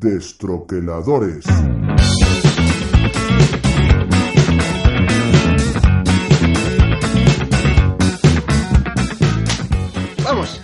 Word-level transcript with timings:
Destroqueladores. 0.00 1.44
Vamos. 10.24 10.60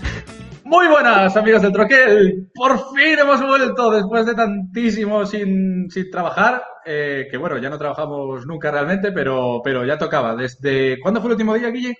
Muy 0.64 0.88
buenas 0.88 1.36
amigos 1.36 1.62
del 1.62 1.72
Troquel, 1.72 2.50
por 2.54 2.78
fin 2.94 3.18
hemos 3.18 3.40
vuelto 3.46 3.90
después 3.90 4.24
de 4.24 4.34
tantísimo 4.34 5.24
sin, 5.26 5.90
sin 5.90 6.10
trabajar, 6.10 6.62
eh, 6.84 7.28
que 7.30 7.36
bueno, 7.36 7.58
ya 7.58 7.68
no 7.68 7.78
trabajamos 7.78 8.46
nunca 8.46 8.70
realmente, 8.70 9.12
pero, 9.12 9.60
pero 9.62 9.84
ya 9.84 9.98
tocaba. 9.98 10.34
¿Desde 10.34 10.98
cuándo 11.00 11.20
fue 11.20 11.28
el 11.28 11.32
último 11.34 11.54
día, 11.54 11.68
Guille? 11.70 11.94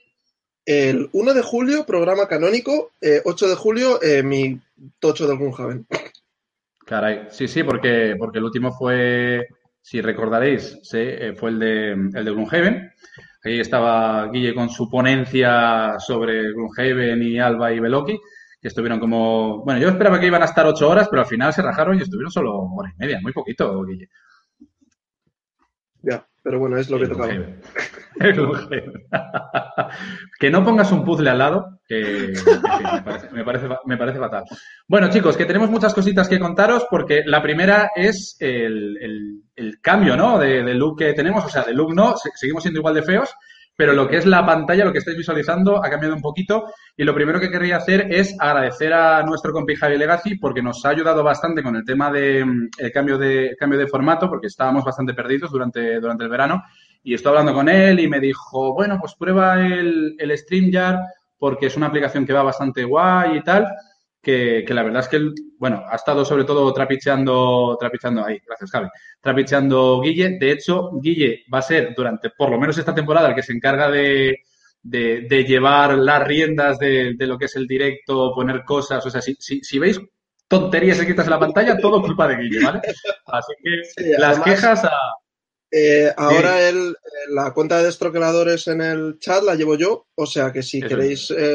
El 0.64 1.09
1 1.12 1.34
de 1.34 1.43
julio, 1.43 1.84
programa 1.87 2.27
canónico. 2.27 2.93
eh, 3.00 3.21
8 3.25 3.48
de 3.48 3.54
julio, 3.54 4.03
eh, 4.03 4.23
mi 4.23 4.59
tocho 4.98 5.26
del 5.29 5.39
Gunhaven. 5.39 5.87
Caray, 6.86 7.26
sí, 7.31 7.49
sí, 7.49 7.64
porque, 7.64 8.14
porque 8.17 8.39
el 8.39 8.45
último 8.45 8.72
fue, 8.72 9.45
si 9.82 10.00
recordaréis, 10.00 10.79
eh, 10.95 11.35
fue 11.36 11.50
el 11.50 11.59
de, 11.59 11.90
el 11.90 12.25
de 12.25 12.31
Gloomhaven. 12.31 12.93
Ahí 13.43 13.59
estaba 13.59 14.29
Guille 14.31 14.54
con 14.54 14.71
su 14.71 14.89
ponencia 14.89 15.96
sobre 15.99 16.53
Gloomhaven 16.53 17.21
y 17.25 17.40
Alba 17.40 17.72
y 17.72 17.81
Beloki, 17.81 18.17
que 18.61 18.68
estuvieron 18.68 19.00
como, 19.00 19.64
bueno, 19.64 19.81
yo 19.81 19.89
esperaba 19.89 20.21
que 20.21 20.29
iban 20.29 20.43
a 20.43 20.45
estar 20.45 20.64
ocho 20.64 20.89
horas, 20.89 21.09
pero 21.09 21.22
al 21.22 21.29
final 21.29 21.53
se 21.53 21.62
rajaron 21.62 21.99
y 21.99 22.03
estuvieron 22.03 22.31
solo 22.31 22.54
hora 22.57 22.93
y 22.95 22.98
media, 22.98 23.18
muy 23.21 23.32
poquito, 23.32 23.84
Guille. 23.84 24.09
Ya, 26.03 26.25
pero 26.46 26.61
bueno, 26.61 26.77
es 26.77 26.89
lo 26.89 26.99
que 27.00 27.09
tocaba. 27.09 27.32
Que 30.39 30.49
no 30.50 30.64
pongas 30.64 30.93
un 30.93 31.04
puzzle 31.04 31.31
al 31.31 31.39
lado, 31.39 31.81
que 31.89 32.33
me, 32.34 33.03
parece, 33.03 33.31
me, 33.33 33.45
parece, 33.45 33.69
me 33.84 33.97
parece 33.97 34.19
fatal. 34.19 34.45
Bueno, 34.87 35.09
chicos, 35.11 35.37
que 35.37 35.45
tenemos 35.45 35.70
muchas 35.70 35.93
cositas 35.93 36.29
que 36.29 36.39
contaros 36.39 36.87
porque 36.91 37.23
la 37.27 37.43
primera 37.43 37.91
es 37.97 38.37
el, 38.39 38.97
el- 39.01 39.43
el 39.57 39.81
cambio, 39.81 40.17
¿no? 40.17 40.39
De, 40.39 40.62
de 40.62 40.75
look 40.75 40.98
que 40.98 41.15
tenemos, 41.15 41.45
o 41.45 41.48
sea, 41.48 41.62
de 41.65 41.75
look 41.75 41.95
no, 41.95 42.17
se- 42.17 42.31
seguimos 42.35 42.63
siendo 42.63 42.79
igual 42.81 42.95
de 42.95 43.03
feos, 43.03 43.35
pero 43.77 43.93
lo 43.93 44.09
que 44.09 44.17
es 44.17 44.27
la 44.27 44.45
pantalla, 44.45 44.87
lo 44.87 44.93
que 44.93 44.99
estáis 44.99 45.19
visualizando, 45.19 45.85
ha 45.85 45.91
cambiado 45.91 46.15
un 46.15 46.23
poquito. 46.23 46.65
Y 46.97 47.05
lo 47.05 47.15
primero 47.15 47.39
que 47.39 47.51
querría 47.51 47.77
hacer 47.77 48.07
es 48.11 48.35
agradecer 48.41 48.93
a 48.95 49.23
nuestro 49.23 49.53
compi 49.53 49.75
Legacy 49.77 50.37
porque 50.37 50.63
nos 50.63 50.85
ha 50.85 50.89
ayudado 50.89 51.23
bastante 51.23 51.63
con 51.63 51.77
el 51.77 51.85
tema 51.85 52.11
de 52.11 52.45
mm, 52.45 52.69
cambio 52.93 53.19
de 53.19 53.55
cambio 53.59 53.79
de 53.79 53.87
formato, 53.87 54.31
porque 54.31 54.47
estábamos 54.47 54.83
bastante 54.83 55.13
perdidos 55.13 55.51
durante, 55.51 56.01
durante 56.01 56.25
el 56.25 56.31
verano. 56.31 56.63
Y 57.05 57.15
estoy 57.15 57.31
hablando 57.31 57.53
con 57.53 57.69
él 57.69 58.01
y 58.01 58.09
me 58.09 58.19
dijo, 58.19 58.73
bueno, 58.73 58.97
pues 58.99 59.15
prueba 59.15 59.61
el, 59.61 60.17
el 60.19 60.37
StreamYard 60.37 60.99
porque 61.39 61.67
es 61.67 61.77
una 61.77 61.87
aplicación 61.87 62.25
que 62.25 62.33
va 62.33 62.43
bastante 62.43 62.83
guay 62.85 63.37
y 63.37 63.43
tal. 63.43 63.69
Que, 64.27 64.65
que 64.67 64.75
la 64.75 64.83
verdad 64.83 65.03
es 65.03 65.09
que, 65.09 65.17
él, 65.19 65.33
bueno, 65.57 65.85
ha 65.89 65.95
estado 65.95 66.25
sobre 66.25 66.43
todo 66.43 66.73
trapicheando, 66.73 67.77
trapicheando 67.79 68.25
ahí, 68.25 68.41
gracias 68.45 68.73
Javi, 68.73 68.89
trapicheando 69.21 70.01
Guille. 70.01 70.37
De 70.41 70.51
hecho, 70.51 70.91
Guille 71.01 71.45
va 71.55 71.59
a 71.59 71.63
ser 71.63 71.95
durante 71.97 72.31
por 72.31 72.51
lo 72.51 72.59
menos 72.59 72.77
esta 72.77 72.93
temporada 72.93 73.29
el 73.29 73.37
que 73.37 73.45
se 73.45 73.53
encarga 73.53 73.89
de, 73.89 74.39
de, 74.83 75.21
de 75.31 75.45
llevar 75.45 75.97
las 75.97 76.27
riendas 76.27 76.77
de, 76.81 77.15
de 77.17 77.27
lo 77.29 77.39
que 77.39 77.45
es 77.45 77.55
el 77.55 77.69
directo, 77.69 78.33
poner 78.35 78.65
cosas. 78.65 79.07
O 79.07 79.11
sea, 79.11 79.23
si, 79.23 79.37
si, 79.39 79.61
si 79.63 79.79
veis 79.79 80.01
tonterías 80.49 80.99
escritas 80.99 81.27
en 81.27 81.31
la 81.31 81.39
pantalla, 81.39 81.79
todo 81.79 82.03
culpa 82.03 82.27
de 82.27 82.37
Guille, 82.39 82.65
¿vale? 82.65 82.81
Así 83.27 83.53
que 83.63 83.85
Sí, 84.03 84.11
las 84.19 84.39
además- 84.39 84.45
quejas 84.45 84.85
a. 84.87 84.91
Eh, 85.71 86.13
ahora 86.17 86.69
el, 86.69 86.91
eh, 86.91 86.95
la 87.29 87.53
cuenta 87.53 87.79
de 87.79 87.85
destroqueladores 87.85 88.67
en 88.67 88.81
el 88.81 89.19
chat 89.21 89.45
la 89.45 89.55
llevo 89.55 89.77
yo, 89.77 90.07
o 90.17 90.27
sea 90.27 90.51
que 90.53 90.63
si 90.65 90.79
Eso 90.79 90.89
queréis, 90.89 91.31
eh, 91.31 91.55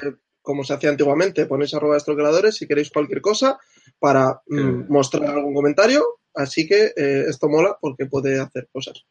como 0.51 0.63
se 0.63 0.73
hacía 0.73 0.89
antiguamente, 0.89 1.45
ponéis 1.45 1.73
arroba 1.73 1.95
destroqueladores 1.95 2.55
si 2.57 2.67
queréis 2.67 2.91
cualquier 2.91 3.21
cosa 3.21 3.57
para 3.99 4.41
mm, 4.47 4.57
Sí. 4.57 4.85
mostrar 4.89 5.25
algún 5.29 5.53
comentario. 5.53 6.03
Así 6.33 6.67
que 6.67 6.91
eh, 6.95 7.25
esto 7.27 7.47
mola 7.49 7.77
porque 7.81 8.05
puede 8.05 8.39
hacer 8.39 8.67
cosas. 8.71 9.05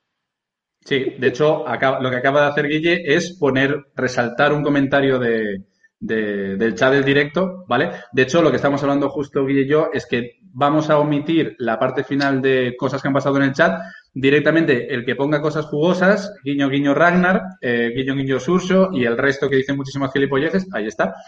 Sí, 0.84 0.98
de 1.18 1.26
hecho, 1.28 1.66
acaba- 1.68 2.00
lo 2.00 2.10
que 2.10 2.16
acaba 2.16 2.42
de 2.42 2.46
hacer 2.48 2.66
Guille 2.66 3.02
es 3.14 3.36
poner, 3.38 3.86
resaltar 3.94 4.52
un 4.52 4.62
comentario 4.62 5.18
de, 5.18 5.64
de- 5.98 6.56
del 6.56 6.74
chat 6.74 6.92
del 6.92 7.04
directo, 7.04 7.64
¿vale? 7.68 7.90
De 8.12 8.22
hecho, 8.22 8.40
lo 8.40 8.50
que 8.50 8.56
estamos 8.56 8.82
hablando 8.82 9.10
justo 9.10 9.44
Guille 9.44 9.62
y 9.62 9.68
yo 9.68 9.90
es 9.92 10.06
que 10.06 10.38
vamos 10.42 10.88
a 10.88 10.98
omitir 10.98 11.54
la 11.58 11.78
parte 11.78 12.02
final 12.04 12.40
de 12.40 12.74
cosas 12.78 13.02
que 13.02 13.08
han 13.08 13.14
pasado 13.14 13.36
en 13.36 13.42
el 13.44 13.52
chat. 13.52 13.78
Directamente, 14.12 14.92
el 14.92 15.04
que 15.04 15.14
ponga 15.14 15.40
cosas 15.40 15.66
jugosas, 15.66 16.34
guiño, 16.42 16.68
guiño 16.68 16.94
Ragnar, 16.94 17.42
eh, 17.60 17.92
guiño, 17.94 18.16
guiño 18.16 18.40
Surso 18.40 18.90
y 18.92 19.04
el 19.04 19.16
resto 19.16 19.48
que 19.48 19.56
dicen 19.56 19.76
muchísimas 19.76 20.12
gilipolleces, 20.12 20.66
ahí 20.72 20.86
está. 20.86 21.14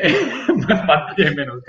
Eh, 0.00 0.12
más 0.68 1.16
y 1.16 1.22
menos. 1.36 1.62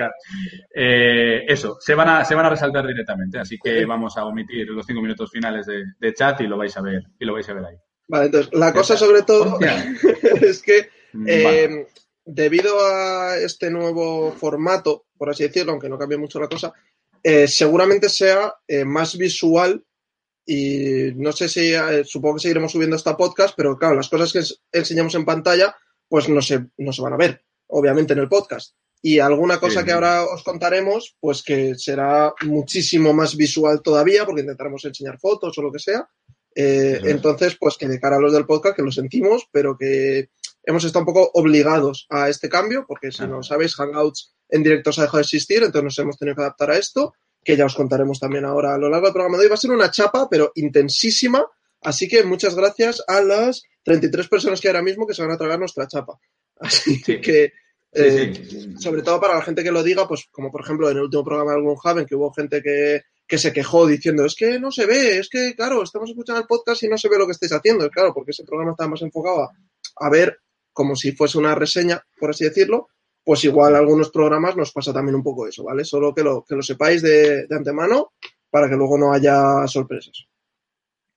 Eh, 0.73 1.43
eso, 1.47 1.77
se 1.79 1.93
van, 1.93 2.09
a, 2.09 2.25
se 2.25 2.33
van 2.33 2.47
a 2.47 2.49
resaltar 2.49 2.87
directamente, 2.87 3.37
así 3.37 3.57
que 3.63 3.85
vamos 3.85 4.17
a 4.17 4.25
omitir 4.25 4.67
los 4.69 4.85
cinco 4.85 5.01
minutos 5.01 5.29
finales 5.31 5.67
de, 5.67 5.83
de 5.99 6.13
chat 6.13 6.41
y 6.41 6.47
lo 6.47 6.57
vais 6.57 6.75
a 6.75 6.81
ver, 6.81 7.03
y 7.19 7.25
lo 7.25 7.33
vais 7.33 7.47
a 7.47 7.53
ver 7.53 7.65
ahí. 7.65 7.75
Vale, 8.07 8.25
entonces, 8.25 8.51
la 8.53 8.73
cosa 8.73 8.97
sobre 8.97 9.21
todo 9.21 9.59
es 10.41 10.61
que 10.63 10.89
Vale. 11.13 11.87
Debido 12.27 12.83
a 12.83 13.37
este 13.37 13.69
nuevo 13.69 14.31
formato, 14.31 15.05
por 15.15 15.29
así 15.29 15.43
decirlo, 15.43 15.73
aunque 15.73 15.89
no 15.89 15.99
cambie 15.99 16.17
mucho 16.17 16.39
la 16.39 16.47
cosa, 16.47 16.73
eh, 17.21 17.47
seguramente 17.47 18.09
sea 18.09 18.51
eh, 18.67 18.83
más 18.83 19.15
visual 19.15 19.83
y 20.45 21.11
no 21.15 21.31
sé 21.31 21.49
si, 21.49 21.73
eh, 21.73 22.03
supongo 22.05 22.35
que 22.35 22.41
seguiremos 22.41 22.71
subiendo 22.71 22.95
esta 22.95 23.17
podcast, 23.17 23.53
pero 23.57 23.77
claro, 23.77 23.95
las 23.95 24.09
cosas 24.09 24.31
que 24.31 24.39
ens- 24.39 24.59
enseñamos 24.71 25.15
en 25.15 25.25
pantalla, 25.25 25.75
pues 26.07 26.29
no 26.29 26.41
se, 26.41 26.65
no 26.77 26.93
se 26.93 27.01
van 27.01 27.13
a 27.13 27.17
ver, 27.17 27.43
obviamente, 27.67 28.13
en 28.13 28.19
el 28.19 28.29
podcast. 28.29 28.75
Y 29.01 29.19
alguna 29.19 29.59
cosa 29.59 29.79
Sí. 29.81 29.85
que 29.85 29.91
ahora 29.91 30.23
os 30.23 30.43
contaremos, 30.43 31.15
pues 31.19 31.43
que 31.43 31.75
será 31.75 32.33
muchísimo 32.45 33.13
más 33.13 33.35
visual 33.35 33.81
todavía, 33.83 34.25
porque 34.25 34.41
intentaremos 34.41 34.83
enseñar 34.85 35.19
fotos 35.19 35.57
o 35.57 35.61
lo 35.61 35.71
que 35.71 35.79
sea. 35.79 36.07
Eh, 36.55 36.99
es. 37.03 37.09
entonces, 37.11 37.57
pues 37.59 37.75
que 37.77 37.87
de 37.87 37.99
cara 37.99 38.15
a 38.15 38.19
los 38.19 38.31
del 38.33 38.45
podcast, 38.45 38.75
que 38.77 38.81
lo 38.81 38.91
sentimos, 38.91 39.47
pero 39.51 39.77
que 39.77 40.29
hemos 40.63 40.83
estado 40.85 41.01
un 41.01 41.13
poco 41.13 41.29
obligados 41.33 42.07
a 42.09 42.29
este 42.29 42.49
cambio, 42.49 42.85
porque 42.87 43.11
si 43.11 43.23
Ah. 43.23 43.27
no 43.27 43.43
sabéis, 43.43 43.75
Hangouts 43.75 44.33
en 44.49 44.63
directo 44.63 44.91
se 44.91 45.01
ha 45.01 45.03
dejado 45.03 45.17
de 45.17 45.23
existir, 45.23 45.57
entonces 45.57 45.83
nos 45.83 45.99
hemos 45.99 46.17
tenido 46.17 46.35
que 46.35 46.41
adaptar 46.43 46.71
a 46.71 46.77
esto, 46.77 47.13
que 47.45 47.55
ya 47.55 47.65
os 47.65 47.75
contaremos 47.75 48.19
también 48.19 48.43
ahora 48.43 48.73
a 48.73 48.77
lo 48.77 48.89
largo 48.89 49.05
del 49.07 49.13
programa 49.13 49.37
de 49.37 49.43
hoy. 49.43 49.49
Va 49.49 49.53
a 49.53 49.57
ser 49.57 49.71
una 49.71 49.91
chapa, 49.91 50.27
pero 50.29 50.51
intensísima, 50.55 51.45
así 51.83 52.07
que 52.09 52.23
muchas 52.23 52.55
gracias 52.55 53.01
a 53.07 53.21
las 53.21 53.63
33 53.83 54.27
personas 54.27 54.59
que 54.59 54.67
hay 54.67 54.71
ahora 54.73 54.83
mismo 54.83 55.05
que 55.07 55.13
se 55.13 55.21
van 55.21 55.31
a 55.31 55.37
tragar 55.37 55.59
nuestra 55.59 55.87
chapa. 55.87 56.19
Así 56.59 56.95
Sí. 56.97 57.21
que, 57.21 57.53
Sí, 57.93 58.01
eh, 58.01 58.33
sí. 58.49 58.73
sobre 58.77 59.03
todo 59.03 59.21
para 59.21 59.35
la 59.35 59.41
gente 59.41 59.63
que 59.63 59.71
lo 59.71 59.81
diga, 59.81 60.05
pues 60.05 60.25
como 60.29 60.51
por 60.51 60.59
ejemplo 60.61 60.89
en 60.89 60.97
el 60.97 61.03
último 61.03 61.23
programa 61.23 61.51
de 61.51 61.57
algún 61.57 61.77
Haven, 61.81 62.05
que 62.05 62.15
hubo 62.15 62.33
gente 62.33 62.61
que, 62.61 63.03
que 63.25 63.37
se 63.37 63.53
quejó 63.53 63.87
diciendo, 63.87 64.25
es 64.25 64.35
que 64.35 64.59
no 64.59 64.69
se 64.69 64.85
ve, 64.85 65.17
es 65.19 65.29
que, 65.29 65.53
claro, 65.55 65.81
estamos 65.81 66.09
escuchando 66.09 66.41
el 66.41 66.47
podcast 66.47 66.83
y 66.83 66.89
no 66.89 66.97
se 66.97 67.07
ve 67.07 67.17
lo 67.17 67.25
que 67.25 67.31
estáis 67.31 67.53
haciendo. 67.53 67.89
Claro, 67.89 68.13
porque 68.13 68.31
ese 68.31 68.43
programa 68.43 68.71
estaba 68.71 68.89
más 68.89 69.01
enfocado 69.01 69.43
a, 69.43 69.51
a 69.97 70.09
ver 70.09 70.39
como 70.73 70.93
si 70.97 71.13
fuese 71.13 71.37
una 71.37 71.55
reseña, 71.55 72.03
por 72.19 72.31
así 72.31 72.43
decirlo, 72.43 72.89
pues 73.25 73.43
igual 73.43 73.75
algunos 73.75 74.11
programas 74.11 74.55
nos 74.55 74.71
pasa 74.71 74.93
también 74.93 75.15
un 75.15 75.23
poco 75.23 75.47
eso, 75.47 75.63
¿vale? 75.63 75.83
Solo 75.83 76.13
que 76.13 76.23
lo, 76.23 76.45
que 76.47 76.55
lo 76.55 76.61
sepáis 76.61 77.01
de, 77.01 77.47
de 77.47 77.55
antemano 77.55 78.13
para 78.49 78.69
que 78.69 78.75
luego 78.75 78.97
no 78.97 79.11
haya 79.11 79.67
sorpresas. 79.67 80.27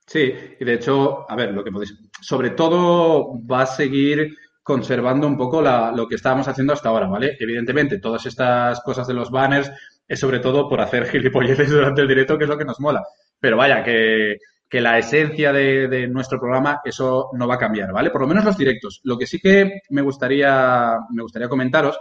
Sí, 0.06 0.32
y 0.58 0.64
de 0.64 0.72
hecho, 0.72 1.30
a 1.30 1.36
ver, 1.36 1.52
lo 1.52 1.62
que 1.62 1.70
podéis. 1.70 1.94
Sobre 2.20 2.50
todo 2.50 3.38
va 3.46 3.62
a 3.62 3.66
seguir 3.66 4.34
conservando 4.62 5.26
un 5.26 5.36
poco 5.36 5.60
lo 5.62 6.08
que 6.08 6.14
estábamos 6.14 6.48
haciendo 6.48 6.72
hasta 6.72 6.88
ahora, 6.88 7.06
¿vale? 7.06 7.36
Evidentemente, 7.38 7.98
todas 7.98 8.24
estas 8.26 8.80
cosas 8.80 9.06
de 9.06 9.14
los 9.14 9.30
banners 9.30 9.70
es 10.06 10.18
sobre 10.18 10.40
todo 10.40 10.68
por 10.68 10.80
hacer 10.80 11.06
gilipolleces 11.06 11.70
durante 11.70 12.00
el 12.00 12.08
directo, 12.08 12.38
que 12.38 12.44
es 12.44 12.50
lo 12.50 12.56
que 12.56 12.64
nos 12.64 12.80
mola. 12.80 13.04
Pero 13.38 13.58
vaya, 13.58 13.84
que, 13.84 14.38
que 14.68 14.80
la 14.80 14.98
esencia 14.98 15.52
de, 15.52 15.88
de 15.88 16.08
nuestro 16.08 16.38
programa, 16.38 16.80
eso 16.84 17.30
no 17.32 17.48
va 17.48 17.54
a 17.54 17.58
cambiar, 17.58 17.92
¿vale? 17.92 18.10
Por 18.10 18.20
lo 18.20 18.26
menos 18.26 18.44
los 18.44 18.58
directos. 18.58 19.00
Lo 19.04 19.16
que 19.16 19.26
sí 19.26 19.38
que 19.38 19.80
me 19.90 20.02
gustaría, 20.02 20.96
me 21.10 21.22
gustaría 21.22 21.48
comentaros 21.48 21.98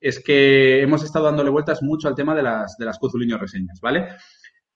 es 0.00 0.22
que 0.22 0.82
hemos 0.82 1.02
estado 1.04 1.26
dándole 1.26 1.50
vueltas 1.50 1.82
mucho 1.82 2.08
al 2.08 2.14
tema 2.14 2.34
de 2.34 2.42
las, 2.42 2.76
de 2.76 2.84
las 2.84 2.98
Cuzuliño 2.98 3.38
reseñas, 3.38 3.80
¿vale? 3.80 4.08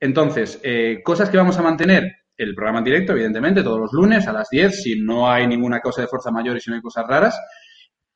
Entonces, 0.00 0.60
eh, 0.62 1.00
cosas 1.04 1.30
que 1.30 1.36
vamos 1.36 1.58
a 1.58 1.62
mantener, 1.62 2.12
el 2.36 2.54
programa 2.54 2.78
en 2.78 2.84
directo, 2.84 3.12
evidentemente, 3.12 3.62
todos 3.62 3.78
los 3.78 3.92
lunes 3.92 4.26
a 4.26 4.32
las 4.32 4.48
10, 4.50 4.82
si 4.82 5.00
no 5.00 5.30
hay 5.30 5.46
ninguna 5.46 5.80
cosa 5.80 6.02
de 6.02 6.08
fuerza 6.08 6.30
mayor 6.30 6.56
y 6.56 6.60
si 6.60 6.70
no 6.70 6.76
hay 6.76 6.82
cosas 6.82 7.06
raras. 7.06 7.40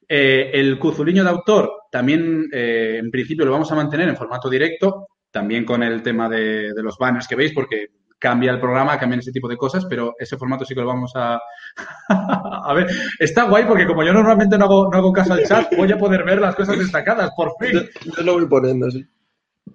Eh, 0.09 0.51
el 0.55 0.79
Cuzuliño 0.79 1.23
de 1.23 1.31
autor 1.31 1.71
también, 1.91 2.49
eh, 2.53 2.99
en 2.99 3.11
principio, 3.11 3.45
lo 3.45 3.53
vamos 3.53 3.71
a 3.71 3.77
mantener 3.77 4.09
en 4.09 4.17
formato 4.17 4.49
directo, 4.49 5.09
también 5.31 5.65
con 5.65 5.83
el 5.83 6.03
tema 6.03 6.29
de, 6.29 6.73
de 6.73 6.83
los 6.83 6.97
banners 6.99 7.29
que 7.29 7.37
veis, 7.37 7.53
porque 7.53 7.89
cambia 8.19 8.53
el 8.53 8.61
programa, 8.61 8.99
cambian 8.99 9.21
ese 9.21 9.33
tipo 9.33 9.49
de 9.49 9.57
cosas, 9.57 9.85
pero 9.87 10.15
ese 10.19 10.37
formato 10.37 10.65
sí 10.65 10.75
que 10.75 10.81
lo 10.81 10.87
vamos 10.87 11.13
a... 11.15 11.39
a 12.09 12.75
ver, 12.75 12.89
está 13.19 13.45
guay 13.45 13.65
porque 13.65 13.87
como 13.87 14.03
yo 14.03 14.13
normalmente 14.13 14.57
no 14.57 14.65
hago, 14.65 14.89
no 14.91 14.99
hago 14.99 15.13
caso 15.13 15.35
al 15.35 15.45
chat, 15.45 15.75
voy 15.77 15.93
a 15.93 15.99
poder 15.99 16.25
ver 16.25 16.41
las 16.41 16.55
cosas 16.55 16.79
destacadas, 16.79 17.31
por 17.37 17.53
fin. 17.61 17.73
Yo, 18.05 18.13
yo 18.17 18.23
lo 18.23 18.35
voy 18.35 18.47
poniendo, 18.47 18.91
sí. 18.91 19.05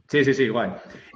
Sí, 0.07 0.25
sí, 0.25 0.33
sí, 0.33 0.49
guay. 0.49 0.71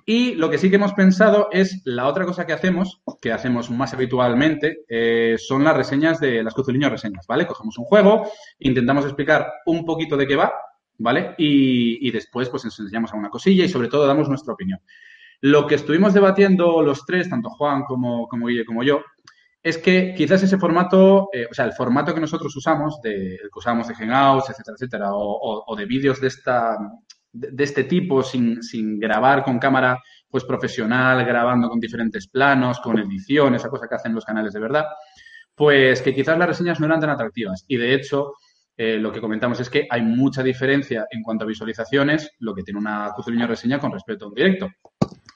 Y 0.07 0.35
lo 0.35 0.51
que 0.51 0.59
sí 0.59 0.69
que 0.69 0.75
hemos 0.75 0.93
pensado 0.93 1.49
es 1.51 1.81
la 1.83 2.07
otra 2.07 2.25
cosa 2.25 2.45
que 2.45 2.53
hacemos, 2.53 3.01
que 3.19 3.31
hacemos 3.31 3.71
más 3.71 3.93
habitualmente, 3.93 4.85
eh, 4.87 5.35
son 5.39 5.63
las 5.63 5.75
reseñas 5.75 6.19
de 6.19 6.43
las 6.43 6.53
Cuzuliño 6.53 6.89
reseñas, 6.89 7.25
¿vale? 7.27 7.47
Cogemos 7.47 7.75
un 7.79 7.85
juego, 7.85 8.29
intentamos 8.59 9.03
explicar 9.03 9.51
un 9.65 9.83
poquito 9.83 10.15
de 10.15 10.27
qué 10.27 10.35
va, 10.35 10.53
¿vale? 10.99 11.33
Y, 11.39 12.07
y 12.07 12.11
después 12.11 12.49
pues 12.49 12.65
enseñamos 12.65 13.11
alguna 13.11 13.31
cosilla 13.31 13.65
y 13.65 13.69
sobre 13.69 13.87
todo 13.87 14.05
damos 14.05 14.29
nuestra 14.29 14.53
opinión. 14.53 14.79
Lo 15.41 15.67
que 15.67 15.75
estuvimos 15.75 16.13
debatiendo 16.13 16.81
los 16.81 17.05
tres, 17.05 17.29
tanto 17.29 17.49
Juan 17.49 17.83
como, 17.83 18.27
Guille 18.47 18.65
como 18.65 18.83
yo, 18.83 19.01
es 19.61 19.77
que 19.77 20.13
quizás 20.15 20.43
ese 20.43 20.57
formato, 20.57 21.29
eh, 21.33 21.47
o 21.49 21.53
sea, 21.53 21.65
el 21.65 21.73
formato 21.73 22.13
que 22.13 22.19
nosotros 22.19 22.55
usamos, 22.55 23.01
de, 23.01 23.35
el 23.35 23.49
que 23.51 23.59
usamos 23.59 23.87
de 23.87 23.95
Hangouts, 23.95 24.49
etcétera, 24.49 24.75
etcétera, 24.75 25.07
o, 25.11 25.75
de 25.75 25.85
vídeos 25.85 26.21
de, 26.21 26.27
esta, 26.27 26.77
de, 27.31 27.63
este 27.63 27.85
tipo 27.85 28.21
sin, 28.21 28.59
grabar 28.99 29.43
con 29.43 29.57
cámara 29.57 29.99
pues 30.29 30.43
profesional, 30.43 31.25
grabando 31.25 31.69
con 31.69 31.79
diferentes 31.79 32.27
planos, 32.27 32.79
con 32.79 32.99
edición, 32.99 33.55
esa 33.55 33.69
cosa 33.69 33.87
que 33.87 33.95
hacen 33.95 34.13
los 34.13 34.25
canales 34.25 34.53
de 34.53 34.59
verdad, 34.59 34.85
pues 35.55 36.01
que 36.01 36.13
quizás 36.13 36.37
las 36.37 36.49
reseñas 36.49 36.79
no 36.79 36.85
eran 36.85 36.99
tan 36.99 37.09
atractivas. 37.09 37.63
Y 37.67 37.77
de 37.77 37.93
hecho, 37.95 38.33
eh, 38.77 38.97
lo 38.97 39.11
que 39.11 39.21
comentamos 39.21 39.59
es 39.61 39.69
que 39.69 39.87
hay 39.89 40.01
mucha 40.01 40.43
diferencia 40.43 41.07
en 41.09 41.23
cuanto 41.23 41.45
a 41.45 41.47
visualizaciones, 41.47 42.31
lo 42.39 42.53
que 42.53 42.63
tiene 42.63 42.79
una 42.79 43.11
Cuzuliño 43.15 43.47
reseña 43.47 43.79
con 43.79 43.91
respecto 43.91 44.25
a 44.25 44.27
un 44.27 44.33
directo. 44.33 44.69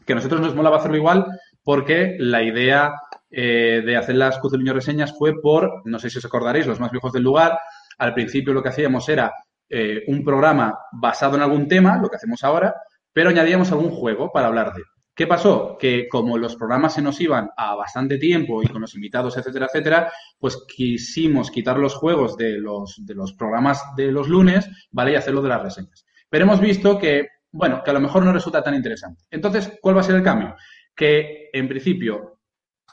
Que 0.10 0.14
a 0.14 0.16
nosotros 0.16 0.42
nos 0.42 0.56
molaba 0.56 0.78
hacerlo 0.78 0.98
igual 0.98 1.24
porque 1.64 2.16
la 2.18 2.42
idea 2.42 2.94
eh, 3.30 3.84
de 3.86 3.96
hacer 3.96 4.16
las 4.16 4.40
Cuzuliño 4.40 4.74
reseñas 4.74 5.16
fue 5.16 5.40
por, 5.40 5.84
no 5.86 6.00
sé 6.00 6.10
si 6.10 6.18
os 6.18 6.26
acordaréis, 6.26 6.66
los 6.66 6.80
más 6.80 6.90
viejos 6.90 7.14
del 7.14 7.22
lugar. 7.22 7.60
Al 8.00 8.16
principio 8.16 8.52
lo 8.52 8.64
que 8.64 8.70
hacíamos 8.70 9.08
era 9.08 9.32
eh, 9.70 10.02
un 10.08 10.24
programa 10.24 10.80
basado 10.92 11.36
en 11.36 11.44
algún 11.44 11.68
tema, 11.68 12.00
lo 12.02 12.10
que 12.10 12.16
hacemos 12.16 12.44
ahora, 12.44 12.74
pero 13.14 13.30
añadíamos 13.30 13.72
algún 13.72 13.92
juego 13.92 14.32
para 14.32 14.48
hablar 14.48 14.74
de. 14.74 14.82
¿Qué 15.14 15.28
pasó? 15.28 15.78
Que 15.78 16.10
como 16.10 16.40
los 16.40 16.56
programas 16.56 16.96
se 16.96 17.04
nos 17.04 17.22
iban 17.22 17.52
a 17.56 17.76
bastante 17.76 18.18
tiempo 18.18 18.64
y 18.64 18.68
con 18.68 18.82
los 18.82 18.96
invitados, 18.96 19.38
etcétera, 19.38 19.68
etcétera, 19.68 20.12
pues 20.40 20.58
quisimos 20.68 21.52
quitar 21.52 21.78
los 21.78 21.94
juegos 21.94 22.36
de 22.36 22.58
los, 22.58 22.96
de 23.06 23.14
los 23.14 23.34
programas 23.34 23.84
de 23.96 24.12
los 24.12 24.28
lunes, 24.28 24.68
¿vale? 24.90 25.12
Y 25.12 25.18
hacerlo 25.18 25.44
de 25.44 25.50
las 25.50 25.62
reseñas. 25.62 26.04
Pero 26.32 26.46
hemos 26.46 26.60
visto 26.60 26.98
que, 26.98 27.28
bueno, 27.51 27.81
que 27.84 27.92
a 27.92 27.94
lo 27.94 28.00
mejor 28.00 28.24
no 28.24 28.34
resulta 28.34 28.63
tan 28.63 28.75
interesante. 28.75 29.24
Entonces, 29.31 29.78
¿cuál 29.81 29.98
va 29.98 30.01
a 30.01 30.04
ser 30.04 30.16
el 30.16 30.24
cambio? 30.24 30.56
Que, 30.96 31.50
en 31.51 31.68
principio, 31.68 32.40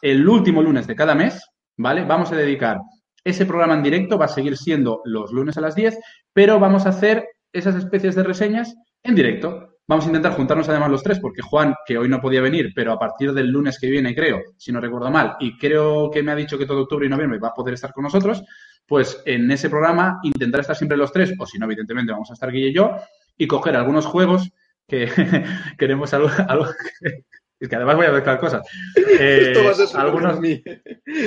el 0.00 0.29
último 0.29 0.62
lunes 0.62 0.87
de 0.87 0.97
cada 0.97 1.14
mes, 1.14 1.41
¿vale? 1.76 2.05
Vamos 2.05 2.32
a 2.32 2.37
dedicar 2.37 2.79
ese 3.25 3.44
programa 3.44 3.75
en 3.75 3.82
directo, 3.82 4.19
va 4.19 4.26
a 4.26 4.29
seguir 4.29 4.56
siendo 4.56 5.03
los 5.05 5.32
lunes 5.32 5.56
a 5.56 5.61
las 5.61 5.75
10, 5.75 5.99
pero 6.32 6.61
vamos 6.61 6.87
a 6.87 6.91
hacer 6.91 7.26
esas 7.53 7.75
especies 7.75 8.14
de 8.14 8.23
reseñas 8.23 8.75
en 9.03 9.14
directo. 9.14 9.76
Vamos 9.88 10.05
a 10.05 10.08
intentar 10.08 10.32
juntarnos 10.32 10.69
además 10.69 10.91
los 10.91 11.02
tres, 11.02 11.20
porque 11.20 11.43
Juan, 11.43 11.75
que 11.87 11.97
hoy 11.97 12.09
no 12.09 12.20
podía 12.20 12.41
venir, 12.41 12.73
pero 12.75 12.93
a 12.93 12.99
partir 12.99 13.32
del 13.32 13.49
lunes 13.49 13.79
que 13.79 13.88
viene, 13.88 14.14
creo, 14.14 14.41
si 14.56 14.73
no 14.73 14.81
recuerdo 14.81 15.11
mal, 15.11 15.37
y 15.38 15.56
creo 15.56 16.11
que 16.11 16.23
me 16.23 16.32
ha 16.32 16.37
dicho 16.37 16.59
que 16.59 16.67
todo 16.67 16.82
octubre 16.82 17.06
y 17.06 17.09
noviembre 17.09 17.38
va 17.38 17.49
a 17.49 17.55
poder 17.55 17.75
estar 17.75 17.93
con 17.93 18.02
nosotros, 18.02 18.43
pues 18.87 19.23
en 19.25 19.50
ese 19.50 19.70
programa 19.70 20.19
intentar 20.23 20.61
estar 20.61 20.76
siempre 20.76 20.99
los 20.99 21.12
tres, 21.12 21.35
o 21.38 21.47
si 21.47 21.59
no, 21.59 21.67
evidentemente 21.67 22.12
vamos 22.12 22.31
a 22.31 22.35
estar 22.35 22.50
Guille 22.50 22.69
y 22.69 22.75
yo, 22.75 22.97
y 23.37 23.47
coger 23.47 23.77
algunos 23.77 24.06
juegos 24.06 24.53
que 24.87 25.09
queremos 25.79 26.15
algo, 26.15 26.29
es 27.61 27.69
que 27.69 27.77
además 27.77 27.97
voy 27.97 28.06
a 28.06 28.12
mezclar 28.12 28.38
cosas. 28.38 28.67
Eh, 28.97 29.49
Esto 29.53 29.65
va 29.65 29.71
a 29.71 29.75
ser 29.75 30.00
algunos... 30.00 30.38
Sí, 30.41 30.62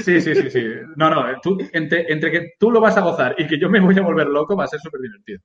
sí, 0.03 0.21
sí, 0.21 0.49
sí. 0.49 0.65
No, 0.95 1.09
no, 1.09 1.25
entre, 1.73 2.11
entre, 2.11 2.31
que 2.31 2.51
tú 2.59 2.71
lo 2.71 2.79
vas 2.79 2.97
a 2.97 3.01
gozar 3.01 3.35
y 3.37 3.47
que 3.47 3.59
yo 3.59 3.69
me 3.69 3.79
voy 3.79 3.97
a 3.97 4.03
volver 4.03 4.27
loco, 4.27 4.55
va 4.55 4.65
a 4.65 4.67
ser 4.67 4.79
súper 4.79 5.01
divertido. 5.01 5.41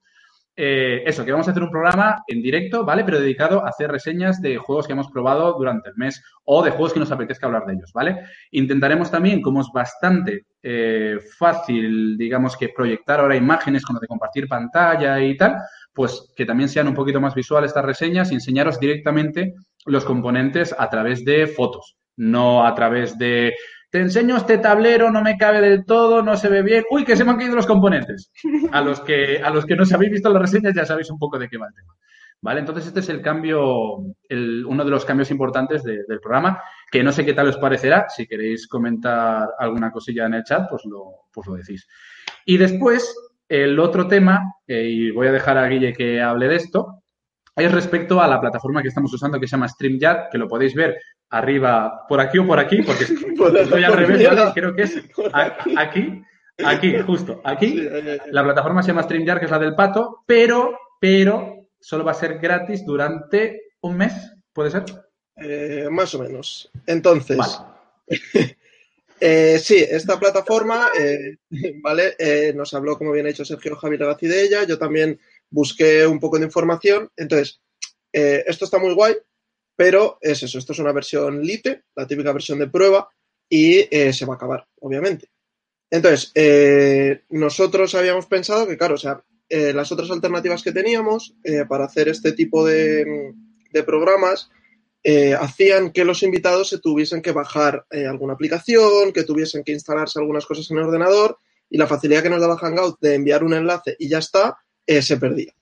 Eh, 0.56 1.02
eso, 1.04 1.24
que 1.24 1.32
vamos 1.32 1.48
a 1.48 1.50
hacer 1.50 1.64
un 1.64 1.70
programa 1.70 2.22
en 2.28 2.40
directo, 2.40 2.84
¿vale? 2.84 3.02
Pero 3.02 3.18
dedicado 3.18 3.64
a 3.64 3.70
hacer 3.70 3.90
reseñas 3.90 4.40
de 4.40 4.56
juegos 4.56 4.86
que 4.86 4.92
hemos 4.92 5.10
probado 5.10 5.54
durante 5.54 5.88
el 5.88 5.96
mes 5.96 6.22
o 6.44 6.62
de 6.62 6.70
juegos 6.70 6.92
que 6.92 7.00
nos 7.00 7.10
apetezca 7.10 7.46
hablar 7.46 7.66
de 7.66 7.72
ellos, 7.72 7.92
¿vale? 7.92 8.20
Intentaremos 8.52 9.10
también, 9.10 9.42
como 9.42 9.62
es 9.62 9.66
bastante 9.74 10.46
eh, 10.62 11.18
fácil, 11.38 12.16
digamos 12.16 12.56
que 12.56 12.68
proyectar 12.68 13.18
ahora 13.18 13.34
imágenes 13.34 13.84
con 13.84 13.94
lo 13.94 14.00
de 14.00 14.06
compartir 14.06 14.46
pantalla 14.46 15.20
y 15.20 15.36
tal, 15.36 15.56
pues 15.94 16.32
que 16.36 16.44
también 16.44 16.68
sean 16.68 16.88
un 16.88 16.94
poquito 16.94 17.20
más 17.20 17.34
visuales 17.34 17.68
estas 17.68 17.84
reseñas 17.84 18.30
y 18.30 18.34
enseñaros 18.34 18.80
directamente 18.80 19.54
los 19.86 20.04
componentes 20.04 20.74
a 20.76 20.90
través 20.90 21.24
de 21.24 21.46
fotos, 21.46 21.96
no 22.16 22.66
a 22.66 22.74
través 22.74 23.16
de 23.18 23.54
te 23.94 24.00
enseño 24.00 24.36
este 24.36 24.58
tablero, 24.58 25.08
no 25.12 25.22
me 25.22 25.38
cabe 25.38 25.60
del 25.60 25.84
todo, 25.84 26.20
no 26.20 26.36
se 26.36 26.48
ve 26.48 26.62
bien. 26.62 26.82
Uy, 26.90 27.04
que 27.04 27.14
se 27.14 27.22
me 27.22 27.30
han 27.30 27.36
caído 27.36 27.54
los 27.54 27.64
componentes. 27.64 28.32
A 28.72 28.80
los 28.80 29.00
que, 29.00 29.40
a 29.40 29.50
los 29.50 29.64
que 29.64 29.76
no 29.76 29.84
os 29.84 29.92
habéis 29.92 30.10
visto 30.10 30.30
las 30.30 30.42
reseñas 30.42 30.74
ya 30.74 30.84
sabéis 30.84 31.12
un 31.12 31.18
poco 31.20 31.38
de 31.38 31.48
qué 31.48 31.58
va 31.58 31.68
el 31.68 31.74
tema. 31.74 31.94
¿Vale? 32.40 32.58
Entonces, 32.58 32.88
este 32.88 32.98
es 32.98 33.08
el 33.08 33.22
cambio, 33.22 33.98
uno 33.98 34.84
de 34.84 34.90
los 34.90 35.04
cambios 35.04 35.30
importantes 35.30 35.84
del 35.84 36.18
programa, 36.20 36.60
que 36.90 37.04
no 37.04 37.12
sé 37.12 37.24
qué 37.24 37.34
tal 37.34 37.46
os 37.46 37.56
parecerá. 37.56 38.06
Si 38.08 38.26
queréis 38.26 38.66
comentar 38.66 39.50
alguna 39.60 39.92
cosilla 39.92 40.26
en 40.26 40.34
el 40.34 40.42
chat, 40.42 40.68
pues 40.68 40.82
lo, 40.86 41.28
pues 41.32 41.46
lo 41.46 41.54
decís. 41.54 41.86
Y 42.44 42.56
después, 42.56 43.14
el 43.48 43.78
otro 43.78 44.08
tema, 44.08 44.54
eh, 44.66 44.88
y 44.88 45.10
voy 45.10 45.28
a 45.28 45.32
dejar 45.32 45.58
a 45.58 45.68
Guille 45.68 45.92
que 45.92 46.20
hable 46.20 46.48
de 46.48 46.56
esto, 46.56 47.02
es 47.56 47.70
respecto 47.70 48.20
a 48.20 48.26
la 48.26 48.40
plataforma 48.40 48.82
que 48.82 48.88
estamos 48.88 49.12
usando 49.12 49.38
que 49.38 49.46
se 49.46 49.52
llama 49.52 49.68
StreamYard, 49.68 50.30
que 50.30 50.38
lo 50.38 50.48
podéis 50.48 50.74
ver 50.74 50.98
arriba, 51.30 52.04
por 52.08 52.20
aquí 52.20 52.38
o 52.38 52.46
por 52.46 52.58
aquí, 52.58 52.82
porque 52.82 53.04
estoy 53.60 53.84
al 53.84 53.92
revés, 53.92 54.28
creo 54.54 54.74
que 54.74 54.82
es 54.82 55.02
aquí, 55.76 56.22
aquí, 56.64 56.98
justo, 57.00 57.40
aquí. 57.44 57.86
La 58.30 58.42
plataforma 58.42 58.82
se 58.82 58.88
llama 58.88 59.02
StreamYard, 59.02 59.38
que 59.38 59.44
es 59.46 59.50
la 59.50 59.58
del 59.58 59.74
pato, 59.74 60.22
pero, 60.26 60.78
pero, 61.00 61.68
solo 61.80 62.04
va 62.04 62.12
a 62.12 62.14
ser 62.14 62.38
gratis 62.38 62.84
durante 62.84 63.62
un 63.82 63.96
mes, 63.96 64.34
¿puede 64.52 64.70
ser? 64.70 64.84
Eh, 65.36 65.88
más 65.90 66.14
o 66.14 66.20
menos. 66.20 66.70
Entonces, 66.86 67.38
eh, 69.20 69.58
sí, 69.58 69.76
esta 69.76 70.18
plataforma, 70.18 70.90
eh, 70.98 71.36
¿vale? 71.82 72.16
nos 72.54 72.74
habló, 72.74 72.96
como 72.98 73.12
bien 73.12 73.26
ha 73.26 73.30
dicho 73.30 73.44
Sergio 73.44 73.76
Javier 73.76 74.04
Gazi 74.06 74.26
de 74.26 74.42
ella, 74.42 74.64
yo 74.64 74.78
también 74.78 75.20
busqué 75.50 76.06
un 76.06 76.20
poco 76.20 76.38
de 76.38 76.46
información, 76.46 77.10
entonces, 77.16 77.60
esto 78.12 78.64
está 78.64 78.78
muy 78.78 78.94
guay, 78.94 79.16
pero 79.76 80.18
es 80.20 80.42
eso, 80.42 80.58
esto 80.58 80.72
es 80.72 80.78
una 80.78 80.92
versión 80.92 81.42
lite, 81.42 81.82
la 81.96 82.06
típica 82.06 82.32
versión 82.32 82.58
de 82.58 82.68
prueba, 82.68 83.08
y 83.48 83.86
eh, 83.90 84.12
se 84.12 84.24
va 84.24 84.34
a 84.34 84.36
acabar, 84.36 84.66
obviamente. 84.80 85.28
Entonces, 85.90 86.32
eh, 86.34 87.22
nosotros 87.30 87.94
habíamos 87.94 88.26
pensado 88.26 88.66
que, 88.66 88.76
claro, 88.76 88.94
o 88.94 88.98
sea, 88.98 89.22
eh, 89.48 89.72
las 89.72 89.92
otras 89.92 90.10
alternativas 90.10 90.62
que 90.62 90.72
teníamos 90.72 91.36
para 91.68 91.84
hacer 91.84 92.08
este 92.08 92.32
tipo 92.32 92.64
de, 92.64 93.34
de 93.70 93.82
programas 93.82 94.50
hacían 95.38 95.92
que 95.92 96.04
los 96.04 96.22
invitados 96.22 96.70
se 96.70 96.78
tuviesen 96.78 97.20
que 97.20 97.32
bajar 97.32 97.84
alguna 97.90 98.32
aplicación, 98.32 99.12
que 99.12 99.24
tuviesen 99.24 99.62
que 99.62 99.72
instalarse 99.72 100.18
algunas 100.18 100.46
cosas 100.46 100.70
en 100.70 100.78
el 100.78 100.84
ordenador 100.84 101.38
y 101.68 101.76
la 101.76 101.86
facilidad 101.86 102.22
que 102.22 102.30
nos 102.30 102.40
daba 102.40 102.56
Hangout 102.56 102.98
de 103.00 103.14
enviar 103.14 103.44
un 103.44 103.52
enlace 103.52 103.96
y 103.98 104.08
ya 104.08 104.18
está, 104.18 104.56
se 104.86 105.16
perdía. 105.18 105.54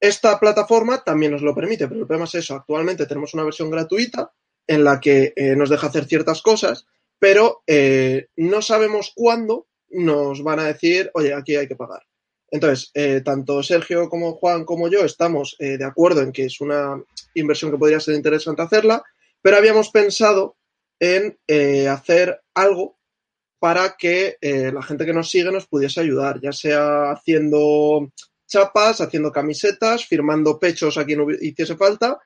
Esta 0.00 0.38
plataforma 0.38 1.02
también 1.02 1.32
nos 1.32 1.42
lo 1.42 1.54
permite, 1.54 1.88
pero 1.88 2.00
el 2.00 2.06
problema 2.06 2.26
es 2.26 2.34
eso. 2.36 2.54
Actualmente 2.54 3.06
tenemos 3.06 3.34
una 3.34 3.44
versión 3.44 3.70
gratuita 3.70 4.32
en 4.66 4.84
la 4.84 5.00
que 5.00 5.32
eh, 5.34 5.56
nos 5.56 5.70
deja 5.70 5.88
hacer 5.88 6.04
ciertas 6.04 6.40
cosas, 6.40 6.86
pero 7.18 7.62
eh, 7.66 8.28
no 8.36 8.62
sabemos 8.62 9.12
cuándo 9.14 9.66
nos 9.88 10.42
van 10.42 10.60
a 10.60 10.64
decir, 10.64 11.10
oye, 11.14 11.34
aquí 11.34 11.56
hay 11.56 11.66
que 11.66 11.74
pagar. 11.74 12.02
Entonces, 12.50 12.90
eh, 12.94 13.20
tanto 13.24 13.62
Sergio 13.62 14.08
como 14.08 14.34
Juan 14.34 14.64
como 14.64 14.88
yo 14.88 15.04
estamos 15.04 15.56
de 15.58 15.84
acuerdo 15.84 16.22
en 16.22 16.32
que 16.32 16.46
es 16.46 16.60
una 16.60 17.00
inversión 17.34 17.70
que 17.70 17.76
podría 17.76 18.00
ser 18.00 18.14
interesante 18.14 18.62
hacerla, 18.62 19.02
pero 19.42 19.56
habíamos 19.56 19.90
pensado 19.90 20.56
en 20.98 21.38
hacer 21.88 22.40
algo 22.54 22.98
para 23.58 23.96
que 23.98 24.38
la 24.40 24.82
gente 24.82 25.04
que 25.04 25.12
nos 25.12 25.30
sigue 25.30 25.52
nos 25.52 25.66
pudiese 25.66 26.00
ayudar, 26.00 26.40
ya 26.40 26.52
sea 26.52 27.10
haciendo 27.12 28.10
chapas, 28.48 29.00
haciendo 29.00 29.30
camisetas, 29.30 30.06
firmando 30.06 30.58
pechos 30.58 30.96
a 30.96 31.04
quien 31.04 31.24
hiciese 31.40 31.76
falta, 31.76 32.18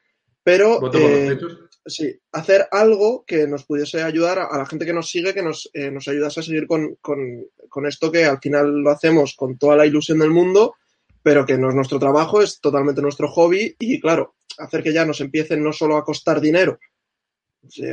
pero 0.42 0.80
eh, 0.94 1.38
sí, 1.86 2.14
hacer 2.32 2.66
algo 2.70 3.24
que 3.26 3.46
nos 3.46 3.64
pudiese 3.64 4.02
ayudar 4.02 4.38
a, 4.38 4.56
la 4.56 4.66
gente 4.66 4.86
que 4.86 4.92
nos 4.92 5.10
sigue, 5.10 5.34
que 5.34 5.42
nos, 5.42 5.70
eh, 5.72 5.90
nos 5.90 6.06
ayudase 6.08 6.40
a 6.40 6.42
seguir 6.42 6.66
con, 6.66 6.96
con, 7.00 7.86
esto 7.86 8.12
que 8.12 8.24
al 8.24 8.38
final 8.38 8.80
lo 8.80 8.90
hacemos 8.90 9.34
con 9.34 9.58
toda 9.58 9.76
la 9.76 9.86
ilusión 9.86 10.18
del 10.18 10.30
mundo, 10.30 10.74
pero 11.22 11.46
que 11.46 11.58
no 11.58 11.68
es 11.68 11.74
nuestro 11.74 11.98
trabajo, 11.98 12.42
es 12.42 12.60
totalmente 12.60 13.02
nuestro 13.02 13.28
hobby 13.28 13.74
y 13.78 14.00
claro, 14.00 14.34
hacer 14.58 14.82
que 14.82 14.92
ya 14.92 15.04
nos 15.04 15.20
empiecen 15.20 15.62
no 15.62 15.72
solo 15.72 15.96
a 15.96 16.04
costar 16.04 16.40
dinero, 16.40 16.78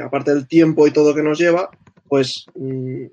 aparte 0.03 0.34
del 0.34 0.48
tiempo 0.48 0.86
y 0.88 0.91
todo 0.91 1.15
que 1.15 1.24
nos 1.24 1.39
lleva, 1.39 1.69
pues 2.08 2.46
mm, 2.55 3.05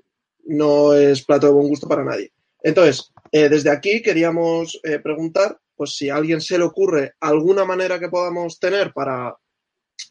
no 0.47 0.93
es 0.93 1.23
plato 1.23 1.47
de 1.47 1.53
buen 1.53 1.67
gusto 1.67 1.87
para 1.87 2.03
nadie. 2.03 2.31
Entonces, 2.61 3.11
eh, 3.31 3.49
desde 3.49 3.69
aquí 3.69 4.01
queríamos 4.01 4.79
eh, 4.83 4.99
preguntar, 4.99 5.59
pues 5.75 5.95
si 5.95 6.09
a 6.09 6.15
alguien 6.15 6.41
se 6.41 6.57
le 6.57 6.63
ocurre 6.63 7.13
alguna 7.19 7.65
manera 7.65 7.99
que 7.99 8.09
podamos 8.09 8.59
tener 8.59 8.91
para 8.93 9.35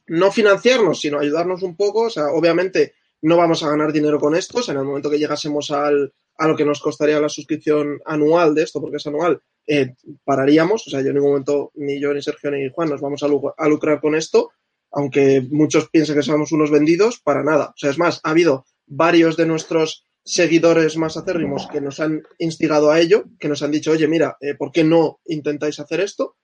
no 0.06 0.30
financiarnos, 0.30 1.00
sino 1.00 1.18
ayudarnos 1.18 1.62
un 1.62 1.76
poco. 1.76 2.02
O 2.02 2.10
sea, 2.10 2.28
obviamente 2.28 2.94
no 3.22 3.36
vamos 3.36 3.62
a 3.62 3.70
ganar 3.70 3.92
dinero 3.92 4.18
con 4.18 4.34
esto. 4.34 4.60
en 4.70 4.78
el 4.78 4.84
momento 4.84 5.10
que 5.10 5.18
llegásemos 5.18 5.70
al, 5.70 6.12
a 6.36 6.48
lo 6.48 6.56
que 6.56 6.64
nos 6.64 6.80
costaría 6.80 7.20
la 7.20 7.28
suscripción 7.28 8.00
anual 8.04 8.54
de 8.54 8.62
esto, 8.62 8.80
porque 8.80 8.96
es 8.96 9.06
anual, 9.06 9.40
eh, 9.66 9.94
pararíamos. 10.24 10.86
O 10.86 10.90
sea, 10.90 11.00
yo 11.00 11.08
en 11.08 11.14
ningún 11.14 11.30
momento, 11.30 11.72
ni 11.74 12.00
yo, 12.00 12.12
ni 12.12 12.22
Sergio, 12.22 12.50
ni 12.50 12.68
Juan 12.70 12.90
nos 12.90 13.00
vamos 13.00 13.22
a, 13.22 13.26
a 13.56 13.68
lucrar 13.68 14.00
con 14.00 14.14
esto. 14.14 14.50
Aunque 14.92 15.46
muchos 15.50 15.88
piensen 15.90 16.16
que 16.16 16.22
somos 16.22 16.52
unos 16.52 16.70
vendidos, 16.70 17.20
para 17.20 17.42
nada. 17.42 17.70
O 17.70 17.76
sea, 17.76 17.90
es 17.90 17.98
más, 17.98 18.20
ha 18.22 18.30
habido 18.30 18.64
varios 18.86 19.36
de 19.36 19.46
nuestros 19.46 20.06
seguidores 20.26 20.96
más 20.96 21.16
acérrimos 21.16 21.68
que 21.68 21.80
nos 21.80 22.00
han 22.00 22.22
instigado 22.38 22.90
a 22.90 23.00
ello, 23.00 23.24
que 23.38 23.48
nos 23.48 23.62
han 23.62 23.70
dicho, 23.70 23.92
oye, 23.92 24.08
mira, 24.08 24.36
eh, 24.40 24.54
¿por 24.54 24.72
qué 24.72 24.82
no 24.82 25.20
intentáis 25.24 25.78
hacer 25.78 26.00
esto? 26.00 26.36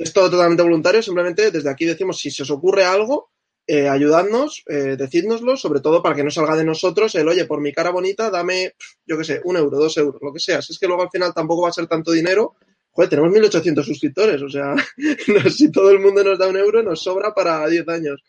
Es 0.00 0.14
todo 0.14 0.30
totalmente 0.30 0.62
voluntario, 0.62 1.02
simplemente 1.02 1.50
desde 1.50 1.68
aquí 1.68 1.84
decimos, 1.84 2.18
si 2.18 2.30
se 2.30 2.42
os 2.42 2.50
ocurre 2.50 2.84
algo, 2.84 3.32
eh, 3.66 3.86
ayudadnos, 3.86 4.64
eh, 4.66 4.96
decídnoslo, 4.96 5.58
sobre 5.58 5.80
todo 5.80 6.02
para 6.02 6.14
que 6.14 6.24
no 6.24 6.30
salga 6.30 6.56
de 6.56 6.64
nosotros 6.64 7.14
el, 7.16 7.28
oye, 7.28 7.44
por 7.44 7.60
mi 7.60 7.70
cara 7.70 7.90
bonita, 7.90 8.30
dame, 8.30 8.76
yo 9.04 9.18
qué 9.18 9.24
sé, 9.24 9.42
un 9.44 9.58
euro, 9.58 9.76
dos 9.76 9.98
euros, 9.98 10.22
lo 10.22 10.32
que 10.32 10.40
sea. 10.40 10.62
Si 10.62 10.72
es 10.72 10.78
que 10.78 10.86
luego 10.86 11.02
al 11.02 11.10
final 11.10 11.34
tampoco 11.34 11.64
va 11.64 11.68
a 11.68 11.72
ser 11.72 11.86
tanto 11.86 12.12
dinero, 12.12 12.54
joder, 12.92 13.10
tenemos 13.10 13.30
1.800 13.30 13.84
suscriptores, 13.84 14.40
o 14.40 14.48
sea, 14.48 14.74
si 15.54 15.70
todo 15.70 15.90
el 15.90 15.98
mundo 15.98 16.24
nos 16.24 16.38
da 16.38 16.48
un 16.48 16.56
euro, 16.56 16.82
nos 16.82 17.02
sobra 17.02 17.34
para 17.34 17.68
10 17.68 17.86
años. 17.88 18.22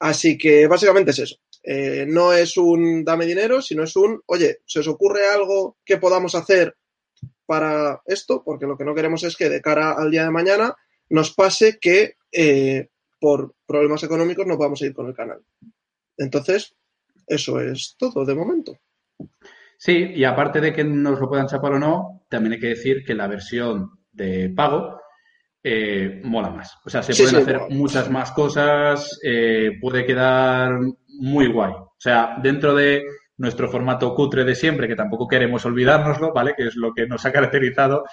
Así 0.00 0.36
que 0.36 0.66
básicamente 0.66 1.12
es 1.12 1.20
eso. 1.20 1.36
Eh, 1.62 2.04
no 2.08 2.32
es 2.32 2.56
un 2.56 3.04
dame 3.04 3.26
dinero, 3.26 3.62
sino 3.62 3.84
es 3.84 3.94
un, 3.94 4.20
oye, 4.26 4.58
¿se 4.66 4.80
os 4.80 4.88
ocurre 4.88 5.28
algo 5.28 5.76
que 5.84 5.98
podamos 5.98 6.34
hacer 6.34 6.76
para 7.46 8.02
esto? 8.06 8.42
Porque 8.44 8.66
lo 8.66 8.76
que 8.76 8.84
no 8.84 8.92
queremos 8.92 9.22
es 9.22 9.36
que 9.36 9.48
de 9.48 9.60
cara 9.60 9.92
al 9.92 10.10
día 10.10 10.24
de 10.24 10.30
mañana 10.32 10.74
nos 11.10 11.34
pase 11.34 11.78
que 11.80 12.14
eh, 12.32 12.88
por 13.20 13.54
problemas 13.66 14.02
económicos 14.02 14.46
no 14.46 14.56
podamos 14.56 14.82
ir 14.82 14.94
con 14.94 15.06
el 15.06 15.14
canal. 15.14 15.40
Entonces, 16.16 16.74
eso 17.26 17.60
es 17.60 17.96
todo 17.98 18.24
de 18.24 18.34
momento. 18.34 18.78
Sí, 19.78 20.12
y 20.14 20.24
aparte 20.24 20.60
de 20.60 20.72
que 20.72 20.84
nos 20.84 21.20
lo 21.20 21.28
puedan 21.28 21.48
chapar 21.48 21.72
o 21.72 21.78
no, 21.78 22.24
también 22.30 22.54
hay 22.54 22.60
que 22.60 22.68
decir 22.68 23.04
que 23.04 23.14
la 23.14 23.26
versión 23.26 23.90
de 24.12 24.50
pago 24.50 25.00
eh, 25.62 26.20
mola 26.24 26.50
más. 26.50 26.78
O 26.84 26.90
sea, 26.90 27.02
se 27.02 27.14
pueden 27.14 27.42
hacer 27.42 27.60
muchas 27.70 28.10
más 28.10 28.30
cosas, 28.32 29.18
eh, 29.22 29.72
puede 29.80 30.06
quedar 30.06 30.78
muy 31.08 31.48
guay. 31.48 31.72
O 31.72 31.94
sea, 31.98 32.36
dentro 32.42 32.74
de 32.74 33.04
nuestro 33.38 33.68
formato 33.68 34.14
cutre 34.14 34.44
de 34.44 34.54
siempre, 34.54 34.88
que 34.88 34.96
tampoco 34.96 35.26
queremos 35.26 35.64
olvidárnoslo, 35.66 36.32
¿vale? 36.32 36.54
Que 36.56 36.68
es 36.68 36.76
lo 36.76 36.94
que 36.94 37.06
nos 37.06 37.26
ha 37.26 37.32
caracterizado, 37.32 38.04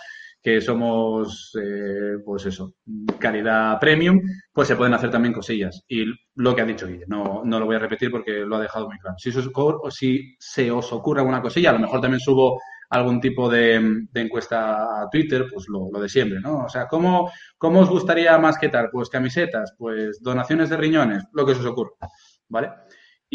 que 0.44 0.60
somos, 0.60 1.58
eh, 1.60 2.18
pues 2.26 2.46
eso, 2.46 2.76
calidad 3.18 3.80
premium, 3.80 4.20
pues 4.52 4.68
se 4.68 4.76
pueden 4.76 4.94
hacer 4.94 5.10
también 5.10 5.34
cosillas. 5.34 5.86
Y 5.88 6.04
lo 6.36 6.54
que 6.54 6.62
ha 6.62 6.66
dicho 6.66 6.86
Guille, 6.86 7.06
no, 7.08 7.44
no 7.46 7.60
lo 7.62 7.66
voy 7.66 7.78
a 7.78 7.80
repetir 7.80 8.12
porque 8.12 8.40
lo 8.40 8.58
ha 8.58 8.62
dejado 8.62 8.88
muy 8.88 9.00
claro. 9.00 9.16
Si, 9.18 9.32
o 9.56 9.90
si 9.90 10.36
se 10.38 10.70
os 10.70 10.92
ocurre 10.92 11.22
alguna 11.22 11.42
cosilla, 11.42 11.70
a 11.70 11.74
lo 11.74 11.80
mejor 11.80 12.02
también 12.02 12.20
subo 12.20 12.60
algún 12.90 13.22
tipo 13.22 13.50
de, 13.50 14.06
encuesta 14.14 15.02
a 15.02 15.10
Twitter, 15.10 15.46
pues 15.52 15.66
lo, 15.70 15.90
de 16.00 16.10
siempre, 16.10 16.42
¿no? 16.42 16.66
O 16.66 16.70
sea, 16.70 16.88
¿cómo, 16.88 17.32
¿cómo 17.58 17.80
os 17.80 17.90
gustaría 17.90 18.38
más 18.38 18.58
que 18.58 18.68
tal? 18.68 18.90
Pues 18.92 19.10
camisetas, 19.10 19.74
pues 19.78 20.22
donaciones 20.22 20.70
de 20.70 20.78
riñones, 20.78 21.24
lo 21.32 21.46
que 21.46 21.56
se 21.56 21.62
os 21.62 21.68
ocurra, 21.68 21.94
¿vale? 22.50 22.70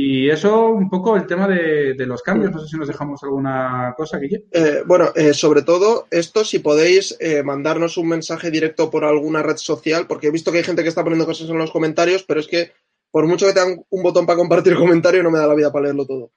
Y 0.00 0.30
eso, 0.30 0.68
un 0.68 0.88
poco 0.88 1.16
el 1.16 1.26
tema 1.26 1.48
de, 1.48 2.06
los 2.06 2.22
cambios. 2.22 2.52
No 2.52 2.60
sé 2.60 2.68
si 2.68 2.76
nos 2.76 2.86
dejamos 2.86 3.20
alguna 3.24 3.94
cosa, 3.96 4.16
Guille. 4.18 4.44
Eh, 4.52 4.84
bueno, 4.86 5.10
eh, 5.16 5.34
sobre 5.34 5.62
todo 5.62 6.06
esto, 6.12 6.44
si 6.44 6.60
podéis 6.60 7.16
eh, 7.18 7.42
mandarnos 7.42 7.96
un 7.96 8.06
mensaje 8.06 8.52
directo 8.52 8.92
por 8.92 9.04
alguna 9.04 9.42
red 9.42 9.56
social, 9.56 10.06
porque 10.06 10.28
he 10.28 10.30
visto 10.30 10.52
que 10.52 10.58
hay 10.58 10.64
gente 10.64 10.84
que 10.84 10.88
está 10.88 11.02
poniendo 11.02 11.26
cosas 11.26 11.50
en 11.50 11.58
los 11.58 11.72
comentarios, 11.72 12.22
pero 12.22 12.38
es 12.38 12.46
que 12.46 12.70
por 13.10 13.26
mucho 13.26 13.48
que 13.48 13.54
tengan 13.54 13.84
un 13.90 14.02
botón 14.04 14.24
para 14.24 14.36
compartir 14.36 14.76
comentario, 14.76 15.20
no 15.24 15.32
me 15.32 15.40
da 15.40 15.48
la 15.48 15.56
vida 15.56 15.72
para 15.72 15.86
leerlo 15.86 16.06
todo. 16.06 16.30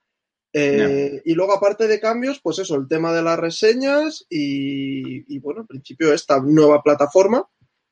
Y 0.53 1.33
luego, 1.35 1.53
aparte 1.53 1.87
de 1.87 1.99
cambios, 1.99 2.39
pues 2.41 2.57
eso, 2.57 2.75
el 2.75 2.87
tema 2.87 3.13
de 3.13 3.21
las 3.21 3.37
reseñas 3.37 4.25
y, 4.27 5.35
y, 5.35 5.37
bueno, 5.37 5.61
en 5.61 5.67
principio 5.67 6.11
esta 6.11 6.39
nueva 6.39 6.81
plataforma 6.81 7.47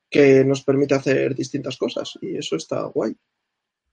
que 0.10 0.44
nos 0.44 0.64
permite 0.64 0.96
hacer 0.96 1.36
distintas 1.36 1.78
cosas 1.78 2.18
y 2.24 2.38
eso 2.38 2.56
está 2.56 2.82
guay. 2.86 3.16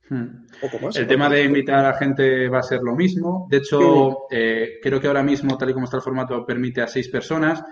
Hmm. 0.09 0.47
el 0.95 1.07
tema 1.09 1.29
de 1.29 1.43
invitar 1.43 1.85
a 1.85 1.95
gente 1.95 2.49
va 2.49 2.61
a 2.61 2.63
ser 2.63 2.81
lo 2.81 2.95
mismo. 2.95 3.47
De 3.51 3.57
hecho, 3.57 4.27
eh, 4.31 4.79
creo 4.81 5.01
que 5.01 5.09
ahora 5.09 5.23
mismo, 5.23 5.59
tal 5.59 5.71
y 5.71 5.73
como 5.73 5.87
está 5.87 5.97
el 5.97 6.03
formato, 6.03 6.47
permite 6.47 6.81
a 6.81 6.87
seis 6.87 7.09
personas, 7.09 7.63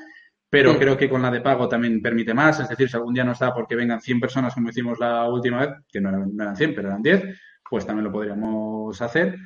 pero 0.51 0.79
creo 0.79 0.97
que 0.97 1.09
con 1.09 1.23
la 1.23 1.31
de 1.31 1.41
pago 1.41 1.69
también 1.69 2.01
permite 2.01 2.35
más. 2.35 2.61
Es 2.61 2.69
decir, 2.69 2.89
si 2.89 2.97
algún 2.97 3.15
día 3.15 3.25
no 3.25 3.33
está 3.33 3.53
porque 3.53 3.77
vengan 3.77 4.01
100 4.01 4.21
personas, 4.21 4.55
como 4.55 4.69
hicimos 4.69 4.99
la 4.99 5.29
última 5.29 5.61
vez, 5.61 5.71
que 5.91 6.01
no 6.01 6.11
eran, 6.11 6.31
no 6.35 6.43
eran 6.43 6.57
100, 6.57 6.75
pero 6.75 6.89
eran 6.89 7.03
10, 7.03 7.25
pues 7.69 7.87
también 7.87 8.05
lo 8.05 8.13
podríamos 8.13 9.01
hacer. 9.03 9.37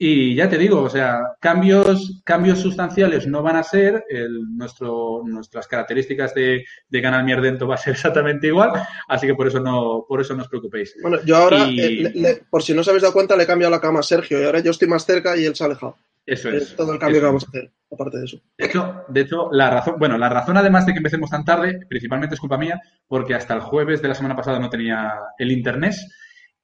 Y 0.00 0.36
ya 0.36 0.48
te 0.48 0.58
digo, 0.58 0.82
o 0.82 0.88
sea, 0.88 1.34
cambios, 1.40 2.22
cambios 2.24 2.60
sustanciales 2.60 3.26
no 3.26 3.42
van 3.42 3.56
a 3.56 3.64
ser, 3.64 4.04
el, 4.08 4.56
nuestro, 4.56 5.22
nuestras 5.24 5.66
características 5.66 6.32
de, 6.34 6.64
de 6.88 7.02
Canal 7.02 7.24
Mierdento 7.24 7.66
va 7.66 7.74
a 7.74 7.78
ser 7.78 7.92
exactamente 7.94 8.46
igual, 8.46 8.70
así 9.08 9.26
que 9.26 9.34
por 9.34 9.48
eso 9.48 9.58
no, 9.58 10.04
por 10.08 10.20
eso 10.20 10.36
no 10.36 10.42
os 10.42 10.48
preocupéis. 10.48 10.94
Bueno, 11.02 11.18
yo 11.24 11.36
ahora, 11.36 11.66
eh, 11.68 12.42
por 12.48 12.62
si 12.62 12.74
no 12.74 12.82
os 12.82 12.88
habéis 12.88 13.02
dado 13.02 13.12
cuenta, 13.12 13.36
le 13.36 13.42
he 13.42 13.46
cambiado 13.46 13.72
la 13.72 13.80
cama 13.80 13.98
a 13.98 14.04
Sergio 14.04 14.40
y 14.40 14.44
ahora 14.44 14.60
yo 14.60 14.70
estoy 14.70 14.86
más 14.86 15.04
cerca 15.04 15.36
y 15.36 15.44
él 15.44 15.56
se 15.56 15.64
ha 15.64 15.66
alejado. 15.66 15.96
Eso 16.24 16.50
es. 16.50 16.76
todo 16.76 16.92
el 16.92 16.98
cambio 16.98 17.20
que 17.20 17.26
vamos 17.26 17.44
a 17.44 17.48
hacer, 17.48 17.72
aparte 17.90 18.18
de 18.18 18.24
eso. 18.26 18.38
De 18.56 18.66
hecho, 18.66 19.04
de 19.08 19.22
hecho, 19.22 19.48
la 19.50 19.70
razón, 19.70 19.96
bueno, 19.98 20.18
la 20.18 20.28
razón 20.28 20.58
además 20.58 20.84
de 20.84 20.92
que 20.92 20.98
empecemos 20.98 21.30
tan 21.30 21.44
tarde, 21.44 21.86
principalmente 21.88 22.34
es 22.34 22.40
culpa 22.40 22.58
mía, 22.58 22.80
porque 23.08 23.34
hasta 23.34 23.54
el 23.54 23.60
jueves 23.60 24.02
de 24.02 24.08
la 24.08 24.14
semana 24.14 24.36
pasada 24.36 24.60
no 24.60 24.68
tenía 24.68 25.14
el 25.38 25.50
internet 25.50 25.94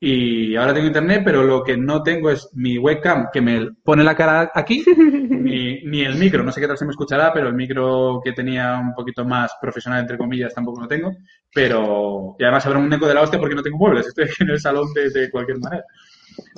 y 0.06 0.54
ahora 0.54 0.74
tengo 0.74 0.86
internet, 0.86 1.22
pero 1.24 1.42
lo 1.42 1.64
que 1.64 1.78
no 1.78 2.02
tengo 2.02 2.28
es 2.28 2.50
mi 2.52 2.76
webcam 2.76 3.28
que 3.32 3.40
me 3.40 3.70
pone 3.82 4.04
la 4.04 4.14
cara 4.14 4.50
aquí, 4.54 4.84
ni, 4.98 6.02
el 6.02 6.16
micro. 6.16 6.42
No 6.42 6.52
sé 6.52 6.60
qué 6.60 6.66
tal 6.66 6.76
se 6.76 6.84
me 6.84 6.90
escuchará, 6.90 7.32
pero 7.32 7.48
el 7.48 7.54
micro 7.54 8.20
que 8.22 8.32
tenía 8.32 8.78
un 8.78 8.92
poquito 8.92 9.24
más 9.24 9.54
profesional, 9.58 10.00
entre 10.00 10.18
comillas, 10.18 10.52
tampoco 10.52 10.82
lo 10.82 10.88
tengo. 10.88 11.10
Pero, 11.54 12.36
y 12.38 12.42
además 12.42 12.66
habrá 12.66 12.80
un 12.80 12.92
eco 12.92 13.08
de 13.08 13.14
la 13.14 13.22
hostia 13.22 13.40
porque 13.40 13.54
no 13.54 13.62
tengo 13.62 13.78
muebles. 13.78 14.06
Estoy 14.08 14.24
aquí 14.24 14.42
en 14.42 14.50
el 14.50 14.60
salón 14.60 14.88
de, 14.92 15.30
cualquier 15.30 15.58
manera. 15.58 15.84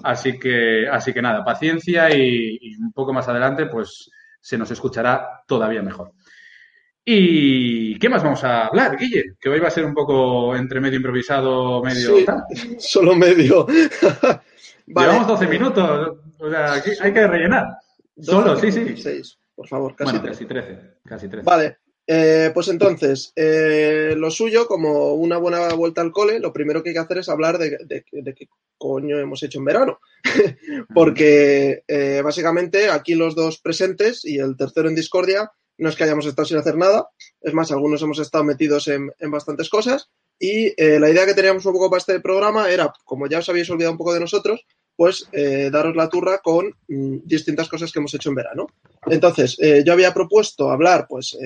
Así 0.03 0.41
que, 0.41 0.89
así 0.89 1.13
que 1.13 1.23
nada, 1.23 1.45
paciencia 1.45 2.13
y, 2.13 2.59
y 2.61 2.77
un 2.79 2.91
poco 2.91 3.13
más 3.13 3.29
adelante, 3.29 3.67
pues 3.67 4.11
se 4.41 4.59
nos 4.59 4.73
escuchará 4.73 5.45
todavía 5.47 5.83
mejor. 5.83 6.11
¿Y 7.09 7.97
qué 8.01 8.09
más 8.09 8.25
vamos 8.25 8.43
a 8.43 8.67
hablar, 8.67 8.97
Guille? 8.97 9.37
Que 9.41 9.49
hoy 9.49 9.61
va 9.61 9.69
a 9.69 9.71
ser 9.71 9.85
un 9.85 9.95
poco 9.95 10.57
entre 10.57 10.81
medio 10.81 10.97
improvisado, 10.97 11.81
medio... 11.81 12.17
Sí, 12.17 12.27
solo 12.81 13.15
medio. 13.15 13.65
Llevamos 14.87 15.29
12 15.29 15.47
minutos, 15.47 16.19
o 16.37 16.51
sea, 16.51 16.75
aquí 16.75 16.91
hay 17.01 17.13
que 17.13 17.27
rellenar. 17.29 17.79
Solo, 18.21 18.57
sí, 18.57 18.73
sí. 18.73 18.97
6, 18.97 19.39
por 19.55 19.69
favor, 19.69 19.95
casi, 19.95 20.19
bueno, 20.19 20.29
casi 20.29 20.47
13. 20.47 20.79
Casi 21.05 21.29
13. 21.29 21.45
Vale, 21.45 21.79
eh, 22.09 22.51
pues 22.53 22.67
entonces, 22.69 23.33
eh, 23.37 24.15
lo 24.17 24.33
suyo, 24.33 24.67
como 24.67 25.15
una 25.15 25.39
buena 25.39 25.75
vuelta 25.75 26.01
al 26.01 26.11
cole, 26.11 26.41
lo 26.41 26.53
primero 26.53 26.83
que 26.83 26.91
hay 26.91 26.95
que 26.95 27.01
hacer 27.01 27.19
es 27.19 27.29
hablar 27.29 27.59
de, 27.59 27.79
de, 27.85 28.35
qué 28.35 28.49
coño 28.77 29.21
hemos 29.21 29.45
hecho 29.45 29.61
en 29.61 29.65
verano. 29.65 30.01
Porque 30.95 31.85
eh, 31.87 32.21
básicamente 32.25 32.91
aquí 32.91 33.15
los 33.15 33.37
dos 33.37 33.61
presentes 33.61 34.25
y 34.25 34.39
el 34.39 34.57
tercero 34.57 34.89
en 34.89 34.97
discordia 34.97 35.53
no 35.79 35.89
es 35.89 35.97
que 35.97 36.05
hayamos 36.05 36.27
estado 36.27 36.47
sin 36.47 36.57
hacer 36.57 36.77
nada, 36.77 37.09
es 37.41 37.53
más, 37.53 37.71
algunos 37.71 38.03
hemos 38.03 38.19
estado 38.19 38.45
metidos 38.45 38.89
en, 38.89 39.13
bastantes 39.31 39.69
cosas 39.69 40.11
y 40.39 40.73
eh, 40.77 40.99
la 40.99 41.11
idea 41.11 41.27
que 41.27 41.35
teníamos 41.35 41.65
un 41.67 41.73
poco 41.73 41.91
para 41.91 41.99
este 41.99 42.21
programa 42.21 42.71
era, 42.71 42.93
como 43.05 43.27
ya 43.27 43.39
os 43.39 43.49
habéis 43.49 43.71
olvidado 43.71 43.93
un 43.93 43.99
poco 43.99 44.15
de 44.15 44.21
nosotros, 44.21 44.67
pues 44.95 45.29
eh, 45.33 45.69
daros 45.71 45.95
la 45.95 46.09
turra 46.09 46.39
con 46.39 46.75
mm, 46.89 47.19
distintas 47.25 47.69
cosas 47.69 47.93
que 47.93 47.99
hemos 47.99 48.15
hecho 48.15 48.31
en 48.31 48.37
verano. 48.37 48.67
Entonces, 49.07 49.57
eh, 49.61 49.83
yo 49.85 49.93
había 49.93 50.15
propuesto 50.15 50.71
hablar, 50.71 51.07
pues, 51.09 51.37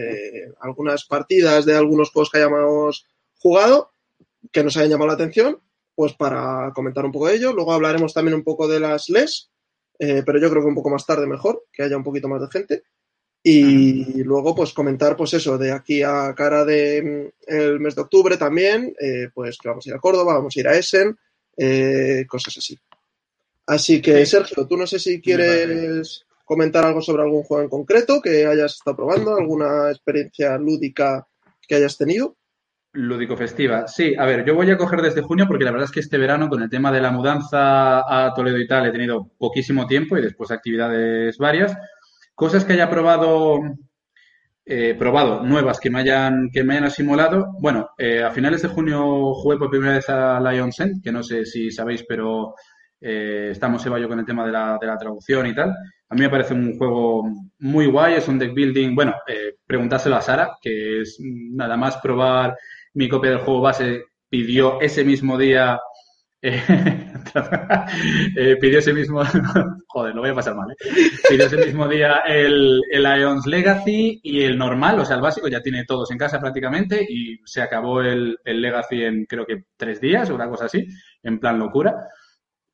algunas 0.61 1.05
partidas 1.05 1.67
de 1.67 1.77
algunos 1.77 2.11
juegos 2.11 2.31
que 2.31 2.39
hayamos 2.39 3.07
jugado, 3.39 3.93
que 4.53 4.65
nos 4.65 4.77
hayan 4.77 4.91
llamado 4.91 5.09
la 5.09 5.15
atención, 5.15 5.59
pues 5.95 6.15
para 6.15 6.73
comentar 6.75 7.05
un 7.05 7.13
poco 7.13 7.27
de 7.27 7.37
ello. 7.37 7.53
Luego 7.53 7.73
hablaremos 7.73 8.15
también 8.15 8.35
un 8.35 8.45
poco 8.45 8.67
de 8.67 8.81
las 8.81 9.09
LES, 9.09 9.51
pero 9.99 10.41
yo 10.41 10.49
creo 10.49 10.63
que 10.63 10.69
un 10.69 10.75
poco 10.75 10.91
más 10.91 11.05
tarde 11.05 11.27
mejor, 11.27 11.65
que 11.73 11.83
haya 11.83 11.97
un 11.97 12.05
poquito 12.05 12.29
más 12.29 12.41
de 12.41 12.49
gente. 12.49 12.83
Y 13.43 14.23
luego, 14.23 14.55
pues 14.55 14.73
comentar, 14.75 15.17
pues 15.17 15.33
eso, 15.35 15.57
de 15.57 15.73
aquí 15.73 16.03
a 16.03 16.35
cara 16.35 16.65
de 16.65 17.03
mm, 17.49 17.53
el 17.53 17.81
mes 17.81 17.95
de 17.95 18.03
octubre 18.03 18.37
también, 18.37 18.95
eh, 19.01 19.29
pues 19.33 19.57
que 19.59 19.69
vamos 19.69 19.87
a 19.87 19.91
ir 19.91 19.95
a 19.97 20.01
Córdoba, 20.01 20.35
vamos 20.35 20.55
a 20.57 20.61
ir 20.61 20.69
a 20.69 20.77
Essen, 20.77 21.17
eh, 21.57 22.25
cosas 22.29 22.59
así. 22.59 22.79
Así 23.67 24.03
que, 24.03 24.27
Sergio, 24.27 24.67
tú 24.67 24.77
no 24.77 24.87
sé 24.87 24.99
si 24.99 25.21
quieres 25.21 26.27
comentar 26.45 26.85
algo 26.85 27.01
sobre 27.01 27.23
algún 27.23 27.45
juego 27.45 27.63
en 27.63 27.71
concreto 27.71 28.21
que 28.21 28.45
hayas 28.45 28.75
estado 28.75 28.97
probando, 28.97 29.37
alguna 29.37 29.91
experiencia 29.91 30.59
lúdica 30.59 31.27
que 31.67 31.77
hayas 31.77 31.97
tenido. 31.97 32.37
Lúdico 32.93 33.37
festiva. 33.37 33.87
Sí, 33.87 34.17
a 34.19 34.27
ver, 34.27 34.45
yo 34.45 34.57
voy 34.57 34.69
a 34.69 34.77
coger 34.77 35.01
desde 35.01 35.23
junio 35.23 35.47
porque 35.47 35.65
la 35.65 35.71
verdad 35.71 35.85
es 35.85 35.93
que 35.93 36.01
este 36.01 36.19
verano 36.19 36.49
con 36.49 36.61
el 36.61 36.69
tema 36.69 36.91
de 36.91 37.01
la 37.01 37.13
mudanza 37.13 38.01
a 38.01 38.35
Toledo 38.35 38.59
y 38.59 38.67
tal 38.67 38.87
he 38.87 38.91
tenido 38.91 39.31
poquísimo 39.39 39.87
tiempo 39.87 40.19
y 40.19 40.23
después 40.23 40.51
actividades 40.51 41.39
varias. 41.39 41.77
Cosas 42.41 42.65
que 42.65 42.73
haya 42.73 42.89
probado, 42.89 43.61
eh, 44.65 44.97
probado 44.99 45.43
nuevas 45.43 45.79
que 45.79 45.91
me 45.91 45.99
hayan, 45.99 46.49
que 46.51 46.65
me 46.65 46.73
hayan 46.73 46.87
asimilado. 46.87 47.53
Bueno, 47.61 47.91
eh, 47.99 48.23
a 48.23 48.31
finales 48.31 48.63
de 48.63 48.69
junio 48.69 49.35
jugué 49.35 49.59
por 49.59 49.69
primera 49.69 49.93
vez 49.93 50.09
a 50.09 50.41
Lion's 50.41 50.81
End, 50.81 51.03
que 51.05 51.13
no 51.13 51.23
sé 51.23 51.45
si 51.45 51.71
sabéis, 51.71 52.03
pero 52.09 52.55
eh, 52.99 53.49
estamos 53.51 53.85
Eva 53.85 53.99
yo 53.99 54.09
con 54.09 54.21
el 54.21 54.25
tema 54.25 54.47
de 54.47 54.53
la, 54.53 54.79
de 54.81 54.87
la 54.87 54.97
traducción 54.97 55.49
y 55.49 55.55
tal. 55.55 55.69
A 56.09 56.15
mí 56.15 56.23
me 56.23 56.31
parece 56.31 56.55
un 56.55 56.79
juego 56.79 57.29
muy 57.59 57.85
guay, 57.85 58.15
es 58.15 58.27
un 58.27 58.39
deck 58.39 58.55
building. 58.55 58.95
Bueno, 58.95 59.17
eh, 59.27 59.57
preguntárselo 59.67 60.17
a 60.17 60.23
Sara, 60.23 60.53
que 60.63 61.03
es 61.03 61.19
nada 61.21 61.77
más 61.77 61.99
probar 61.99 62.57
mi 62.95 63.07
copia 63.07 63.33
del 63.33 63.41
juego 63.41 63.61
base, 63.61 64.05
pidió 64.31 64.81
ese 64.81 65.05
mismo 65.05 65.37
día 65.37 65.79
eh, 66.43 66.63
eh, 68.37 68.57
pidió 68.61 68.79
ese 68.79 68.93
mismo, 68.93 69.23
joder, 69.89 70.15
lo 70.15 70.23
voy 70.23 70.31
a 70.31 70.35
pasar 70.35 70.55
mal, 70.55 70.71
¿eh? 70.71 70.77
pidió 71.29 71.47
ese 71.47 71.59
mismo 71.59 71.87
día 71.87 72.23
el, 72.27 72.81
el 72.91 73.21
Ions 73.21 73.47
Legacy 73.47 74.21
y 74.23 74.43
el 74.43 74.57
normal, 74.57 74.99
o 75.01 75.05
sea, 75.05 75.17
el 75.17 75.23
básico, 75.23 75.49
ya 75.49 75.61
tiene 75.61 75.85
todos 75.85 76.11
en 76.11 76.19
casa 76.19 76.41
prácticamente 76.41 77.07
y 77.09 77.39
se 77.45 77.61
acabó 77.61 78.01
el, 78.01 78.39
el 78.45 78.61
Legacy 78.61 79.05
en 79.05 79.27
creo 79.27 79.45
que 79.45 79.65
tres 79.77 80.01
días 80.01 80.31
o 80.31 80.35
una 80.35 80.49
cosa 80.49 80.65
así, 80.67 80.87
en 81.23 81.39
plan 81.39 81.59
locura. 81.59 81.95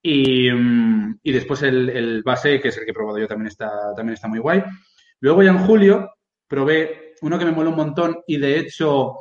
Y, 0.02 0.52
mm, 0.52 1.18
y 1.24 1.32
después 1.32 1.62
el, 1.62 1.90
el, 1.90 2.22
base, 2.22 2.60
que 2.60 2.68
es 2.68 2.78
el 2.78 2.84
que 2.84 2.92
he 2.92 2.94
probado 2.94 3.18
yo, 3.18 3.26
también 3.26 3.48
está, 3.48 3.68
también 3.96 4.14
está 4.14 4.28
muy 4.28 4.38
guay. 4.38 4.62
Luego 5.18 5.42
ya 5.42 5.50
en 5.50 5.58
julio 5.58 6.10
probé 6.46 7.14
uno 7.22 7.38
que 7.38 7.44
me 7.44 7.50
moló 7.50 7.70
un 7.70 7.76
montón 7.76 8.18
y 8.26 8.36
de 8.36 8.58
hecho 8.58 9.16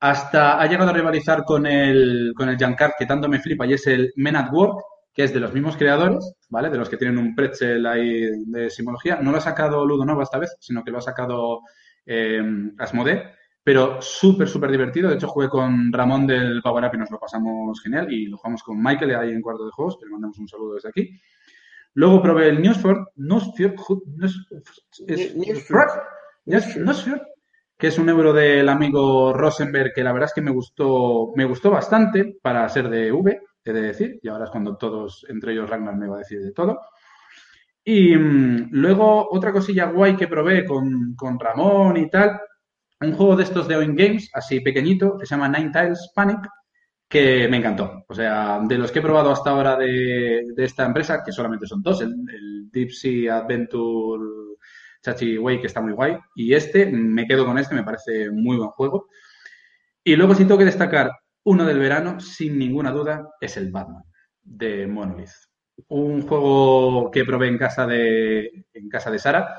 hasta 0.00 0.60
ha 0.60 0.66
llegado 0.66 0.90
a 0.90 0.94
rivalizar 0.94 1.44
con 1.44 1.66
el, 1.66 2.32
con 2.34 2.48
el 2.48 2.56
Junkart, 2.58 2.94
que 2.98 3.06
tanto 3.06 3.28
me 3.28 3.38
flipa, 3.38 3.66
y 3.66 3.74
es 3.74 3.86
el 3.86 4.12
Men 4.16 4.36
at 4.36 4.50
Work, 4.50 4.82
que 5.12 5.24
es 5.24 5.34
de 5.34 5.40
los 5.40 5.52
mismos 5.52 5.76
creadores, 5.76 6.34
¿vale? 6.48 6.70
De 6.70 6.78
los 6.78 6.88
que 6.88 6.96
tienen 6.96 7.18
un 7.18 7.34
pretzel 7.34 7.84
ahí 7.86 8.28
de 8.46 8.70
simbología. 8.70 9.16
No 9.20 9.30
lo 9.30 9.38
ha 9.38 9.42
sacado 9.42 9.84
Ludo 9.84 10.04
Nova 10.04 10.22
esta 10.22 10.38
vez, 10.38 10.56
sino 10.60 10.82
que 10.82 10.90
lo 10.90 10.98
ha 10.98 11.02
sacado 11.02 11.60
eh, 12.06 12.42
Asmodee, 12.78 13.24
pero 13.62 14.00
súper, 14.00 14.48
súper 14.48 14.70
divertido. 14.70 15.10
De 15.10 15.16
hecho, 15.16 15.28
jugué 15.28 15.48
con 15.48 15.92
Ramón 15.92 16.26
del 16.26 16.62
Power 16.62 16.84
Up 16.84 16.94
y 16.94 16.98
nos 16.98 17.10
lo 17.10 17.18
pasamos 17.18 17.82
genial, 17.82 18.10
y 18.12 18.26
lo 18.26 18.38
jugamos 18.38 18.62
con 18.62 18.82
Michael 18.82 19.16
ahí 19.16 19.32
en 19.32 19.42
cuarto 19.42 19.66
de 19.66 19.72
juegos, 19.72 19.98
que 19.98 20.06
le 20.06 20.12
mandamos 20.12 20.38
un 20.38 20.48
saludo 20.48 20.74
desde 20.74 20.88
aquí. 20.88 21.20
Luego 21.94 22.22
probé 22.22 22.48
el 22.48 22.62
Newsford, 22.62 23.08
Newsford, 23.16 24.02
Newsford, 26.46 27.20
que 27.80 27.86
es 27.86 27.98
un 27.98 28.10
euro 28.10 28.34
del 28.34 28.68
amigo 28.68 29.32
Rosenberg, 29.32 29.94
que 29.94 30.04
la 30.04 30.12
verdad 30.12 30.28
es 30.28 30.34
que 30.34 30.42
me 30.42 30.50
gustó, 30.50 31.32
me 31.34 31.46
gustó 31.46 31.70
bastante 31.70 32.36
para 32.42 32.68
ser 32.68 32.90
de 32.90 33.10
V, 33.10 33.40
he 33.64 33.72
de 33.72 33.80
decir, 33.80 34.20
y 34.22 34.28
ahora 34.28 34.44
es 34.44 34.50
cuando 34.50 34.76
todos, 34.76 35.24
entre 35.30 35.52
ellos 35.52 35.68
Ragnar, 35.68 35.96
me 35.96 36.06
va 36.06 36.16
a 36.16 36.18
decir 36.18 36.42
de 36.42 36.52
todo. 36.52 36.78
Y 37.82 38.14
mmm, 38.14 38.68
luego 38.72 39.28
otra 39.30 39.50
cosilla 39.50 39.86
guay 39.86 40.14
que 40.14 40.28
probé 40.28 40.66
con, 40.66 41.14
con, 41.16 41.40
Ramón 41.40 41.96
y 41.96 42.10
tal, 42.10 42.38
un 43.00 43.14
juego 43.14 43.34
de 43.34 43.44
estos 43.44 43.66
de 43.66 43.76
Owen 43.76 43.96
Games, 43.96 44.30
así 44.34 44.60
pequeñito, 44.60 45.16
que 45.16 45.24
se 45.24 45.34
llama 45.34 45.48
Nine 45.48 45.70
Tiles 45.72 46.12
Panic, 46.14 46.46
que 47.08 47.48
me 47.48 47.56
encantó. 47.56 48.04
O 48.06 48.14
sea, 48.14 48.60
de 48.62 48.76
los 48.76 48.92
que 48.92 48.98
he 48.98 49.02
probado 49.02 49.30
hasta 49.30 49.50
ahora 49.50 49.76
de, 49.76 50.44
de 50.54 50.64
esta 50.64 50.84
empresa, 50.84 51.22
que 51.24 51.32
solamente 51.32 51.66
son 51.66 51.80
dos, 51.82 52.02
el, 52.02 52.10
el 52.10 52.70
Deep 52.70 52.90
Sea 52.90 53.38
Adventure 53.38 54.39
Chachi 55.02 55.38
Way, 55.38 55.60
que 55.60 55.66
está 55.66 55.80
muy 55.80 55.92
guay, 55.92 56.16
y 56.34 56.54
este, 56.54 56.86
me 56.86 57.26
quedo 57.26 57.46
con 57.46 57.58
este, 57.58 57.74
me 57.74 57.84
parece 57.84 58.30
muy 58.30 58.56
buen 58.56 58.70
juego. 58.70 59.08
Y 60.04 60.16
luego, 60.16 60.34
si 60.34 60.44
tengo 60.44 60.58
que 60.58 60.64
destacar 60.64 61.10
uno 61.44 61.64
del 61.64 61.78
verano, 61.78 62.20
sin 62.20 62.58
ninguna 62.58 62.90
duda, 62.92 63.28
es 63.40 63.56
el 63.56 63.70
Batman 63.70 64.02
de 64.42 64.86
Monolith. 64.86 65.30
Un 65.88 66.22
juego 66.22 67.10
que 67.10 67.24
probé 67.24 67.48
en 67.48 67.58
casa 67.58 67.86
de, 67.86 68.66
en 68.72 68.88
casa 68.88 69.10
de 69.10 69.18
Sara 69.18 69.56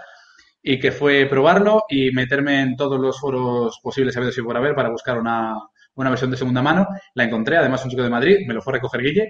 y 0.62 0.80
que 0.80 0.92
fue 0.92 1.26
probarlo 1.26 1.84
y 1.90 2.12
meterme 2.12 2.62
en 2.62 2.76
todos 2.76 3.00
los 3.00 3.20
foros 3.20 3.80
posibles 3.82 4.16
habidos 4.16 4.38
y 4.38 4.44
por 4.44 4.56
haber 4.56 4.76
para 4.76 4.90
buscar 4.90 5.18
una, 5.18 5.56
una 5.96 6.10
versión 6.10 6.30
de 6.32 6.38
segunda 6.38 6.62
mano. 6.62 6.88
La 7.16 7.24
encontré, 7.24 7.58
además 7.58 7.84
un 7.84 7.90
chico 7.90 8.04
de 8.04 8.10
Madrid, 8.10 8.38
me 8.48 8.54
lo 8.54 8.62
fue 8.62 8.74
a 8.74 8.76
recoger 8.76 9.02
Guille 9.02 9.30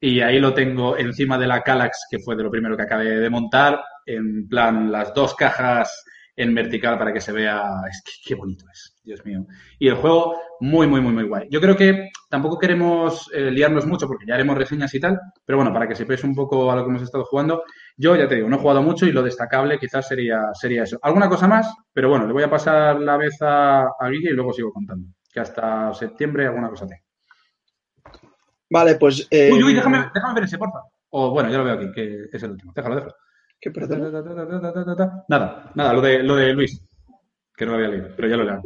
y 0.00 0.20
ahí 0.20 0.40
lo 0.40 0.52
tengo 0.52 0.98
encima 0.98 1.38
de 1.38 1.46
la 1.46 1.62
Calax, 1.62 2.06
que 2.10 2.18
fue 2.18 2.36
de 2.36 2.42
lo 2.42 2.50
primero 2.50 2.76
que 2.76 2.82
acabé 2.82 3.16
de 3.16 3.30
montar, 3.30 3.80
en 4.06 4.48
plan 4.48 4.90
las 4.90 5.14
dos 5.14 5.34
cajas 5.34 6.04
en 6.36 6.54
vertical 6.54 6.98
para 6.98 7.12
que 7.12 7.20
se 7.20 7.32
vea. 7.32 7.62
Es 7.88 8.02
que 8.04 8.12
qué 8.24 8.34
bonito 8.34 8.64
es, 8.72 9.00
Dios 9.04 9.24
mío. 9.24 9.46
Y 9.78 9.88
el 9.88 9.94
juego, 9.96 10.40
muy, 10.60 10.86
muy, 10.86 11.00
muy, 11.00 11.12
muy 11.12 11.24
guay. 11.24 11.48
Yo 11.50 11.60
creo 11.60 11.76
que 11.76 12.10
tampoco 12.28 12.58
queremos 12.58 13.30
eh, 13.32 13.50
liarnos 13.50 13.86
mucho 13.86 14.06
porque 14.06 14.26
ya 14.26 14.34
haremos 14.34 14.56
reseñas 14.56 14.92
y 14.94 15.00
tal, 15.00 15.20
pero 15.44 15.58
bueno, 15.58 15.72
para 15.72 15.86
que 15.86 15.94
sepáis 15.94 16.24
un 16.24 16.34
poco 16.34 16.70
a 16.70 16.76
lo 16.76 16.84
que 16.84 16.90
hemos 16.90 17.02
estado 17.02 17.24
jugando, 17.24 17.62
yo 17.96 18.16
ya 18.16 18.28
te 18.28 18.36
digo, 18.36 18.48
no 18.48 18.56
he 18.56 18.60
jugado 18.60 18.82
mucho 18.82 19.06
y 19.06 19.12
lo 19.12 19.22
destacable 19.22 19.78
quizás 19.78 20.08
sería, 20.08 20.52
sería 20.54 20.82
eso. 20.82 20.98
¿Alguna 21.02 21.28
cosa 21.28 21.46
más? 21.46 21.72
Pero 21.92 22.08
bueno, 22.08 22.26
le 22.26 22.32
voy 22.32 22.42
a 22.42 22.50
pasar 22.50 23.00
la 23.00 23.16
vez 23.16 23.40
a, 23.42 23.82
a 23.82 24.08
Guille 24.10 24.30
y 24.30 24.34
luego 24.34 24.52
sigo 24.52 24.72
contando. 24.72 25.08
Que 25.32 25.40
hasta 25.40 25.92
septiembre 25.94 26.46
alguna 26.46 26.70
cosa 26.70 26.86
tengo. 26.86 27.02
Vale, 28.70 28.96
pues. 28.96 29.26
Eh... 29.30 29.52
Uy, 29.52 29.62
uy, 29.62 29.74
déjame, 29.74 30.10
déjame 30.12 30.34
ver 30.34 30.44
ese, 30.44 30.58
porfa. 30.58 30.80
O 31.10 31.30
bueno, 31.30 31.48
ya 31.50 31.58
lo 31.58 31.64
veo 31.64 31.74
aquí, 31.74 31.92
que 31.92 32.24
es 32.32 32.42
el 32.42 32.52
último. 32.52 32.72
Déjalo, 32.74 32.96
déjalo. 32.96 33.14
¿Qué 33.60 33.70
perdón? 33.70 34.12
Nada, 35.28 35.72
nada, 35.74 35.92
lo 35.92 36.00
de, 36.00 36.22
lo 36.22 36.36
de 36.36 36.52
Luis, 36.52 36.80
que 37.56 37.64
no 37.64 37.72
lo 37.72 37.78
había 37.78 37.88
leído, 37.88 38.08
pero 38.14 38.28
ya 38.28 38.36
lo 38.36 38.44
leo. 38.44 38.62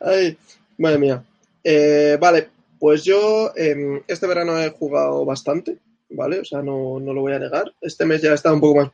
Ay, 0.00 0.36
madre 0.78 0.98
mía. 0.98 1.24
Eh, 1.64 2.16
vale, 2.20 2.48
pues 2.78 3.04
yo 3.04 3.52
eh, 3.56 4.02
este 4.06 4.26
verano 4.26 4.58
he 4.58 4.70
jugado 4.70 5.24
bastante, 5.24 5.78
¿vale? 6.10 6.40
O 6.40 6.44
sea, 6.44 6.62
no, 6.62 7.00
no, 7.00 7.12
lo 7.12 7.22
voy 7.22 7.32
a 7.32 7.38
negar. 7.38 7.72
Este 7.80 8.04
mes 8.04 8.22
ya 8.22 8.32
está 8.34 8.52
un 8.52 8.60
poco 8.60 8.80
más 8.80 8.90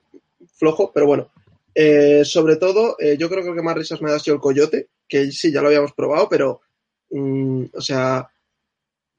flojo, 0.55 0.91
pero 0.93 1.07
bueno. 1.07 1.29
Eh, 1.75 2.25
sobre 2.25 2.57
todo, 2.57 2.97
eh, 2.99 3.17
yo 3.19 3.29
creo 3.29 3.43
que 3.43 3.49
lo 3.49 3.55
que 3.55 3.63
más 3.63 3.77
risas 3.77 4.03
me 4.03 4.13
ha 4.13 4.19
sido 4.19 4.37
el 4.37 4.43
coyote, 4.43 4.89
que 5.09 5.31
sí, 5.33 5.51
ya 5.51 5.63
lo 5.63 5.69
habíamos 5.69 5.93
probado, 5.93 6.29
pero, 6.29 6.61
mm, 7.11 7.65
o 7.73 7.81
sea, 7.81 8.29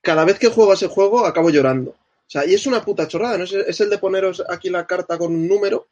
cada 0.01 0.25
vez 0.25 0.37
que 0.37 0.49
juego 0.49 0.73
ese 0.73 0.87
juego 0.87 1.25
acabo 1.25 1.49
llorando. 1.49 1.95
O 2.25 2.29
sea, 2.33 2.45
y 2.45 2.53
es 2.53 2.65
una 2.65 2.83
puta 2.83 3.07
chorrada, 3.07 3.37
¿no? 3.37 3.43
Es, 3.43 3.79
el 3.81 3.89
de 3.89 3.97
poneros 3.97 4.43
aquí 4.47 4.69
la 4.69 4.87
carta 4.87 5.17
con 5.17 5.33
un 5.33 5.47
número 5.47 5.89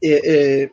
eh, 0.00 0.20
eh, 0.24 0.70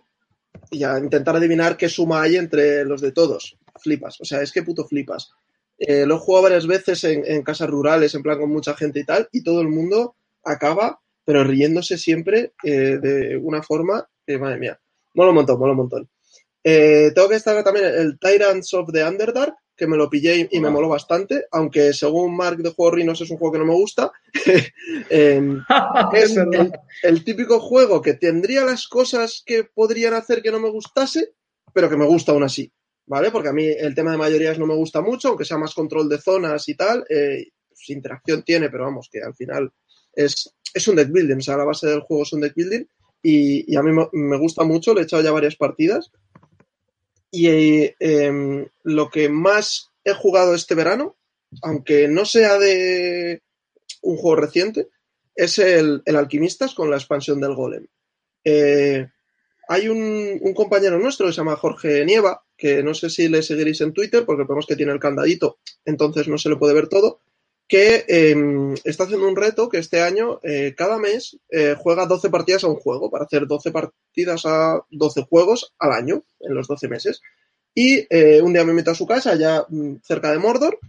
y 0.72 0.84
a 0.84 0.98
intentar 0.98 1.36
adivinar 1.36 1.78
qué 1.78 1.90
suma 1.90 2.22
hay 2.22 2.38
entre 2.38 2.86
los 2.86 3.02
de 3.02 3.12
todos. 3.12 3.58
Flipas, 3.80 4.20
o 4.22 4.26
sea, 4.26 4.42
es 4.42 4.52
que 4.52 4.64
puto 4.64 4.86
flipas. 4.86 5.32
Eh, 5.78 6.06
lo 6.06 6.16
he 6.16 6.20
jugado 6.20 6.44
varias 6.44 6.68
veces 6.68 7.04
en, 7.04 7.42
casas 7.44 7.70
rurales, 7.70 8.14
en 8.14 8.24
plan 8.24 8.40
con 8.40 8.50
mucha 8.50 8.76
gente 8.76 9.00
y 9.00 9.06
tal, 9.06 9.28
y 9.32 9.44
todo 9.44 9.62
el 9.62 9.68
mundo 9.68 10.16
acaba, 10.44 11.00
pero 11.26 11.44
riéndose 11.44 11.98
siempre 11.98 12.54
de 12.64 13.40
una 13.42 13.64
forma 13.64 14.08
que, 14.26 14.38
madre 14.38 14.60
mía, 14.60 14.80
mola 15.16 15.30
un 15.30 15.36
montón, 15.36 15.60
mola 15.60 15.72
un 15.72 15.78
montón. 15.78 16.10
tengo 16.62 17.28
que 17.28 17.34
destacar 17.34 17.64
también 17.64 17.86
el 17.86 18.20
Tyrants 18.20 18.74
of 18.76 18.92
the 18.92 19.04
Underdark, 19.04 19.56
que 19.82 19.88
me 19.88 19.98
lo 19.98 20.12
pillé 20.12 20.48
y, 20.52 20.58
y 20.58 20.60
me 20.60 20.70
moló 20.70 20.90
bastante, 20.90 21.48
aunque 21.50 21.92
según 21.92 22.38
Mark 22.38 22.58
de 22.58 22.70
Juego 22.70 22.92
Rinos 22.92 23.20
es 23.20 23.32
un 23.32 23.38
juego 23.38 23.54
que 23.54 23.58
no 23.58 23.66
me 23.66 23.74
gusta. 23.74 24.12
eh, 25.10 25.42
es 26.14 26.38
el, 26.38 26.72
el, 27.02 27.24
típico 27.24 27.60
juego 27.60 28.00
que 28.00 28.14
tendría 28.14 28.64
las 28.64 28.88
cosas 28.88 29.42
que 29.44 29.64
podrían 29.64 30.14
hacer 30.14 30.44
que 30.44 30.52
no 30.52 30.60
me 30.60 30.70
gustase, 30.70 31.34
pero 31.74 31.90
que 31.90 31.98
me 31.98 32.06
gusta 32.06 32.32
aún 32.32 32.44
así, 32.44 32.72
¿vale? 33.08 33.32
Porque 33.32 33.50
a 33.50 33.54
mí 33.54 33.66
el 33.66 33.96
tema 33.96 34.12
de 34.12 34.18
mayorías 34.18 34.60
no 34.60 34.68
me 34.68 34.76
gusta 34.76 35.02
mucho, 35.02 35.30
aunque 35.30 35.46
sea 35.46 35.58
más 35.58 35.74
control 35.74 36.08
de 36.08 36.20
zonas 36.20 36.70
y 36.70 36.76
tal, 36.76 37.04
eh, 37.10 37.48
pues 37.68 37.90
interacción 37.90 38.44
tiene, 38.44 38.70
pero 38.70 38.84
vamos, 38.84 39.10
que 39.12 39.20
al 39.20 39.34
final 39.34 39.72
es, 40.14 40.54
es 40.76 40.88
un 40.88 40.96
deck 40.96 41.12
building, 41.12 41.38
o 41.38 41.42
sea, 41.42 41.58
la 41.58 41.66
base 41.66 41.88
del 41.88 42.02
juego 42.02 42.22
es 42.22 42.34
un 42.34 42.42
deck 42.42 42.54
building 42.54 42.86
y, 43.24 43.74
y 43.74 43.76
a 43.76 43.82
mí 43.82 43.92
me, 43.92 44.08
me 44.12 44.38
gusta 44.38 44.64
mucho, 44.64 44.94
le 44.94 45.02
he 45.02 45.04
echado 45.06 45.24
ya 45.24 45.32
varias 45.32 45.56
partidas 45.56 46.12
y 47.32 47.48
eh, 47.48 48.68
lo 48.84 49.10
que 49.10 49.30
más 49.30 49.92
he 50.04 50.14
jugado 50.14 50.54
este 50.54 50.76
verano, 50.76 51.16
aunque 51.62 52.08
no 52.08 52.26
sea 52.26 52.60
de 52.60 53.42
un 54.02 54.18
juego 54.18 54.36
reciente, 54.36 54.90
es 55.36 55.58
el, 55.60 56.02
el 56.06 56.16
Alquimistas 56.18 56.74
con 56.74 56.90
la 56.90 56.98
expansión 56.98 57.40
del 57.40 57.56
Golem. 57.56 57.88
Eh, 58.44 59.08
hay 59.68 59.88
un, 59.88 60.40
un, 60.42 60.54
compañero 60.54 61.00
nuestro 61.00 61.28
que 61.28 61.34
se 61.34 61.38
llama 61.38 61.56
Jorge 61.56 62.04
Nieva, 62.04 62.44
que 62.58 62.84
no 62.84 62.94
sé 62.94 63.10
si 63.10 63.30
le 63.30 63.42
seguiréis 63.42 63.80
en 63.82 63.94
Twitter, 63.94 64.26
porque 64.26 64.44
vemos 64.48 64.66
que 64.66 64.76
tiene 64.76 64.92
el 64.92 65.00
candadito, 65.00 65.60
entonces 65.86 66.28
no 66.28 66.38
se 66.38 66.50
le 66.50 66.58
puede 66.58 66.74
ver 66.74 66.90
todo, 66.90 67.22
que 67.72 68.04
eh, 68.06 68.36
está 68.84 69.06
haciendo 69.06 69.30
un 69.30 69.36
reto 69.38 69.70
que 69.70 69.78
este 69.78 70.02
año, 70.02 70.42
eh, 70.44 70.76
cada 70.76 70.98
mes, 70.98 71.38
eh, 71.50 71.74
juega 71.80 72.06
12 72.06 72.30
partidas 72.30 72.66
a 72.66 72.68
un 72.68 72.76
juego, 72.76 73.10
para 73.10 73.24
hacer 73.24 73.48
12 73.48 73.72
partidas 73.72 74.42
a 74.46 74.86
12 74.90 75.22
juegos 75.22 75.74
al 75.80 75.94
año, 75.94 76.26
en 76.42 76.54
los 76.54 76.68
12 76.68 76.90
meses. 76.90 77.22
Y 77.74 78.06
eh, 78.10 78.42
un 78.42 78.52
día 78.52 78.66
me 78.66 78.74
meto 78.74 78.92
a 78.92 78.96
su 78.96 79.08
casa, 79.08 79.36
ya 79.36 79.66
mm, 79.70 80.02
cerca 80.04 80.34
de 80.34 80.40
Mordor, 80.40 80.80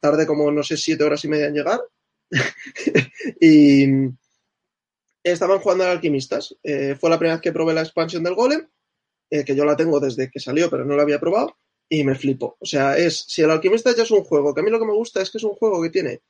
tardé 0.00 0.26
como, 0.26 0.50
no 0.50 0.62
sé, 0.62 0.78
7 0.78 1.04
horas 1.04 1.22
y 1.26 1.28
media 1.28 1.48
en 1.48 1.54
llegar, 1.54 1.80
y 3.38 4.08
estaban 5.22 5.58
jugando 5.58 5.84
al 5.84 5.90
Alquimistas. 5.90 6.56
Fue 6.98 7.10
la 7.10 7.18
primera 7.18 7.34
vez 7.34 7.42
que 7.42 7.52
probé 7.52 7.74
la 7.74 7.82
expansión 7.82 8.22
del 8.22 8.36
Golem, 8.36 8.66
que 9.28 9.54
yo 9.54 9.66
la 9.66 9.76
tengo 9.76 10.00
desde 10.00 10.30
que 10.30 10.40
salió, 10.40 10.70
pero 10.70 10.86
no 10.86 10.96
la 10.96 11.02
había 11.02 11.20
probado 11.20 11.58
y 11.88 12.04
me 12.04 12.14
flipo. 12.14 12.56
O 12.60 12.66
sea, 12.66 12.96
es, 12.96 13.24
si 13.28 13.42
el 13.42 13.50
alquimista 13.50 13.94
ya 13.94 14.02
es 14.02 14.10
un 14.10 14.24
juego, 14.24 14.54
que 14.54 14.60
a 14.60 14.64
mí 14.64 14.70
lo 14.70 14.78
que 14.78 14.86
me 14.86 14.92
gusta 14.92 15.22
es 15.22 15.30
que 15.30 15.38
es 15.38 15.44
un 15.44 15.54
juego 15.54 15.82
que 15.82 15.90
tiene 15.90 16.22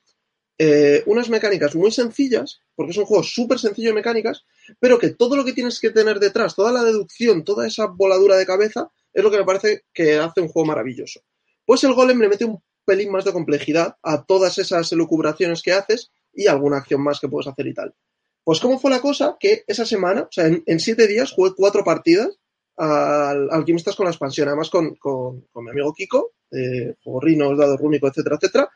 eh, 0.57 1.03
unas 1.05 1.29
mecánicas 1.29 1.75
muy 1.75 1.91
sencillas, 1.91 2.61
porque 2.75 2.91
es 2.91 2.97
un 2.97 3.05
juego 3.05 3.23
súper 3.23 3.59
sencillo 3.59 3.89
de 3.89 3.95
mecánicas, 3.95 4.45
pero 4.79 4.99
que 4.99 5.09
todo 5.09 5.35
lo 5.35 5.45
que 5.45 5.53
tienes 5.53 5.79
que 5.79 5.89
tener 5.89 6.19
detrás, 6.19 6.55
toda 6.55 6.71
la 6.71 6.83
deducción, 6.83 7.43
toda 7.43 7.67
esa 7.67 7.87
voladura 7.87 8.35
de 8.35 8.45
cabeza, 8.45 8.89
es 9.13 9.23
lo 9.23 9.31
que 9.31 9.37
me 9.37 9.45
parece 9.45 9.83
que 9.93 10.17
hace 10.17 10.41
un 10.41 10.49
juego 10.49 10.67
maravilloso. 10.67 11.21
Pues 11.65 11.83
el 11.83 11.93
golem 11.93 12.19
le 12.19 12.29
mete 12.29 12.45
un 12.45 12.61
pelín 12.85 13.11
más 13.11 13.25
de 13.25 13.33
complejidad 13.33 13.95
a 14.01 14.25
todas 14.25 14.57
esas 14.57 14.91
elucubraciones 14.91 15.61
que 15.61 15.73
haces 15.73 16.11
y 16.33 16.47
alguna 16.47 16.77
acción 16.77 17.01
más 17.01 17.19
que 17.19 17.27
puedes 17.27 17.47
hacer 17.47 17.67
y 17.67 17.73
tal. 17.73 17.93
Pues 18.43 18.59
cómo 18.59 18.79
fue 18.79 18.91
la 18.91 19.01
cosa 19.01 19.37
que 19.39 19.63
esa 19.67 19.85
semana, 19.85 20.23
o 20.23 20.31
sea, 20.31 20.47
en, 20.47 20.63
en 20.65 20.79
siete 20.79 21.07
días 21.07 21.31
jugué 21.31 21.51
cuatro 21.55 21.83
partidas 21.83 22.38
al 22.79 23.49
Alquimistas 23.51 23.95
con 23.95 24.05
la 24.05 24.11
expansión, 24.11 24.47
además 24.47 24.69
con, 24.69 24.95
con, 24.95 25.41
con 25.51 25.65
mi 25.65 25.71
amigo 25.71 25.93
Kiko, 25.93 26.31
eh, 26.51 26.95
Rinos, 27.21 27.57
Dado 27.57 27.75
Rúnico, 27.75 28.07
etcétera, 28.07 28.37
etcétera, 28.37 28.69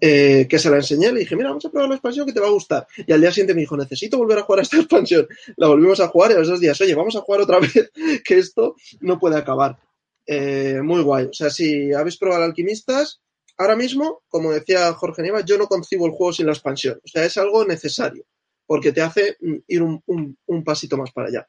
eh, 0.00 0.46
que 0.48 0.58
se 0.58 0.70
la 0.70 0.76
enseñé, 0.76 1.12
le 1.12 1.20
dije, 1.20 1.36
mira, 1.36 1.50
vamos 1.50 1.64
a 1.66 1.70
probar 1.70 1.90
la 1.90 1.96
expansión 1.96 2.26
que 2.26 2.32
te 2.32 2.40
va 2.40 2.48
a 2.48 2.52
gustar. 2.52 2.86
Y 3.06 3.12
al 3.12 3.20
día 3.20 3.30
siguiente 3.30 3.54
me 3.54 3.60
dijo, 3.60 3.76
necesito 3.76 4.16
volver 4.16 4.38
a 4.38 4.42
jugar 4.42 4.60
a 4.60 4.62
esta 4.62 4.76
expansión. 4.78 5.28
La 5.56 5.68
volvimos 5.68 6.00
a 6.00 6.08
jugar 6.08 6.30
y 6.30 6.34
a 6.34 6.38
los 6.38 6.48
dos 6.48 6.60
días, 6.60 6.80
oye, 6.80 6.94
vamos 6.94 7.14
a 7.14 7.20
jugar 7.20 7.42
otra 7.42 7.58
vez, 7.60 7.92
que 8.24 8.38
esto 8.38 8.76
no 9.00 9.18
puede 9.18 9.36
acabar. 9.36 9.78
Eh, 10.26 10.80
muy 10.82 11.02
guay. 11.02 11.26
O 11.26 11.32
sea, 11.32 11.50
si 11.50 11.92
habéis 11.92 12.16
probado 12.16 12.44
Alquimistas, 12.44 13.20
ahora 13.58 13.76
mismo, 13.76 14.22
como 14.28 14.50
decía 14.50 14.92
Jorge 14.94 15.22
Nieva, 15.22 15.42
yo 15.42 15.58
no 15.58 15.66
concibo 15.66 16.06
el 16.06 16.12
juego 16.12 16.32
sin 16.32 16.46
la 16.46 16.52
expansión. 16.52 16.98
O 17.04 17.08
sea, 17.08 17.24
es 17.26 17.36
algo 17.36 17.66
necesario, 17.66 18.24
porque 18.66 18.92
te 18.92 19.02
hace 19.02 19.36
mm, 19.40 19.56
ir 19.66 19.82
un, 19.82 20.02
un 20.06 20.64
pasito 20.64 20.96
más 20.96 21.12
para 21.12 21.28
allá. 21.28 21.48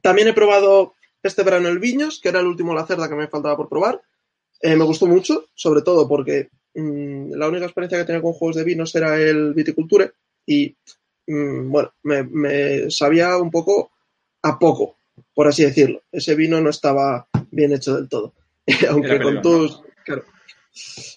También 0.00 0.28
he 0.28 0.32
probado 0.32 0.94
este 1.22 1.42
verano 1.42 1.68
el 1.68 1.78
Viños, 1.78 2.20
que 2.20 2.28
era 2.28 2.40
el 2.40 2.46
último 2.46 2.74
La 2.74 2.86
Cerda 2.86 3.08
que 3.08 3.14
me 3.14 3.28
faltaba 3.28 3.56
por 3.56 3.68
probar. 3.68 4.00
Eh, 4.60 4.76
me 4.76 4.84
gustó 4.84 5.06
mucho, 5.06 5.46
sobre 5.54 5.82
todo 5.82 6.08
porque 6.08 6.50
mmm, 6.74 7.32
la 7.34 7.48
única 7.48 7.66
experiencia 7.66 7.98
que 7.98 8.04
tenía 8.04 8.22
con 8.22 8.32
juegos 8.32 8.56
de 8.56 8.64
vinos 8.64 8.94
era 8.94 9.16
el 9.16 9.54
Viticulture 9.54 10.12
y, 10.46 10.74
mmm, 11.26 11.70
bueno, 11.70 11.92
me, 12.02 12.22
me, 12.22 12.90
sabía 12.90 13.36
un 13.36 13.50
poco 13.50 13.90
a 14.42 14.58
poco, 14.58 14.96
por 15.34 15.46
así 15.48 15.64
decirlo. 15.64 16.02
Ese 16.10 16.34
vino 16.34 16.60
no 16.60 16.70
estaba 16.70 17.28
bien 17.50 17.72
hecho 17.72 17.96
del 17.96 18.08
todo. 18.08 18.34
Aunque 18.88 19.20
con 19.20 19.42
tus... 19.42 19.82
Claro, 20.04 20.24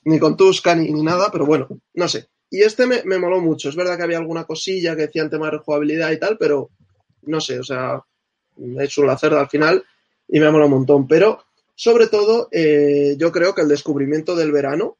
ni 0.03 0.19
con 0.19 0.35
Tusca 0.35 0.75
ni, 0.75 0.91
ni, 0.91 1.01
nada, 1.01 1.29
pero 1.31 1.45
bueno, 1.45 1.67
no 1.93 2.07
sé. 2.07 2.27
Y 2.49 2.61
este 2.61 2.85
me, 2.85 3.03
me 3.03 3.17
moló 3.17 3.39
mucho. 3.41 3.69
Es 3.69 3.75
verdad 3.75 3.97
que 3.97 4.03
había 4.03 4.17
alguna 4.17 4.45
cosilla 4.45 4.95
que 4.95 5.03
decían 5.03 5.29
tema 5.29 5.45
de 5.45 5.57
rejugabilidad 5.57 6.11
y 6.11 6.19
tal, 6.19 6.37
pero 6.37 6.69
no 7.23 7.41
sé, 7.41 7.59
o 7.59 7.63
sea, 7.63 8.03
he 8.57 8.83
hecho 8.83 9.03
la 9.03 9.17
cerda 9.17 9.41
al 9.41 9.49
final 9.49 9.83
y 10.27 10.39
me 10.39 10.51
mola 10.51 10.65
un 10.65 10.71
montón. 10.71 11.07
Pero, 11.07 11.45
sobre 11.75 12.07
todo, 12.07 12.47
eh, 12.51 13.15
yo 13.17 13.31
creo 13.31 13.53
que 13.53 13.61
el 13.61 13.67
descubrimiento 13.67 14.35
del 14.35 14.51
verano 14.51 14.97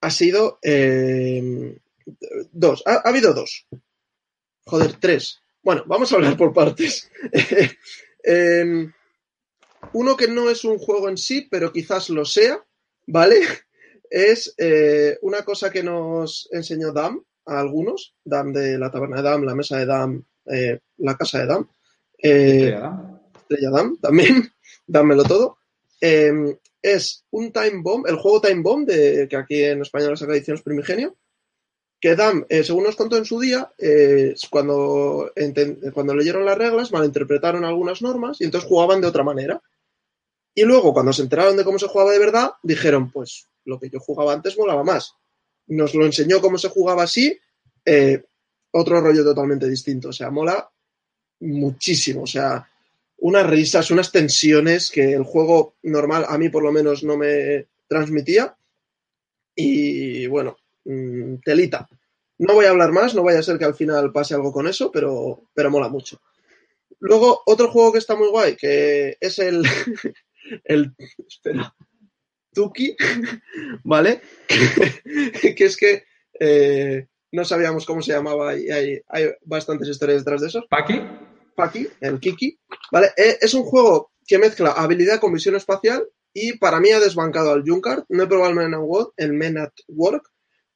ha 0.00 0.10
sido 0.10 0.58
eh, 0.62 1.78
dos. 2.52 2.82
Ha, 2.86 2.94
ha, 2.94 3.08
habido 3.08 3.32
dos. 3.32 3.66
Joder, 4.64 4.94
tres. 5.00 5.40
Bueno, 5.62 5.84
vamos 5.86 6.12
a 6.12 6.16
hablar 6.16 6.36
por 6.36 6.52
partes. 6.52 7.10
eh, 8.24 8.90
uno 9.92 10.16
que 10.16 10.28
no 10.28 10.50
es 10.50 10.64
un 10.64 10.78
juego 10.78 11.08
en 11.08 11.16
sí, 11.16 11.46
pero 11.50 11.72
quizás 11.72 12.10
lo 12.10 12.24
sea, 12.24 12.62
¿vale? 13.06 13.40
Es 14.14 14.54
eh, 14.58 15.18
una 15.22 15.42
cosa 15.42 15.70
que 15.70 15.82
nos 15.82 16.46
enseñó 16.52 16.92
Dam 16.92 17.24
a 17.46 17.58
algunos, 17.58 18.14
Dam 18.22 18.52
de 18.52 18.76
la 18.76 18.90
taberna 18.90 19.16
de 19.16 19.22
Dam, 19.22 19.42
la 19.44 19.54
mesa 19.54 19.78
de 19.78 19.86
Dam, 19.86 20.22
la 20.98 21.16
casa 21.16 21.38
de 21.38 21.46
Dam. 21.46 21.66
Eh, 22.22 22.78
Estrella 23.34 23.70
Dam 23.70 23.98
también, 24.00 24.52
dámelo 24.86 25.24
todo. 25.24 25.58
Eh, 26.00 26.56
es 26.82 27.24
un 27.30 27.52
Time 27.52 27.80
Bomb, 27.82 28.06
el 28.06 28.16
juego 28.16 28.40
Time 28.40 28.62
Bomb, 28.62 28.86
de, 28.86 29.28
que 29.28 29.36
aquí 29.36 29.62
en 29.62 29.82
español 29.82 30.18
saca 30.18 30.32
ediciones 30.32 30.62
Primigenio, 30.62 31.16
que 32.00 32.16
Dam, 32.16 32.44
eh, 32.48 32.64
según 32.64 32.82
nos 32.82 32.96
contó 32.96 33.16
en 33.16 33.24
su 33.24 33.38
día, 33.38 33.70
eh, 33.78 34.34
cuando, 34.50 35.30
cuando 35.94 36.16
leyeron 36.16 36.44
las 36.44 36.58
reglas, 36.58 36.90
malinterpretaron 36.90 37.64
algunas 37.64 38.02
normas 38.02 38.40
y 38.40 38.44
entonces 38.44 38.68
jugaban 38.68 39.00
de 39.00 39.06
otra 39.06 39.22
manera. 39.22 39.62
Y 40.52 40.64
luego, 40.64 40.92
cuando 40.92 41.12
se 41.12 41.22
enteraron 41.22 41.56
de 41.56 41.62
cómo 41.62 41.78
se 41.78 41.86
jugaba 41.86 42.10
de 42.10 42.18
verdad, 42.18 42.50
dijeron, 42.64 43.12
pues 43.12 43.46
lo 43.64 43.78
que 43.78 43.88
yo 43.88 44.00
jugaba 44.00 44.32
antes 44.32 44.58
molaba 44.58 44.82
más. 44.82 45.14
Nos 45.68 45.94
lo 45.94 46.04
enseñó 46.04 46.40
cómo 46.40 46.58
se 46.58 46.68
jugaba 46.68 47.04
así, 47.04 47.38
eh, 47.84 48.24
otro 48.72 49.00
rollo 49.00 49.22
totalmente 49.22 49.68
distinto. 49.68 50.08
O 50.08 50.12
sea, 50.12 50.28
mola 50.28 50.71
muchísimo. 51.42 52.22
O 52.22 52.26
sea, 52.26 52.68
unas 53.18 53.46
risas, 53.46 53.90
unas 53.90 54.10
tensiones 54.10 54.90
que 54.90 55.12
el 55.12 55.22
juego 55.22 55.76
normal 55.82 56.24
a 56.28 56.38
mí 56.38 56.48
por 56.48 56.62
lo 56.62 56.72
menos 56.72 57.04
no 57.04 57.16
me 57.16 57.66
transmitía. 57.86 58.56
Y 59.54 60.26
bueno, 60.26 60.56
mmm, 60.84 61.36
telita. 61.44 61.88
No 62.38 62.54
voy 62.54 62.66
a 62.66 62.70
hablar 62.70 62.92
más, 62.92 63.14
no 63.14 63.22
vaya 63.22 63.38
a 63.38 63.42
ser 63.42 63.58
que 63.58 63.64
al 63.64 63.74
final 63.74 64.10
pase 64.12 64.34
algo 64.34 64.52
con 64.52 64.66
eso, 64.66 64.90
pero, 64.90 65.44
pero 65.54 65.70
mola 65.70 65.88
mucho. 65.88 66.20
Luego, 66.98 67.42
otro 67.46 67.68
juego 67.68 67.92
que 67.92 67.98
está 67.98 68.16
muy 68.16 68.28
guay, 68.28 68.56
que 68.56 69.16
es 69.20 69.38
el. 69.38 69.64
el 70.64 70.92
espera. 71.26 71.74
Tuki, 72.52 72.96
¿vale? 73.84 74.20
que 74.48 75.64
es 75.64 75.76
que 75.76 76.04
eh, 76.38 77.06
no 77.30 77.44
sabíamos 77.44 77.86
cómo 77.86 78.02
se 78.02 78.12
llamaba 78.12 78.56
y 78.56 78.68
hay, 78.70 79.00
hay 79.08 79.30
bastantes 79.44 79.88
historias 79.88 80.24
detrás 80.24 80.42
de 80.42 80.48
eso. 80.48 80.64
¿Paki? 80.68 81.00
Paki, 81.54 81.88
el 82.00 82.20
Kiki, 82.20 82.58
¿vale? 82.90 83.12
Es 83.16 83.54
un 83.54 83.64
juego 83.64 84.12
que 84.26 84.38
mezcla 84.38 84.72
habilidad 84.72 85.20
con 85.20 85.32
visión 85.32 85.56
espacial 85.56 86.06
y 86.32 86.58
para 86.58 86.80
mí 86.80 86.90
ha 86.90 87.00
desbancado 87.00 87.52
al 87.52 87.64
Junkard. 87.66 88.04
No 88.08 88.22
he 88.22 88.26
probado 88.26 88.50
el 88.50 88.56
Men 88.56 88.74
at 88.74 88.80
Work, 88.80 89.12
el 89.16 89.32
Men 89.32 89.58
at 89.58 89.72
Work 89.88 90.32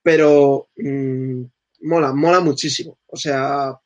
pero 0.06 0.68
mmm, 0.76 1.42
mola, 1.80 2.12
mola 2.12 2.38
muchísimo. 2.38 3.00
O 3.06 3.16
sea, 3.16 3.76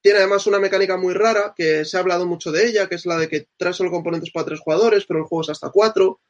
tiene 0.00 0.18
además 0.18 0.44
una 0.48 0.58
mecánica 0.58 0.96
muy 0.96 1.14
rara 1.14 1.54
que 1.56 1.84
se 1.84 1.96
ha 1.96 2.00
hablado 2.00 2.26
mucho 2.26 2.50
de 2.50 2.66
ella, 2.66 2.88
que 2.88 2.96
es 2.96 3.06
la 3.06 3.16
de 3.16 3.28
que 3.28 3.46
trae 3.56 3.72
solo 3.72 3.92
componentes 3.92 4.32
para 4.32 4.46
tres 4.46 4.58
jugadores, 4.58 5.04
pero 5.06 5.20
el 5.20 5.26
juego 5.26 5.42
es 5.42 5.50
hasta 5.50 5.70
cuatro. 5.70 6.20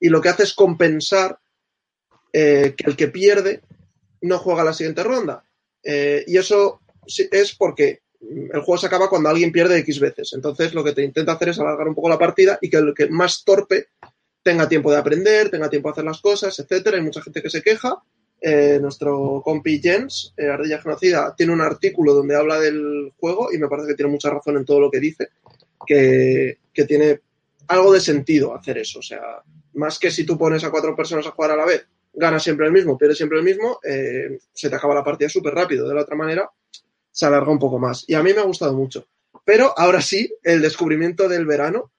Y 0.00 0.08
lo 0.08 0.22
que 0.22 0.30
hace 0.30 0.44
es 0.44 0.54
compensar 0.54 1.38
eh, 2.32 2.72
que 2.74 2.88
el 2.88 2.96
que 2.96 3.08
pierde 3.08 3.60
no 4.22 4.38
juega 4.38 4.64
la 4.64 4.72
siguiente 4.72 5.02
ronda. 5.02 5.44
Eh, 5.82 6.24
y 6.26 6.38
eso 6.38 6.80
es 7.30 7.54
porque 7.54 8.00
el 8.20 8.60
juego 8.60 8.78
se 8.78 8.86
acaba 8.86 9.08
cuando 9.08 9.28
alguien 9.28 9.52
pierde 9.52 9.78
X 9.78 10.00
veces. 10.00 10.32
Entonces 10.34 10.74
lo 10.74 10.84
que 10.84 10.92
te 10.92 11.02
intenta 11.02 11.32
hacer 11.32 11.50
es 11.50 11.58
alargar 11.58 11.88
un 11.88 11.94
poco 11.94 12.08
la 12.08 12.18
partida 12.18 12.58
y 12.60 12.70
que 12.70 12.76
el 12.76 12.94
que 12.94 13.08
más 13.08 13.44
torpe 13.44 13.88
tenga 14.42 14.68
tiempo 14.68 14.90
de 14.90 14.98
aprender, 14.98 15.50
tenga 15.50 15.68
tiempo 15.68 15.88
de 15.88 15.92
hacer 15.92 16.04
las 16.04 16.20
cosas, 16.20 16.58
etcétera. 16.58 16.96
Hay 16.96 17.02
mucha 17.02 17.22
gente 17.22 17.42
que 17.42 17.50
se 17.50 17.62
queja. 17.62 18.02
Eh, 18.40 18.78
nuestro 18.80 19.42
compi 19.44 19.80
Jens, 19.80 20.34
eh, 20.36 20.46
Ardilla 20.46 20.80
Genocida, 20.80 21.34
tiene 21.36 21.52
un 21.52 21.62
artículo 21.62 22.14
donde 22.14 22.36
habla 22.36 22.60
del 22.60 23.12
juego 23.18 23.52
y 23.52 23.58
me 23.58 23.66
parece 23.66 23.88
que 23.88 23.94
tiene 23.94 24.12
mucha 24.12 24.30
razón 24.30 24.56
en 24.56 24.64
todo 24.64 24.78
lo 24.78 24.90
que 24.90 25.00
dice, 25.00 25.30
que, 25.86 26.58
que 26.72 26.84
tiene 26.84 27.20
algo 27.68 27.92
de 27.92 28.00
sentido 28.00 28.54
hacer 28.54 28.78
eso. 28.78 28.98
O 29.00 29.02
sea, 29.02 29.42
más 29.74 29.98
que 29.98 30.10
si 30.10 30.24
tú 30.24 30.38
pones 30.38 30.64
a 30.64 30.70
cuatro 30.70 30.94
personas 30.94 31.26
a 31.26 31.30
jugar 31.30 31.52
a 31.52 31.56
la 31.56 31.64
vez, 31.64 31.86
gana 32.12 32.40
siempre 32.40 32.66
el 32.66 32.72
mismo, 32.72 32.96
pierde 32.96 33.14
siempre 33.14 33.38
el 33.38 33.44
mismo, 33.44 33.78
eh, 33.84 34.38
se 34.52 34.70
te 34.70 34.76
acaba 34.76 34.94
la 34.94 35.04
partida 35.04 35.28
súper 35.28 35.54
rápido. 35.54 35.86
De 35.88 35.94
la 35.94 36.02
otra 36.02 36.16
manera, 36.16 36.50
se 37.16 37.24
alarga 37.24 37.50
un 37.50 37.58
poco 37.58 37.78
más. 37.78 38.04
Y 38.06 38.14
a 38.14 38.22
mí 38.22 38.34
me 38.34 38.40
ha 38.40 38.44
gustado 38.44 38.74
mucho. 38.74 39.08
Pero 39.42 39.72
ahora 39.78 40.02
sí, 40.02 40.30
el 40.42 40.60
descubrimiento 40.60 41.30
del 41.30 41.46
verano 41.46 41.92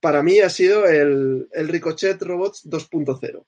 para 0.00 0.22
mí 0.22 0.38
ha 0.40 0.48
sido 0.48 0.86
el, 0.86 1.48
el 1.52 1.68
Ricochet 1.68 2.22
Robots 2.22 2.64
2.0 2.64 3.44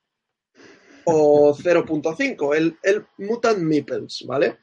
o 1.04 1.56
0.5, 1.56 2.54
el, 2.54 2.76
el, 2.82 3.06
Mutant 3.16 3.60
Meeples, 3.60 4.24
¿vale? 4.26 4.58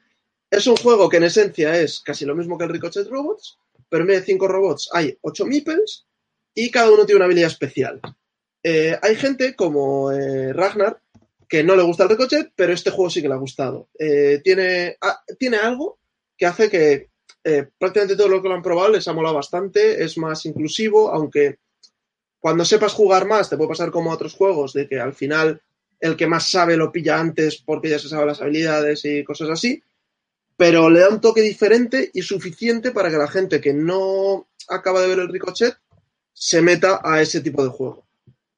Es 0.48 0.68
un 0.68 0.76
juego 0.76 1.08
que 1.08 1.16
en 1.16 1.24
esencia 1.24 1.76
es 1.80 2.00
casi 2.00 2.24
lo 2.24 2.36
mismo 2.36 2.56
que 2.56 2.64
el 2.64 2.70
Ricochet 2.70 3.08
Robots, 3.08 3.58
pero 3.88 4.02
en 4.02 4.08
vez 4.08 4.20
de 4.20 4.26
5 4.26 4.46
robots 4.46 4.90
hay 4.92 5.18
8 5.20 5.44
Meeples 5.44 6.06
y 6.54 6.70
cada 6.70 6.92
uno 6.92 7.04
tiene 7.04 7.16
una 7.16 7.24
habilidad 7.24 7.50
especial. 7.50 8.00
Eh, 8.62 8.96
hay 9.02 9.16
gente 9.16 9.56
como 9.56 10.12
eh, 10.12 10.52
Ragnar 10.52 11.00
que 11.48 11.64
no 11.64 11.74
le 11.74 11.82
gusta 11.82 12.04
el 12.04 12.10
Ricochet, 12.10 12.52
pero 12.54 12.72
este 12.72 12.90
juego 12.90 13.10
sí 13.10 13.22
que 13.22 13.28
le 13.28 13.34
ha 13.34 13.38
gustado. 13.38 13.88
Eh, 13.98 14.40
tiene, 14.44 14.96
ah, 15.00 15.20
tiene 15.36 15.56
algo 15.56 15.98
que 16.38 16.46
hace 16.46 16.70
que 16.70 17.10
eh, 17.44 17.68
prácticamente 17.78 18.16
todo 18.16 18.28
lo 18.28 18.40
que 18.40 18.48
lo 18.48 18.54
han 18.54 18.62
probado 18.62 18.90
les 18.90 19.06
ha 19.08 19.12
molado 19.12 19.34
bastante, 19.34 20.02
es 20.02 20.16
más 20.16 20.46
inclusivo, 20.46 21.10
aunque 21.10 21.58
cuando 22.40 22.64
sepas 22.64 22.92
jugar 22.92 23.26
más 23.26 23.50
te 23.50 23.56
puede 23.56 23.70
pasar 23.70 23.90
como 23.90 24.10
a 24.10 24.14
otros 24.14 24.34
juegos, 24.34 24.72
de 24.72 24.88
que 24.88 25.00
al 25.00 25.12
final 25.12 25.60
el 26.00 26.16
que 26.16 26.28
más 26.28 26.50
sabe 26.50 26.76
lo 26.76 26.92
pilla 26.92 27.18
antes 27.18 27.58
porque 27.58 27.90
ya 27.90 27.98
se 27.98 28.08
sabe 28.08 28.26
las 28.26 28.40
habilidades 28.40 29.04
y 29.04 29.24
cosas 29.24 29.50
así, 29.50 29.82
pero 30.56 30.88
le 30.88 31.00
da 31.00 31.08
un 31.08 31.20
toque 31.20 31.42
diferente 31.42 32.10
y 32.14 32.22
suficiente 32.22 32.92
para 32.92 33.10
que 33.10 33.16
la 33.16 33.28
gente 33.28 33.60
que 33.60 33.74
no 33.74 34.48
acaba 34.68 35.00
de 35.00 35.08
ver 35.08 35.18
el 35.18 35.28
Ricochet 35.28 35.76
se 36.32 36.62
meta 36.62 37.00
a 37.02 37.20
ese 37.20 37.40
tipo 37.40 37.64
de 37.64 37.70
juego. 37.70 38.06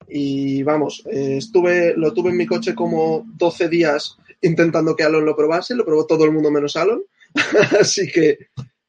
Y 0.09 0.63
vamos, 0.63 1.03
eh, 1.07 1.37
estuve, 1.39 1.95
lo 1.97 2.13
tuve 2.13 2.31
en 2.31 2.37
mi 2.37 2.47
coche 2.47 2.75
como 2.75 3.25
12 3.37 3.69
días 3.69 4.17
intentando 4.43 4.97
que 4.97 5.05
Alon 5.05 5.25
lo 5.25 5.37
probase, 5.37 5.75
lo 5.75 5.85
probó 5.85 6.07
todo 6.07 6.25
el 6.25 6.33
mundo 6.33 6.51
menos 6.51 6.77
Alon. 6.77 7.03
Así 7.81 8.11
que 8.11 8.39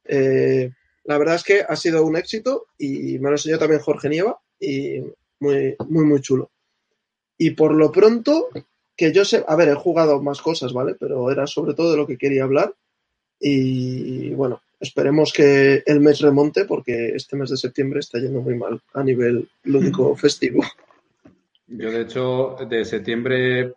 eh, 0.04 0.70
la 1.04 1.18
verdad 1.18 1.36
es 1.36 1.42
que 1.42 1.60
ha 1.66 1.76
sido 1.76 2.04
un 2.04 2.16
éxito 2.16 2.66
y 2.78 3.18
me 3.18 3.30
lo 3.30 3.36
enseñó 3.36 3.58
también 3.58 3.80
Jorge 3.80 4.08
Nieva 4.08 4.38
y 4.60 5.00
muy, 5.40 5.76
muy, 5.88 6.04
muy 6.04 6.20
chulo. 6.20 6.50
Y 7.36 7.50
por 7.50 7.74
lo 7.74 7.90
pronto, 7.90 8.48
que 8.96 9.12
yo 9.12 9.24
sé, 9.24 9.44
a 9.46 9.56
ver, 9.56 9.68
he 9.68 9.74
jugado 9.74 10.22
más 10.22 10.40
cosas, 10.40 10.72
¿vale? 10.72 10.94
Pero 10.98 11.30
era 11.30 11.46
sobre 11.46 11.74
todo 11.74 11.90
de 11.90 11.96
lo 11.96 12.06
que 12.06 12.18
quería 12.18 12.44
hablar. 12.44 12.74
Y 13.40 14.30
bueno, 14.34 14.62
esperemos 14.78 15.32
que 15.32 15.82
el 15.86 16.00
mes 16.00 16.20
remonte 16.20 16.64
porque 16.64 17.16
este 17.16 17.36
mes 17.36 17.50
de 17.50 17.56
septiembre 17.56 18.00
está 18.00 18.18
yendo 18.18 18.40
muy 18.40 18.54
mal 18.54 18.80
a 18.94 19.02
nivel 19.02 19.48
lúdico 19.64 20.14
festivo. 20.16 20.62
Yo, 21.66 21.90
de 21.90 22.02
hecho, 22.02 22.56
de 22.68 22.84
septiembre 22.84 23.74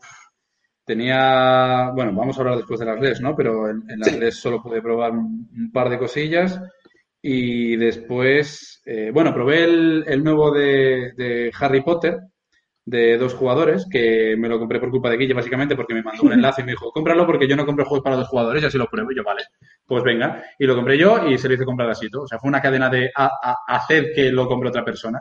tenía, 0.86 1.92
bueno, 1.94 2.14
vamos 2.14 2.38
a 2.38 2.42
hablar 2.42 2.58
después 2.58 2.80
de 2.80 2.86
las 2.86 3.00
LES, 3.00 3.22
¿no? 3.22 3.36
Pero 3.36 3.70
en, 3.70 3.84
en 3.90 4.00
las 4.00 4.10
sí. 4.10 4.20
LES 4.20 4.36
solo 4.36 4.62
pude 4.62 4.82
probar 4.82 5.12
un, 5.12 5.50
un, 5.54 5.72
par 5.72 5.90
de 5.90 5.98
cosillas 5.98 6.62
y 7.22 7.76
después, 7.76 8.82
eh, 8.86 9.10
bueno, 9.12 9.34
probé 9.34 9.64
el, 9.64 10.06
el 10.08 10.24
nuevo 10.24 10.52
de, 10.52 11.14
de, 11.18 11.52
Harry 11.60 11.82
Potter 11.82 12.20
de 12.86 13.18
dos 13.18 13.34
jugadores, 13.34 13.88
que 13.90 14.36
me 14.38 14.48
lo 14.48 14.60
compré 14.60 14.80
por 14.80 14.92
culpa 14.92 15.10
de 15.10 15.18
Guille, 15.18 15.34
básicamente, 15.34 15.76
porque 15.76 15.96
me 15.96 16.04
mandó 16.04 16.22
un 16.22 16.34
enlace 16.34 16.62
y 16.62 16.66
me 16.66 16.74
dijo, 16.74 16.92
cómpralo 16.92 17.26
porque 17.26 17.48
yo 17.48 17.56
no 17.56 17.66
compro 17.66 17.86
juegos 17.86 18.04
para 18.04 18.16
dos 18.16 18.28
jugadores 18.28 18.62
y 18.62 18.68
así 18.68 18.78
lo 18.78 18.86
pruebo. 18.86 19.12
Y 19.12 19.16
yo, 19.16 19.24
vale, 19.24 19.42
pues 19.88 20.04
venga. 20.04 20.44
Y 20.60 20.66
lo 20.66 20.76
compré 20.76 21.00
yo 21.00 21.28
y 21.28 21.38
se 21.40 21.48
lo 21.48 21.56
hice 21.56 21.66
comprar 21.66 21.90
así, 21.90 22.10
todo. 22.12 22.24
O 22.24 22.28
sea, 22.28 22.38
fue 22.38 22.48
una 22.48 22.62
cadena 22.62 22.90
de 22.90 23.10
a, 23.16 23.32
a 23.42 23.76
hacer 23.76 24.12
que 24.14 24.32
lo 24.32 24.48
compre 24.48 24.70
otra 24.70 24.86
persona. 24.86 25.20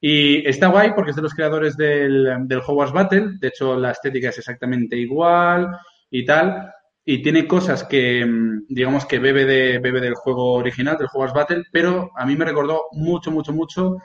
Y 0.00 0.48
está 0.48 0.68
guay 0.68 0.92
porque 0.94 1.10
es 1.10 1.16
de 1.16 1.22
los 1.22 1.34
creadores 1.34 1.76
del, 1.76 2.46
del 2.46 2.62
Hogwarts 2.66 2.92
Battle. 2.92 3.32
De 3.38 3.48
hecho, 3.48 3.76
la 3.76 3.90
estética 3.90 4.30
es 4.30 4.38
exactamente 4.38 4.96
igual 4.96 5.68
y 6.10 6.24
tal. 6.24 6.72
Y 7.04 7.22
tiene 7.22 7.46
cosas 7.46 7.84
que, 7.84 8.24
mm, 8.24 8.66
digamos, 8.68 9.04
que 9.04 9.18
bebe, 9.18 9.44
de, 9.44 9.78
bebe 9.78 10.00
del 10.00 10.14
juego 10.14 10.54
original, 10.54 10.96
del 10.96 11.08
Hogwarts 11.12 11.34
Battle, 11.34 11.64
pero 11.72 12.10
a 12.16 12.24
mí 12.24 12.36
me 12.36 12.44
recordó 12.44 12.84
mucho, 12.92 13.30
mucho, 13.30 13.52
mucho 13.52 13.96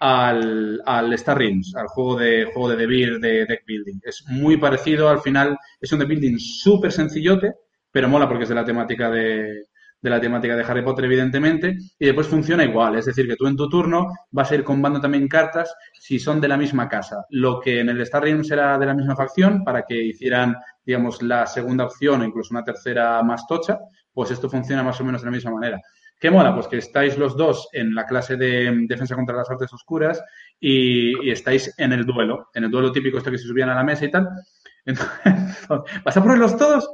al, 0.00 0.82
al 0.86 1.12
Star 1.14 1.38
Rings, 1.38 1.74
al 1.76 1.86
juego 1.86 2.16
de 2.16 2.46
juego 2.52 2.70
de 2.70 2.86
Beer 2.86 3.18
de 3.20 3.46
deck 3.46 3.64
building. 3.66 4.00
Es 4.02 4.24
muy 4.28 4.56
parecido, 4.56 5.08
al 5.08 5.20
final 5.20 5.56
es 5.80 5.92
un 5.92 6.00
deck 6.00 6.08
building 6.08 6.38
súper 6.38 6.90
sencillote, 6.90 7.54
pero 7.92 8.08
mola 8.08 8.28
porque 8.28 8.42
es 8.42 8.48
de 8.48 8.54
la 8.56 8.64
temática 8.64 9.10
de, 9.10 9.66
de 10.04 10.10
la 10.10 10.20
temática 10.20 10.54
de 10.54 10.62
Harry 10.62 10.82
Potter, 10.82 11.06
evidentemente, 11.06 11.78
y 11.98 12.04
después 12.04 12.26
funciona 12.26 12.62
igual, 12.62 12.96
es 12.96 13.06
decir, 13.06 13.26
que 13.26 13.36
tú 13.36 13.46
en 13.46 13.56
tu 13.56 13.70
turno 13.70 14.06
vas 14.30 14.52
a 14.52 14.54
ir 14.54 14.62
combando 14.62 15.00
también 15.00 15.26
cartas 15.26 15.74
si 15.98 16.18
son 16.18 16.42
de 16.42 16.48
la 16.48 16.58
misma 16.58 16.90
casa. 16.90 17.24
Lo 17.30 17.58
que 17.58 17.80
en 17.80 17.88
el 17.88 17.98
Star 18.02 18.22
Realms 18.22 18.50
era 18.50 18.78
de 18.78 18.84
la 18.84 18.92
misma 18.92 19.16
facción, 19.16 19.64
para 19.64 19.84
que 19.86 19.98
hicieran, 19.98 20.56
digamos, 20.84 21.22
la 21.22 21.46
segunda 21.46 21.86
opción 21.86 22.20
o 22.20 22.24
incluso 22.26 22.52
una 22.52 22.62
tercera 22.62 23.22
más 23.22 23.46
tocha, 23.46 23.78
pues 24.12 24.30
esto 24.30 24.50
funciona 24.50 24.82
más 24.82 25.00
o 25.00 25.04
menos 25.04 25.22
de 25.22 25.26
la 25.26 25.32
misma 25.32 25.52
manera. 25.52 25.80
¿Qué 26.20 26.30
mola? 26.30 26.54
Pues 26.54 26.68
que 26.68 26.76
estáis 26.76 27.16
los 27.16 27.34
dos 27.34 27.70
en 27.72 27.94
la 27.94 28.04
clase 28.04 28.36
de 28.36 28.84
defensa 28.86 29.16
contra 29.16 29.36
las 29.36 29.50
artes 29.50 29.72
oscuras 29.72 30.22
y, 30.60 31.30
estáis 31.30 31.72
en 31.78 31.94
el 31.94 32.04
duelo, 32.04 32.50
en 32.52 32.64
el 32.64 32.70
duelo 32.70 32.92
típico 32.92 33.16
este 33.16 33.30
que 33.30 33.38
se 33.38 33.48
subían 33.48 33.70
a 33.70 33.74
la 33.74 33.82
mesa 33.82 34.04
y 34.04 34.10
tal. 34.10 34.28
Entonces, 34.84 35.66
¿Vas 36.04 36.14
a 36.14 36.22
ponerlos 36.22 36.58
todos? 36.58 36.90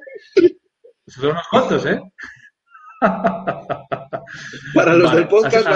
Son 1.08 1.30
unos 1.30 1.48
cuantos, 1.50 1.86
¿eh? 1.86 2.00
Para 4.74 4.94
los 4.94 5.14
del 5.14 5.28
podcast, 5.28 5.66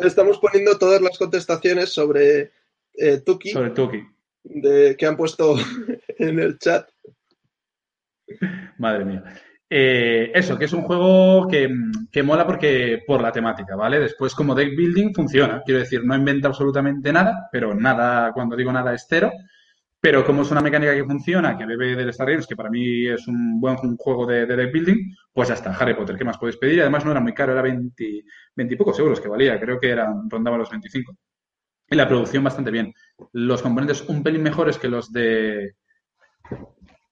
estamos 0.00 0.38
poniendo 0.38 0.78
todas 0.78 1.00
las 1.00 1.16
contestaciones 1.18 1.92
sobre 1.92 2.52
eh, 2.94 3.18
Tuki. 3.24 3.50
Sobre 3.50 3.70
Tuki. 3.70 4.02
De, 4.42 4.94
que 4.96 5.06
han 5.06 5.16
puesto 5.16 5.56
en 6.18 6.38
el 6.38 6.58
chat. 6.58 6.88
Madre 8.78 9.04
mía. 9.04 9.24
Eh, 9.68 10.30
eso, 10.34 10.58
que 10.58 10.66
es 10.66 10.72
un 10.72 10.82
juego 10.82 11.48
que, 11.48 11.68
que, 12.12 12.22
mola 12.22 12.46
porque 12.46 13.02
por 13.06 13.22
la 13.22 13.32
temática, 13.32 13.74
¿vale? 13.74 13.98
Después, 13.98 14.34
como 14.34 14.54
deck 14.54 14.76
building, 14.76 15.14
funciona. 15.14 15.62
Quiero 15.64 15.80
decir, 15.80 16.04
no 16.04 16.14
inventa 16.14 16.48
absolutamente 16.48 17.12
nada, 17.12 17.48
pero 17.50 17.74
nada, 17.74 18.32
cuando 18.32 18.56
digo 18.56 18.70
nada, 18.70 18.94
es 18.94 19.06
cero. 19.08 19.32
Pero 20.04 20.22
como 20.22 20.42
es 20.42 20.50
una 20.50 20.60
mecánica 20.60 20.92
que 20.92 21.02
funciona, 21.02 21.56
que 21.56 21.64
bebe 21.64 21.96
del 21.96 22.10
Star 22.10 22.28
Wars, 22.28 22.46
que 22.46 22.54
para 22.54 22.68
mí 22.68 23.06
es 23.06 23.26
un 23.26 23.58
buen 23.58 23.96
juego 23.96 24.26
de, 24.26 24.44
deck 24.44 24.70
building, 24.70 25.14
pues 25.32 25.48
ya 25.48 25.54
está, 25.54 25.70
Harry 25.70 25.94
Potter, 25.94 26.18
¿qué 26.18 26.26
más 26.26 26.36
podéis 26.36 26.58
pedir? 26.58 26.82
Además 26.82 27.06
no 27.06 27.12
era 27.12 27.20
muy 27.20 27.32
caro, 27.32 27.52
era 27.52 27.62
20, 27.62 28.04
y 28.04 28.76
pocos 28.76 28.98
euros 28.98 29.18
que 29.18 29.28
valía, 29.28 29.58
creo 29.58 29.80
que 29.80 29.88
eran, 29.88 30.28
rondaba 30.28 30.58
los 30.58 30.68
25. 30.68 31.16
Y 31.88 31.96
la 31.96 32.06
producción 32.06 32.44
bastante 32.44 32.70
bien. 32.70 32.92
Los 33.32 33.62
componentes 33.62 34.02
un 34.06 34.22
pelín 34.22 34.42
mejores 34.42 34.76
que 34.76 34.88
los 34.88 35.10
de... 35.10 35.74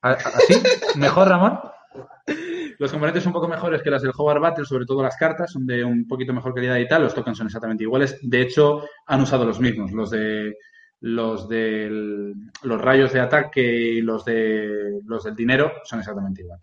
¿Así? 0.03 0.63
¿Mejor, 0.97 1.29
Ramón? 1.29 1.61
Los 2.79 2.91
componentes 2.91 3.25
un 3.25 3.33
poco 3.33 3.49
mejores 3.49 3.81
que 3.81 3.91
las 3.91 4.03
del 4.03 4.13
Howard 4.15 4.41
Battle, 4.41 4.67
sobre 4.67 4.85
todo 4.85 5.03
las 5.03 5.17
cartas, 5.17 5.51
son 5.51 5.65
de 5.67 5.83
un 5.83 6.07
poquito 6.07 6.35
mejor 6.35 6.53
calidad 6.53 6.77
y 6.77 6.87
tal. 6.87 7.05
Los 7.05 7.15
tokens 7.15 7.39
son 7.39 7.47
exactamente 7.47 7.85
iguales. 7.85 8.19
De 8.21 8.43
hecho, 8.43 8.83
han 9.07 9.23
usado 9.23 9.47
los 9.47 9.61
mismos. 9.61 9.93
Los 9.93 10.11
de 10.11 10.57
los 11.03 11.49
de 11.49 12.33
los 12.63 12.81
rayos 12.81 13.13
de 13.13 13.21
ataque 13.21 13.61
y 13.61 14.01
los 14.03 14.25
de 14.25 15.01
los 15.05 15.25
del 15.25 15.35
dinero 15.35 15.73
son 15.85 15.99
exactamente 15.99 16.43
igual. 16.43 16.61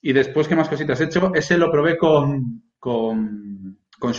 Y 0.00 0.12
después, 0.12 0.48
¿qué 0.48 0.56
más 0.56 0.68
cositas 0.68 1.00
he 1.00 1.04
hecho? 1.04 1.32
Ese 1.34 1.58
lo 1.58 1.70
probé 1.70 1.96
con, 1.96 2.62
con, 2.78 3.78
con 3.98 4.14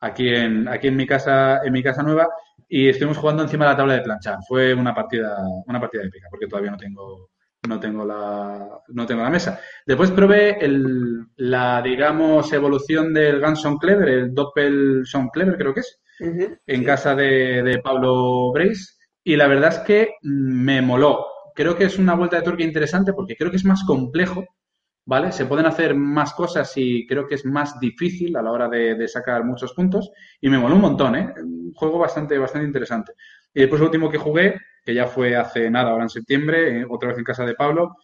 aquí 0.00 0.28
en, 0.28 0.68
aquí 0.68 0.88
en 0.88 0.96
mi 0.96 1.06
casa, 1.06 1.60
en 1.64 1.72
mi 1.72 1.82
casa 1.82 2.02
nueva, 2.02 2.28
y 2.68 2.88
estuvimos 2.88 3.18
jugando 3.18 3.42
encima 3.42 3.64
de 3.64 3.70
la 3.72 3.76
tabla 3.76 3.94
de 3.94 4.02
planchar. 4.02 4.38
Fue 4.46 4.74
una 4.74 4.94
partida, 4.94 5.36
una 5.66 5.80
partida 5.80 6.04
épica, 6.04 6.28
porque 6.30 6.46
todavía 6.46 6.70
no 6.72 6.76
tengo, 6.76 7.30
no 7.68 7.78
tengo 7.78 8.04
la, 8.04 8.68
no 8.88 9.06
tengo 9.06 9.22
la 9.22 9.30
mesa. 9.30 9.60
Después 9.86 10.10
probé 10.10 10.64
el, 10.64 11.26
la, 11.36 11.80
digamos, 11.82 12.52
evolución 12.52 13.12
del 13.12 13.40
Gunson 13.40 13.78
Clever, 13.78 14.08
el 14.08 14.34
Doppel 14.34 15.02
Son 15.04 15.28
Clever, 15.28 15.56
creo 15.56 15.74
que 15.74 15.80
es 15.80 15.99
en 16.20 16.84
casa 16.84 17.14
de, 17.14 17.80
Pablo 17.82 18.52
Brace 18.52 18.94
y 19.24 19.36
la 19.36 19.48
verdad 19.48 19.72
es 19.72 19.78
que 19.80 20.14
me 20.22 20.82
moló. 20.82 21.26
Creo 21.54 21.76
que 21.76 21.84
es 21.84 21.98
una 21.98 22.14
vuelta 22.14 22.36
de 22.36 22.42
tuerca 22.42 22.62
interesante 22.62 23.12
porque 23.12 23.36
creo 23.36 23.50
que 23.50 23.56
es 23.56 23.64
más 23.64 23.84
complejo, 23.84 24.44
¿vale? 25.04 25.32
Se 25.32 25.46
pueden 25.46 25.66
hacer 25.66 25.94
más 25.94 26.32
cosas 26.34 26.72
y 26.76 27.06
creo 27.06 27.26
que 27.26 27.34
es 27.34 27.44
más 27.44 27.78
difícil 27.80 28.36
a 28.36 28.42
la 28.42 28.52
hora 28.52 28.68
de, 28.68 29.08
sacar 29.08 29.44
muchos 29.44 29.72
puntos 29.72 30.10
y 30.40 30.48
me 30.48 30.58
moló 30.58 30.76
un 30.76 30.82
montón, 30.82 31.16
¿eh? 31.16 31.34
Un 31.36 31.72
juego 31.74 31.98
bastante, 31.98 32.38
bastante 32.38 32.66
interesante. 32.66 33.12
Y 33.52 33.60
después 33.60 33.80
lo 33.80 33.86
último 33.86 34.10
que 34.10 34.18
jugué, 34.18 34.60
que 34.84 34.94
ya 34.94 35.06
fue 35.06 35.36
hace 35.36 35.70
nada, 35.70 35.90
ahora 35.90 36.04
en 36.04 36.10
septiembre, 36.10 36.80
eh, 36.80 36.86
otra 36.88 37.08
vez 37.08 37.18
en 37.18 37.24
casa 37.24 37.44
de 37.44 37.54
Pablo, 37.54 37.96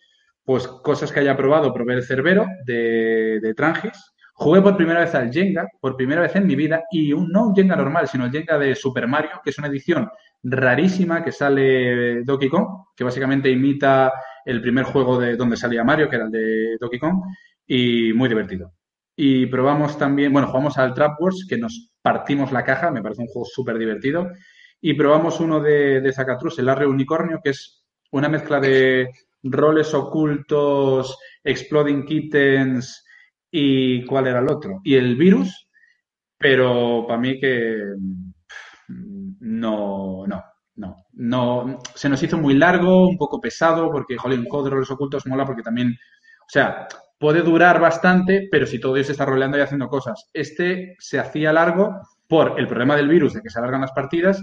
pues 0.44 0.66
cosas 0.66 1.12
que 1.12 1.20
haya 1.20 1.36
probado, 1.36 1.72
probé 1.72 1.94
el 1.94 2.04
Cerbero 2.04 2.46
de, 2.64 3.40
de 3.40 3.54
Trangis, 3.54 4.15
Jugué 4.38 4.60
por 4.60 4.76
primera 4.76 5.00
vez 5.00 5.14
al 5.14 5.32
Jenga, 5.32 5.66
por 5.80 5.96
primera 5.96 6.20
vez 6.20 6.36
en 6.36 6.46
mi 6.46 6.54
vida, 6.54 6.84
y 6.90 7.10
un, 7.14 7.30
no 7.30 7.48
un 7.48 7.54
Jenga 7.54 7.74
normal, 7.74 8.06
sino 8.06 8.26
el 8.26 8.30
Jenga 8.30 8.58
de 8.58 8.74
Super 8.74 9.08
Mario, 9.08 9.40
que 9.42 9.48
es 9.48 9.58
una 9.58 9.68
edición 9.68 10.10
rarísima 10.42 11.24
que 11.24 11.32
sale 11.32 12.22
Donkey 12.22 12.50
Kong, 12.50 12.66
que 12.94 13.02
básicamente 13.02 13.50
imita 13.50 14.12
el 14.44 14.60
primer 14.60 14.84
juego 14.84 15.18
de 15.18 15.36
donde 15.36 15.56
salía 15.56 15.84
Mario, 15.84 16.10
que 16.10 16.16
era 16.16 16.26
el 16.26 16.30
de 16.30 16.76
Donkey 16.78 16.98
Kong, 16.98 17.22
y 17.66 18.12
muy 18.12 18.28
divertido. 18.28 18.74
Y 19.16 19.46
probamos 19.46 19.96
también, 19.96 20.30
bueno, 20.34 20.48
jugamos 20.48 20.76
al 20.76 20.92
Trap 20.92 21.18
Wars, 21.18 21.46
que 21.48 21.56
nos 21.56 21.92
partimos 22.02 22.52
la 22.52 22.62
caja, 22.62 22.90
me 22.90 23.00
parece 23.00 23.22
un 23.22 23.28
juego 23.28 23.46
súper 23.46 23.78
divertido. 23.78 24.28
Y 24.82 24.92
probamos 24.92 25.40
uno 25.40 25.60
de, 25.60 26.02
de 26.02 26.12
Zacatrus, 26.12 26.58
el 26.58 26.68
Arre 26.68 26.86
Unicornio, 26.86 27.40
que 27.42 27.50
es 27.50 27.86
una 28.10 28.28
mezcla 28.28 28.60
de 28.60 29.08
roles 29.42 29.94
ocultos, 29.94 31.18
Exploding 31.42 32.04
Kittens, 32.04 33.05
y 33.50 34.04
cuál 34.04 34.26
era 34.26 34.40
el 34.40 34.48
otro. 34.48 34.80
Y 34.84 34.94
el 34.94 35.16
virus, 35.16 35.68
pero 36.38 37.04
para 37.06 37.20
mí 37.20 37.38
que 37.40 37.76
no, 38.88 40.26
no, 40.26 40.44
no, 40.76 40.96
no. 41.12 41.78
Se 41.94 42.08
nos 42.08 42.22
hizo 42.22 42.38
muy 42.38 42.54
largo, 42.54 43.08
un 43.08 43.16
poco 43.16 43.40
pesado, 43.40 43.90
porque, 43.90 44.16
jolín, 44.16 44.40
un 44.40 44.46
juego 44.46 44.64
de 44.64 44.70
roles 44.70 44.90
ocultos 44.90 45.26
mola 45.26 45.44
porque 45.44 45.62
también, 45.62 45.88
o 45.90 46.48
sea, 46.48 46.86
puede 47.18 47.42
durar 47.42 47.80
bastante, 47.80 48.48
pero 48.50 48.66
si 48.66 48.78
todo 48.78 48.94
Dios 48.94 49.10
está 49.10 49.24
roleando 49.24 49.58
y 49.58 49.62
haciendo 49.62 49.88
cosas. 49.88 50.28
Este 50.32 50.96
se 50.98 51.18
hacía 51.18 51.52
largo 51.52 52.00
por 52.28 52.58
el 52.58 52.66
problema 52.66 52.96
del 52.96 53.08
virus, 53.08 53.34
de 53.34 53.42
que 53.42 53.50
se 53.50 53.58
alargan 53.58 53.80
las 53.80 53.92
partidas, 53.92 54.42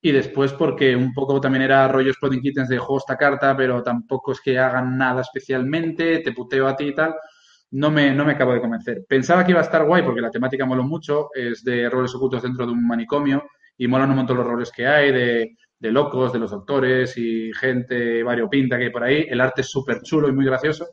y 0.00 0.12
después 0.12 0.52
porque 0.52 0.94
un 0.94 1.14
poco 1.14 1.40
también 1.40 1.62
era 1.62 1.88
rollo 1.88 2.10
Exploding 2.10 2.42
Kittens 2.42 2.68
de 2.68 2.78
juego 2.78 2.98
esta 2.98 3.16
carta, 3.16 3.56
pero 3.56 3.82
tampoco 3.82 4.32
es 4.32 4.40
que 4.40 4.58
hagan 4.58 4.98
nada 4.98 5.22
especialmente, 5.22 6.18
te 6.18 6.32
puteo 6.32 6.68
a 6.68 6.76
ti 6.76 6.88
y 6.88 6.94
tal 6.94 7.14
no 7.74 7.90
me, 7.90 8.14
no 8.14 8.24
me 8.24 8.32
acabo 8.32 8.54
de 8.54 8.60
convencer. 8.60 9.04
Pensaba 9.08 9.44
que 9.44 9.50
iba 9.50 9.60
a 9.60 9.64
estar 9.64 9.84
guay 9.84 10.02
porque 10.02 10.20
la 10.20 10.30
temática 10.30 10.64
mola 10.64 10.82
mucho, 10.82 11.30
es 11.34 11.64
de 11.64 11.90
roles 11.90 12.14
ocultos 12.14 12.42
dentro 12.42 12.66
de 12.66 12.72
un 12.72 12.86
manicomio 12.86 13.48
y 13.76 13.88
molan 13.88 14.10
un 14.10 14.16
montón 14.16 14.36
los 14.36 14.46
roles 14.46 14.70
que 14.70 14.86
hay, 14.86 15.10
de, 15.10 15.56
de 15.76 15.90
locos, 15.90 16.32
de 16.32 16.38
los 16.38 16.52
doctores 16.52 17.18
y 17.18 17.52
gente 17.52 18.22
variopinta 18.22 18.78
que 18.78 18.84
hay 18.84 18.90
por 18.90 19.02
ahí. 19.02 19.26
El 19.28 19.40
arte 19.40 19.62
es 19.62 19.70
súper 19.70 20.02
chulo 20.02 20.28
y 20.28 20.32
muy 20.32 20.44
gracioso, 20.44 20.86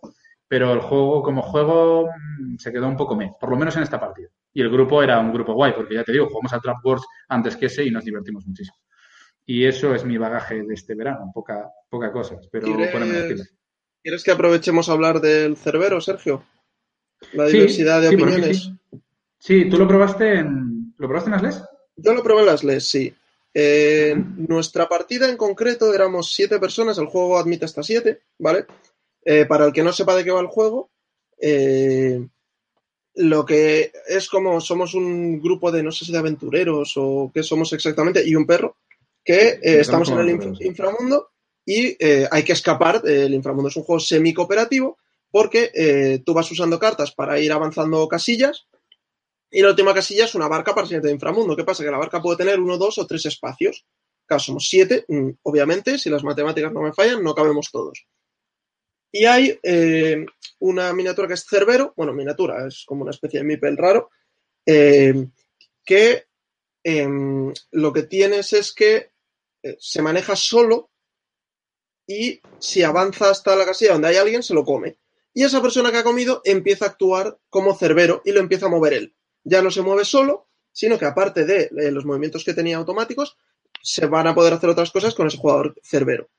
pero 0.47 0.73
el 0.73 0.79
juego 0.79 1.21
como 1.21 1.43
juego 1.43 2.07
mm, 2.07 2.57
se 2.57 2.71
quedó 2.71 2.87
un 2.87 2.97
poco 2.97 3.15
me, 3.15 3.31
por 3.39 3.51
lo 3.51 3.57
menos 3.57 3.75
en 3.77 3.83
esta 3.83 3.99
partida. 3.99 4.29
Y 4.51 4.61
el 4.61 4.71
grupo 4.71 5.03
era 5.03 5.19
un 5.19 5.31
grupo 5.31 5.53
guay, 5.53 5.73
porque 5.73 5.93
ya 5.93 6.03
te 6.03 6.13
digo, 6.13 6.29
jugamos 6.29 6.51
al 6.51 6.61
Trap 6.61 6.83
Wars 6.83 7.03
antes 7.29 7.57
que 7.57 7.67
ese 7.67 7.83
y 7.85 7.91
nos 7.91 8.05
divertimos 8.05 8.47
muchísimo. 8.47 8.77
Y 9.45 9.65
eso 9.65 9.93
es 9.93 10.03
mi 10.03 10.17
bagaje 10.17 10.63
de 10.63 10.73
este 10.73 10.95
verano, 10.95 11.29
poca, 11.31 11.69
poca 11.89 12.11
cosa, 12.11 12.37
pero 12.51 12.65
¿Quieres, 12.65 13.55
¿Quieres 14.01 14.23
que 14.23 14.31
aprovechemos 14.31 14.89
a 14.89 14.93
hablar 14.93 15.21
del 15.21 15.57
Cerbero, 15.57 16.01
Sergio? 16.01 16.43
La 17.33 17.45
diversidad 17.47 18.01
de 18.01 18.09
opiniones. 18.09 18.71
Sí, 19.39 19.69
¿tú 19.69 19.77
lo 19.77 19.87
probaste 19.87 20.39
en. 20.39 20.93
¿Lo 20.97 21.07
probaste 21.07 21.29
en 21.29 21.33
Asles? 21.35 21.61
Yo 21.95 22.13
lo 22.13 22.23
probé 22.23 22.43
en 22.43 22.49
Asles, 22.49 22.87
sí. 22.87 23.13
Eh, 23.53 24.15
nuestra 24.37 24.87
partida 24.87 25.29
en 25.29 25.35
concreto 25.35 25.93
éramos 25.93 26.33
siete 26.33 26.59
personas, 26.59 26.97
el 26.97 27.07
juego 27.07 27.37
admite 27.37 27.65
hasta 27.65 27.83
siete, 27.83 28.21
¿vale? 28.37 28.65
Eh, 29.25 29.45
para 29.45 29.65
el 29.65 29.73
que 29.73 29.83
no 29.83 29.91
sepa 29.91 30.15
de 30.15 30.23
qué 30.23 30.31
va 30.31 30.39
el 30.39 30.47
juego, 30.47 30.89
eh, 31.37 32.25
lo 33.15 33.45
que 33.45 33.91
es 34.07 34.29
como 34.29 34.61
somos 34.61 34.93
un 34.93 35.41
grupo 35.41 35.71
de 35.71 35.83
no 35.83 35.91
sé 35.91 36.05
si 36.05 36.11
de 36.13 36.19
aventureros 36.19 36.93
o 36.95 37.29
qué 37.33 37.43
somos 37.43 37.73
exactamente, 37.73 38.25
y 38.25 38.35
un 38.35 38.45
perro, 38.45 38.77
que 39.23 39.59
estamos 39.61 40.09
en 40.09 40.19
el 40.19 40.57
inframundo 40.61 41.29
y 41.65 41.95
hay 42.31 42.43
que 42.43 42.53
escapar. 42.53 43.01
El 43.05 43.33
inframundo 43.33 43.69
es 43.69 43.75
un 43.75 43.83
juego 43.83 43.99
semi-cooperativo 43.99 44.97
porque 45.31 45.71
eh, 45.73 46.21
tú 46.25 46.33
vas 46.33 46.51
usando 46.51 46.77
cartas 46.77 47.13
para 47.13 47.39
ir 47.39 47.51
avanzando 47.51 48.07
casillas 48.07 48.67
y 49.49 49.61
la 49.61 49.69
última 49.69 49.93
casilla 49.93 50.25
es 50.25 50.35
una 50.35 50.47
barca 50.47 50.73
para 50.73 50.87
el 50.87 51.01
de 51.01 51.11
inframundo. 51.11 51.55
¿Qué 51.55 51.65
pasa? 51.65 51.83
Que 51.83 51.91
la 51.91 51.97
barca 51.97 52.21
puede 52.21 52.37
tener 52.37 52.59
uno, 52.59 52.77
dos 52.77 52.97
o 52.97 53.05
tres 53.05 53.25
espacios. 53.25 53.85
Claro, 54.25 54.39
somos 54.39 54.67
siete, 54.69 55.03
mm, 55.07 55.29
obviamente, 55.43 55.97
si 55.97 56.09
las 56.09 56.23
matemáticas 56.23 56.71
no 56.71 56.81
me 56.81 56.93
fallan, 56.93 57.21
no 57.21 57.35
cabemos 57.35 57.69
todos. 57.69 58.05
Y 59.11 59.25
hay 59.25 59.59
eh, 59.61 60.25
una 60.59 60.93
miniatura 60.93 61.27
que 61.27 61.33
es 61.33 61.45
Cerbero, 61.45 61.93
bueno, 61.97 62.13
miniatura, 62.13 62.65
es 62.65 62.85
como 62.85 63.01
una 63.01 63.11
especie 63.11 63.39
de 63.41 63.45
mipel 63.45 63.75
raro, 63.75 64.09
eh, 64.65 65.27
que 65.83 66.27
em, 66.81 67.53
lo 67.71 67.91
que 67.91 68.03
tienes 68.03 68.53
es 68.53 68.73
que 68.73 69.11
eh, 69.63 69.75
se 69.79 70.01
maneja 70.01 70.37
solo 70.37 70.91
y 72.07 72.39
si 72.57 72.83
avanza 72.83 73.29
hasta 73.29 73.55
la 73.55 73.65
casilla 73.65 73.93
donde 73.93 74.07
hay 74.07 74.15
alguien, 74.15 74.43
se 74.43 74.53
lo 74.53 74.63
come. 74.63 74.97
Y 75.33 75.43
esa 75.43 75.61
persona 75.61 75.91
que 75.91 75.97
ha 75.97 76.03
comido 76.03 76.41
empieza 76.43 76.85
a 76.85 76.89
actuar 76.89 77.37
como 77.49 77.75
cerbero 77.75 78.21
y 78.25 78.31
lo 78.31 78.39
empieza 78.39 78.65
a 78.65 78.69
mover 78.69 78.93
él. 78.93 79.15
Ya 79.43 79.61
no 79.61 79.71
se 79.71 79.81
mueve 79.81 80.05
solo, 80.05 80.47
sino 80.71 80.97
que 80.97 81.05
aparte 81.05 81.45
de 81.45 81.69
eh, 81.77 81.91
los 81.91 82.05
movimientos 82.05 82.43
que 82.43 82.53
tenía 82.53 82.77
automáticos, 82.77 83.37
se 83.81 84.05
van 84.05 84.27
a 84.27 84.35
poder 84.35 84.53
hacer 84.53 84.69
otras 84.69 84.91
cosas 84.91 85.15
con 85.15 85.27
ese 85.27 85.37
jugador 85.37 85.75
cerbero. 85.83 86.29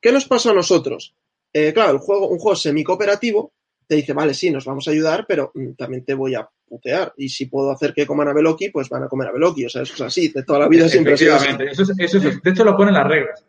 ¿Qué 0.00 0.12
nos 0.12 0.24
pasó 0.26 0.50
a 0.50 0.54
nosotros? 0.54 1.14
Eh, 1.52 1.72
claro, 1.72 1.92
el 1.92 1.98
juego, 1.98 2.28
un 2.28 2.38
juego 2.38 2.56
semi-cooperativo 2.56 3.52
te 3.86 3.96
dice, 3.96 4.12
vale, 4.12 4.34
sí, 4.34 4.50
nos 4.50 4.64
vamos 4.64 4.86
a 4.86 4.92
ayudar, 4.92 5.24
pero 5.26 5.50
mm, 5.52 5.72
también 5.72 6.04
te 6.04 6.14
voy 6.14 6.34
a 6.34 6.48
putear. 6.64 7.12
Y 7.16 7.28
si 7.28 7.46
puedo 7.46 7.72
hacer 7.72 7.92
que 7.92 8.06
coman 8.06 8.28
a 8.28 8.32
Beloki, 8.32 8.70
pues 8.70 8.88
van 8.88 9.02
a 9.02 9.08
comer 9.08 9.28
a 9.28 9.32
Beloki. 9.32 9.66
O 9.66 9.68
sea, 9.68 9.82
eso 9.82 9.94
es 9.94 10.00
así, 10.00 10.28
de 10.28 10.44
toda 10.44 10.60
la 10.60 10.68
vida 10.68 10.88
siempre 10.88 11.14
Eso 11.14 11.82
es, 11.82 11.90
eso 11.98 12.18
es, 12.18 12.40
de 12.40 12.50
hecho, 12.50 12.64
lo 12.64 12.76
ponen 12.76 12.94
las 12.94 13.06
reglas. 13.06 13.44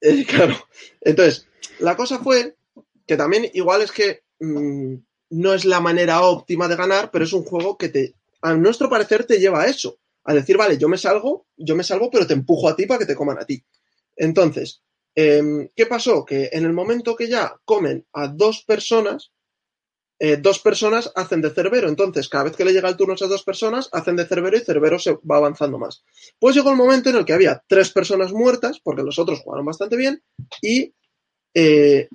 Eh, 0.00 0.24
claro. 0.28 0.54
Entonces, 1.00 1.48
la 1.80 1.96
cosa 1.96 2.20
fue 2.20 2.54
que 3.06 3.16
también 3.16 3.50
igual 3.54 3.82
es 3.82 3.92
que 3.92 4.22
mmm, 4.40 4.94
no 5.30 5.54
es 5.54 5.64
la 5.64 5.80
manera 5.80 6.22
óptima 6.22 6.68
de 6.68 6.76
ganar, 6.76 7.10
pero 7.10 7.24
es 7.24 7.32
un 7.32 7.44
juego 7.44 7.76
que 7.76 7.88
te, 7.88 8.14
a 8.42 8.54
nuestro 8.54 8.88
parecer, 8.88 9.24
te 9.24 9.38
lleva 9.38 9.62
a 9.62 9.66
eso. 9.66 9.98
A 10.24 10.32
decir, 10.32 10.56
vale, 10.56 10.78
yo 10.78 10.88
me 10.88 10.96
salgo, 10.96 11.46
yo 11.56 11.76
me 11.76 11.84
salgo, 11.84 12.10
pero 12.10 12.26
te 12.26 12.32
empujo 12.32 12.68
a 12.68 12.76
ti 12.76 12.86
para 12.86 12.98
que 12.98 13.06
te 13.06 13.14
coman 13.14 13.38
a 13.38 13.44
ti. 13.44 13.62
Entonces, 14.16 14.82
eh, 15.14 15.70
¿qué 15.76 15.86
pasó? 15.86 16.24
Que 16.24 16.48
en 16.52 16.64
el 16.64 16.72
momento 16.72 17.14
que 17.14 17.28
ya 17.28 17.56
comen 17.64 18.06
a 18.12 18.28
dos 18.28 18.64
personas, 18.64 19.32
eh, 20.18 20.38
dos 20.38 20.60
personas 20.60 21.12
hacen 21.14 21.42
de 21.42 21.50
cerbero. 21.50 21.88
Entonces, 21.88 22.28
cada 22.28 22.44
vez 22.44 22.56
que 22.56 22.64
le 22.64 22.72
llega 22.72 22.88
el 22.88 22.96
turno 22.96 23.12
a 23.12 23.16
esas 23.16 23.28
dos 23.28 23.42
personas, 23.42 23.90
hacen 23.92 24.16
de 24.16 24.26
cerbero 24.26 24.56
y 24.56 24.60
cerbero 24.60 24.98
se 24.98 25.12
va 25.30 25.36
avanzando 25.36 25.78
más. 25.78 26.04
Pues 26.38 26.54
llegó 26.54 26.70
el 26.70 26.76
momento 26.76 27.10
en 27.10 27.16
el 27.16 27.24
que 27.24 27.34
había 27.34 27.62
tres 27.66 27.90
personas 27.90 28.32
muertas, 28.32 28.80
porque 28.82 29.02
los 29.02 29.18
otros 29.18 29.40
jugaron 29.40 29.66
bastante 29.66 29.96
bien, 29.96 30.22
y 30.62 30.94
eh, 31.54 32.08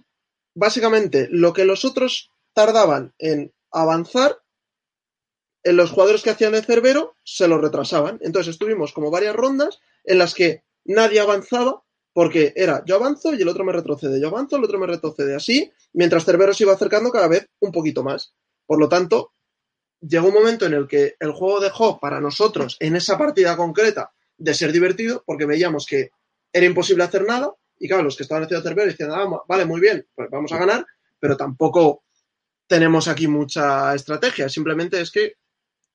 básicamente 0.59 1.27
lo 1.31 1.53
que 1.53 1.63
los 1.63 1.85
otros 1.85 2.31
tardaban 2.53 3.13
en 3.17 3.53
avanzar, 3.71 4.39
en 5.63 5.77
los 5.77 5.91
jugadores 5.91 6.21
que 6.21 6.29
hacían 6.29 6.51
de 6.51 6.61
cerbero 6.61 7.15
se 7.23 7.47
lo 7.47 7.57
retrasaban. 7.59 8.19
Entonces 8.21 8.53
estuvimos 8.53 8.91
como 8.93 9.09
varias 9.09 9.35
rondas 9.35 9.79
en 10.03 10.17
las 10.17 10.33
que 10.33 10.63
nadie 10.83 11.21
avanzaba 11.21 11.83
porque 12.13 12.53
era 12.55 12.83
yo 12.85 12.95
avanzo 12.95 13.33
y 13.33 13.41
el 13.41 13.47
otro 13.47 13.63
me 13.63 13.71
retrocede, 13.71 14.19
yo 14.19 14.27
avanzo, 14.27 14.57
el 14.57 14.63
otro 14.63 14.79
me 14.79 14.87
retrocede, 14.87 15.35
así, 15.35 15.71
mientras 15.93 16.25
Cerbero 16.25 16.53
se 16.53 16.63
iba 16.63 16.73
acercando 16.73 17.11
cada 17.11 17.27
vez 17.27 17.47
un 17.59 17.71
poquito 17.71 18.03
más. 18.03 18.33
Por 18.65 18.79
lo 18.79 18.89
tanto, 18.89 19.31
llegó 20.01 20.27
un 20.27 20.33
momento 20.33 20.65
en 20.65 20.73
el 20.73 20.87
que 20.87 21.15
el 21.19 21.31
juego 21.31 21.61
dejó 21.61 21.99
para 21.99 22.19
nosotros, 22.19 22.75
en 22.79 22.95
esa 22.95 23.17
partida 23.17 23.55
concreta, 23.55 24.11
de 24.37 24.53
ser 24.53 24.71
divertido, 24.71 25.23
porque 25.25 25.45
veíamos 25.45 25.85
que 25.85 26.09
era 26.51 26.65
imposible 26.65 27.03
hacer 27.03 27.25
nada, 27.25 27.53
y 27.79 27.87
claro, 27.87 28.03
los 28.03 28.17
que 28.17 28.23
estaban 28.23 28.43
haciendo 28.43 28.67
Cerbero 28.67 28.91
decían, 28.91 29.11
ah, 29.11 29.25
vale, 29.47 29.65
muy 29.65 29.79
bien, 29.79 30.05
pues 30.13 30.29
vamos 30.29 30.51
a 30.51 30.57
ganar, 30.57 30.85
pero 31.19 31.37
tampoco 31.37 32.03
tenemos 32.67 33.07
aquí 33.07 33.27
mucha 33.27 33.95
estrategia, 33.95 34.49
simplemente 34.49 34.99
es 35.01 35.09
que, 35.11 35.37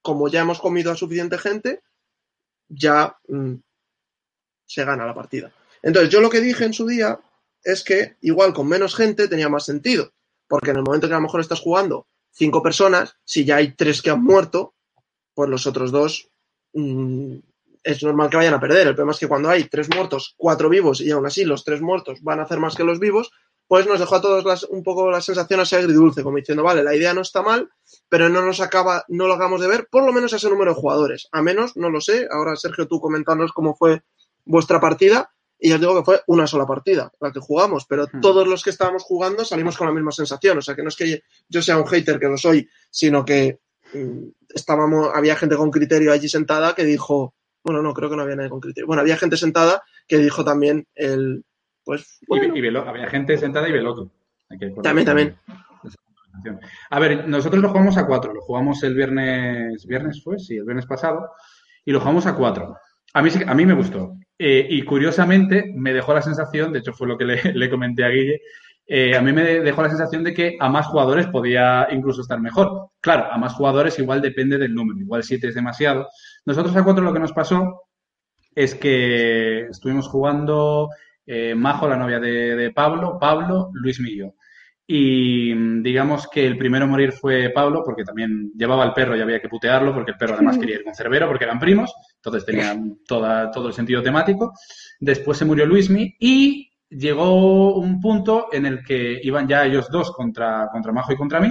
como 0.02 0.28
ya 0.28 0.40
hemos 0.40 0.60
comido 0.60 0.90
a 0.90 0.96
suficiente 0.96 1.38
gente, 1.38 1.82
ya 2.68 3.16
mm, 3.28 3.54
se 4.66 4.84
gana 4.84 5.06
la 5.06 5.14
partida. 5.14 5.52
Entonces, 5.82 6.10
yo 6.10 6.20
lo 6.20 6.30
que 6.30 6.40
dije 6.40 6.64
en 6.64 6.72
su 6.72 6.86
día 6.86 7.20
es 7.62 7.84
que 7.84 8.16
igual 8.22 8.52
con 8.52 8.68
menos 8.68 8.96
gente 8.96 9.28
tenía 9.28 9.48
más 9.48 9.64
sentido, 9.64 10.12
porque 10.48 10.70
en 10.70 10.78
el 10.78 10.82
momento 10.82 11.06
que 11.06 11.14
a 11.14 11.18
lo 11.18 11.22
mejor 11.22 11.40
estás 11.40 11.60
jugando 11.60 12.08
cinco 12.30 12.62
personas, 12.62 13.16
si 13.24 13.44
ya 13.44 13.56
hay 13.56 13.74
tres 13.74 14.02
que 14.02 14.10
han 14.10 14.22
muerto, 14.22 14.74
pues 15.34 15.48
los 15.50 15.66
otros 15.66 15.92
dos 15.92 16.30
mmm, 16.72 17.36
es 17.84 18.02
normal 18.02 18.30
que 18.30 18.38
vayan 18.38 18.54
a 18.54 18.60
perder. 18.60 18.88
El 18.88 18.94
problema 18.94 19.12
es 19.12 19.18
que 19.18 19.28
cuando 19.28 19.50
hay 19.50 19.64
tres 19.64 19.88
muertos, 19.94 20.34
cuatro 20.36 20.68
vivos 20.68 21.00
y 21.00 21.10
aún 21.10 21.26
así 21.26 21.44
los 21.44 21.64
tres 21.64 21.80
muertos 21.80 22.22
van 22.22 22.40
a 22.40 22.44
hacer 22.44 22.58
más 22.58 22.74
que 22.74 22.82
los 22.82 22.98
vivos, 22.98 23.30
pues 23.68 23.86
nos 23.86 24.00
dejó 24.00 24.16
a 24.16 24.20
todos 24.20 24.44
las, 24.44 24.64
un 24.64 24.82
poco 24.82 25.10
la 25.10 25.20
sensación 25.20 25.60
así 25.60 25.76
agridulce, 25.76 26.22
como 26.22 26.36
diciendo, 26.36 26.62
vale, 26.62 26.82
la 26.82 26.94
idea 26.94 27.14
no 27.14 27.20
está 27.20 27.42
mal, 27.42 27.70
pero 28.08 28.28
no 28.28 28.44
nos 28.44 28.60
acaba, 28.60 29.04
no 29.08 29.26
lo 29.26 29.34
hagamos 29.34 29.60
de 29.60 29.68
ver, 29.68 29.88
por 29.90 30.04
lo 30.04 30.12
menos 30.12 30.32
ese 30.32 30.50
número 30.50 30.74
de 30.74 30.80
jugadores. 30.80 31.28
A 31.32 31.42
menos, 31.42 31.76
no 31.76 31.90
lo 31.90 32.00
sé, 32.00 32.26
ahora 32.30 32.56
Sergio, 32.56 32.88
tú 32.88 33.00
comentanos 33.00 33.52
cómo 33.52 33.74
fue 33.74 34.02
vuestra 34.44 34.80
partida, 34.80 35.30
y 35.58 35.72
os 35.72 35.80
digo 35.80 35.96
que 35.96 36.04
fue 36.04 36.20
una 36.26 36.46
sola 36.46 36.66
partida 36.66 37.10
la 37.20 37.32
que 37.32 37.40
jugamos, 37.40 37.86
pero 37.86 38.06
hmm. 38.12 38.20
todos 38.20 38.46
los 38.46 38.62
que 38.62 38.70
estábamos 38.70 39.02
jugando 39.02 39.44
salimos 39.44 39.78
con 39.78 39.86
la 39.86 39.94
misma 39.94 40.12
sensación. 40.12 40.58
O 40.58 40.62
sea, 40.62 40.74
que 40.74 40.82
no 40.82 40.88
es 40.88 40.96
que 40.96 41.22
yo 41.48 41.62
sea 41.62 41.78
un 41.78 41.86
hater, 41.86 42.18
que 42.18 42.28
lo 42.28 42.36
soy, 42.36 42.68
sino 42.90 43.24
que 43.24 43.60
mm, 43.94 44.26
estábamos, 44.54 45.10
había 45.14 45.36
gente 45.36 45.56
con 45.56 45.70
criterio 45.70 46.12
allí 46.12 46.28
sentada 46.28 46.74
que 46.74 46.84
dijo, 46.84 47.34
bueno, 47.64 47.82
no, 47.82 47.94
creo 47.94 48.10
que 48.10 48.16
no 48.16 48.22
había 48.22 48.36
nadie 48.36 48.50
con 48.50 48.60
criterio. 48.60 48.86
Bueno, 48.86 49.00
había 49.00 49.16
gente 49.16 49.36
sentada 49.36 49.82
que 50.06 50.18
dijo 50.18 50.44
también 50.44 50.86
el, 50.94 51.44
pues... 51.84 52.20
y, 52.28 52.66
había 52.76 53.08
gente 53.08 53.36
sentada 53.38 53.68
y 53.68 53.72
veloto. 53.72 54.10
También, 54.82 55.06
también. 55.06 55.36
A 56.90 57.00
ver, 57.00 57.28
nosotros 57.28 57.62
lo 57.62 57.68
jugamos 57.68 57.96
a 57.96 58.06
cuatro. 58.06 58.32
Lo 58.32 58.40
jugamos 58.40 58.82
el 58.82 58.94
viernes, 58.94 59.86
viernes 59.86 60.22
fue, 60.22 60.38
sí, 60.38 60.56
el 60.56 60.64
viernes 60.64 60.86
pasado, 60.86 61.30
y 61.84 61.92
lo 61.92 62.00
jugamos 62.00 62.26
a 62.26 62.34
cuatro. 62.34 62.76
A 63.12 63.22
mí, 63.22 63.30
a 63.46 63.54
mí 63.54 63.66
me 63.66 63.74
gustó. 63.74 64.16
Eh, 64.38 64.66
y 64.68 64.82
curiosamente 64.82 65.72
me 65.76 65.92
dejó 65.92 66.12
la 66.12 66.22
sensación, 66.22 66.72
de 66.72 66.80
hecho 66.80 66.92
fue 66.92 67.06
lo 67.06 67.16
que 67.16 67.24
le, 67.54 67.70
comenté 67.70 68.04
a 68.04 68.08
Guille, 68.08 68.40
eh, 68.86 69.16
a 69.16 69.22
mí 69.22 69.32
me 69.32 69.42
dejó 69.42 69.82
la 69.82 69.88
sensación 69.88 70.24
de 70.24 70.34
que 70.34 70.56
a 70.60 70.68
más 70.68 70.86
jugadores 70.86 71.28
podía 71.28 71.86
incluso 71.90 72.22
estar 72.22 72.40
mejor. 72.40 72.88
Claro, 73.00 73.32
a 73.32 73.38
más 73.38 73.54
jugadores 73.54 73.98
igual 73.98 74.20
depende 74.20 74.58
del 74.58 74.74
número, 74.74 74.98
igual 75.00 75.22
siete 75.22 75.48
es 75.48 75.54
demasiado. 75.54 76.08
Nosotros 76.46 76.76
a 76.76 76.84
cuatro 76.84 77.04
lo 77.04 77.12
que 77.12 77.20
nos 77.20 77.32
pasó 77.32 77.82
es 78.54 78.74
que 78.74 79.66
estuvimos 79.66 80.08
jugando 80.08 80.90
eh, 81.26 81.54
Majo, 81.54 81.88
la 81.88 81.96
novia 81.96 82.20
de, 82.20 82.70
Pablo, 82.74 83.18
Pablo, 83.18 83.70
Luis 83.72 84.00
Millo. 84.00 84.34
Y 84.86 85.54
mm, 85.54 85.82
digamos 85.82 86.28
que 86.28 86.46
el 86.46 86.58
primero 86.58 86.84
a 86.84 86.88
morir 86.88 87.12
fue 87.12 87.50
Pablo, 87.50 87.82
porque 87.84 88.04
también 88.04 88.52
llevaba 88.54 88.84
al 88.84 88.92
perro 88.92 89.16
y 89.16 89.20
había 89.20 89.40
que 89.40 89.48
putearlo, 89.48 89.94
porque 89.94 90.12
el 90.12 90.18
perro 90.18 90.34
además 90.34 90.58
quería 90.58 90.76
ir 90.76 90.84
con 90.84 90.94
Cerbero, 90.94 91.26
porque 91.26 91.44
eran 91.44 91.58
primos, 91.58 91.92
entonces 92.16 92.44
tenía 92.44 92.76
toda, 93.06 93.50
todo 93.50 93.68
el 93.68 93.74
sentido 93.74 94.02
temático. 94.02 94.52
Después 95.00 95.38
se 95.38 95.46
murió 95.46 95.64
Luismi 95.64 96.14
y 96.20 96.70
llegó 96.90 97.76
un 97.76 98.00
punto 98.00 98.48
en 98.52 98.66
el 98.66 98.84
que 98.84 99.18
iban 99.22 99.48
ya 99.48 99.64
ellos 99.64 99.88
dos 99.90 100.12
contra, 100.12 100.68
contra 100.70 100.92
Majo 100.92 101.12
y 101.12 101.16
contra 101.16 101.40
mí. 101.40 101.50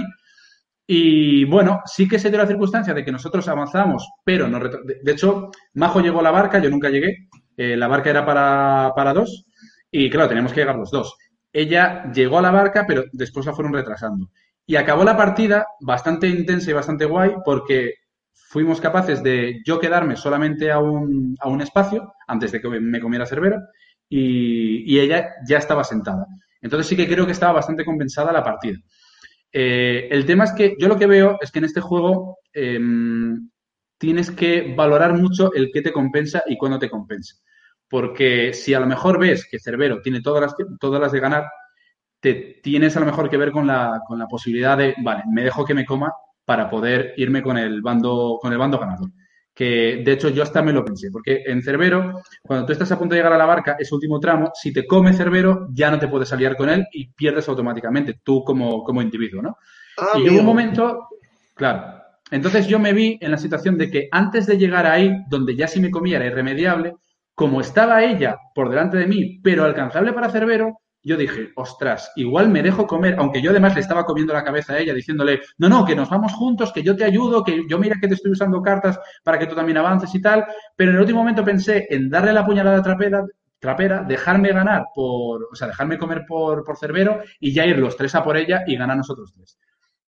Y 0.86 1.44
bueno, 1.46 1.80
sí 1.86 2.06
que 2.06 2.18
se 2.18 2.28
dio 2.28 2.38
la 2.38 2.46
circunstancia 2.46 2.92
de 2.92 3.04
que 3.04 3.12
nosotros 3.12 3.48
avanzamos, 3.48 4.06
pero 4.22 4.48
no 4.48 4.60
de 4.60 5.12
hecho, 5.12 5.50
Majo 5.74 6.00
llegó 6.00 6.20
a 6.20 6.24
la 6.24 6.30
barca, 6.30 6.58
yo 6.58 6.68
nunca 6.68 6.90
llegué. 6.90 7.28
Eh, 7.56 7.76
la 7.76 7.88
barca 7.88 8.10
era 8.10 8.26
para, 8.26 8.92
para 8.94 9.14
dos 9.14 9.46
y 9.90 10.10
claro, 10.10 10.28
teníamos 10.28 10.52
que 10.52 10.60
llegar 10.60 10.76
los 10.76 10.90
dos 10.90 11.16
ella 11.54 12.10
llegó 12.12 12.38
a 12.38 12.42
la 12.42 12.50
barca, 12.50 12.84
pero 12.86 13.04
después 13.12 13.46
la 13.46 13.54
fueron 13.54 13.72
retrasando. 13.72 14.28
Y 14.66 14.76
acabó 14.76 15.04
la 15.04 15.16
partida 15.16 15.66
bastante 15.80 16.28
intensa 16.28 16.70
y 16.70 16.74
bastante 16.74 17.04
guay 17.04 17.32
porque 17.44 17.94
fuimos 18.32 18.80
capaces 18.80 19.22
de 19.22 19.62
yo 19.64 19.78
quedarme 19.78 20.16
solamente 20.16 20.72
a 20.72 20.80
un, 20.80 21.36
a 21.40 21.48
un 21.48 21.60
espacio 21.60 22.12
antes 22.26 22.50
de 22.50 22.60
que 22.60 22.68
me 22.68 23.00
comiera 23.00 23.26
Cervera 23.26 23.62
y, 24.08 24.98
ella 24.98 25.28
ya 25.46 25.58
estaba 25.58 25.84
sentada. 25.84 26.26
Entonces 26.60 26.88
sí 26.88 26.96
que 26.96 27.06
creo 27.06 27.24
que 27.24 27.32
estaba 27.32 27.52
bastante 27.52 27.84
compensada 27.84 28.32
la 28.32 28.42
partida. 28.42 28.78
Eh, 29.56 30.08
el 30.10 30.26
tema 30.26 30.44
es 30.44 30.52
que 30.52 30.76
yo 30.78 30.88
lo 30.88 30.98
que 30.98 31.06
veo 31.06 31.38
es 31.40 31.50
que 31.50 31.60
en 31.60 31.64
este 31.64 31.80
juego 31.80 32.38
em, 32.52 33.48
tienes 33.98 34.30
que 34.30 34.74
valorar 34.76 35.14
mucho 35.14 35.54
el 35.54 35.70
qué 35.72 35.80
te 35.80 35.92
compensa 35.92 36.42
y 36.46 36.56
cuándo 36.58 36.78
te 36.78 36.90
compensa 36.90 37.36
porque 37.94 38.52
si 38.54 38.74
a 38.74 38.80
lo 38.80 38.86
mejor 38.86 39.20
ves 39.20 39.46
que 39.48 39.60
Cerbero 39.60 40.00
tiene 40.02 40.20
todas 40.20 40.42
las, 40.42 40.54
todas 40.80 41.00
las 41.00 41.12
de 41.12 41.20
ganar, 41.20 41.44
te 42.18 42.60
tienes 42.60 42.96
a 42.96 43.00
lo 43.00 43.06
mejor 43.06 43.30
que 43.30 43.36
ver 43.36 43.52
con 43.52 43.68
la, 43.68 44.00
con 44.06 44.18
la 44.18 44.26
posibilidad 44.26 44.76
de, 44.76 44.96
vale, 45.02 45.22
me 45.30 45.44
dejo 45.44 45.64
que 45.64 45.74
me 45.74 45.84
coma 45.84 46.12
para 46.44 46.68
poder 46.68 47.14
irme 47.16 47.40
con 47.40 47.56
el 47.56 47.82
bando, 47.82 48.38
con 48.40 48.52
el 48.52 48.58
bando 48.58 48.78
ganador. 48.78 49.10
Que 49.54 50.02
de 50.04 50.12
hecho 50.12 50.30
yo 50.30 50.42
hasta 50.42 50.62
me 50.62 50.72
lo 50.72 50.84
pensé, 50.84 51.10
porque 51.12 51.44
en 51.46 51.62
Cerbero, 51.62 52.22
cuando 52.42 52.66
tú 52.66 52.72
estás 52.72 52.90
a 52.90 52.98
punto 52.98 53.14
de 53.14 53.20
llegar 53.20 53.32
a 53.32 53.38
la 53.38 53.46
barca, 53.46 53.76
ese 53.78 53.94
último 53.94 54.18
tramo, 54.18 54.50
si 54.52 54.72
te 54.72 54.86
come 54.86 55.12
Cerbero, 55.12 55.68
ya 55.72 55.90
no 55.90 55.98
te 55.98 56.08
puedes 56.08 56.32
aliar 56.32 56.56
con 56.56 56.68
él 56.68 56.86
y 56.92 57.12
pierdes 57.12 57.48
automáticamente, 57.48 58.20
tú 58.24 58.42
como, 58.42 58.82
como 58.82 59.00
individuo, 59.00 59.42
¿no? 59.42 59.56
Ah, 59.96 60.18
y 60.18 60.28
hubo 60.28 60.40
un 60.40 60.46
momento, 60.46 61.08
claro, 61.54 62.02
entonces 62.30 62.66
yo 62.66 62.80
me 62.80 62.92
vi 62.92 63.16
en 63.20 63.30
la 63.30 63.38
situación 63.38 63.78
de 63.78 63.90
que 63.90 64.08
antes 64.10 64.46
de 64.46 64.58
llegar 64.58 64.86
ahí, 64.86 65.12
donde 65.28 65.54
ya 65.54 65.68
si 65.68 65.78
me 65.78 65.90
comía 65.90 66.16
era 66.16 66.26
irremediable, 66.26 66.94
como 67.34 67.60
estaba 67.60 68.02
ella 68.02 68.38
por 68.54 68.70
delante 68.70 68.96
de 68.96 69.06
mí, 69.06 69.40
pero 69.42 69.64
alcanzable 69.64 70.12
para 70.12 70.30
Cerbero, 70.30 70.80
yo 71.04 71.16
dije, 71.16 71.52
ostras, 71.54 72.10
igual 72.16 72.48
me 72.48 72.62
dejo 72.62 72.86
comer, 72.86 73.16
aunque 73.18 73.42
yo 73.42 73.50
además 73.50 73.74
le 73.74 73.80
estaba 73.80 74.04
comiendo 74.04 74.32
la 74.32 74.42
cabeza 74.42 74.72
a 74.72 74.78
ella 74.78 74.94
diciéndole, 74.94 75.40
no, 75.58 75.68
no, 75.68 75.84
que 75.84 75.94
nos 75.94 76.10
vamos 76.10 76.32
juntos, 76.32 76.72
que 76.72 76.82
yo 76.82 76.96
te 76.96 77.04
ayudo, 77.04 77.44
que 77.44 77.64
yo 77.68 77.78
mira 77.78 77.96
que 78.00 78.08
te 78.08 78.14
estoy 78.14 78.32
usando 78.32 78.62
cartas 78.62 78.98
para 79.22 79.38
que 79.38 79.46
tú 79.46 79.54
también 79.54 79.78
avances 79.78 80.14
y 80.14 80.20
tal, 80.20 80.46
pero 80.74 80.90
en 80.90 80.96
el 80.96 81.02
último 81.02 81.20
momento 81.20 81.44
pensé 81.44 81.86
en 81.90 82.10
darle 82.10 82.32
la 82.32 82.44
puñalada 82.44 82.82
trapera, 82.82 83.24
trapera 83.58 84.02
dejarme 84.02 84.52
ganar 84.52 84.86
por, 84.94 85.48
o 85.52 85.54
sea, 85.54 85.68
dejarme 85.68 85.98
comer 85.98 86.24
por, 86.26 86.64
por 86.64 86.78
Cerbero 86.78 87.20
y 87.38 87.52
ya 87.52 87.66
ir 87.66 87.78
los 87.78 87.96
tres 87.96 88.14
a 88.14 88.24
por 88.24 88.36
ella 88.36 88.64
y 88.66 88.76
ganar 88.76 88.96
nosotros 88.96 89.32
tres. 89.34 89.58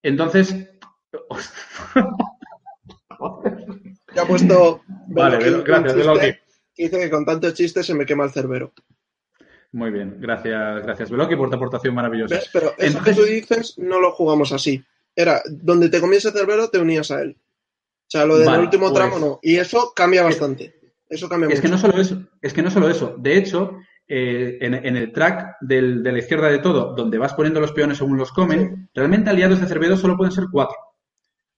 Entonces, 0.01 0.69
Ya 4.15 4.21
ha 4.21 4.27
puesto. 4.27 4.81
Vale, 5.07 5.61
gracias, 5.61 5.93
que 5.93 6.39
Dice 6.77 6.99
que 6.99 7.09
con 7.09 7.25
tanto 7.25 7.51
chiste 7.51 7.83
se 7.83 7.93
me 7.93 8.05
quema 8.05 8.25
el 8.25 8.31
cerbero. 8.31 8.73
Muy 9.75 9.91
bien, 9.91 10.15
gracias, 10.21 10.83
gracias 10.83 11.09
Veloki 11.11 11.35
por 11.35 11.49
tu 11.49 11.57
aportación 11.57 11.93
maravillosa. 11.93 12.35
¿Ves? 12.35 12.49
Pero 12.53 12.67
eso 12.67 12.75
que 12.77 12.85
Entonces- 12.87 13.15
tú 13.17 13.23
dices 13.23 13.77
no 13.77 13.99
lo 13.99 14.11
jugamos 14.13 14.53
así. 14.53 14.81
Era 15.13 15.41
donde 15.49 15.89
te 15.89 15.99
comiese 15.99 16.31
cerbero, 16.31 16.69
te 16.69 16.79
unías 16.79 17.11
a 17.11 17.21
él. 17.21 17.35
O 17.37 18.07
sea, 18.07 18.25
lo 18.25 18.37
del 18.37 18.47
Vale, 18.47 18.63
último 18.63 18.85
pues- 18.89 18.93
tramo 18.95 19.19
no. 19.19 19.39
Y 19.41 19.57
eso 19.57 19.91
cambia 19.93 20.23
bastante. 20.23 20.75
Eso 21.09 21.27
cambia 21.27 21.49
Es 21.49 21.59
que 21.59 21.67
mucho. 21.67 21.75
no 21.87 21.91
solo 21.91 22.01
eso, 22.01 22.23
es 22.41 22.53
que 22.53 22.61
no 22.63 22.71
solo 22.71 22.89
eso. 22.89 23.15
De 23.17 23.37
hecho, 23.37 23.77
eh, 24.07 24.57
en, 24.61 24.75
en 24.75 24.95
el 24.95 25.11
track 25.11 25.57
del- 25.59 26.01
de 26.03 26.11
la 26.13 26.19
izquierda 26.19 26.47
de 26.49 26.59
todo, 26.59 26.95
donde 26.95 27.17
vas 27.17 27.33
poniendo 27.33 27.59
los 27.59 27.73
peones 27.73 27.97
según 27.97 28.17
los 28.17 28.31
comen, 28.31 28.89
realmente 28.93 29.29
aliados 29.29 29.59
de 29.59 29.67
Cervedo 29.67 29.97
solo 29.97 30.15
pueden 30.15 30.31
ser 30.31 30.45
cuatro. 30.49 30.77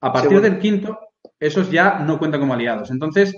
A 0.02 0.12
partir 0.12 0.40
bueno. 0.40 0.50
del 0.50 0.60
quinto, 0.60 0.98
esos 1.40 1.70
ya 1.70 2.00
no 2.00 2.18
cuentan 2.18 2.40
como 2.42 2.54
aliados. 2.56 2.90
Entonces, 2.90 3.36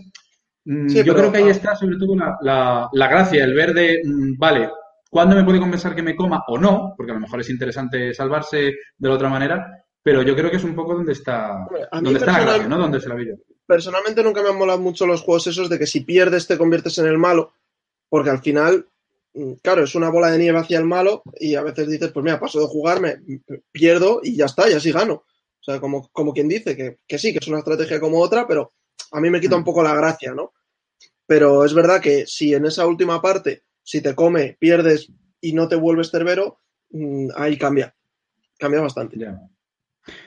Sí, 0.88 0.98
yo 0.98 1.04
pero- 1.14 1.16
creo 1.16 1.32
que 1.32 1.38
ahí 1.40 1.48
ah. 1.48 1.52
está 1.52 1.76
sobre 1.76 1.98
todo 1.98 2.16
la, 2.16 2.38
la- 2.42 2.90
la 2.92 3.08
gracia, 3.08 3.44
el 3.44 3.54
ver 3.56 3.74
de, 3.74 4.02
mm, 4.04 4.38
vale, 4.38 4.70
¿cuándo 5.10 5.36
me 5.36 5.44
puede 5.44 5.60
compensar 5.60 5.96
que 5.96 6.04
me 6.04 6.16
coma 6.16 6.44
o 6.48 6.58
no? 6.58 6.94
Porque 6.96 7.12
a 7.12 7.16
lo 7.16 7.22
mejor 7.22 7.40
es 7.42 7.50
interesante 7.50 8.14
salvarse 8.14 8.58
de 8.98 9.10
la 9.10 9.16
otra 9.16 9.30
manera, 9.30 9.84
pero 10.04 10.22
yo 10.22 10.36
creo 10.36 10.52
que 10.52 10.58
es 10.58 10.64
un 10.64 10.76
poco 10.76 10.94
donde 10.94 11.14
está, 11.14 11.56
Hombre, 11.66 11.88
donde 11.92 12.20
está 12.20 12.32
la 12.34 12.42
gracia, 12.42 12.68
¿no? 12.68 12.78
Donde 12.78 13.02
se 13.02 13.10
la 13.10 13.16
vi 13.16 13.28
yo. 13.28 13.34
Personalmente 13.66 14.24
nunca 14.24 14.42
me 14.44 14.50
han 14.50 14.58
molado 14.58 14.80
mucho 14.80 15.06
los 15.08 15.22
juegos 15.22 15.48
esos 15.48 15.70
de 15.70 15.78
que 15.80 15.86
si 15.88 16.02
pierdes 16.02 16.48
te 16.48 16.58
conviertes 16.58 16.98
en 17.00 17.08
el 17.08 17.18
malo, 17.18 17.54
porque 18.08 18.30
al 18.30 18.40
final, 18.40 18.88
mm, 19.34 19.54
claro, 19.64 19.84
es 19.84 19.96
una 19.96 20.10
bola 20.10 20.30
de 20.32 20.38
nieve 20.38 20.60
hacia 20.60 20.78
el 20.80 20.86
malo 20.86 21.24
y 21.40 21.56
a 21.56 21.64
veces 21.64 21.88
dices, 21.90 22.12
pues 22.12 22.24
mira, 22.24 22.40
paso 22.40 22.60
de 22.60 22.68
jugarme, 22.68 23.18
pierdo 23.72 24.22
y 24.24 24.36
ya 24.36 24.46
está, 24.46 24.70
y 24.70 24.74
así 24.74 24.92
gano. 24.92 25.14
O 25.14 25.64
sea, 25.64 25.80
como, 25.80 26.10
como 26.12 26.34
quien 26.34 26.48
dice, 26.48 26.76
que, 26.78 26.98
que 27.08 27.18
sí, 27.18 27.32
que 27.34 27.40
es 27.40 27.48
una 27.48 27.60
estrategia 27.60 28.00
como 28.00 28.20
otra, 28.20 28.48
pero 28.48 28.74
a 29.12 29.20
mí 29.20 29.30
me 29.30 29.42
quita 29.42 29.56
un 29.56 29.64
poco 29.64 29.84
la 29.84 29.94
gracia, 29.94 30.34
¿no? 30.34 30.54
Pero 31.30 31.64
es 31.64 31.76
verdad 31.76 32.02
que 32.02 32.26
si 32.26 32.56
en 32.56 32.66
esa 32.66 32.88
última 32.88 33.22
parte, 33.22 33.62
si 33.84 34.02
te 34.02 34.16
come, 34.16 34.58
pierdes 34.60 35.12
y 35.40 35.54
no 35.54 35.68
te 35.68 35.76
vuelves 35.76 36.10
cerbero, 36.10 36.58
mm, 36.90 37.28
ahí 37.36 37.56
cambia. 37.56 37.96
Cambia 38.58 38.82
bastante. 38.82 39.20
Ya. 39.20 39.40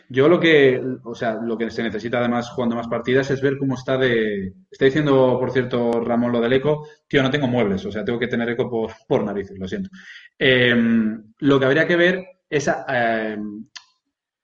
Yo 0.09 0.28
lo 0.28 0.38
que, 0.38 0.80
o 1.03 1.14
sea, 1.16 1.40
lo 1.42 1.59
que 1.59 1.72
se 1.72 1.82
necesita 1.82 2.20
además 2.20 2.50
jugando 2.50 2.76
más 2.76 2.86
partidas 2.86 3.28
es 3.32 3.42
ver 3.42 3.59
cómo 3.59 3.74
está 3.74 3.98
de. 3.98 4.53
Está 4.70 4.84
diciendo, 4.84 5.38
por 5.40 5.50
cierto, 5.50 5.90
Ramón 6.00 6.30
lo 6.30 6.40
del 6.40 6.53
eco. 6.53 6.86
Tío, 7.09 7.20
no 7.20 7.32
tengo 7.32 7.48
muebles, 7.48 7.84
o 7.84 7.90
sea, 7.90 8.05
tengo 8.05 8.20
que 8.20 8.28
tener 8.28 8.50
eco 8.50 8.70
por, 8.70 8.92
por 9.09 9.24
narices, 9.24 9.59
lo 9.59 9.66
siento. 9.66 9.90
Eh, 10.38 10.72
lo 11.40 11.59
que 11.59 11.66
habría 11.66 11.88
que 11.88 11.96
ver 11.96 12.24
es 12.48 12.70
eh, 12.88 13.38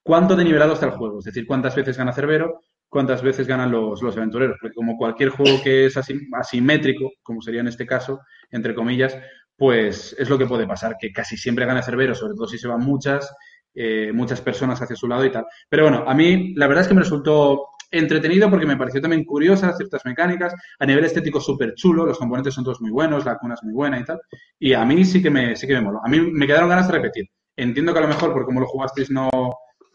cuánto 0.02 0.34
de 0.34 0.42
nivelado 0.42 0.72
está 0.72 0.86
el 0.86 0.92
juego, 0.92 1.20
es 1.20 1.26
decir, 1.26 1.46
cuántas 1.46 1.76
veces 1.76 1.96
gana 1.96 2.12
Cerbero, 2.12 2.62
cuántas 2.88 3.22
veces 3.22 3.46
ganan 3.46 3.70
los, 3.70 4.02
los 4.02 4.16
aventureros, 4.16 4.56
porque 4.60 4.74
como 4.74 4.96
cualquier 4.96 5.30
juego 5.30 5.60
que 5.62 5.86
es 5.86 5.96
asim- 5.96 6.28
asimétrico, 6.38 7.10
como 7.22 7.40
sería 7.42 7.60
en 7.60 7.68
este 7.68 7.86
caso, 7.86 8.20
entre 8.50 8.74
comillas, 8.74 9.16
pues 9.56 10.14
es 10.18 10.28
lo 10.30 10.38
que 10.38 10.46
puede 10.46 10.66
pasar, 10.66 10.96
que 11.00 11.10
casi 11.12 11.36
siempre 11.36 11.66
gana 11.66 11.82
Cerbero, 11.82 12.14
sobre 12.14 12.34
todo 12.34 12.46
si 12.46 12.58
se 12.58 12.68
van 12.68 12.80
muchas, 12.80 13.32
eh, 13.74 14.12
muchas 14.12 14.40
personas 14.40 14.80
hacia 14.80 14.96
su 14.96 15.08
lado 15.08 15.24
y 15.24 15.30
tal. 15.32 15.46
Pero 15.68 15.84
bueno, 15.84 16.04
a 16.06 16.14
mí 16.14 16.54
la 16.54 16.66
verdad 16.66 16.82
es 16.82 16.88
que 16.88 16.94
me 16.94 17.00
resultó 17.02 17.66
entretenido 17.90 18.50
porque 18.50 18.66
me 18.66 18.76
pareció 18.76 19.00
también 19.00 19.24
curiosa 19.24 19.72
ciertas 19.76 20.04
mecánicas, 20.04 20.54
a 20.78 20.86
nivel 20.86 21.04
estético 21.04 21.40
súper 21.40 21.74
chulo, 21.74 22.04
los 22.06 22.18
componentes 22.18 22.54
son 22.54 22.64
todos 22.64 22.80
muy 22.82 22.90
buenos, 22.90 23.24
la 23.24 23.38
cuna 23.38 23.54
es 23.54 23.62
muy 23.62 23.72
buena 23.72 23.98
y 23.98 24.04
tal, 24.04 24.20
y 24.58 24.74
a 24.74 24.84
mí 24.84 25.04
sí 25.04 25.22
que 25.22 25.30
me, 25.30 25.56
sí 25.56 25.66
que 25.66 25.74
me 25.74 25.80
moló. 25.80 26.00
A 26.04 26.08
mí 26.08 26.20
me 26.20 26.46
quedaron 26.46 26.68
ganas 26.68 26.86
de 26.86 26.92
repetir. 26.94 27.26
Entiendo 27.56 27.92
que 27.92 27.98
a 27.98 28.02
lo 28.02 28.08
mejor 28.08 28.32
por 28.32 28.44
cómo 28.44 28.60
lo 28.60 28.66
jugasteis 28.66 29.10
no, 29.10 29.28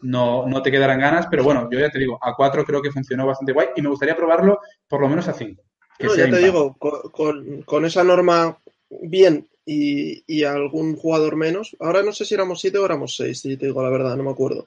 no, 0.04 0.46
no 0.46 0.62
te 0.62 0.70
quedarán 0.70 1.00
ganas, 1.00 1.26
pero 1.30 1.42
bueno, 1.42 1.68
yo 1.70 1.78
ya 1.78 1.90
te 1.90 1.98
digo, 1.98 2.18
a 2.20 2.34
4 2.36 2.64
creo 2.64 2.82
que 2.82 2.92
funcionó 2.92 3.26
bastante 3.26 3.52
guay 3.52 3.68
y 3.74 3.82
me 3.82 3.88
gustaría 3.88 4.14
probarlo 4.14 4.60
por 4.86 5.00
lo 5.00 5.08
menos 5.08 5.26
a 5.28 5.32
5. 5.32 5.62
No, 6.00 6.14
ya 6.14 6.28
te 6.28 6.38
digo, 6.38 6.76
con, 6.78 7.10
con, 7.10 7.62
con 7.62 7.84
esa 7.84 8.04
norma 8.04 8.58
bien 8.90 9.48
y, 9.64 10.22
y, 10.26 10.44
algún 10.44 10.96
jugador 10.96 11.36
menos. 11.36 11.74
Ahora 11.80 12.02
no 12.02 12.12
sé 12.12 12.26
si 12.26 12.34
éramos 12.34 12.60
7 12.60 12.76
o 12.78 12.84
éramos 12.84 13.16
6, 13.16 13.40
si 13.40 13.56
te 13.56 13.66
digo 13.66 13.82
la 13.82 13.88
verdad, 13.88 14.14
no 14.16 14.24
me 14.24 14.30
acuerdo. 14.30 14.66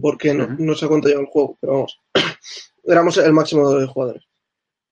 Porque 0.00 0.34
no, 0.34 0.44
uh 0.44 0.48
-huh. 0.48 0.58
no 0.58 0.74
sé 0.74 0.88
cuánto 0.88 1.08
lleva 1.08 1.20
el 1.20 1.26
juego, 1.26 1.56
pero 1.60 1.72
vamos. 1.74 2.00
éramos 2.84 3.16
el 3.18 3.32
máximo 3.32 3.70
de 3.74 3.86
jugadores. 3.86 4.24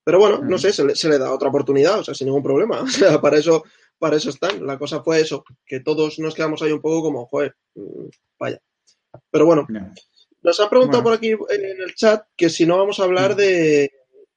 Pero 0.05 0.19
bueno, 0.19 0.37
uh 0.37 0.41
-huh. 0.41 0.49
no 0.49 0.57
sé, 0.57 0.71
se 0.71 0.85
le, 0.85 0.95
se 0.95 1.09
le, 1.09 1.17
da 1.17 1.33
otra 1.33 1.49
oportunidad, 1.49 1.99
o 1.99 2.03
sea, 2.03 2.13
sin 2.13 2.27
ningún 2.27 2.43
problema. 2.43 2.81
O 2.83 2.87
sea, 2.87 3.19
para 3.19 3.37
eso, 3.37 3.65
para 3.99 4.15
eso 4.15 4.29
están. 4.29 4.65
La 4.65 4.77
cosa 4.77 5.03
fue 5.03 5.19
eso, 5.19 5.43
que 5.65 5.81
todos 5.81 6.17
nos 6.19 6.33
quedamos 6.33 6.61
ahí 6.61 6.71
un 6.71 6.81
poco 6.81 7.01
como, 7.01 7.25
joder, 7.25 7.55
vaya. 8.39 8.61
Pero 9.31 9.45
bueno, 9.45 9.65
nos 10.43 10.59
han 10.59 10.69
preguntado 10.69 11.03
bueno. 11.03 11.17
por 11.17 11.25
aquí 11.25 11.29
en 11.29 11.81
el 11.81 11.95
chat 11.95 12.23
que 12.35 12.49
si 12.49 12.65
no 12.65 12.77
vamos 12.77 12.99
a 12.99 13.05
hablar 13.05 13.31
-huh. 13.31 13.35
de 13.35 13.91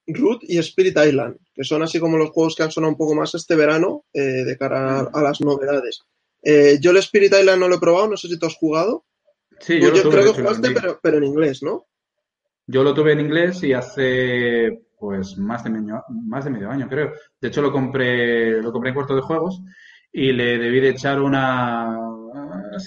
Root 0.06 0.42
y 0.42 0.58
Spirit 0.58 0.96
Island, 0.96 1.36
que 1.54 1.64
son 1.64 1.82
así 1.82 1.98
como 1.98 2.16
los 2.16 2.30
juegos 2.30 2.54
que 2.54 2.62
han 2.62 2.70
sonado 2.70 2.92
un 2.92 2.98
poco 2.98 3.14
más 3.14 3.34
este 3.34 3.56
verano 3.56 4.04
eh, 4.12 4.44
de 4.44 4.56
cara 4.56 5.00
a, 5.00 5.10
a 5.12 5.22
las 5.22 5.40
novedades. 5.40 6.02
Eh, 6.42 6.78
yo 6.80 6.90
el 6.90 6.98
Spirit 6.98 7.32
Island 7.32 7.58
no 7.60 7.68
lo 7.68 7.76
he 7.76 7.80
probado, 7.80 8.08
no 8.08 8.16
sé 8.16 8.28
si 8.28 8.38
tú 8.38 8.46
has 8.46 8.56
jugado. 8.56 9.04
Sí, 9.60 9.80
yo, 9.80 9.94
yo 9.94 10.02
tuve, 10.02 10.20
creo 10.20 10.34
que 10.34 10.42
jugaste, 10.42 10.70
pero, 10.72 11.00
pero, 11.02 11.18
en 11.18 11.24
inglés, 11.24 11.62
¿no? 11.62 11.86
Yo 12.66 12.82
lo 12.82 12.92
tuve 12.92 13.12
en 13.12 13.20
inglés 13.20 13.62
y 13.62 13.72
hace 13.72 14.86
pues 14.98 15.36
más 15.36 15.64
de 15.64 15.70
medio, 15.70 16.02
más 16.08 16.44
de 16.44 16.50
medio 16.50 16.70
año, 16.70 16.88
creo. 16.88 17.12
De 17.40 17.48
hecho, 17.48 17.62
lo 17.62 17.70
compré, 17.72 18.60
lo 18.62 18.72
compré 18.72 18.90
en 18.90 18.94
cuarto 18.94 19.14
de 19.14 19.22
juegos 19.22 19.60
y 20.12 20.32
le 20.32 20.58
debí 20.58 20.80
de 20.80 20.90
echar 20.90 21.20
unas 21.20 21.98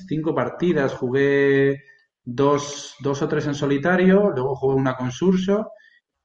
cinco 0.08 0.34
partidas. 0.34 0.93
Jugué 0.93 1.84
dos, 2.30 2.95
dos 2.99 3.21
o 3.21 3.28
tres 3.28 3.47
en 3.47 3.55
solitario, 3.55 4.32
luego 4.36 4.55
jugué 4.55 4.75
una 4.75 4.95
con 4.95 5.11
Surso 5.11 5.71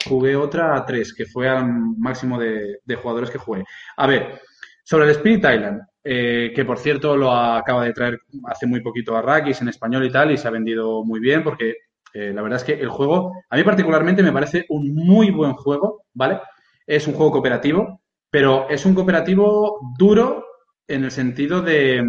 jugué 0.08 0.36
otra 0.36 0.76
a 0.76 0.84
tres, 0.84 1.14
que 1.14 1.26
fue 1.26 1.48
al 1.48 1.66
máximo 1.98 2.38
de, 2.38 2.78
jugadores 2.96 3.30
que 3.30 3.38
jugué. 3.38 3.64
A 3.96 4.06
ver, 4.06 4.40
sobre 4.84 5.06
el 5.06 5.10
Spirit 5.12 5.38
Island, 5.38 5.80
eh, 6.04 6.52
que 6.54 6.64
por 6.64 6.78
cierto 6.78 7.16
lo 7.16 7.32
acaba 7.32 7.84
de 7.84 7.92
traer 7.92 8.18
hace 8.46 8.66
muy 8.66 8.80
poquito 8.80 9.16
a 9.16 9.22
Rakis 9.22 9.62
en 9.62 9.68
español 9.68 10.04
y 10.04 10.10
tal, 10.10 10.30
y 10.30 10.36
se 10.36 10.48
ha 10.48 10.50
vendido 10.50 11.04
muy 11.04 11.20
bien, 11.20 11.42
porque 11.42 11.74
eh, 12.14 12.32
la 12.34 12.42
verdad 12.42 12.58
es 12.58 12.64
que 12.64 12.74
el 12.74 12.88
juego, 12.88 13.32
a 13.48 13.56
mí 13.56 13.62
particularmente 13.62 14.22
me 14.22 14.32
parece 14.32 14.66
un 14.68 14.94
muy 14.94 15.30
buen 15.30 15.52
juego, 15.54 16.04
¿vale? 16.14 16.40
Es 16.86 17.06
un 17.06 17.14
juego 17.14 17.32
cooperativo, 17.32 18.00
pero 18.30 18.68
es 18.68 18.84
un 18.84 18.94
cooperativo 18.94 19.78
duro 19.98 20.44
en 20.88 21.04
el 21.04 21.10
sentido 21.10 21.62
de, 21.62 22.04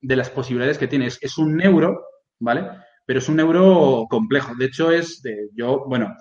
de 0.00 0.16
las 0.16 0.30
posibilidades 0.30 0.78
que 0.78 0.88
tienes. 0.88 1.18
Es 1.22 1.38
un 1.38 1.60
euro, 1.62 2.02
¿vale? 2.40 2.68
Pero 3.06 3.20
es 3.20 3.28
un 3.28 3.40
euro 3.40 4.06
complejo. 4.10 4.54
De 4.56 4.66
hecho, 4.66 4.90
es 4.90 5.22
de, 5.22 5.48
yo, 5.54 5.84
bueno, 5.86 6.14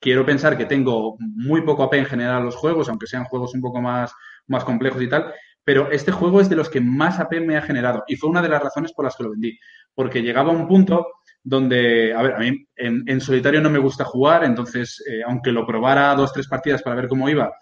quiero 0.00 0.24
pensar 0.24 0.56
que 0.56 0.66
tengo 0.66 1.16
muy 1.18 1.62
poco 1.62 1.82
AP 1.82 1.94
en 1.94 2.06
general 2.06 2.44
los 2.44 2.56
juegos, 2.56 2.88
aunque 2.88 3.06
sean 3.06 3.24
juegos 3.24 3.54
un 3.54 3.60
poco 3.60 3.80
más, 3.80 4.12
más 4.46 4.64
complejos 4.64 5.02
y 5.02 5.08
tal, 5.08 5.32
pero 5.64 5.90
este 5.90 6.12
juego 6.12 6.40
es 6.40 6.48
de 6.48 6.56
los 6.56 6.70
que 6.70 6.80
más 6.80 7.18
AP 7.18 7.40
me 7.40 7.56
ha 7.56 7.62
generado 7.62 8.04
y 8.06 8.16
fue 8.16 8.30
una 8.30 8.42
de 8.42 8.48
las 8.48 8.62
razones 8.62 8.92
por 8.92 9.04
las 9.04 9.16
que 9.16 9.24
lo 9.24 9.30
vendí, 9.30 9.58
porque 9.94 10.22
llegaba 10.22 10.52
a 10.52 10.56
un 10.56 10.68
punto 10.68 11.06
donde, 11.42 12.14
a 12.14 12.22
ver, 12.22 12.34
a 12.34 12.38
mí 12.38 12.66
en, 12.76 13.02
en 13.06 13.20
solitario 13.20 13.60
no 13.60 13.70
me 13.70 13.78
gusta 13.78 14.04
jugar, 14.04 14.44
entonces, 14.44 15.02
eh, 15.08 15.22
aunque 15.26 15.52
lo 15.52 15.66
probara 15.66 16.14
dos, 16.14 16.32
tres 16.32 16.48
partidas 16.48 16.82
para 16.82 16.96
ver 16.96 17.08
cómo 17.08 17.28
iba, 17.28 17.52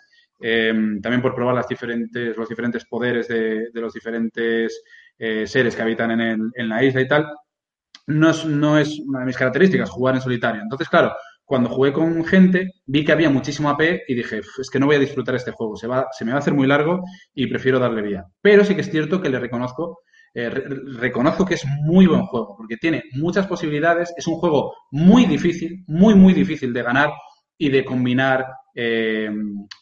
eh, 0.40 0.72
también 1.02 1.22
por 1.22 1.34
probar 1.34 1.54
las 1.54 1.68
diferentes, 1.68 2.36
los 2.36 2.48
diferentes 2.48 2.84
poderes 2.84 3.28
de, 3.28 3.70
de 3.72 3.80
los 3.80 3.92
diferentes 3.92 4.82
eh, 5.18 5.46
seres 5.46 5.74
que 5.74 5.82
habitan 5.82 6.10
en, 6.12 6.20
el, 6.20 6.40
en 6.54 6.68
la 6.68 6.84
isla 6.84 7.00
y 7.00 7.08
tal, 7.08 7.26
no 8.06 8.30
es, 8.30 8.44
no 8.44 8.78
es 8.78 8.98
una 9.00 9.20
de 9.20 9.26
mis 9.26 9.36
características 9.36 9.90
jugar 9.90 10.14
en 10.14 10.20
solitario. 10.20 10.62
Entonces, 10.62 10.88
claro, 10.88 11.12
cuando 11.46 11.70
jugué 11.70 11.92
con 11.92 12.24
gente, 12.24 12.72
vi 12.86 13.04
que 13.04 13.12
había 13.12 13.30
muchísimo 13.30 13.70
AP 13.70 14.02
y 14.08 14.14
dije, 14.14 14.40
es 14.58 14.68
que 14.68 14.80
no 14.80 14.86
voy 14.86 14.96
a 14.96 15.00
disfrutar 15.00 15.36
este 15.36 15.52
juego, 15.52 15.76
se, 15.76 15.86
va, 15.86 16.08
se 16.10 16.24
me 16.24 16.32
va 16.32 16.38
a 16.38 16.40
hacer 16.40 16.52
muy 16.52 16.66
largo 16.66 17.04
y 17.34 17.46
prefiero 17.46 17.78
darle 17.78 18.02
vía. 18.02 18.24
Pero 18.42 18.64
sí 18.64 18.74
que 18.74 18.80
es 18.80 18.90
cierto 18.90 19.22
que 19.22 19.30
le 19.30 19.38
reconozco, 19.38 20.00
eh, 20.34 20.50
re 20.50 20.64
reconozco 20.98 21.46
que 21.46 21.54
es 21.54 21.64
muy 21.84 22.06
buen 22.06 22.26
juego, 22.26 22.56
porque 22.56 22.76
tiene 22.76 23.04
muchas 23.12 23.46
posibilidades, 23.46 24.12
es 24.16 24.26
un 24.26 24.34
juego 24.34 24.74
muy 24.90 25.24
difícil, 25.26 25.84
muy, 25.86 26.16
muy 26.16 26.34
difícil 26.34 26.72
de 26.72 26.82
ganar 26.82 27.12
y 27.56 27.70
de 27.70 27.84
combinar 27.84 28.44
eh, 28.74 29.30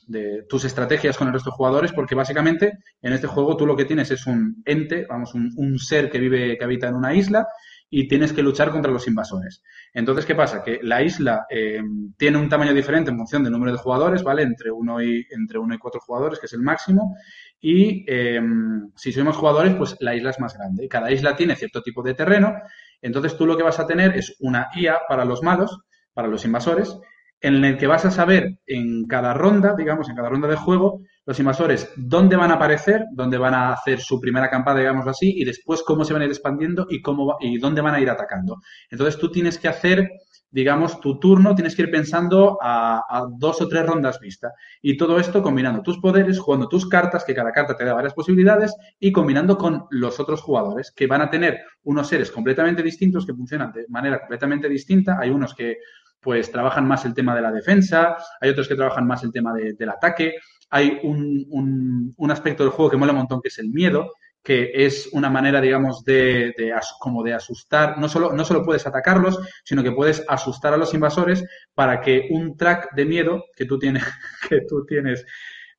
de 0.06 0.44
tus 0.46 0.66
estrategias 0.66 1.16
con 1.16 1.28
el 1.28 1.32
resto 1.32 1.50
de 1.50 1.56
jugadores, 1.56 1.92
porque 1.92 2.14
básicamente 2.14 2.74
en 3.00 3.14
este 3.14 3.26
juego 3.26 3.56
tú 3.56 3.66
lo 3.66 3.74
que 3.74 3.86
tienes 3.86 4.10
es 4.10 4.26
un 4.26 4.62
ente, 4.66 5.06
vamos, 5.08 5.34
un, 5.34 5.50
un 5.56 5.78
ser 5.78 6.10
que 6.10 6.18
vive, 6.18 6.58
que 6.58 6.64
habita 6.64 6.88
en 6.88 6.94
una 6.94 7.14
isla 7.14 7.48
y 7.96 8.08
tienes 8.08 8.32
que 8.32 8.42
luchar 8.42 8.72
contra 8.72 8.90
los 8.90 9.06
invasores. 9.06 9.62
Entonces, 9.92 10.26
¿qué 10.26 10.34
pasa? 10.34 10.64
Que 10.64 10.80
la 10.82 11.00
isla 11.00 11.46
eh, 11.48 11.80
tiene 12.16 12.38
un 12.38 12.48
tamaño 12.48 12.74
diferente 12.74 13.12
en 13.12 13.16
función 13.16 13.44
del 13.44 13.52
número 13.52 13.70
de 13.70 13.78
jugadores, 13.78 14.24
¿vale? 14.24 14.42
Entre 14.42 14.72
uno 14.72 15.00
y, 15.00 15.24
entre 15.30 15.60
uno 15.60 15.76
y 15.76 15.78
cuatro 15.78 16.00
jugadores, 16.00 16.40
que 16.40 16.46
es 16.46 16.52
el 16.54 16.62
máximo. 16.62 17.14
Y 17.60 18.04
eh, 18.08 18.40
si 18.96 19.12
soy 19.12 19.22
más 19.22 19.36
jugadores, 19.36 19.76
pues 19.76 19.96
la 20.00 20.12
isla 20.12 20.30
es 20.30 20.40
más 20.40 20.58
grande. 20.58 20.88
Cada 20.88 21.12
isla 21.12 21.36
tiene 21.36 21.54
cierto 21.54 21.82
tipo 21.82 22.02
de 22.02 22.14
terreno. 22.14 22.52
Entonces, 23.00 23.36
tú 23.36 23.46
lo 23.46 23.56
que 23.56 23.62
vas 23.62 23.78
a 23.78 23.86
tener 23.86 24.16
es 24.16 24.34
una 24.40 24.70
IA 24.74 25.02
para 25.08 25.24
los 25.24 25.44
malos, 25.44 25.78
para 26.12 26.26
los 26.26 26.44
invasores, 26.44 26.98
en 27.40 27.64
el 27.64 27.78
que 27.78 27.86
vas 27.86 28.04
a 28.06 28.10
saber 28.10 28.58
en 28.66 29.04
cada 29.06 29.34
ronda, 29.34 29.76
digamos, 29.78 30.08
en 30.08 30.16
cada 30.16 30.30
ronda 30.30 30.48
de 30.48 30.56
juego, 30.56 31.00
los 31.26 31.38
invasores 31.38 31.90
dónde 31.96 32.36
van 32.36 32.50
a 32.50 32.54
aparecer, 32.54 33.06
dónde 33.12 33.38
van 33.38 33.54
a 33.54 33.72
hacer 33.72 34.00
su 34.00 34.20
primera 34.20 34.50
campada, 34.50 34.80
digámoslo 34.80 35.10
así, 35.10 35.32
y 35.36 35.44
después 35.44 35.82
cómo 35.82 36.04
se 36.04 36.12
van 36.12 36.22
a 36.22 36.24
ir 36.26 36.30
expandiendo 36.30 36.86
y, 36.88 37.00
cómo 37.00 37.36
y 37.40 37.58
dónde 37.58 37.80
van 37.80 37.94
a 37.94 38.00
ir 38.00 38.10
atacando. 38.10 38.60
Entonces 38.90 39.18
tú 39.18 39.30
tienes 39.30 39.58
que 39.58 39.68
hacer 39.68 40.10
digamos, 40.54 41.00
tu 41.00 41.18
turno 41.18 41.52
tienes 41.56 41.74
que 41.74 41.82
ir 41.82 41.90
pensando 41.90 42.58
a, 42.62 43.26
dos 43.38 43.60
o 43.60 43.66
tres 43.66 43.84
rondas 43.84 44.20
vista. 44.20 44.52
Y 44.80 44.96
todo 44.96 45.18
esto 45.18 45.42
combinando 45.42 45.82
tus 45.82 45.98
poderes, 45.98 46.38
jugando 46.38 46.68
tus 46.68 46.88
cartas, 46.88 47.24
que 47.24 47.34
cada 47.34 47.50
carta 47.50 47.76
te 47.76 47.84
da 47.84 47.92
varias 47.92 48.14
posibilidades, 48.14 48.72
y 49.00 49.10
combinando 49.10 49.58
con 49.58 49.86
los 49.90 50.20
otros 50.20 50.42
jugadores, 50.42 50.92
que 50.92 51.08
van 51.08 51.22
a 51.22 51.28
tener 51.28 51.58
unos 51.82 52.06
seres 52.06 52.30
completamente 52.30 52.84
distintos, 52.84 53.26
que 53.26 53.34
funcionan 53.34 53.72
de 53.72 53.84
manera 53.88 54.20
completamente 54.20 54.68
distinta. 54.68 55.18
Hay 55.20 55.30
unos 55.30 55.56
que 55.56 55.78
pues 56.20 56.52
trabajan 56.52 56.86
más 56.86 57.04
el 57.04 57.14
tema 57.14 57.34
de 57.34 57.42
la 57.42 57.50
defensa, 57.50 58.16
hay 58.40 58.50
otros 58.50 58.68
que 58.68 58.76
trabajan 58.76 59.08
más 59.08 59.24
el 59.24 59.32
tema 59.32 59.52
del 59.52 59.88
ataque, 59.88 60.36
hay 60.74 60.98
un, 61.04 62.12
un 62.16 62.30
aspecto 62.32 62.64
del 62.64 62.72
juego 62.72 62.90
que 62.90 62.96
mola 62.96 63.12
un 63.12 63.18
montón, 63.18 63.40
que 63.40 63.46
es 63.46 63.58
el 63.60 63.68
miedo, 63.68 64.10
que 64.42 64.72
es 64.74 65.08
una 65.12 65.30
manera, 65.30 65.60
digamos, 65.60 66.04
de, 66.04 66.52
como 66.98 67.22
de 67.22 67.32
asustar, 67.32 67.96
no 67.96 68.08
solo, 68.08 68.32
no 68.32 68.44
solo 68.44 68.64
puedes 68.64 68.84
atacarlos, 68.84 69.38
sino 69.62 69.84
que 69.84 69.90
puepuedes 69.90 70.24
asustar 70.26 70.74
a 70.74 70.76
los 70.76 70.92
invasores 70.92 71.44
para 71.74 72.00
que 72.00 72.26
un 72.28 72.56
track 72.56 72.92
de 72.96 73.04
miedo 73.04 73.44
que 73.54 73.66
tú 73.66 73.78
tienes, 73.78 74.02
que 74.48 74.62
tú 74.68 74.84
tienes, 74.84 75.24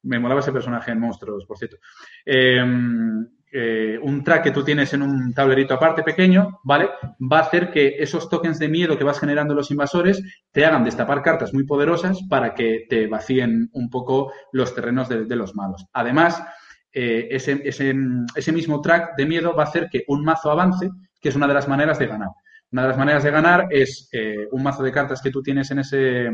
me 0.03 0.17
molaba 0.17 0.39
ese 0.39 0.53
personaje 0.53 0.91
en 0.91 1.01
Monstruos, 1.01 1.45
por 1.45 1.57
cierto, 1.57 1.75
em, 2.23 3.27
eh, 3.51 3.97
un 4.01 4.23
track 4.23 4.43
que 4.43 4.51
tú 4.51 4.63
tienes 4.63 4.93
en 4.93 5.01
un 5.01 5.33
tablerito 5.33 5.75
aparte 5.75 6.03
pequeño, 6.03 6.59
¿vale? 6.63 6.89
Va 7.21 7.39
a 7.39 7.41
hacer 7.43 7.71
que 7.71 7.95
esos 7.99 8.29
tokens 8.29 8.59
de 8.59 8.67
miedo 8.67 8.97
que 8.97 9.03
vas 9.03 9.19
generando 9.19 9.53
los 9.53 9.71
invasores 9.71 10.21
te 10.51 10.65
hagan 10.65 10.83
destapar 10.83 11.21
cartas 11.21 11.53
muy 11.53 11.63
poderosas 11.63 12.19
para 12.29 12.53
que 12.53 12.85
te 12.89 13.07
vacíen 13.07 13.69
un 13.71 13.89
poco 13.89 14.33
los 14.51 14.75
terrenos 14.75 15.07
de, 15.09 15.35
los 15.35 15.55
malos. 15.55 15.85
Además, 15.93 16.43
eh, 16.91 17.27
ese, 17.31 17.61
ese, 17.63 18.51
mismo 18.51 18.81
track 18.81 19.15
de 19.15 19.25
miedo 19.25 19.55
va 19.55 19.63
a 19.63 19.67
hacer 19.67 19.87
que 19.91 20.03
un 20.07 20.23
mazo 20.23 20.51
avance, 20.51 20.89
que 21.21 21.29
es 21.29 21.35
una 21.35 21.47
de 21.47 21.53
las 21.53 21.67
maneras 21.67 21.99
de 21.99 22.07
ganar. 22.07 22.29
Una 22.71 22.81
de 22.81 22.87
las 22.89 22.97
maneras 22.97 23.23
de 23.23 23.31
ganar 23.31 23.67
es 23.69 24.09
eh, 24.11 24.47
un 24.51 24.63
mazo 24.63 24.83
de 24.83 24.91
cartas 24.91 25.21
que 25.21 25.31
tú 25.31 25.41
tienes 25.41 25.71
en 25.71 25.79
ese, 25.79 26.29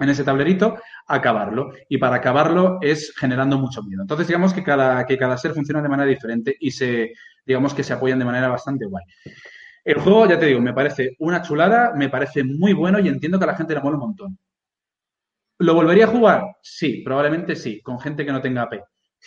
ese 0.00 0.24
tablerito, 0.24 0.78
acabarlo. 1.06 1.72
Y 1.88 1.98
para 1.98 2.16
acabarlo 2.16 2.78
es 2.80 3.14
generando 3.16 3.58
mucho 3.58 3.82
miedo. 3.82 4.02
Entonces, 4.02 4.26
digamos 4.26 4.52
que 4.52 4.62
cada, 4.62 5.04
que 5.06 5.18
cada 5.18 5.36
ser 5.36 5.52
funciona 5.52 5.82
de 5.82 5.88
manera 5.88 6.08
diferente 6.08 6.56
y 6.60 6.70
se, 6.70 7.12
digamos 7.44 7.74
que 7.74 7.82
se 7.82 7.92
apoyan 7.92 8.18
de 8.18 8.24
manera 8.24 8.48
bastante 8.48 8.86
guay. 8.86 9.04
El 9.84 10.00
juego, 10.00 10.26
ya 10.26 10.38
te 10.38 10.46
digo, 10.46 10.60
me 10.60 10.74
parece 10.74 11.14
una 11.20 11.42
chulada, 11.42 11.92
me 11.94 12.08
parece 12.08 12.42
muy 12.42 12.72
bueno 12.72 12.98
y 12.98 13.08
entiendo 13.08 13.38
que 13.38 13.44
a 13.44 13.48
la 13.48 13.56
gente 13.56 13.74
le 13.74 13.80
mola 13.80 13.96
un 13.96 14.02
montón. 14.02 14.38
¿Lo 15.58 15.74
volvería 15.74 16.04
a 16.04 16.08
jugar? 16.08 16.42
Sí, 16.60 17.02
probablemente 17.04 17.56
sí, 17.56 17.80
con 17.80 17.98
gente 17.98 18.24
que 18.26 18.32
no 18.32 18.42
tenga 18.42 18.62
AP. 18.62 18.82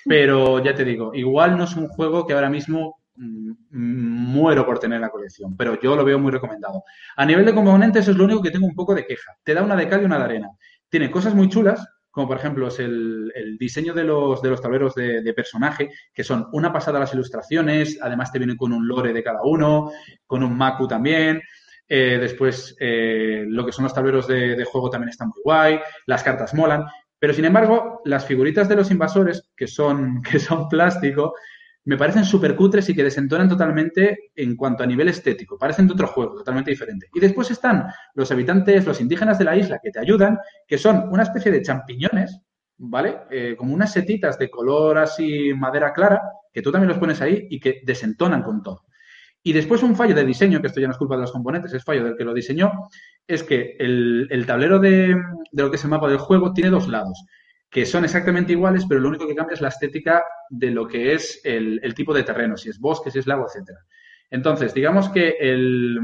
Pero 0.06 0.64
ya 0.64 0.76
te 0.76 0.86
digo, 0.86 1.12
igual 1.14 1.58
no 1.58 1.64
es 1.64 1.76
un 1.76 1.88
juego 1.88 2.26
que 2.26 2.34
ahora 2.34 2.50
mismo 2.50 3.02
mm, 3.16 3.54
muero 3.72 4.66
por 4.66 4.80
tener 4.80 5.02
la 5.02 5.10
colección, 5.10 5.56
pero 5.58 5.80
yo 5.80 5.96
lo 5.96 6.06
veo 6.06 6.20
muy 6.20 6.32
recomendado. 6.32 6.84
A 7.16 7.26
nivel 7.26 7.46
de 7.46 7.56
componentes 7.56 8.08
es 8.08 8.16
lo 8.16 8.26
único 8.26 8.42
que 8.42 8.52
tengo 8.52 8.68
un 8.68 8.76
poco 8.76 8.94
de 8.94 9.06
queja. 9.06 9.34
Te 9.44 9.54
da 9.54 9.64
una 9.64 9.76
de 9.76 9.88
cal 9.90 10.02
y 10.02 10.06
una 10.06 10.18
de 10.20 10.24
arena. 10.24 10.50
Tiene 10.90 11.12
cosas 11.12 11.36
muy 11.36 11.50
chulas, 11.50 11.88
como 12.12 12.28
por 12.28 12.38
ejemplo 12.38 12.68
es 12.68 12.80
el, 12.80 13.58
diseño 13.60 13.94
de 13.94 14.04
los, 14.04 14.42
de 14.42 14.50
los 14.50 14.62
tableros 14.62 14.96
de, 14.96 15.34
personaje, 15.36 15.90
que 16.14 16.24
son 16.24 16.48
una 16.52 16.74
pasada 16.74 17.00
las 17.00 17.14
ilustraciones, 17.14 18.00
además 18.02 18.32
te 18.32 18.40
vienen 18.40 18.58
con 18.58 18.74
un 18.74 18.88
lore 18.88 19.14
de 19.14 19.24
cada 19.24 19.42
uno, 19.44 19.92
con 20.26 20.44
un 20.44 20.58
Maku 20.58 20.88
también. 20.88 21.42
Eh, 21.88 22.18
después, 22.20 22.76
eh, 22.80 23.46
lo 23.48 23.66
que 23.66 23.72
son 23.72 23.84
los 23.84 23.94
tableros 23.94 24.28
de, 24.28 24.64
juego 24.66 24.90
también 24.90 25.10
están 25.10 25.30
muy 25.30 25.42
guay, 25.44 25.80
las 26.06 26.24
cartas 26.24 26.54
molan, 26.54 26.86
pero 27.18 27.34
sin 27.34 27.46
embargo, 27.46 28.02
las 28.06 28.26
figuritas 28.26 28.70
de 28.70 28.76
los 28.76 28.92
invasores, 28.92 29.50
que 29.56 29.68
son, 29.68 30.22
que 30.30 30.40
son 30.40 30.68
plástico, 30.68 31.34
me 31.90 31.98
parecen 31.98 32.24
súper 32.24 32.56
cutres 32.56 32.88
y 32.90 32.94
que 32.94 33.04
desentonan 33.04 33.50
totalmente 33.50 34.30
en 34.36 34.56
cuanto 34.56 34.84
a 34.84 34.86
nivel 34.86 35.10
estético. 35.10 35.58
Parecen 35.58 35.88
de 35.88 35.94
otro 35.94 36.06
juego, 36.06 36.36
totalmente 36.36 36.70
diferente. 36.70 37.08
Y 37.12 37.20
después 37.20 37.50
están 37.50 37.88
los 38.14 38.32
habitantes, 38.32 38.86
los 38.86 39.02
indígenas 39.02 39.40
de 39.40 39.46
la 39.46 39.58
isla 39.58 39.80
que 39.82 39.90
te 39.90 40.00
ayudan, 40.00 40.38
que 40.68 40.78
son 40.78 41.10
una 41.10 41.24
especie 41.24 41.52
de 41.52 41.64
champiñones, 41.64 42.42
¿vale? 42.78 43.22
Eh, 43.32 43.56
como 43.58 43.74
unas 43.74 43.92
setitas 43.92 44.38
de 44.38 44.52
color 44.52 45.00
así 45.00 45.52
madera 45.56 45.92
clara, 45.92 46.22
que 46.54 46.62
tú 46.62 46.72
también 46.72 46.90
los 46.90 47.00
pones 47.00 47.22
ahí 47.22 47.48
y 47.50 47.60
que 47.60 47.82
desentonan 47.84 48.44
con 48.44 48.62
todo. 48.62 48.86
Y 49.42 49.52
después 49.52 49.82
un 49.82 49.96
fallo 49.96 50.14
de 50.14 50.26
diseño, 50.26 50.62
que 50.62 50.68
esto 50.68 50.80
ya 50.80 50.86
no 50.86 50.94
es 50.94 51.00
culpa 51.00 51.16
de 51.16 51.22
los 51.22 51.32
componentes, 51.32 51.74
es 51.74 51.84
fallo 51.84 52.04
del 52.04 52.16
que 52.16 52.24
lo 52.24 52.36
diseñó, 52.36 52.72
es 53.26 53.42
que 53.42 53.78
el, 53.80 54.44
tablero 54.46 54.78
de, 54.78 55.16
lo 55.54 55.72
que 55.72 55.78
es 55.78 55.84
el 55.84 55.90
mapa 55.90 56.08
del 56.08 56.20
juego 56.20 56.54
tiene 56.54 56.70
dos 56.70 56.88
lados, 56.88 57.26
que 57.70 57.86
son 57.86 58.04
exactamente 58.04 58.54
iguales, 58.54 58.86
pero 58.88 59.00
lo 59.00 59.10
único 59.10 59.28
que 59.28 59.36
cambia 59.36 59.54
es 59.54 59.62
la 59.62 59.68
estética 59.68 60.24
de 60.50 60.72
lo 60.72 60.88
que 60.88 61.14
es 61.14 61.40
el, 61.44 61.94
tipo 61.94 62.14
de 62.14 62.24
terreno, 62.24 62.58
si 62.58 62.70
es 62.70 62.80
bosque, 62.80 63.12
si 63.12 63.20
es 63.20 63.28
lago, 63.28 63.46
etcétera. 63.48 63.80
Entonces, 64.32 64.74
digamos 64.74 65.10
que 65.10 65.36
el, 65.40 66.00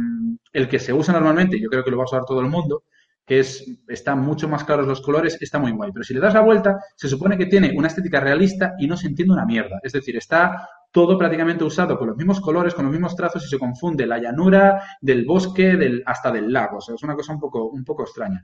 el, 0.53 0.67
que 0.67 0.79
se 0.79 0.93
usa 0.93 1.13
normalmente, 1.13 1.59
yo 1.59 1.69
creo 1.69 1.83
que 1.83 1.91
lo 1.91 1.97
va 1.97 2.03
a 2.03 2.05
usar 2.05 2.25
todo 2.25 2.41
el 2.41 2.47
mundo, 2.47 2.83
que 3.25 3.39
es, 3.39 3.65
están 3.87 4.19
mucho 4.19 4.47
más 4.47 4.63
claros 4.63 4.87
los 4.87 5.01
colores, 5.01 5.37
está 5.41 5.57
muy 5.57 5.71
guay. 5.71 5.91
Pero 5.91 6.03
si 6.03 6.13
le 6.13 6.19
das 6.19 6.35
la 6.35 6.41
vuelta, 6.41 6.77
se 6.95 7.09
supone 7.09 7.37
que 7.37 7.47
tiene 7.47 7.73
una 7.75 7.87
estética 7.87 8.19
realista 8.19 8.75
y 8.77 8.87
no 8.87 8.95
se 8.95 9.07
entiende 9.07 9.33
una 9.33 9.45
mierda. 9.45 9.79
Es 9.83 9.93
decir, 9.93 10.15
está 10.15 10.69
todo 10.91 11.17
prácticamente 11.17 11.63
usado 11.63 11.97
con 11.97 12.07
los 12.07 12.17
mismos 12.17 12.39
colores, 12.39 12.73
con 12.75 12.85
los 12.85 12.91
mismos 12.91 13.15
trazos 13.15 13.43
y 13.45 13.49
se 13.49 13.59
confunde 13.59 14.05
la 14.05 14.19
llanura 14.19 14.81
del 15.01 15.25
bosque 15.25 15.75
del, 15.75 16.03
hasta 16.05 16.31
del 16.31 16.53
lago. 16.53 16.77
O 16.77 16.81
sea, 16.81 16.95
es 16.95 17.03
una 17.03 17.15
cosa 17.15 17.33
un 17.33 17.39
poco, 17.39 17.65
un 17.65 17.83
poco 17.83 18.03
extraña. 18.03 18.41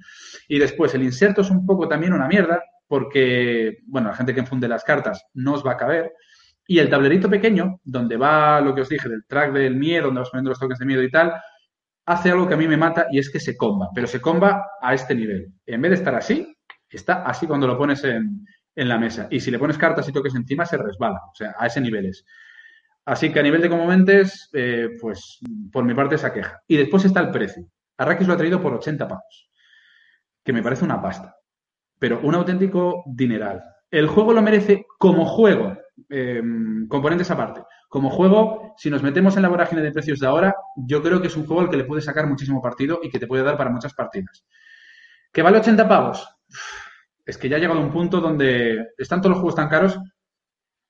Y 0.47 0.57
después, 0.57 0.93
el 0.95 1.03
inserto 1.03 1.41
es 1.41 1.51
un 1.51 1.65
poco 1.65 1.87
también 1.87 2.13
una 2.13 2.27
mierda 2.27 2.61
porque, 2.91 3.77
bueno, 3.85 4.09
la 4.09 4.15
gente 4.17 4.33
que 4.33 4.41
enfunde 4.41 4.67
las 4.67 4.83
cartas 4.83 5.25
no 5.33 5.53
os 5.53 5.65
va 5.65 5.71
a 5.71 5.77
caber. 5.77 6.11
Y 6.67 6.77
el 6.77 6.89
tablerito 6.89 7.29
pequeño, 7.29 7.79
donde 7.85 8.17
va 8.17 8.59
lo 8.59 8.75
que 8.75 8.81
os 8.81 8.89
dije 8.89 9.07
del 9.07 9.23
track 9.25 9.53
del 9.53 9.77
miedo, 9.77 10.07
donde 10.07 10.19
vas 10.19 10.29
poniendo 10.29 10.49
los 10.49 10.59
toques 10.59 10.77
de 10.77 10.85
miedo 10.85 11.01
y 11.01 11.09
tal, 11.09 11.33
hace 12.05 12.31
algo 12.31 12.49
que 12.49 12.55
a 12.55 12.57
mí 12.57 12.67
me 12.67 12.75
mata 12.75 13.07
y 13.09 13.17
es 13.19 13.29
que 13.29 13.39
se 13.39 13.55
comba, 13.55 13.87
pero 13.95 14.07
se 14.07 14.19
comba 14.19 14.71
a 14.81 14.93
este 14.93 15.15
nivel. 15.15 15.53
En 15.65 15.81
vez 15.81 15.91
de 15.91 15.95
estar 15.95 16.13
así, 16.15 16.53
está 16.89 17.23
así 17.23 17.47
cuando 17.47 17.65
lo 17.65 17.77
pones 17.77 18.03
en, 18.03 18.45
la 18.75 18.97
mesa. 18.97 19.29
Y 19.31 19.39
si 19.39 19.51
le 19.51 19.57
pones 19.57 19.77
cartas 19.77 20.09
y 20.09 20.11
toques 20.11 20.35
encima, 20.35 20.65
se 20.65 20.75
resbala. 20.75 21.21
O 21.31 21.33
sea, 21.33 21.55
a 21.57 21.67
ese 21.67 21.79
nivel 21.79 22.07
es. 22.07 22.25
Así 23.05 23.31
que 23.31 23.39
a 23.39 23.43
nivel 23.43 23.61
de 23.61 23.69
componentes, 23.69 24.49
eh, 24.51 24.89
pues 24.99 25.39
por 25.71 25.85
mi 25.85 25.93
parte 25.93 26.15
esa 26.15 26.33
queja. 26.33 26.61
Y 26.67 26.75
después 26.75 27.05
está 27.05 27.21
el 27.21 27.31
precio. 27.31 27.63
Arrakis 27.97 28.27
lo 28.27 28.33
ha 28.33 28.37
traído 28.37 28.61
por 28.61 28.73
80 28.73 29.07
pavos, 29.07 29.49
que 30.43 30.51
me 30.51 30.61
parece 30.61 30.83
una 30.83 31.01
pasta, 31.01 31.37
pero 32.01 32.19
un 32.23 32.33
auténtico 32.33 33.03
dineral. 33.05 33.61
El 33.91 34.07
juego 34.07 34.33
lo 34.33 34.41
merece 34.41 34.87
como 34.97 35.23
juego, 35.23 35.77
eh, 36.09 36.41
componentes 36.89 37.29
aparte. 37.29 37.61
Como 37.89 38.09
juego, 38.09 38.73
si 38.75 38.89
nos 38.89 39.03
metemos 39.03 39.35
en 39.35 39.43
la 39.43 39.49
vorágine 39.49 39.83
de 39.83 39.91
precios 39.91 40.17
de 40.17 40.25
ahora, 40.25 40.55
yo 40.75 41.03
creo 41.03 41.21
que 41.21 41.27
es 41.27 41.37
un 41.37 41.45
juego 41.45 41.61
al 41.61 41.69
que 41.69 41.77
le 41.77 41.83
puedes 41.83 42.05
sacar 42.05 42.25
muchísimo 42.25 42.59
partido 42.59 43.01
y 43.03 43.11
que 43.11 43.19
te 43.19 43.27
puede 43.27 43.43
dar 43.43 43.55
para 43.55 43.69
muchas 43.69 43.93
partidas. 43.93 44.43
¿Que 45.31 45.43
vale 45.43 45.59
80 45.59 45.87
pavos? 45.87 46.27
Es 47.23 47.37
que 47.37 47.47
ya 47.47 47.57
ha 47.57 47.59
llegado 47.59 47.79
un 47.79 47.91
punto 47.91 48.19
donde 48.19 48.93
están 48.97 49.21
todos 49.21 49.33
los 49.35 49.39
juegos 49.39 49.55
tan 49.55 49.69
caros 49.69 49.99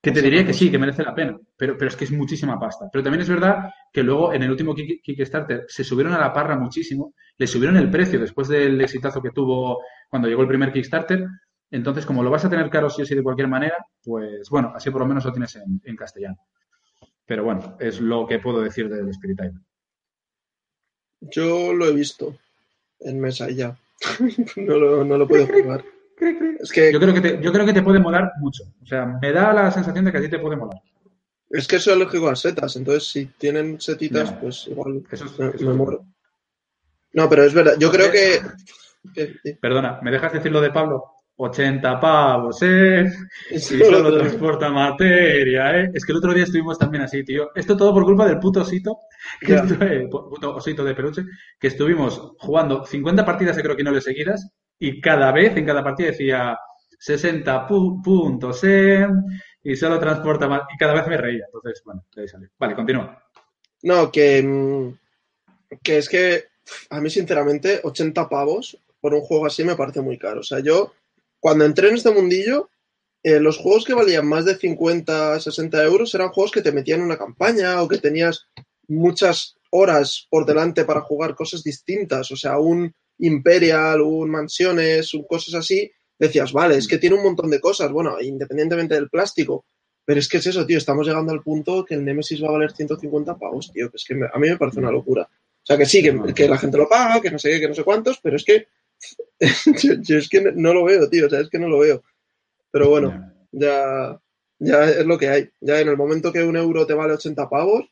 que 0.02 0.12
te 0.12 0.22
diría 0.22 0.45
que 0.45 0.54
sí, 0.54 0.72
que 0.72 0.80
merece 0.80 1.04
la 1.04 1.14
pena, 1.14 1.39
pero, 1.56 1.78
pero 1.78 1.89
es 1.89 1.95
que 1.95 2.06
es 2.06 2.12
muchísima 2.12 2.60
pasta. 2.60 2.89
Pero 2.91 3.04
también 3.04 3.22
es 3.22 3.30
verdad 3.30 3.70
que 3.93 4.02
luego 4.02 4.34
en 4.34 4.43
el 4.43 4.52
último 4.52 4.74
Kickstarter 4.74 5.66
se 5.68 5.84
subieron 5.84 6.14
a 6.14 6.20
la 6.20 6.34
parra 6.34 6.58
muchísimo, 6.58 7.14
le 7.38 7.47
subieron 7.47 7.78
el 7.78 7.91
precio 7.91 8.20
después 8.20 8.47
del 8.47 8.82
exitazo 8.82 9.22
que 9.22 9.32
tuvo 9.32 9.84
cuando 10.10 10.28
llegó 10.28 10.41
el 10.41 10.47
primer 10.47 10.74
Kickstarter. 10.74 11.26
Entonces, 11.70 12.06
como 12.06 12.24
lo 12.24 12.32
vas 12.32 12.43
a 12.43 12.49
tener 12.49 12.70
caro 12.70 12.89
sí 12.89 13.04
o 13.04 13.06
sí 13.06 13.16
de 13.16 13.24
cualquier 13.24 13.47
manera, 13.47 13.78
pues 14.04 14.49
bueno, 14.49 14.74
así 14.76 14.89
por 14.89 15.02
lo 15.02 15.08
menos 15.08 15.24
lo 15.24 15.32
tienes 15.32 15.56
en 15.56 15.95
castellano. 15.95 16.38
Pero 17.26 17.43
bueno, 17.45 17.78
es 17.80 18.02
lo 18.02 18.28
que 18.28 18.39
puedo 18.39 18.62
decir 18.62 18.89
del 18.89 19.08
Spirit 19.10 19.39
Island. 19.39 19.64
Yo 21.22 21.74
lo 21.74 21.86
he 21.86 21.93
visto 21.93 22.36
en 22.99 23.20
mesa 23.20 23.49
ya. 23.49 23.78
no, 24.58 24.78
lo, 24.78 25.06
no 25.06 25.18
lo 25.18 25.28
puedo 25.28 25.47
Es 26.59 26.72
que... 26.72 26.93
yo, 26.93 26.99
creo 26.99 27.13
que 27.13 27.22
te, 27.22 27.41
yo 27.41 27.51
creo 27.51 27.65
que 27.65 27.74
te 27.74 27.82
puede 27.82 27.99
molar 27.99 28.32
mucho. 28.39 28.63
O 28.82 28.86
sea, 28.86 29.05
me 29.05 29.32
da 29.32 29.51
la 29.53 29.72
sensación 29.72 30.05
de 30.05 30.11
que 30.11 30.17
a 30.19 30.22
ti 30.22 30.30
te 30.30 30.39
puede 30.39 30.55
molar. 30.55 30.80
Es 31.49 31.67
que 31.67 31.80
soy 31.80 31.93
alérgico 31.93 32.30
a 32.30 32.36
setas, 32.36 32.76
entonces 32.76 33.09
si 33.09 33.26
tienen 33.26 33.82
setitas, 33.82 34.32
pues 34.34 34.67
igual 34.67 35.03
eso 35.11 35.26
me, 35.38 35.74
muero. 35.74 36.05
No, 37.13 37.28
pero 37.28 37.43
es 37.43 37.53
verdad. 37.53 37.74
Yo 37.78 37.91
creo 37.91 38.11
que... 38.11 38.39
Perdona, 39.59 39.99
¿me 40.01 40.11
dejas 40.11 40.34
decir 40.34 40.51
lo 40.51 40.61
de 40.61 40.72
Pablo? 40.72 41.03
80 41.36 41.99
pavos, 41.99 42.61
¿eh? 42.61 43.11
Y 43.49 43.59
solo 43.59 44.15
transporta 44.15 44.69
materia, 44.69 45.76
¿eh? 45.76 45.91
Es 45.91 46.05
que 46.05 46.11
el 46.11 46.19
otro 46.19 46.34
día 46.34 46.43
estuvimos 46.43 46.78
también 46.78 47.03
así, 47.03 47.24
tío. 47.24 47.49
Esto 47.55 47.76
todo 47.76 47.93
por 47.93 48.05
culpa 48.05 48.28
del 48.28 48.38
puto 48.38 48.61
osito, 48.61 48.99
que 49.39 49.55
puto 50.09 50.55
osito 50.55 50.84
de 50.84 50.93
peluche, 50.93 51.24
que 51.59 51.67
estuvimos 51.67 52.34
jugando 52.38 52.86
50 52.86 53.26
partidas 53.26 53.55
de 53.55 53.63
creo 53.63 53.76
que 53.76 53.84
no 53.84 53.91
le 53.91 54.01
seguidas 54.01 54.51
y 54.84 54.99
cada 54.99 55.32
vez, 55.32 55.55
en 55.55 55.65
cada 55.65 55.84
partida 55.84 56.07
decía 56.07 56.57
60 56.97 57.67
puntos, 57.67 58.63
¿eh? 58.63 59.07
Y 59.63 59.75
solo 59.75 59.99
transporta 59.99 60.47
más. 60.47 60.63
Y 60.73 60.77
cada 60.77 60.95
vez 60.95 61.05
me 61.05 61.17
reía. 61.17 61.45
Entonces, 61.45 61.84
bueno, 61.86 62.03
ahí 62.17 62.27
sale. 62.27 62.49
Vale, 62.57 62.73
continúa. 62.73 63.23
No, 63.84 64.11
que, 64.11 64.41
mm, 64.41 65.77
que 65.84 65.99
es 65.99 66.09
que 66.09 66.45
a 66.89 66.99
mí, 66.99 67.11
sinceramente, 67.11 67.79
80 67.84 68.27
pavos 68.27 68.75
por 68.99 69.13
un 69.13 69.21
juego 69.21 69.45
así 69.45 69.63
me 69.63 69.75
parece 69.75 70.01
muy 70.01 70.17
caro. 70.17 70.39
O 70.39 70.43
sea, 70.43 70.61
yo 70.61 70.93
cuando 71.39 71.63
entré 71.63 71.89
en 71.89 71.95
este 71.95 72.11
mundillo, 72.11 72.71
eh, 73.21 73.39
los 73.39 73.59
juegos 73.59 73.86
que 73.86 73.93
valían 73.93 74.25
más 74.25 74.45
de 74.45 74.55
50, 74.55 75.39
60 75.39 75.84
euros 75.84 76.15
eran 76.15 76.29
juegos 76.29 76.51
que 76.51 76.63
te 76.63 76.71
metían 76.71 77.01
en 77.01 77.05
una 77.05 77.19
campaña 77.19 77.84
o 77.84 77.88
que 77.88 77.99
tenías 77.99 78.47
muchas 78.88 79.57
horas 79.69 80.25
por 80.32 80.47
delante 80.47 80.86
para 80.86 81.01
jugar 81.01 81.36
cosas 81.36 81.61
distintas. 81.61 82.32
O 82.32 82.36
sea, 82.36 82.57
un 82.57 82.95
Imperial, 83.22 84.01
un 84.01 84.30
Mansiones, 84.30 85.13
un 85.13 85.24
cosas 85.26 85.55
así. 85.55 85.91
Decías, 86.17 86.51
vale, 86.53 86.78
es 86.78 86.88
que 86.88 86.97
tiene 86.97 87.15
un 87.15 87.24
montón 87.24 87.49
de 87.49 87.59
cosas. 87.59 87.91
Bueno, 87.91 88.19
independientemente 88.22 88.95
del 88.95 89.09
plástico. 89.09 89.65
Pero 90.05 90.19
es 90.19 90.28
que 90.28 90.38
es 90.38 90.47
eso, 90.47 90.65
tío. 90.65 90.78
Estamos 90.78 91.07
llegando 91.07 91.32
al 91.32 91.41
punto 91.41 91.86
que 91.86 91.95
el 91.95 92.03
Nemesis 92.03 92.43
va 92.43 92.49
a 92.49 92.53
valer 92.53 92.72
150 92.72 93.38
pavos, 93.38 93.72
tío. 93.72 93.89
Que 93.89 93.97
es 93.97 94.05
que 94.05 94.13
a 94.13 94.39
mí 94.39 94.49
me 94.49 94.57
parece 94.57 94.80
una 94.80 94.91
locura. 94.91 95.24
O 95.24 95.65
sea, 95.65 95.78
que 95.78 95.86
sí, 95.86 96.01
que, 96.01 96.34
que 96.34 96.47
la 96.47 96.57
gente 96.57 96.78
lo 96.78 96.89
paga, 96.89 97.22
que 97.22 97.32
no 97.32 97.38
sé 97.38 97.51
qué, 97.51 97.59
que 97.59 97.67
no 97.67 97.76
sé 97.76 97.84
cuántos, 97.84 98.19
pero 98.22 98.36
es 98.36 98.43
que 98.43 98.67
yo, 100.01 100.17
es 100.17 100.30
que 100.30 100.41
no 100.55 100.74
lo 100.74 100.84
veo, 100.84 101.09
tío. 101.09 101.28
O 101.28 101.30
sea, 101.30 101.39
es 101.39 101.49
que 101.49 101.59
no 101.59 101.69
lo 101.69 101.80
veo. 101.80 102.03
Pero 102.72 102.89
bueno, 102.89 103.34
ya, 103.51 104.19
ya 104.59 104.89
es 104.89 105.05
lo 105.05 105.17
que 105.17 105.30
hay. 105.30 105.49
Ya 105.59 105.80
en 105.80 105.89
el 105.89 105.97
momento 105.97 106.32
que 106.32 106.43
un 106.43 106.57
euro 106.57 106.88
te 106.88 106.93
vale 106.93 107.13
80 107.13 107.49
pavos, 107.49 107.86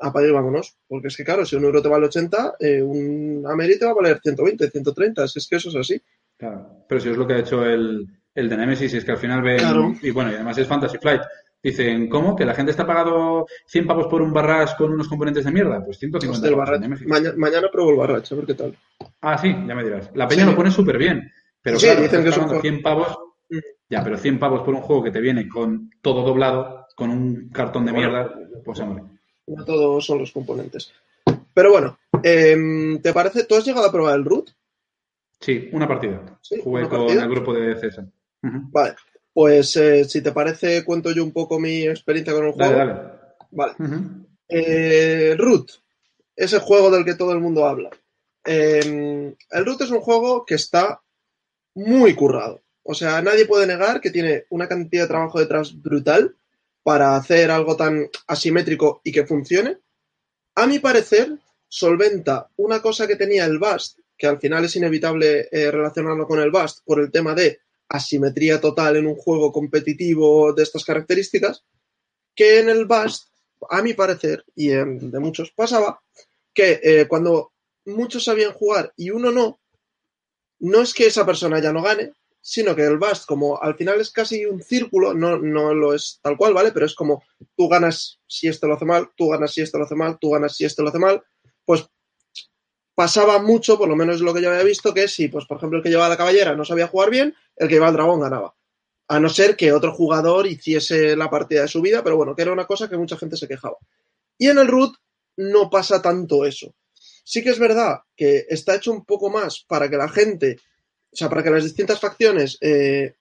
a 0.00 0.12
parir 0.12 0.32
vámonos. 0.32 0.76
Porque 0.86 1.08
es 1.08 1.16
que, 1.16 1.24
claro, 1.24 1.44
si 1.44 1.56
un 1.56 1.64
euro 1.64 1.82
te 1.82 1.88
vale 1.88 2.06
80, 2.06 2.54
eh, 2.60 2.82
un 2.82 3.44
Ameri 3.46 3.78
te 3.78 3.84
va 3.84 3.92
a 3.92 3.94
valer 3.94 4.20
120, 4.22 4.70
130. 4.70 5.24
Es 5.24 5.46
que 5.48 5.56
eso 5.56 5.68
es 5.68 5.76
así. 5.76 6.00
Claro. 6.36 6.84
Pero 6.88 7.00
si 7.00 7.08
es 7.08 7.16
lo 7.16 7.26
que 7.26 7.34
ha 7.34 7.38
hecho 7.38 7.64
el, 7.64 8.06
el 8.34 8.48
de 8.48 8.56
Nemesis, 8.56 8.94
es 8.94 9.04
que 9.04 9.12
al 9.12 9.18
final 9.18 9.42
ve. 9.42 9.56
Y 10.02 10.10
bueno, 10.10 10.30
y 10.30 10.34
además 10.34 10.58
es 10.58 10.66
Fantasy 10.66 10.98
Flight. 10.98 11.22
Dicen, 11.60 12.08
¿cómo? 12.08 12.36
¿Que 12.36 12.44
la 12.44 12.54
gente 12.54 12.70
está 12.70 12.86
pagando 12.86 13.46
100 13.66 13.86
pavos 13.86 14.06
por 14.06 14.22
un 14.22 14.32
barras 14.32 14.76
con 14.76 14.92
unos 14.92 15.08
componentes 15.08 15.44
de 15.44 15.50
mierda? 15.50 15.84
Pues 15.84 15.98
150 15.98 16.48
pavos. 16.50 16.80
Mañana, 17.06 17.34
mañana 17.36 17.68
pruebo 17.70 17.90
el 17.90 17.96
barras, 17.96 18.30
a 18.30 18.34
ver 18.36 18.46
qué 18.46 18.54
tal. 18.54 18.76
Ah, 19.20 19.36
sí, 19.36 19.48
ya 19.66 19.74
me 19.74 19.82
dirás. 19.82 20.10
La 20.14 20.28
peña 20.28 20.46
lo 20.46 20.54
pone 20.54 20.70
súper 20.70 20.98
bien. 20.98 21.32
Pero 21.60 21.80
sí, 21.80 21.86
claro, 21.86 22.02
dicen 22.02 22.24
que 22.24 22.32
son 22.32 22.60
100 22.60 22.82
pavos. 22.82 23.18
Ya, 23.88 24.04
pero 24.04 24.18
100 24.18 24.38
pavos 24.38 24.62
por 24.62 24.74
un 24.74 24.82
juego 24.82 25.02
que 25.02 25.10
te 25.10 25.20
viene 25.20 25.48
con 25.48 25.90
todo 26.00 26.22
doblado, 26.22 26.86
con 26.94 27.10
un 27.10 27.48
cartón 27.48 27.86
de 27.86 27.92
mierda, 27.92 28.32
pues 28.64 28.78
hombre. 28.80 29.02
No 29.48 29.64
todos 29.64 30.04
son 30.04 30.18
los 30.18 30.32
componentes. 30.32 30.92
Pero 31.54 31.72
bueno, 31.72 31.98
em, 32.22 33.00
¿te 33.00 33.12
parece? 33.12 33.44
¿Tú 33.44 33.56
has 33.56 33.64
llegado 33.64 33.86
a 33.86 33.92
probar 33.92 34.16
el 34.16 34.24
root? 34.24 34.50
Sí, 35.40 35.68
una 35.72 35.88
partida. 35.88 36.38
Jugué 36.62 36.88
con 36.88 37.08
el 37.10 37.28
grupo 37.28 37.54
de 37.54 37.76
César. 37.76 38.06
Vale, 38.42 38.94
pues 39.32 39.76
eh, 39.76 40.04
si 40.04 40.22
te 40.22 40.32
parece, 40.32 40.84
cuento 40.84 41.10
yo 41.12 41.24
un 41.24 41.32
poco 41.32 41.58
mi 41.58 41.86
experiencia 41.86 42.32
con 42.32 42.46
el 42.46 42.52
juego. 42.52 42.72
Dale, 42.72 42.92
dale. 42.92 43.10
Vale. 43.50 43.74
Eh, 44.48 45.34
root 45.36 45.70
es 46.38 46.52
el 46.52 46.60
juego 46.60 46.90
del 46.90 47.04
que 47.04 47.16
todo 47.16 47.32
el 47.32 47.40
mundo 47.40 47.66
habla. 47.66 47.90
Em, 48.44 49.34
el 49.50 49.66
Root 49.66 49.82
es 49.82 49.90
un 49.90 50.00
juego 50.00 50.46
que 50.46 50.54
está 50.54 51.02
muy 51.74 52.14
currado. 52.14 52.62
O 52.84 52.94
sea, 52.94 53.20
nadie 53.20 53.44
puede 53.44 53.66
negar 53.66 54.00
que 54.00 54.10
tiene 54.10 54.44
una 54.48 54.68
cantidad 54.68 55.02
de 55.02 55.08
trabajo 55.08 55.40
detrás 55.40 55.82
brutal 55.82 56.36
para 56.88 57.16
hacer 57.16 57.50
algo 57.50 57.76
tan 57.76 58.08
asimétrico 58.28 59.02
y 59.04 59.12
que 59.12 59.26
funcione. 59.26 59.76
A 60.54 60.66
mi 60.66 60.78
parecer, 60.78 61.38
solventa 61.68 62.48
una 62.56 62.80
cosa 62.80 63.06
que 63.06 63.16
tenía 63.16 63.44
el 63.44 63.58
Bast, 63.58 63.98
que 64.16 64.26
al 64.26 64.40
final 64.40 64.64
es 64.64 64.74
inevitable 64.74 65.50
eh, 65.52 65.70
relacionarlo 65.70 66.26
con 66.26 66.40
el 66.40 66.50
Bast 66.50 66.78
por 66.86 66.98
el 67.00 67.10
tema 67.10 67.34
de 67.34 67.60
asimetría 67.90 68.58
total 68.58 68.96
en 68.96 69.06
un 69.06 69.16
juego 69.16 69.52
competitivo 69.52 70.54
de 70.54 70.62
estas 70.62 70.82
características, 70.82 71.62
que 72.34 72.60
en 72.60 72.70
el 72.70 72.86
Bast, 72.86 73.28
a 73.68 73.82
mi 73.82 73.92
parecer, 73.92 74.46
y 74.54 74.70
en, 74.70 75.10
de 75.10 75.18
muchos 75.18 75.50
pasaba, 75.50 76.00
que 76.54 76.80
eh, 76.82 77.06
cuando 77.06 77.52
muchos 77.84 78.24
sabían 78.24 78.54
jugar 78.54 78.94
y 78.96 79.10
uno 79.10 79.30
no, 79.30 79.60
no 80.60 80.80
es 80.80 80.94
que 80.94 81.08
esa 81.08 81.26
persona 81.26 81.60
ya 81.60 81.70
no 81.70 81.82
gane, 81.82 82.14
sino 82.48 82.74
que 82.74 82.82
el 82.82 82.96
Bast, 82.96 83.26
como 83.26 83.60
al 83.60 83.74
final 83.76 84.00
es 84.00 84.10
casi 84.10 84.46
un 84.46 84.62
círculo, 84.62 85.12
no, 85.12 85.36
no 85.36 85.74
lo 85.74 85.92
es 85.92 86.18
tal 86.22 86.38
cual, 86.38 86.54
¿vale? 86.54 86.72
Pero 86.72 86.86
es 86.86 86.94
como 86.94 87.22
tú 87.54 87.68
ganas 87.68 88.20
si 88.26 88.48
este 88.48 88.66
lo 88.66 88.72
hace 88.72 88.86
mal, 88.86 89.10
tú 89.14 89.28
ganas 89.28 89.52
si 89.52 89.60
este 89.60 89.76
lo 89.76 89.84
hace 89.84 89.94
mal, 89.94 90.16
tú 90.18 90.30
ganas 90.30 90.56
si 90.56 90.64
este 90.64 90.82
lo 90.82 90.88
hace 90.88 90.98
mal, 90.98 91.22
pues 91.66 91.90
pasaba 92.94 93.38
mucho, 93.38 93.76
por 93.76 93.86
lo 93.86 93.96
menos 93.96 94.22
lo 94.22 94.32
que 94.32 94.40
yo 94.40 94.48
había 94.50 94.64
visto, 94.64 94.94
que 94.94 95.08
si, 95.08 95.28
pues 95.28 95.44
por 95.44 95.58
ejemplo, 95.58 95.76
el 95.76 95.84
que 95.84 95.90
llevaba 95.90 96.08
la 96.08 96.16
caballera 96.16 96.56
no 96.56 96.64
sabía 96.64 96.88
jugar 96.88 97.10
bien, 97.10 97.34
el 97.54 97.68
que 97.68 97.74
llevaba 97.74 97.90
el 97.90 97.96
dragón 97.96 98.20
ganaba. 98.20 98.54
A 99.08 99.20
no 99.20 99.28
ser 99.28 99.54
que 99.54 99.74
otro 99.74 99.92
jugador 99.92 100.46
hiciese 100.46 101.16
la 101.16 101.28
partida 101.28 101.62
de 101.62 101.68
su 101.68 101.82
vida, 101.82 102.02
pero 102.02 102.16
bueno, 102.16 102.34
que 102.34 102.40
era 102.40 102.52
una 102.52 102.66
cosa 102.66 102.88
que 102.88 102.96
mucha 102.96 103.18
gente 103.18 103.36
se 103.36 103.46
quejaba. 103.46 103.76
Y 104.38 104.48
en 104.48 104.56
el 104.56 104.68
root 104.68 104.96
no 105.36 105.68
pasa 105.68 106.00
tanto 106.00 106.46
eso. 106.46 106.74
Sí 107.24 107.44
que 107.44 107.50
es 107.50 107.58
verdad 107.58 107.98
que 108.16 108.46
está 108.48 108.76
hecho 108.76 108.90
un 108.90 109.04
poco 109.04 109.28
más 109.28 109.66
para 109.68 109.90
que 109.90 109.98
la 109.98 110.08
gente 110.08 110.56
o 111.10 111.16
sea, 111.16 111.28
para 111.28 111.42
que 111.42 111.50
las 111.50 111.64
distintas 111.64 112.00
facciones 112.00 112.58
eh, 112.60 113.14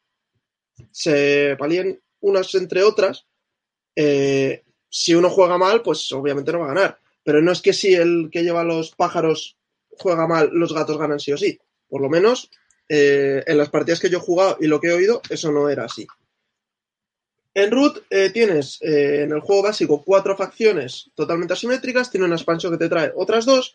se 0.92 1.56
palien 1.58 2.00
unas 2.20 2.54
entre 2.56 2.84
otras, 2.84 3.26
eh, 3.96 4.64
si 4.90 5.16
uno 5.16 5.30
juega 5.30 5.58
mal, 5.58 5.82
pues 5.82 6.12
obviamente 6.12 6.52
no 6.52 6.60
va 6.60 6.66
a 6.66 6.74
ganar. 6.74 7.00
Pero 7.24 7.42
no 7.42 7.52
es 7.52 7.62
que 7.62 7.74
si 7.74 7.94
el 7.94 8.30
que 8.32 8.44
lleva 8.44 8.64
los 8.64 8.92
pájaros 8.92 9.58
juega 9.90 10.28
mal, 10.28 10.50
los 10.54 10.74
gatos 10.74 10.98
ganan 10.98 11.20
sí 11.20 11.32
o 11.32 11.38
sí. 11.38 11.60
Por 11.90 12.02
lo 12.02 12.10
menos 12.10 12.50
eh, 12.90 13.44
en 13.46 13.58
las 13.58 13.70
partidas 13.70 14.00
que 14.00 14.10
yo 14.10 14.20
he 14.20 14.22
jugado 14.22 14.58
y 14.60 14.68
lo 14.68 14.80
que 14.80 14.88
he 14.88 14.94
oído, 14.94 15.22
eso 15.30 15.52
no 15.52 15.70
era 15.70 15.86
así. 15.86 16.08
En 17.54 17.72
Root 17.72 18.04
tienes 18.34 18.78
en 18.82 19.32
el 19.32 19.40
juego 19.40 19.64
básico 19.64 20.04
cuatro 20.06 20.38
facciones 20.38 21.10
totalmente 21.16 21.54
asimétricas, 21.54 22.12
tiene 22.12 22.28
una 22.28 22.36
expansión 22.36 22.72
que 22.72 22.78
te 22.78 22.88
trae 22.88 23.12
otras 23.16 23.48
dos, 23.48 23.74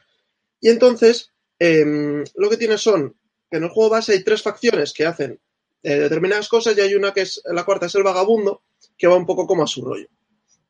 y 0.61 0.69
entonces 0.69 1.33
em, 1.59 2.23
lo 2.37 2.49
que 2.49 2.57
tienes 2.57 2.81
son 2.81 3.17
que 3.53 3.59
en 3.59 3.65
el 3.65 3.69
juego 3.69 3.91
base 3.91 4.13
hay 4.13 4.25
tres 4.25 4.43
facciones 4.43 4.95
que 4.95 5.05
hacen 5.05 5.39
eh, 5.83 5.97
determinadas 5.97 6.49
cosas 6.49 6.75
y 6.75 6.81
hay 6.81 6.95
una 6.95 7.13
que 7.13 7.21
es, 7.21 7.43
la 7.45 7.65
cuarta 7.65 7.85
es 7.85 7.95
el 7.95 8.03
vagabundo, 8.03 8.63
que 8.97 9.07
va 9.07 9.15
un 9.15 9.27
poco 9.27 9.47
como 9.47 9.63
a 9.63 9.67
su 9.67 9.85
rollo. 9.85 10.09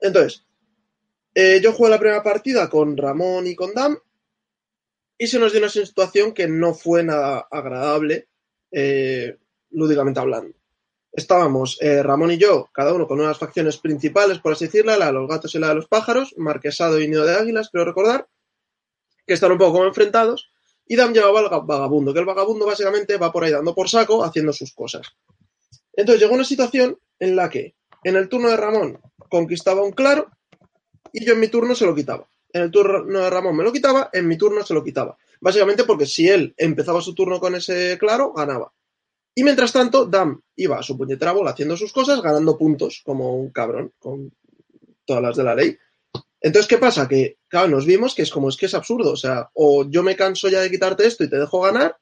Entonces, 0.01 0.45
eh, 1.33 1.61
yo 1.63 1.73
jugué 1.73 1.91
la 1.91 2.01
primera 2.01 2.25
partida 2.25 2.69
con 2.69 2.97
Ramón 2.97 3.47
y 3.47 3.55
con 3.55 3.73
Dam 3.73 3.97
y 5.17 5.29
se 5.29 5.39
nos 5.39 5.53
dio 5.53 5.61
una 5.61 5.71
situación 5.71 6.33
que 6.33 6.49
no 6.49 6.75
fue 6.75 7.05
nada 7.05 7.47
agradable, 7.53 8.27
eh, 8.73 9.39
lúdicamente 9.71 10.19
hablando. 10.19 10.57
Estábamos 11.13 11.79
Ramón 11.81 12.33
y 12.33 12.39
yo, 12.39 12.69
cada 12.73 12.95
uno 12.95 13.07
con 13.07 13.21
unas 13.21 13.39
facciones 13.39 13.77
principales, 13.77 14.41
por 14.41 14.55
así 14.55 14.65
decirlo, 14.65 14.97
la 14.97 15.07
de 15.07 15.13
los 15.13 15.29
gatos 15.29 15.55
y 15.55 15.59
la 15.59 15.69
de 15.69 15.75
los 15.77 15.87
pájaros, 15.87 16.35
Marquesado 16.37 16.99
y 17.01 17.07
Nido 17.07 17.27
de 17.27 17.37
Águilas, 17.37 17.69
creo 17.71 17.85
recordar, 17.85 18.27
que 19.27 19.35
están 19.35 19.53
un 19.53 19.59
poco 19.59 19.75
como 19.75 19.85
enfrentados 19.85 20.52
y 20.87 20.97
Dam 20.97 21.13
llevaba 21.13 21.41
al 21.41 21.49
vagabundo, 21.65 22.13
que 22.13 22.21
el 22.21 22.27
vagabundo 22.27 22.67
básicamente 22.67 23.17
va 23.17 23.33
por 23.33 23.45
ahí 23.45 23.53
dando 23.53 23.75
por 23.75 23.89
saco, 23.89 24.25
haciendo 24.25 24.53
sus 24.53 24.73
cosas. 24.73 25.07
Entonces 25.93 26.23
llegó 26.23 26.35
una 26.35 26.45
situación 26.45 26.99
en 27.19 27.37
la 27.37 27.49
que 27.49 27.75
en 28.05 28.17
el 28.17 28.29
turno 28.29 28.49
de 28.49 28.57
Ramón 28.57 29.01
conquistaba 29.29 29.83
un 29.83 29.93
claro 29.93 30.31
y 31.13 31.25
yo 31.25 31.35
en 31.35 31.41
mi 31.41 31.49
turno 31.49 31.75
se 31.75 31.87
lo 31.87 31.95
quitaba. 31.95 32.29
En 32.53 32.63
el 32.63 32.71
turno 32.71 33.21
de 33.21 33.31
Ramón 33.31 33.57
me 33.57 33.65
lo 33.65 33.73
quitaba, 33.73 34.11
en 34.13 34.27
mi 34.27 34.37
turno 34.37 34.65
se 34.65 34.75
lo 34.75 34.83
quitaba. 34.85 35.17
Básicamente 35.41 35.85
porque 35.85 36.07
si 36.07 36.29
él 36.29 36.55
empezaba 36.57 37.01
su 37.01 37.15
turno 37.15 37.41
con 37.41 37.55
ese 37.55 37.97
claro, 37.99 38.33
ganaba. 38.33 38.73
Y 39.35 39.45
mientras 39.45 39.73
tanto, 39.73 40.05
Dam 40.05 40.41
iba 40.57 40.79
a 40.79 40.83
su 40.83 40.97
puñetera 40.97 41.33
bola 41.33 41.53
haciendo 41.53 41.77
sus 41.77 41.93
cosas, 41.93 42.21
ganando 42.21 42.59
puntos 42.59 43.03
como 43.05 43.37
un 43.37 43.51
cabrón, 43.51 43.93
con 43.99 44.33
todas 45.07 45.23
las 45.23 45.37
de 45.37 45.45
la 45.45 45.55
ley. 45.55 45.77
Entonces, 46.43 46.69
¿qué 46.69 46.79
pasa? 46.79 47.07
Que, 47.09 47.39
claro, 47.49 47.69
nos 47.69 47.87
vimos 47.87 48.15
que 48.15 48.23
es 48.23 48.31
como, 48.31 48.49
es 48.49 48.57
que 48.57 48.67
es 48.67 48.75
absurdo. 48.75 49.13
O 49.13 49.17
sea, 49.17 49.49
o 49.55 49.89
yo 49.89 50.03
me 50.03 50.17
canso 50.17 50.49
ya 50.49 50.61
de 50.61 50.71
quitarte 50.71 51.07
esto 51.07 51.25
y 51.25 51.31
te 51.31 51.39
dejo 51.39 51.61
ganar, 51.61 51.97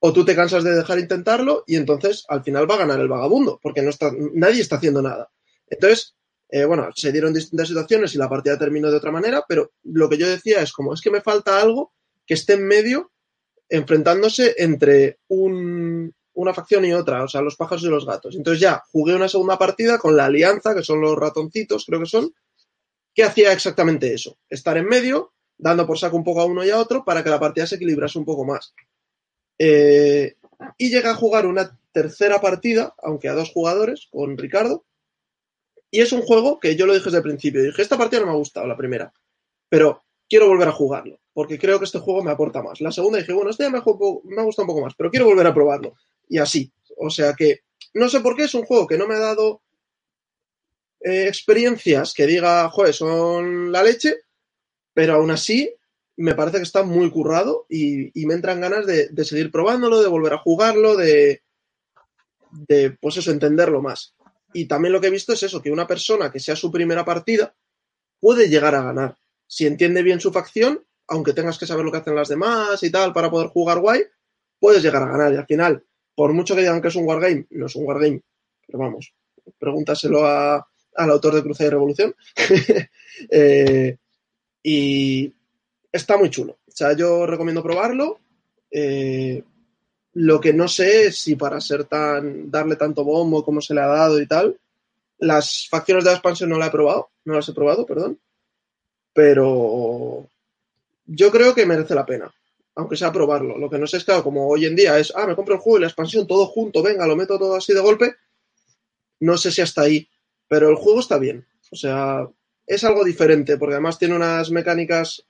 o 0.00 0.12
tú 0.12 0.24
te 0.24 0.36
cansas 0.36 0.62
de 0.62 0.76
dejar 0.76 0.98
intentarlo 0.98 1.64
y 1.66 1.76
entonces 1.76 2.24
al 2.28 2.44
final 2.44 2.70
va 2.70 2.76
a 2.76 2.78
ganar 2.78 3.00
el 3.00 3.08
vagabundo, 3.08 3.58
porque 3.62 3.82
no 3.82 3.90
está, 3.90 4.12
nadie 4.34 4.60
está 4.60 4.76
haciendo 4.76 5.02
nada. 5.02 5.30
Entonces, 5.66 6.14
eh, 6.50 6.64
bueno, 6.64 6.88
se 6.94 7.12
dieron 7.12 7.34
distintas 7.34 7.68
situaciones 7.68 8.14
y 8.14 8.18
la 8.18 8.28
partida 8.28 8.58
terminó 8.58 8.90
de 8.90 8.96
otra 8.96 9.10
manera, 9.10 9.44
pero 9.48 9.72
lo 9.82 10.08
que 10.08 10.16
yo 10.16 10.28
decía 10.28 10.62
es 10.62 10.72
como, 10.72 10.94
es 10.94 11.00
que 11.00 11.10
me 11.10 11.20
falta 11.20 11.60
algo 11.60 11.92
que 12.26 12.34
esté 12.34 12.54
en 12.54 12.66
medio 12.66 13.10
enfrentándose 13.68 14.54
entre 14.58 15.18
una 15.28 16.54
facción 16.54 16.84
y 16.84 16.92
otra, 16.94 17.24
o 17.24 17.28
sea, 17.28 17.42
los 17.42 17.56
pájaros 17.56 17.82
y 17.84 17.88
los 17.88 18.06
gatos. 18.06 18.34
Entonces 18.34 18.60
ya 18.60 18.82
jugué 18.90 19.14
una 19.14 19.28
segunda 19.28 19.58
partida 19.58 19.98
con 19.98 20.16
la 20.16 20.26
alianza, 20.26 20.74
que 20.74 20.82
son 20.82 21.00
los 21.00 21.16
ratoncitos, 21.16 21.84
creo 21.84 22.00
que 22.00 22.06
son, 22.06 22.32
que 23.18 23.24
hacía 23.24 23.52
exactamente 23.52 24.14
eso, 24.14 24.38
estar 24.48 24.76
en 24.76 24.86
medio, 24.86 25.32
dando 25.56 25.88
por 25.88 25.98
saco 25.98 26.16
un 26.16 26.22
poco 26.22 26.40
a 26.40 26.44
uno 26.44 26.64
y 26.64 26.70
a 26.70 26.78
otro 26.78 27.04
para 27.04 27.24
que 27.24 27.30
la 27.30 27.40
partida 27.40 27.66
se 27.66 27.74
equilibrase 27.74 28.16
un 28.16 28.24
poco 28.24 28.44
más. 28.44 28.76
Eh, 29.58 30.36
y 30.76 30.88
llega 30.88 31.10
a 31.10 31.16
jugar 31.16 31.44
una 31.44 31.76
tercera 31.90 32.40
partida, 32.40 32.94
aunque 33.02 33.28
a 33.28 33.34
dos 33.34 33.50
jugadores, 33.50 34.06
con 34.12 34.38
Ricardo. 34.38 34.84
Y 35.90 36.00
es 36.00 36.12
un 36.12 36.22
juego 36.22 36.60
que 36.60 36.76
yo 36.76 36.86
lo 36.86 36.94
dije 36.94 37.06
desde 37.06 37.16
el 37.16 37.24
principio. 37.24 37.60
Dije, 37.60 37.82
esta 37.82 37.98
partida 37.98 38.20
no 38.20 38.26
me 38.26 38.32
ha 38.34 38.36
gustado, 38.36 38.68
la 38.68 38.76
primera. 38.76 39.12
Pero 39.68 40.04
quiero 40.28 40.46
volver 40.46 40.68
a 40.68 40.72
jugarlo, 40.72 41.18
porque 41.32 41.58
creo 41.58 41.80
que 41.80 41.86
este 41.86 41.98
juego 41.98 42.22
me 42.22 42.30
aporta 42.30 42.62
más. 42.62 42.80
La 42.80 42.92
segunda 42.92 43.18
dije, 43.18 43.32
bueno, 43.32 43.50
este 43.50 43.64
ya 43.64 43.70
me, 43.70 43.80
me 43.80 44.40
ha 44.40 44.44
gustado 44.44 44.62
un 44.62 44.68
poco 44.68 44.82
más, 44.82 44.94
pero 44.96 45.10
quiero 45.10 45.26
volver 45.26 45.48
a 45.48 45.54
probarlo. 45.54 45.96
Y 46.28 46.38
así. 46.38 46.70
O 46.96 47.10
sea 47.10 47.34
que, 47.34 47.62
no 47.94 48.08
sé 48.08 48.20
por 48.20 48.36
qué, 48.36 48.44
es 48.44 48.54
un 48.54 48.64
juego 48.64 48.86
que 48.86 48.96
no 48.96 49.08
me 49.08 49.16
ha 49.16 49.18
dado 49.18 49.62
eh, 51.00 51.28
experiencias 51.28 52.12
que 52.14 52.26
diga, 52.26 52.68
joder, 52.70 52.94
son 52.94 53.70
la 53.70 53.82
leche, 53.82 54.16
pero 54.92 55.14
aún 55.14 55.30
así 55.30 55.72
me 56.16 56.34
parece 56.34 56.56
que 56.56 56.64
está 56.64 56.82
muy 56.82 57.10
currado 57.10 57.66
y, 57.68 58.10
me 58.26 58.34
entran 58.34 58.60
ganas 58.60 58.84
de, 58.86 59.24
seguir 59.24 59.52
probándolo, 59.52 60.02
de 60.02 60.08
volver 60.08 60.32
a 60.32 60.38
jugarlo, 60.38 60.96
de, 60.96 61.42
de, 62.50 62.90
pues 62.90 63.16
eso, 63.18 63.30
entenderlo 63.30 63.80
más. 63.80 64.16
Y 64.52 64.66
también 64.66 64.92
lo 64.92 65.00
que 65.00 65.06
he 65.06 65.10
visto 65.10 65.32
es 65.32 65.42
eso, 65.44 65.62
que 65.62 65.70
una 65.70 65.86
persona 65.86 66.32
que 66.32 66.40
sea 66.40 66.56
su 66.56 66.72
primera 66.72 67.04
partida 67.04 67.54
puede 68.18 68.48
llegar 68.48 68.74
a 68.74 68.82
ganar. 68.82 69.16
Si 69.46 69.66
entiende 69.66 70.02
bien 70.02 70.20
su 70.20 70.32
facción, 70.32 70.84
aunque 71.06 71.32
tengas 71.32 71.58
que 71.58 71.66
saber 71.66 71.84
lo 71.84 71.92
que 71.92 71.98
hacen 71.98 72.16
las 72.16 72.28
demás 72.28 72.82
y 72.82 72.90
tal 72.90 73.12
para 73.12 73.30
poder 73.30 73.48
jugar 73.48 73.78
guay, 73.78 74.02
puedes 74.58 74.82
llegar 74.82 75.04
a 75.04 75.12
ganar. 75.12 75.32
Y 75.32 75.36
al 75.36 75.46
final, 75.46 75.84
por 76.16 76.32
mucho 76.32 76.56
que 76.56 76.62
digan 76.62 76.82
que 76.82 76.88
es 76.88 76.96
un 76.96 77.06
wargame, 77.06 77.46
no 77.50 77.66
es 77.66 77.76
un 77.76 77.86
wargame, 77.86 78.22
pero 78.66 78.80
vamos, 78.80 79.14
pregúntaselo 79.58 80.26
a, 80.26 80.68
al 80.98 81.10
autor 81.10 81.34
de 81.34 81.42
Cruzada 81.42 81.68
y 81.68 81.70
Revolución. 81.70 82.14
Eh, 83.32 83.96
y 84.62 85.34
está 85.90 86.16
muy 86.16 86.30
chulo. 86.30 86.58
O 86.68 86.70
sea, 86.70 86.92
yo 86.92 87.26
recomiendo 87.26 87.64
probarlo. 87.64 88.20
Eh, 88.70 89.42
lo 90.12 90.40
que 90.40 90.52
no 90.52 90.68
sé 90.68 91.06
es 91.06 91.18
si 91.18 91.34
para 91.34 91.60
ser 91.60 91.82
tan. 91.86 92.48
darle 92.48 92.76
tanto 92.76 93.02
bombo 93.02 93.44
como 93.44 93.60
se 93.60 93.74
le 93.74 93.80
ha 93.80 93.88
dado 93.88 94.20
y 94.20 94.28
tal. 94.28 94.56
Las 95.18 95.66
facciones 95.68 96.04
de 96.04 96.10
la 96.10 96.16
expansión 96.16 96.50
no 96.50 96.58
la 96.58 96.66
he 96.66 96.70
probado. 96.70 97.10
No 97.24 97.34
las 97.34 97.48
he 97.48 97.52
probado, 97.54 97.84
perdón. 97.86 98.20
Pero 99.12 100.28
yo 101.06 101.32
creo 101.32 101.52
que 101.56 101.66
merece 101.66 101.96
la 101.96 102.06
pena. 102.06 102.32
Aunque 102.76 102.96
sea 102.96 103.10
probarlo. 103.10 103.58
Lo 103.58 103.68
que 103.68 103.78
no 103.78 103.88
sé 103.88 103.96
es, 103.96 104.04
claro, 104.04 104.22
como 104.22 104.46
hoy 104.46 104.64
en 104.66 104.76
día 104.76 104.96
es, 104.96 105.12
ah, 105.16 105.26
me 105.26 105.34
compro 105.34 105.56
el 105.56 105.60
juego 105.60 105.78
y 105.78 105.80
la 105.80 105.88
expansión 105.88 106.24
todo 106.28 106.46
junto, 106.46 106.84
venga, 106.84 107.04
lo 107.04 107.16
meto 107.16 107.36
todo 107.36 107.56
así 107.56 107.72
de 107.72 107.80
golpe. 107.80 108.14
No 109.18 109.36
sé 109.36 109.50
si 109.50 109.60
hasta 109.60 109.82
ahí. 109.82 110.08
Pero 110.48 110.70
el 110.70 110.76
juego 110.76 111.00
está 111.00 111.18
bien. 111.18 111.46
O 111.70 111.76
sea, 111.76 112.28
es 112.66 112.84
algo 112.84 113.04
diferente, 113.04 113.56
porque 113.56 113.74
además 113.74 113.98
tiene 113.98 114.16
unas 114.16 114.50
mecánicas 114.50 115.24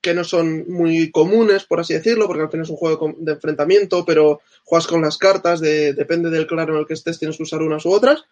que 0.00 0.14
no 0.14 0.24
son 0.24 0.70
muy 0.70 1.10
comunes, 1.10 1.64
por 1.64 1.80
así 1.80 1.94
decirlo, 1.94 2.26
porque 2.26 2.42
al 2.42 2.50
final 2.50 2.64
es 2.64 2.70
un 2.70 2.76
juego 2.76 3.14
de 3.18 3.32
enfrentamiento, 3.32 4.04
pero 4.04 4.40
juegas 4.64 4.86
con 4.86 5.02
las 5.02 5.18
cartas, 5.18 5.60
de, 5.60 5.92
depende 5.94 6.30
del 6.30 6.46
claro 6.46 6.74
en 6.74 6.80
el 6.80 6.86
que 6.86 6.94
estés, 6.94 7.18
tienes 7.18 7.36
que 7.36 7.42
usar 7.42 7.62
unas 7.62 7.84
u 7.84 7.90
otras. 7.90 8.24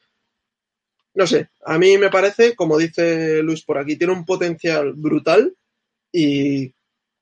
No 1.15 1.27
sé, 1.27 1.49
a 1.65 1.79
mí 1.79 1.99
me 1.99 2.11
parece, 2.11 2.55
como 2.55 2.79
dice 2.79 3.43
Luis 3.43 3.63
por 3.63 3.79
aquí, 3.79 3.97
tiene 3.97 4.13
un 4.13 4.25
potencial 4.25 4.93
brutal 4.93 5.57
y 6.13 6.73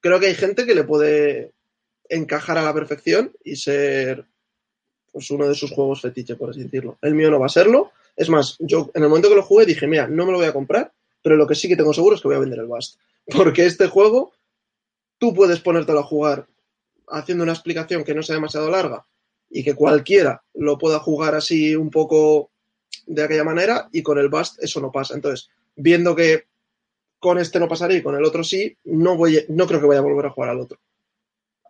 creo 0.00 0.20
que 0.20 0.26
hay 0.26 0.34
gente 0.34 0.66
que 0.66 0.74
le 0.74 0.84
puede 0.84 1.52
encajar 2.08 2.58
a 2.58 2.62
la 2.62 2.74
perfección 2.74 3.32
y 3.42 3.56
ser 3.56 4.26
pues, 5.12 5.30
uno 5.30 5.48
de 5.48 5.54
sus 5.54 5.70
juegos 5.70 6.02
fetiche, 6.02 6.36
por 6.36 6.50
así 6.50 6.62
decirlo. 6.62 6.98
El 7.00 7.14
mío 7.14 7.30
no 7.30 7.40
va 7.40 7.46
a 7.46 7.48
serlo. 7.48 7.92
Es 8.16 8.28
más, 8.28 8.56
yo 8.58 8.90
en 8.94 9.02
el 9.02 9.08
momento 9.08 9.28
que 9.28 9.36
lo 9.36 9.42
jugué 9.42 9.66
dije, 9.66 9.86
mira, 9.86 10.08
no 10.08 10.24
me 10.24 10.32
lo 10.32 10.38
voy 10.38 10.46
a 10.46 10.52
comprar, 10.52 10.92
pero 11.22 11.36
lo 11.36 11.46
que 11.46 11.54
sí 11.54 11.68
que 11.68 11.76
tengo 11.76 11.92
seguro 11.92 12.16
es 12.16 12.22
que 12.22 12.28
voy 12.28 12.36
a 12.36 12.40
vender 12.40 12.58
el 12.58 12.66
Bast. 12.66 12.98
Porque 13.36 13.66
este 13.66 13.88
juego, 13.88 14.32
tú 15.18 15.34
puedes 15.34 15.60
ponértelo 15.60 16.00
a 16.00 16.04
jugar 16.04 16.46
haciendo 17.08 17.44
una 17.44 17.52
explicación 17.52 18.04
que 18.04 18.14
no 18.14 18.22
sea 18.22 18.34
demasiado 18.34 18.70
larga 18.70 19.06
y 19.50 19.62
que 19.62 19.74
cualquiera 19.74 20.42
lo 20.54 20.78
pueda 20.78 20.98
jugar 20.98 21.34
así 21.34 21.76
un 21.76 21.90
poco 21.90 22.50
de 23.06 23.22
aquella 23.22 23.44
manera 23.44 23.88
y 23.92 24.02
con 24.02 24.18
el 24.18 24.28
Bast 24.28 24.62
eso 24.62 24.80
no 24.80 24.90
pasa. 24.90 25.14
Entonces, 25.14 25.48
viendo 25.76 26.16
que 26.16 26.46
con 27.18 27.38
este 27.38 27.58
no 27.58 27.68
pasaría 27.68 27.98
y 27.98 28.02
con 28.02 28.14
el 28.16 28.24
otro 28.24 28.44
sí, 28.44 28.76
no, 28.84 29.16
voy, 29.16 29.44
no 29.48 29.66
creo 29.66 29.80
que 29.80 29.86
vaya 29.86 30.00
a 30.00 30.04
volver 30.04 30.26
a 30.26 30.30
jugar 30.30 30.50
al 30.50 30.60
otro. 30.60 30.78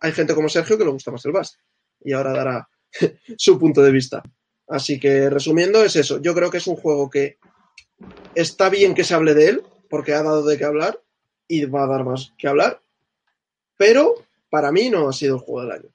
Hay 0.01 0.11
gente 0.11 0.35
como 0.35 0.49
Sergio 0.49 0.77
que 0.77 0.85
le 0.85 0.91
gusta 0.91 1.11
más 1.11 1.25
el 1.25 1.31
Bast 1.31 1.55
y 2.03 2.13
ahora 2.13 2.33
dará 2.33 2.69
su 3.37 3.59
punto 3.59 3.81
de 3.81 3.91
vista. 3.91 4.23
Así 4.67 4.99
que 4.99 5.29
resumiendo 5.29 5.83
es 5.83 5.95
eso. 5.95 6.21
Yo 6.21 6.33
creo 6.33 6.49
que 6.51 6.57
es 6.57 6.67
un 6.67 6.75
juego 6.75 7.09
que 7.09 7.37
está 8.35 8.69
bien 8.69 8.93
que 8.93 9.03
se 9.03 9.13
hable 9.13 9.33
de 9.33 9.49
él, 9.49 9.63
porque 9.89 10.13
ha 10.13 10.23
dado 10.23 10.45
de 10.45 10.57
qué 10.57 10.65
hablar 10.65 11.01
y 11.47 11.65
va 11.65 11.83
a 11.83 11.87
dar 11.87 12.03
más 12.03 12.33
que 12.37 12.47
hablar, 12.47 12.81
pero 13.77 14.13
para 14.49 14.71
mí 14.71 14.89
no 14.89 15.07
ha 15.07 15.13
sido 15.13 15.35
el 15.35 15.41
juego 15.41 15.61
del 15.61 15.79
año. 15.79 15.89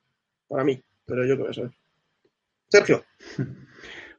Para 0.48 0.64
mí, 0.64 0.82
pero 1.04 1.26
yo 1.26 1.34
creo 1.34 1.46
que 1.46 1.52
eso. 1.52 1.70
Sergio. 2.68 3.04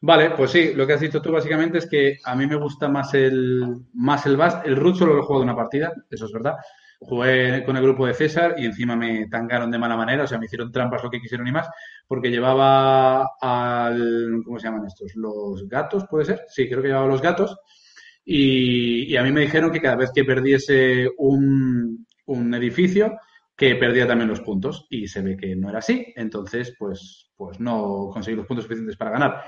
Vale, 0.05 0.31
pues 0.31 0.51
sí, 0.51 0.73
lo 0.73 0.85
que 0.85 0.93
has 0.93 0.99
dicho 0.99 1.21
tú 1.21 1.31
básicamente 1.31 1.77
es 1.77 1.87
que 1.87 2.19
a 2.25 2.35
mí 2.35 2.45
me 2.45 2.57
gusta 2.57 2.89
más 2.89 3.13
el 3.13 3.85
más 3.93 4.25
el 4.25 4.35
Bast. 4.35 4.65
El 4.67 4.75
Root 4.75 4.97
solo 4.97 5.13
lo 5.13 5.23
juego 5.23 5.39
de 5.39 5.45
una 5.45 5.55
partida, 5.55 5.93
eso 6.09 6.25
es 6.25 6.31
verdad. 6.33 6.55
Jugué 6.99 7.63
con 7.65 7.77
el 7.77 7.83
grupo 7.83 8.05
de 8.05 8.13
César 8.13 8.55
y 8.57 8.65
encima 8.65 8.97
me 8.97 9.27
tangaron 9.29 9.71
de 9.71 9.79
mala 9.79 9.95
manera, 9.95 10.25
o 10.25 10.27
sea, 10.27 10.37
me 10.37 10.45
hicieron 10.45 10.73
trampas 10.73 11.01
lo 11.03 11.09
que 11.09 11.21
quisieron 11.21 11.47
y 11.47 11.53
más, 11.53 11.69
porque 12.13 12.29
llevaba 12.29 13.27
al. 13.41 14.43
¿Cómo 14.45 14.59
se 14.59 14.67
llaman 14.67 14.85
estos? 14.85 15.15
¿Los 15.15 15.67
gatos, 15.67 16.05
puede 16.07 16.25
ser? 16.25 16.43
Sí, 16.47 16.69
creo 16.69 16.79
que 16.79 16.89
llevaba 16.89 17.07
los 17.07 17.23
gatos. 17.23 17.57
Y, 18.23 19.15
a 19.15 19.23
mí 19.23 19.31
me 19.31 19.41
dijeron 19.41 19.71
que 19.71 19.81
cada 19.81 19.95
vez 19.95 20.11
que 20.13 20.23
perdiese 20.23 21.09
un, 21.17 22.05
un, 22.27 22.53
edificio, 22.53 23.17
que 23.57 23.77
perdía 23.77 24.05
también 24.05 24.29
los 24.29 24.41
puntos. 24.41 24.85
Y 24.91 25.07
se 25.07 25.23
ve 25.23 25.35
que 25.35 25.55
no 25.55 25.69
era 25.69 25.79
así. 25.79 26.13
Entonces, 26.15 26.75
pues, 26.77 27.31
pues 27.35 27.59
no 27.59 28.11
conseguí 28.13 28.37
los 28.37 28.45
puntos 28.45 28.65
suficientes 28.65 28.95
para 28.95 29.09
ganar. 29.09 29.43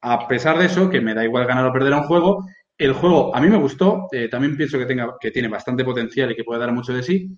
A 0.00 0.26
pesar 0.26 0.58
de 0.58 0.66
eso, 0.66 0.90
que 0.90 1.00
me 1.00 1.14
da 1.14 1.22
igual 1.22 1.46
ganar 1.46 1.66
o 1.66 1.72
perder 1.72 1.92
a 1.92 1.98
un 1.98 2.08
juego, 2.08 2.44
el 2.76 2.94
juego 2.94 3.32
a 3.32 3.40
mí 3.40 3.48
me 3.48 3.58
gustó. 3.58 4.08
Eh, 4.10 4.28
también 4.28 4.56
pienso 4.56 4.76
que, 4.76 4.86
tenga, 4.86 5.14
que 5.20 5.30
tiene 5.30 5.46
bastante 5.46 5.84
potencial 5.84 6.32
y 6.32 6.34
que 6.34 6.42
puede 6.42 6.58
dar 6.58 6.72
mucho 6.72 6.92
de 6.92 7.04
sí. 7.04 7.28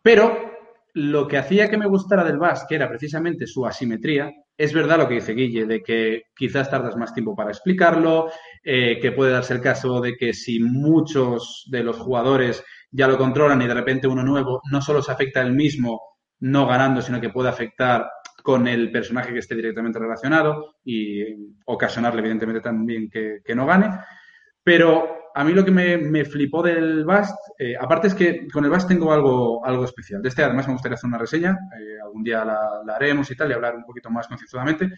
Pero 0.00 0.51
lo 0.94 1.26
que 1.26 1.38
hacía 1.38 1.70
que 1.70 1.78
me 1.78 1.86
gustara 1.86 2.24
del 2.24 2.38
Bass, 2.38 2.66
que 2.68 2.74
era 2.74 2.88
precisamente 2.88 3.46
su 3.46 3.66
asimetría, 3.66 4.30
es 4.56 4.72
verdad 4.72 4.98
lo 4.98 5.08
que 5.08 5.14
dice 5.14 5.34
Guille, 5.34 5.66
de 5.66 5.82
que 5.82 6.24
quizás 6.36 6.70
tardas 6.70 6.96
más 6.96 7.14
tiempo 7.14 7.34
para 7.34 7.50
explicarlo, 7.50 8.30
eh, 8.62 8.98
que 9.00 9.12
puede 9.12 9.32
darse 9.32 9.54
el 9.54 9.60
caso 9.60 10.00
de 10.00 10.16
que 10.16 10.34
si 10.34 10.60
muchos 10.60 11.66
de 11.70 11.82
los 11.82 11.98
jugadores 11.98 12.62
ya 12.90 13.08
lo 13.08 13.16
controlan 13.16 13.62
y 13.62 13.66
de 13.66 13.74
repente 13.74 14.06
uno 14.06 14.22
nuevo 14.22 14.60
no 14.70 14.82
solo 14.82 15.00
se 15.00 15.12
afecta 15.12 15.40
el 15.40 15.52
mismo 15.52 16.00
no 16.40 16.66
ganando, 16.66 17.00
sino 17.00 17.20
que 17.20 17.30
puede 17.30 17.48
afectar 17.48 18.06
con 18.42 18.68
el 18.68 18.90
personaje 18.90 19.32
que 19.32 19.38
esté 19.38 19.54
directamente 19.54 19.98
relacionado 19.98 20.76
y 20.84 21.22
ocasionarle 21.64 22.20
evidentemente 22.20 22.60
también 22.60 23.08
que 23.08 23.54
no 23.54 23.64
gane. 23.64 23.88
Pero 24.62 25.21
a 25.34 25.44
mí 25.44 25.52
lo 25.52 25.64
que 25.64 25.70
me, 25.70 26.24
flipó 26.24 26.62
del 26.62 27.04
Bast, 27.04 27.36
eh, 27.58 27.74
aparte 27.78 28.08
es 28.08 28.14
que 28.14 28.46
con 28.48 28.64
el 28.64 28.70
Bast 28.70 28.88
tengo 28.88 29.12
algo, 29.12 29.64
algo 29.64 29.84
especial. 29.84 30.22
De 30.22 30.28
este 30.28 30.42
además 30.42 30.66
me 30.66 30.74
gustaría 30.74 30.94
hacer 30.94 31.08
una 31.08 31.18
reseña, 31.18 31.58
eh, 31.78 32.00
algún 32.02 32.22
día 32.22 32.44
la, 32.44 32.94
haremos 32.94 33.30
y 33.30 33.36
tal, 33.36 33.50
y 33.50 33.54
hablar 33.54 33.76
un 33.76 33.84
poquito 33.84 34.10
más 34.10 34.28
concienzudamente, 34.28 34.90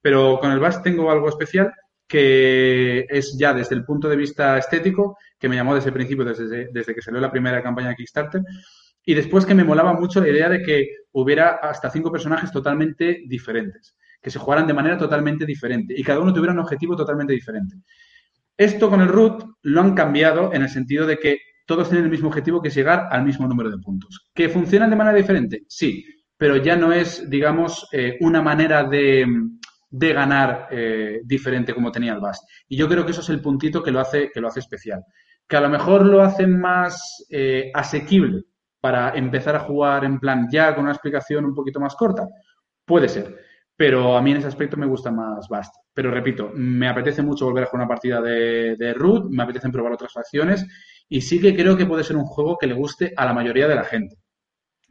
pero 0.00 0.38
con 0.40 0.50
el 0.52 0.60
Bast 0.60 0.82
tengo 0.82 1.10
algo 1.10 1.28
especial 1.28 1.72
que 2.06 3.06
es 3.08 3.36
ya 3.38 3.54
desde 3.54 3.74
el 3.74 3.84
punto 3.84 4.08
de 4.08 4.16
vista 4.16 4.58
estético, 4.58 5.16
que 5.38 5.48
me 5.48 5.56
llamó 5.56 5.74
desde 5.74 5.88
el 5.88 5.94
principio, 5.94 6.24
desde, 6.24 6.68
desde 6.70 6.94
que 6.94 7.00
salió 7.00 7.20
la 7.20 7.30
primera 7.30 7.62
campaña 7.62 7.88
de 7.88 7.96
Kickstarter, 7.96 8.42
y 9.04 9.14
después 9.14 9.46
que 9.46 9.54
me 9.54 9.64
molaba 9.64 9.94
mucho 9.94 10.20
la 10.20 10.28
idea 10.28 10.48
de 10.48 10.62
que 10.62 10.88
hubiera 11.12 11.56
hasta 11.56 11.90
cinco 11.90 12.12
personajes 12.12 12.52
totalmente 12.52 13.22
diferentes, 13.26 13.96
que 14.20 14.30
se 14.30 14.38
jugaran 14.38 14.66
de 14.66 14.74
manera 14.74 14.96
totalmente 14.96 15.44
diferente 15.44 15.94
y 15.96 16.04
cada 16.04 16.20
uno 16.20 16.32
tuviera 16.32 16.52
un 16.52 16.60
objetivo 16.60 16.96
totalmente 16.96 17.32
diferente. 17.32 17.76
Esto 18.56 18.90
con 18.90 19.00
el 19.00 19.08
root 19.08 19.44
lo 19.62 19.80
han 19.80 19.94
cambiado 19.94 20.52
en 20.52 20.62
el 20.62 20.68
sentido 20.68 21.06
de 21.06 21.18
que 21.18 21.38
todos 21.66 21.88
tienen 21.88 22.04
el 22.04 22.10
mismo 22.10 22.28
objetivo 22.28 22.60
que 22.60 22.68
es 22.68 22.74
llegar 22.74 23.08
al 23.10 23.24
mismo 23.24 23.46
número 23.46 23.70
de 23.70 23.78
puntos. 23.78 24.30
¿Que 24.34 24.48
funcionan 24.48 24.90
de 24.90 24.96
manera 24.96 25.16
diferente? 25.16 25.62
Sí, 25.68 26.04
pero 26.36 26.56
ya 26.56 26.76
no 26.76 26.92
es, 26.92 27.28
digamos, 27.30 27.88
eh, 27.92 28.18
una 28.20 28.42
manera 28.42 28.84
de, 28.84 29.26
ganar 29.90 30.68
eh, 30.70 31.20
diferente 31.24 31.74
como 31.74 31.92
tenía 31.92 32.14
el 32.14 32.20
BAST. 32.20 32.44
Y 32.68 32.76
yo 32.76 32.88
creo 32.88 33.04
que 33.04 33.12
eso 33.12 33.20
es 33.20 33.28
el 33.28 33.40
puntito 33.40 33.82
que 33.82 33.90
lo 33.90 34.00
hace, 34.00 34.30
que 34.32 34.40
lo 34.40 34.48
hace 34.48 34.60
especial. 34.60 35.04
Que 35.46 35.56
a 35.56 35.60
lo 35.60 35.68
mejor 35.68 36.04
lo 36.04 36.22
hace 36.22 36.46
más 36.46 37.26
eh, 37.30 37.70
asequible 37.74 38.42
para 38.80 39.10
empezar 39.14 39.54
a 39.54 39.60
jugar 39.60 40.04
en 40.04 40.18
plan 40.18 40.48
ya 40.50 40.74
con 40.74 40.84
una 40.84 40.92
explicación 40.92 41.44
un 41.44 41.54
poquito 41.54 41.78
más 41.78 41.94
corta. 41.94 42.26
Puede 42.84 43.08
ser 43.08 43.51
pero 43.76 44.16
a 44.16 44.22
mí 44.22 44.30
en 44.30 44.38
ese 44.38 44.48
aspecto 44.48 44.76
me 44.76 44.86
gusta 44.86 45.10
más 45.10 45.48
Bast. 45.48 45.74
Pero 45.94 46.10
repito, 46.10 46.50
me 46.54 46.88
apetece 46.88 47.22
mucho 47.22 47.46
volver 47.46 47.64
a 47.64 47.66
jugar 47.66 47.84
una 47.84 47.88
partida 47.88 48.20
de, 48.20 48.94
Root, 48.94 49.30
me 49.30 49.42
apetece 49.42 49.70
probar 49.70 49.92
otras 49.92 50.12
facciones 50.12 50.66
y 51.08 51.20
sí 51.20 51.40
que 51.40 51.54
creo 51.54 51.76
que 51.76 51.86
puede 51.86 52.04
ser 52.04 52.16
un 52.16 52.24
juego 52.24 52.56
que 52.58 52.66
le 52.66 52.74
guste 52.74 53.12
a 53.16 53.24
la 53.24 53.32
mayoría 53.32 53.68
de 53.68 53.74
la 53.74 53.84
gente. 53.84 54.16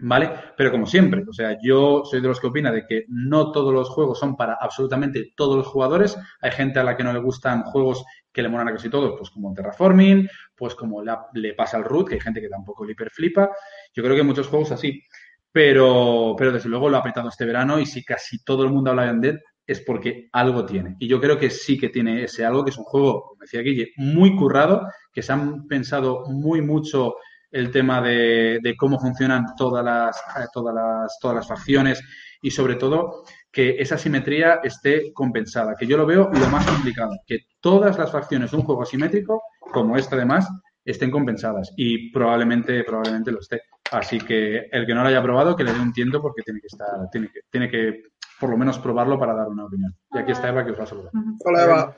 ¿Vale? 0.04 0.32
Pero 0.58 0.72
como 0.72 0.88
siempre, 0.88 1.24
o 1.30 1.34
sea, 1.34 1.58
yo 1.62 2.02
soy 2.06 2.22
de 2.22 2.28
los 2.28 2.40
que 2.40 2.48
opina 2.48 2.72
de 2.72 2.88
que 2.88 3.06
no 3.08 3.52
todos 3.52 3.72
los 3.72 3.88
juegos 3.88 4.18
son 4.18 4.36
para 4.36 4.58
absolutamente 4.60 5.32
todos 5.36 5.56
los 5.56 5.68
jugadores. 5.68 6.18
Hay 6.42 6.50
gente 6.52 6.80
a 6.80 6.84
la 6.84 6.98
que 6.98 7.04
no 7.04 7.14
le 7.14 7.20
gustan 7.20 7.62
juegos 7.62 8.04
que 8.34 8.42
le 8.42 8.50
molan 8.50 8.70
a 8.70 8.74
casi 8.74 8.90
todos, 8.90 9.14
pues 9.16 9.30
como 9.30 9.54
Terraforming, 9.54 10.28
pues 10.56 10.74
como 10.74 11.04
le 11.34 11.54
pasa 11.54 11.78
al 11.78 11.84
Root, 11.84 12.10
que 12.10 12.14
hay 12.16 12.22
gente 12.22 12.42
que 12.42 12.50
tampoco 12.50 12.84
le 12.84 12.94
hiperflipa. 12.94 13.52
Yo 13.94 14.04
creo 14.04 14.16
que 14.16 14.24
muchos 14.24 14.48
juegos 14.48 14.72
así. 14.72 15.04
Pero, 15.52 16.36
pero 16.38 16.52
desde 16.52 16.70
luego 16.70 16.89
lo 16.89 16.97
ha 16.97 17.04
petado 17.04 17.30
este 17.30 17.45
verano 17.45 17.80
y 17.80 17.86
si 17.86 18.04
casi 18.04 18.43
todo 18.43 18.64
el 18.64 18.72
mundo 18.72 18.91
habla 18.91 19.06
de 19.06 19.12
Undead 19.12 19.36
es 19.68 19.82
porque 19.82 20.30
algo 20.32 20.66
tiene. 20.66 20.95
Y 20.99 21.08
yo 21.08 21.20
creo 21.20 21.38
que 21.38 21.49
sí 21.49 21.78
que 21.78 21.89
tiene 21.89 22.24
ese 22.24 22.45
algo, 22.45 22.64
que 22.64 22.72
es 22.72 22.78
un 22.78 22.84
juego, 22.84 23.30
como 23.30 23.41
decía 23.41 23.62
Guille, 23.62 23.91
muy 23.97 24.36
currado, 24.36 24.88
que 25.14 25.22
se 25.22 25.34
han 25.34 25.68
pensado 25.68 26.26
muy 26.28 26.62
mucho 26.62 27.16
el 27.52 27.70
tema 27.72 28.02
de, 28.02 28.76
cómo 28.78 28.99
funcionan 28.99 29.45
todas 29.58 29.84
las, 29.84 30.18
eh, 30.38 30.47
todas, 30.54 30.74
las, 30.74 31.18
todas 31.20 31.36
las 31.36 31.47
facciones 31.47 32.02
y 32.41 32.52
sobre 32.52 32.76
todo 32.76 33.24
que 33.52 33.76
esa 33.80 33.97
simetría 33.97 34.62
esté 34.64 35.12
compensada, 35.14 35.76
que 35.78 35.86
yo 35.86 35.97
lo 35.97 36.06
veo 36.06 36.30
lo 36.32 36.47
más 36.47 36.66
complicado, 36.66 37.12
que 37.28 37.39
todas 37.60 37.97
las 37.97 38.12
facciones 38.12 38.52
de 38.52 38.58
un 38.58 38.64
juego 38.64 38.84
asimétrico, 38.84 39.41
como 39.60 39.97
este 39.97 40.16
además, 40.16 40.47
estén 40.86 41.12
compensadas 41.12 41.72
y 41.76 42.12
probablemente, 42.12 42.84
probablemente 42.84 43.32
lo 43.32 43.39
esté. 43.39 43.62
Así 43.92 44.20
que 44.20 44.70
el 44.72 44.86
que 44.86 44.94
no 44.94 45.04
lo 45.04 45.10
haya 45.10 45.22
probado, 45.22 45.56
que 45.56 45.66
le 45.66 45.74
dé 45.74 45.80
un 45.80 45.92
tiento 45.92 46.22
porque 46.22 46.44
tiene 46.44 46.62
que 46.62 46.68
estar, 46.68 47.10
tiene 47.12 47.30
que, 47.30 47.42
tiene 47.50 47.70
que 47.70 48.04
por 48.39 48.50
lo 48.50 48.58
menos 48.58 48.80
probarlo 48.80 49.20
para 49.20 49.36
dar 49.36 49.50
una 49.50 49.66
opinión. 49.66 49.94
Y 50.12 50.18
aquí 50.18 50.32
está 50.32 50.50
Eva 50.50 50.64
que 50.64 50.72
os 50.72 50.80
va 50.80 50.84
a 50.84 50.88
saludar. 50.88 51.12
Hola 51.44 51.64
Eva. 51.64 51.96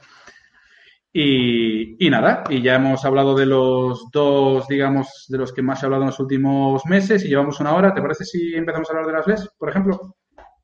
Y, 1.16 2.04
y, 2.04 2.10
nada, 2.10 2.44
y 2.50 2.64
ya 2.64 2.76
hemos 2.76 3.06
hablado 3.06 3.36
de 3.36 3.46
los 3.46 4.10
dos, 4.12 4.68
digamos, 4.68 5.26
de 5.30 5.38
los 5.38 5.54
que 5.54 5.62
más 5.62 5.84
he 5.84 5.86
hablado 5.86 6.02
en 6.02 6.08
los 6.08 6.20
últimos 6.20 6.84
meses 6.88 7.24
y 7.24 7.28
llevamos 7.28 7.60
una 7.60 7.76
hora. 7.76 7.94
¿Te 7.94 8.02
parece 8.02 8.26
si 8.26 8.56
empezamos 8.56 8.89
a 8.89 8.94
hablar 8.94 9.06
de 9.06 9.14
las 9.14 9.28
LES, 9.28 9.50
por 9.56 9.70
ejemplo? 9.70 10.16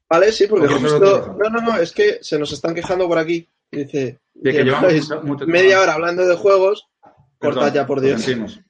Vale, 0.09 0.31
sí, 0.31 0.47
porque 0.47 0.67
justo... 0.67 1.37
No, 1.37 1.49
no, 1.51 1.61
no, 1.61 1.77
es 1.77 1.91
que 1.91 2.17
se 2.21 2.39
nos 2.39 2.51
están 2.51 2.73
quejando 2.73 3.07
por 3.07 3.19
aquí. 3.19 3.47
Dice, 3.71 4.19
de 4.33 4.51
que 4.51 4.63
llevamos 4.63 5.23
mucho 5.23 5.45
media 5.45 5.79
hora 5.79 5.93
hablando 5.93 6.25
de 6.25 6.35
juegos, 6.35 6.89
corta 7.37 7.71
ya, 7.71 7.85
por 7.85 8.01
Dios. 8.01 8.19
Lo 8.19 8.25
sentimos, 8.25 8.61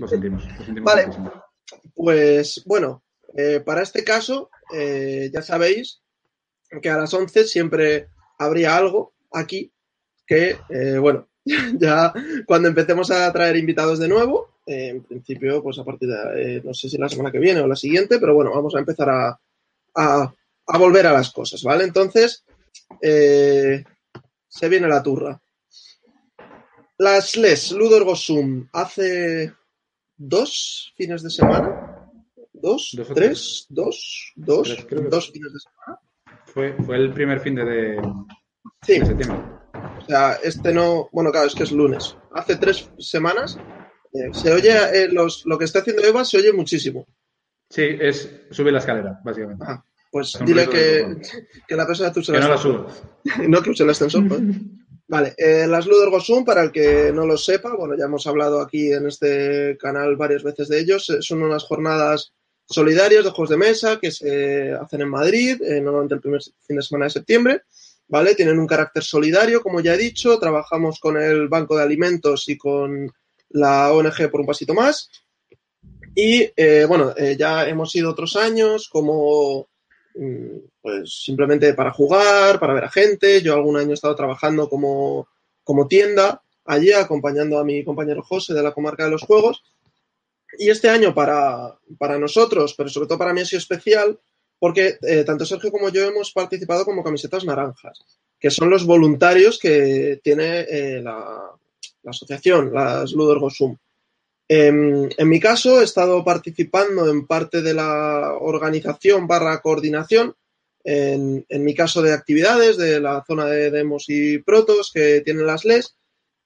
lo 0.00 0.08
sentimos. 0.08 0.44
Lo 0.46 0.64
sentimos 0.64 0.84
vale, 0.84 1.08
pues 1.94 2.62
bueno, 2.64 3.02
eh, 3.36 3.60
para 3.60 3.82
este 3.82 4.04
caso, 4.04 4.50
eh, 4.74 5.30
ya 5.32 5.42
sabéis 5.42 6.00
que 6.82 6.90
a 6.90 6.98
las 6.98 7.12
11 7.12 7.44
siempre 7.44 8.08
habría 8.38 8.76
algo 8.76 9.14
aquí 9.32 9.72
que, 10.26 10.58
eh, 10.68 10.98
bueno, 10.98 11.28
ya 11.78 12.12
cuando 12.46 12.68
empecemos 12.68 13.10
a 13.10 13.32
traer 13.32 13.56
invitados 13.56 13.98
de 13.98 14.08
nuevo, 14.08 14.58
en 14.66 15.02
principio, 15.02 15.62
pues 15.62 15.78
a 15.78 15.84
partir 15.84 16.10
de, 16.10 16.60
no 16.62 16.74
sé 16.74 16.90
si 16.90 16.98
la 16.98 17.08
semana 17.08 17.32
que 17.32 17.38
viene 17.38 17.60
o 17.60 17.66
la 17.66 17.74
siguiente, 17.74 18.18
pero 18.18 18.34
bueno, 18.34 18.50
vamos 18.50 18.74
a 18.74 18.78
empezar 18.78 19.08
a, 19.08 19.40
a, 19.94 20.78
volver 20.78 21.06
a 21.06 21.12
las 21.14 21.32
cosas, 21.32 21.62
¿vale? 21.62 21.84
Entonces, 21.84 22.44
se 23.00 24.68
viene 24.68 24.88
la 24.88 25.02
turra. 25.02 25.40
Las 26.98 27.34
LES 27.34 27.72
Ludor 27.72 28.04
Gosum 28.04 28.68
hace 28.74 29.54
dos 30.18 30.92
fines 30.96 31.22
de 31.22 31.30
semana. 31.30 31.94
¿Dos? 32.52 32.92
¿Dos 32.96 33.10
o 33.10 33.14
¿Tres? 33.14 33.66
¿Dos? 33.68 34.32
¿Dos? 34.36 34.68
Tres, 34.68 34.84
creo 34.88 35.02
que- 35.04 35.08
¿Dos 35.08 35.30
fines 35.30 35.52
de 35.52 35.60
semana? 35.60 36.00
Fue, 36.46 36.72
fue 36.84 36.96
el 36.96 37.12
primer 37.12 37.40
fin 37.40 37.54
de, 37.54 37.64
de, 37.64 38.02
Sí, 38.82 38.98
de 38.98 39.06
septiembre. 39.06 39.38
o 39.98 40.04
sea, 40.06 40.32
este 40.42 40.72
no. 40.74 41.08
Bueno, 41.12 41.30
claro, 41.30 41.46
es 41.46 41.54
que 41.54 41.62
es 41.62 41.72
lunes. 41.72 42.16
Hace 42.32 42.56
tres 42.56 42.90
semanas 42.98 43.58
eh, 44.12 44.30
se 44.32 44.52
oye. 44.52 44.70
eh, 44.72 45.08
los, 45.12 45.44
lo 45.46 45.56
que 45.58 45.66
está 45.66 45.80
haciendo 45.80 46.02
Eva 46.02 46.24
se 46.24 46.38
oye 46.38 46.52
muchísimo. 46.52 47.06
Sí, 47.70 47.82
es 48.00 48.40
subir 48.50 48.72
la 48.72 48.78
escalera, 48.80 49.20
básicamente. 49.24 49.64
Ah, 49.68 49.84
pues 50.10 50.32
dile 50.44 50.66
que, 50.68 51.16
que 51.66 51.76
la 51.76 51.86
persona 51.86 52.10
use 52.16 52.32
que 52.32 52.38
el 52.38 52.44
no 52.44 52.48
la 52.50 52.56
subo. 52.56 52.86
no 53.48 53.62
que 53.62 53.70
use 53.70 53.82
el 53.84 53.90
ascensor. 53.90 54.26
pues. 54.26 54.40
Vale, 55.10 55.34
eh, 55.38 55.66
las 55.66 55.86
Ludor 55.86 56.10
Gosum, 56.10 56.44
para 56.44 56.62
el 56.62 56.70
que 56.70 57.10
no 57.14 57.24
lo 57.24 57.38
sepa, 57.38 57.74
bueno, 57.74 57.96
ya 57.96 58.04
hemos 58.04 58.26
hablado 58.26 58.60
aquí 58.60 58.92
en 58.92 59.06
este 59.06 59.78
canal 59.78 60.16
varias 60.16 60.42
veces 60.42 60.68
de 60.68 60.80
ellos, 60.80 61.08
eh, 61.08 61.22
son 61.22 61.42
unas 61.42 61.64
jornadas 61.64 62.34
solidarias 62.66 63.24
de 63.24 63.30
juegos 63.30 63.48
de 63.48 63.56
mesa 63.56 63.98
que 63.98 64.10
se 64.10 64.74
hacen 64.74 65.00
en 65.00 65.08
Madrid, 65.08 65.62
eh, 65.62 65.80
normalmente 65.80 66.16
el 66.16 66.20
primer 66.20 66.42
fin 66.42 66.76
de 66.76 66.82
semana 66.82 67.06
de 67.06 67.12
septiembre, 67.12 67.62
¿vale? 68.06 68.34
Tienen 68.34 68.58
un 68.58 68.66
carácter 68.66 69.02
solidario, 69.02 69.62
como 69.62 69.80
ya 69.80 69.94
he 69.94 69.96
dicho, 69.98 70.38
trabajamos 70.38 71.00
con 71.00 71.16
el 71.16 71.48
Banco 71.48 71.74
de 71.74 71.84
Alimentos 71.84 72.46
y 72.50 72.58
con 72.58 73.10
la 73.48 73.90
ONG 73.94 74.30
por 74.30 74.40
un 74.40 74.46
pasito 74.46 74.74
más. 74.74 75.08
Y 76.14 76.50
eh, 76.54 76.84
bueno, 76.86 77.14
ya 77.16 77.66
hemos 77.66 77.96
ido 77.96 78.10
otros 78.10 78.36
años 78.36 78.90
como 78.90 79.68
mm, 80.14 80.58
pues 80.88 81.22
simplemente 81.22 81.74
para 81.74 81.90
jugar, 81.90 82.58
para 82.58 82.72
ver 82.72 82.84
a 82.84 82.90
gente. 82.90 83.42
Yo 83.42 83.52
algún 83.52 83.76
año 83.76 83.90
he 83.90 83.94
estado 83.94 84.14
trabajando 84.14 84.70
como, 84.70 85.28
como 85.62 85.86
tienda 85.86 86.40
allí, 86.64 86.92
acompañando 86.92 87.58
a 87.58 87.64
mi 87.64 87.84
compañero 87.84 88.22
José 88.22 88.54
de 88.54 88.62
la 88.62 88.72
comarca 88.72 89.04
de 89.04 89.10
los 89.10 89.22
juegos. 89.22 89.62
Y 90.58 90.70
este 90.70 90.88
año 90.88 91.14
para, 91.14 91.76
para 91.98 92.18
nosotros, 92.18 92.74
pero 92.74 92.88
sobre 92.88 93.06
todo 93.06 93.18
para 93.18 93.34
mí 93.34 93.42
ha 93.42 93.44
sido 93.44 93.58
especial 93.58 94.18
porque 94.58 94.96
eh, 95.02 95.24
tanto 95.24 95.44
Sergio 95.44 95.70
como 95.70 95.90
yo 95.90 96.06
hemos 96.06 96.32
participado 96.32 96.86
como 96.86 97.04
camisetas 97.04 97.44
naranjas, 97.44 98.00
que 98.40 98.50
son 98.50 98.70
los 98.70 98.86
voluntarios 98.86 99.58
que 99.58 100.20
tiene 100.24 100.60
eh, 100.60 101.00
la, 101.02 101.52
la 102.02 102.10
asociación, 102.10 102.72
las 102.72 103.12
Ludor 103.12 103.40
Gosum. 103.40 103.76
En, 104.48 105.10
en 105.16 105.28
mi 105.28 105.38
caso, 105.38 105.82
he 105.82 105.84
estado 105.84 106.24
participando 106.24 107.10
en 107.10 107.26
parte 107.26 107.60
de 107.60 107.74
la 107.74 108.32
organización 108.40 109.26
barra 109.26 109.60
coordinación, 109.60 110.34
en, 110.84 111.44
en 111.48 111.64
mi 111.64 111.74
caso 111.74 112.02
de 112.02 112.12
actividades 112.12 112.76
de 112.76 113.00
la 113.00 113.22
zona 113.26 113.46
de 113.46 113.70
demos 113.70 114.04
y 114.08 114.38
protos 114.38 114.90
que 114.92 115.20
tienen 115.22 115.46
las 115.46 115.64
LES, 115.64 115.96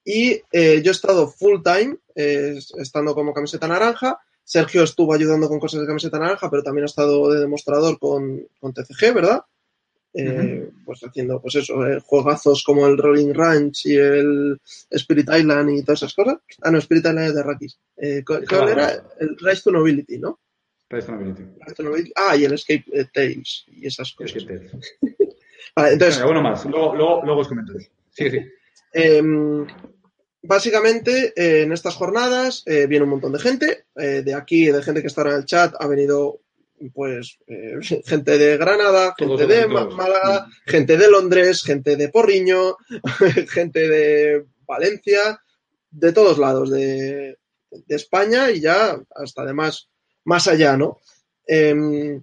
y 0.05 0.41
eh, 0.53 0.83
yo 0.83 0.91
he 0.91 0.95
estado 0.95 1.29
full 1.29 1.63
time, 1.63 1.97
eh, 2.17 2.59
estando 2.79 3.15
como 3.15 3.33
camiseta 3.33 3.69
naranja. 3.69 4.19
Sergio 4.45 4.83
estuvo 4.83 5.15
ayudando 5.15 5.49
con 5.49 5.61
cosas 5.61 5.81
de 5.81 5.87
camiseta 5.87 6.19
naranja, 6.19 6.51
pero 6.51 6.65
también 6.65 6.83
ha 6.83 6.87
estado 6.87 7.31
de 7.33 7.39
demostrador 7.41 7.99
con, 8.01 8.45
con 8.59 8.73
TCG, 8.75 9.15
¿verdad? 9.15 9.43
Eh, 10.15 10.69
Pues 10.85 11.01
haciendo, 11.05 11.41
pues 11.41 11.55
eso, 11.55 11.75
juegazos 12.05 12.65
como 12.65 12.87
el 12.87 12.99
Rolling 12.99 13.33
Ranch 13.33 13.87
y 13.87 13.97
el 13.97 14.61
Spirit 14.91 15.29
Island 15.39 15.71
y 15.71 15.83
todas 15.85 16.01
esas 16.03 16.15
cosas. 16.15 16.37
Ah, 16.61 16.71
no, 16.73 16.79
Spirit 16.79 17.07
Island 17.07 17.29
es 17.29 17.35
de 17.37 17.43
Rakis. 17.45 17.79
¿Cuál 17.97 18.25
cuál 18.27 18.45
Claro. 18.45 18.69
era? 18.71 19.05
El 19.21 19.37
Rise 19.39 19.63
to 19.63 19.71
Nobility, 19.71 20.19
¿no? 20.19 20.41
Ah, 22.17 22.37
y 22.37 22.45
el 22.45 22.53
Escape 22.55 22.85
eh, 22.93 23.07
Tales 23.13 23.65
y 23.69 23.87
esas 23.87 24.09
Es 24.09 24.15
cosas. 24.15 24.45
que 24.45 24.59
te- 24.59 24.71
Vale, 25.75 25.93
entonces, 25.95 26.23
uno 26.25 26.43
más. 26.43 26.65
Luego, 26.67 26.95
luego, 26.95 27.23
luego 27.25 27.41
os 27.41 27.49
comento. 27.49 27.73
Sí, 28.11 28.31
sí. 28.31 28.39
Eh, 28.93 29.23
básicamente, 30.43 31.33
eh, 31.37 31.63
en 31.63 31.73
estas 31.73 31.95
jornadas 31.95 32.63
eh, 32.67 32.87
viene 32.87 33.05
un 33.05 33.11
montón 33.11 33.33
de 33.33 33.39
gente. 33.39 33.85
eh, 33.97 34.23
de 34.23 34.35
aquí, 34.35 34.67
de 34.67 34.83
gente 34.83 35.01
que 35.01 35.07
está 35.07 35.23
en 35.23 35.29
el 35.29 35.45
chat, 35.45 35.75
ha 35.79 35.87
venido 35.87 36.41
pues 36.95 37.39
gente 38.07 38.39
de 38.39 38.57
Granada, 38.57 39.15
Todos 39.17 39.41
gente 39.41 39.55
de 39.55 39.63
todos. 39.69 39.95
Málaga, 39.95 40.47
gente 40.67 40.97
de 40.97 41.09
Londres, 41.11 41.63
gente 41.63 41.97
de 41.97 42.09
Porriño, 42.09 42.77
gente 43.49 43.89
de 43.89 44.45
Valencia, 44.67 45.41
de 45.91 46.13
todos 46.13 46.39
lados 46.39 46.71
de, 46.71 47.39
de 47.71 47.95
España 47.95 48.51
y 48.51 48.61
ya 48.61 49.01
hasta 49.15 49.43
además 49.43 49.89
más 50.25 50.49
allá, 50.49 50.77
¿no? 50.77 51.01
Em, 51.47 52.23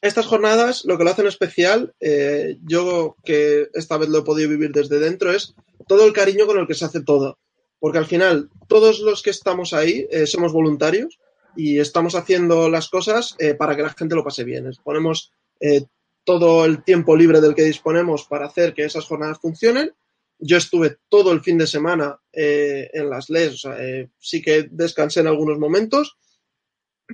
estas 0.00 0.26
jornadas, 0.26 0.84
lo 0.84 0.98
que 0.98 1.04
lo 1.04 1.10
hacen 1.10 1.26
especial, 1.26 1.94
eh, 2.00 2.58
yo 2.64 3.16
que 3.24 3.68
esta 3.74 3.96
vez 3.96 4.08
lo 4.08 4.18
he 4.18 4.24
podido 4.24 4.48
vivir 4.48 4.72
desde 4.72 4.98
dentro, 4.98 5.30
es 5.30 5.54
todo 5.86 6.06
el 6.06 6.12
cariño 6.12 6.46
con 6.46 6.58
el 6.58 6.66
que 6.66 6.74
se 6.74 6.84
hace 6.84 7.02
todo. 7.02 7.38
Porque 7.82 7.98
al 7.98 8.06
final, 8.06 8.48
todos 8.68 9.00
los 9.00 9.22
que 9.22 9.30
estamos 9.30 9.72
ahí 9.72 10.06
eh, 10.12 10.28
somos 10.28 10.52
voluntarios 10.52 11.18
y 11.56 11.80
estamos 11.80 12.14
haciendo 12.14 12.70
las 12.70 12.88
cosas 12.88 13.34
eh, 13.40 13.54
para 13.54 13.74
que 13.74 13.82
la 13.82 13.90
gente 13.90 14.14
lo 14.14 14.22
pase 14.22 14.44
bien. 14.44 14.70
Ponemos 14.84 15.32
eh, 15.58 15.82
todo 16.22 16.64
el 16.64 16.84
tiempo 16.84 17.16
libre 17.16 17.40
del 17.40 17.56
que 17.56 17.64
disponemos 17.64 18.24
para 18.24 18.46
hacer 18.46 18.72
que 18.72 18.84
esas 18.84 19.04
jornadas 19.04 19.40
funcionen. 19.40 19.92
Yo 20.38 20.58
estuve 20.58 20.98
todo 21.08 21.32
el 21.32 21.40
fin 21.40 21.58
de 21.58 21.66
semana 21.66 22.20
en 22.32 23.10
las 23.10 23.28
LES, 23.28 23.54
o 23.54 23.56
sea, 23.56 23.76
sí 24.18 24.42
que 24.42 24.68
descansé 24.70 25.20
en 25.20 25.28
algunos 25.28 25.58
momentos, 25.58 26.16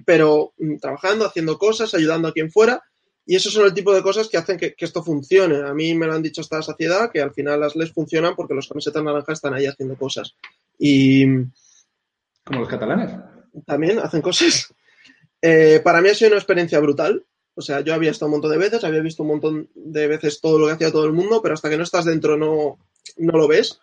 pero 0.05 0.53
mm, 0.59 0.77
trabajando, 0.79 1.27
haciendo 1.27 1.59
cosas, 1.59 1.95
ayudando 1.95 2.29
a 2.29 2.33
quien 2.33 2.51
fuera. 2.51 2.83
Y 3.27 3.37
esos 3.37 3.53
son 3.53 3.67
el 3.67 3.75
tipo 3.75 3.95
de 3.95 4.03
cosas 4.03 4.29
que 4.29 4.39
hacen 4.39 4.57
que, 4.57 4.75
que 4.75 4.85
esto 4.87 5.03
funcione. 5.03 5.57
A 5.69 5.75
mí 5.75 5.95
me 5.95 6.07
lo 6.07 6.15
han 6.15 6.23
dicho 6.23 6.41
hasta 6.41 6.57
la 6.57 6.63
saciedad, 6.63 7.11
que 7.13 7.21
al 7.21 7.33
final 7.35 7.61
las 7.61 7.77
LES 7.77 7.93
funcionan 7.93 8.35
porque 8.35 8.55
los 8.55 8.67
camisetas 8.69 9.03
naranjas 9.05 9.39
están 9.39 9.53
ahí 9.53 9.67
haciendo 9.67 9.97
cosas. 9.97 10.35
Y 10.79 11.27
Como 12.45 12.61
los 12.61 12.69
catalanes. 12.69 13.11
también 13.67 13.99
hacen 13.99 14.23
cosas. 14.23 14.75
Eh, 15.41 15.81
para 15.85 16.01
mí 16.01 16.09
ha 16.09 16.15
sido 16.17 16.31
una 16.33 16.39
experiencia 16.39 16.81
brutal. 16.81 17.25
O 17.55 17.61
sea, 17.63 17.81
yo 17.81 17.95
había 17.95 18.11
estado 18.11 18.27
un 18.27 18.33
montón 18.33 18.51
de 18.51 18.59
veces, 18.59 18.83
había 18.83 19.01
visto 19.03 19.23
un 19.23 19.29
montón 19.29 19.69
de 19.73 20.09
veces 20.09 20.41
todo 20.41 20.59
lo 20.59 20.67
que 20.67 20.73
hacía 20.73 20.91
todo 20.91 21.05
el 21.07 21.13
mundo, 21.13 21.41
pero 21.41 21.55
hasta 21.55 21.71
que 21.71 21.77
no 21.77 21.85
estás 21.85 22.07
dentro 22.07 22.37
no, 22.37 22.77
no 23.19 23.33
lo 23.39 23.47
ves. 23.47 23.79